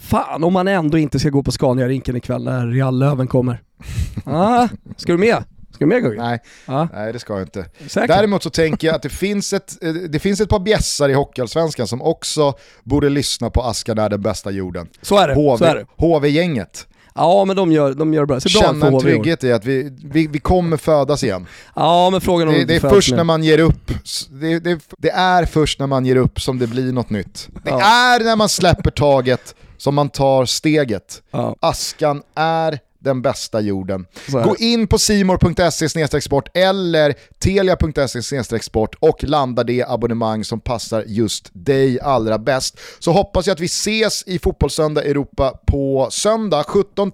Fan 0.00 0.44
om 0.44 0.52
man 0.52 0.68
ändå 0.68 0.98
inte 0.98 1.18
ska 1.18 1.30
gå 1.30 1.42
på 1.42 1.50
Scania-rinken 1.50 2.16
ikväll 2.16 2.44
när 2.44 2.66
Real 2.66 2.98
Löven 2.98 3.26
kommer. 3.26 3.62
ah, 4.24 4.68
ska 4.96 5.12
du 5.12 5.18
med? 5.18 5.44
Ska 5.76 5.84
du 5.84 5.88
med 5.88 6.02
Gugge? 6.02 6.22
Nej, 6.22 6.38
ah. 6.66 6.88
nej 6.92 7.12
det 7.12 7.18
ska 7.18 7.32
jag 7.32 7.42
inte. 7.42 7.64
Säkert. 7.86 8.08
Däremot 8.08 8.42
så 8.42 8.50
tänker 8.50 8.86
jag 8.86 8.96
att 8.96 9.02
det 9.02 9.08
finns 9.08 9.52
ett, 9.52 9.82
eh, 9.82 9.92
det 9.92 10.18
finns 10.18 10.40
ett 10.40 10.48
par 10.48 10.60
bjässar 10.60 11.08
i 11.08 11.12
Hockeyallsvenskan 11.12 11.88
som 11.88 12.02
också 12.02 12.54
borde 12.82 13.08
lyssna 13.08 13.50
på 13.50 13.62
Askan 13.62 13.98
är 13.98 14.08
den 14.08 14.22
bästa 14.22 14.50
jorden. 14.50 14.88
Så 15.02 15.18
är 15.18 15.28
det. 15.28 15.34
HV, 15.34 15.84
HV-gänget. 15.96 16.86
Ja 17.16 17.44
men 17.44 17.56
de 17.56 17.72
gör, 17.72 17.94
de 17.94 18.14
gör 18.14 18.26
bra. 18.26 18.40
Så 18.40 18.48
Känna 18.48 18.86
en 18.86 19.00
trygghet 19.00 19.44
i 19.44 19.52
att 19.52 19.64
vi, 19.64 19.92
vi, 20.04 20.26
vi 20.26 20.38
kommer 20.38 20.76
födas 20.76 21.24
igen. 21.24 21.46
Ja 21.74 22.10
men 22.10 22.20
frågan 22.20 22.48
om 22.48 22.54
det, 22.54 22.64
det 22.64 22.74
är 22.74 22.80
först 22.80 23.14
när 23.14 23.24
man 23.24 23.44
ger 23.44 23.58
upp, 23.58 23.90
det, 24.30 24.58
det, 24.58 24.80
det, 24.98 25.10
är 25.10 25.44
först 25.44 25.78
när 25.78 25.86
man 25.86 26.06
ger 26.06 26.16
upp 26.16 26.40
som 26.40 26.58
det 26.58 26.66
blir 26.66 26.92
något 26.92 27.10
nytt. 27.10 27.48
Det 27.64 27.70
ja. 27.70 27.80
är 27.80 28.24
när 28.24 28.36
man 28.36 28.48
släpper 28.48 28.90
taget 28.90 29.54
som 29.76 29.94
man 29.94 30.08
tar 30.08 30.44
steget. 30.44 31.22
Ja. 31.30 31.56
Askan 31.60 32.22
är 32.34 32.78
den 33.06 33.22
bästa 33.22 33.60
jorden. 33.60 34.06
Gå 34.32 34.56
in 34.58 34.86
på 34.86 34.98
simor.se 34.98 36.20
sport 36.20 36.48
eller 36.56 37.14
telia.se 37.38 38.60
sport 38.62 38.94
och 39.00 39.24
landa 39.24 39.64
det 39.64 39.84
abonnemang 39.88 40.44
som 40.44 40.60
passar 40.60 41.04
just 41.06 41.50
dig 41.52 42.00
allra 42.00 42.38
bäst. 42.38 42.78
Så 42.98 43.12
hoppas 43.12 43.46
jag 43.46 43.54
att 43.54 43.60
vi 43.60 43.66
ses 43.66 44.22
i 44.26 44.38
Fotbollssöndag 44.38 45.02
Europa 45.04 45.52
på 45.66 46.08
söndag 46.10 46.64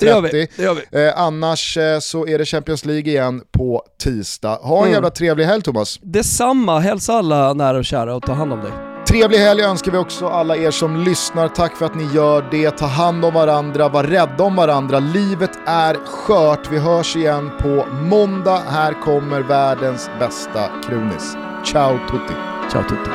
Det 0.01 0.07
gör 0.07 0.21
17.30. 0.23 0.29
vi. 0.33 0.49
Det 0.57 0.63
gör 0.63 0.75
vi. 0.91 1.07
Eh, 1.07 1.19
annars 1.21 1.77
eh, 1.77 1.99
så 1.99 2.27
är 2.27 2.39
det 2.39 2.45
Champions 2.45 2.85
League 2.85 3.13
igen 3.13 3.43
på 3.53 3.83
tisdag. 4.03 4.55
Ha 4.63 4.77
en 4.77 4.83
Mm. 4.83 4.93
jävla 4.93 5.11
trevlig 5.11 5.45
helg 5.45 5.63
Thomas. 5.63 5.99
Detsamma, 6.03 6.81
hälsa 6.81 7.13
alla 7.13 7.55
nära 7.55 7.79
och 7.79 7.85
kära 7.85 8.15
och 8.17 8.23
ta 8.23 8.33
hand 8.33 8.53
om 8.53 8.61
dig. 8.61 8.92
Trevlig 9.13 9.39
helg 9.39 9.63
önskar 9.63 9.93
vi 9.93 9.99
också 9.99 10.29
alla 10.29 10.57
er 10.57 10.71
som 10.71 10.97
lyssnar. 10.97 11.49
Tack 11.49 11.77
för 11.77 11.87
att 11.87 11.95
ni 11.95 12.05
gör 12.05 12.49
det. 12.51 12.71
Ta 12.71 12.87
hand 12.87 13.25
om 13.25 13.35
varandra, 13.35 13.89
var 13.89 14.05
rädda 14.05 14.45
om 14.45 14.57
varandra. 14.57 14.99
Livet 14.99 15.59
är 15.67 15.95
skört. 16.07 16.69
Vi 16.71 16.79
hörs 16.79 17.17
igen 17.17 17.51
på 17.61 17.87
måndag. 17.93 18.63
Här 18.69 19.03
kommer 19.03 19.41
världens 19.41 20.11
bästa 20.19 20.69
krunis. 20.87 21.37
Ciao 21.65 21.99
tutti. 22.11 22.35
Ciao 22.71 22.83
tutti. 22.83 23.11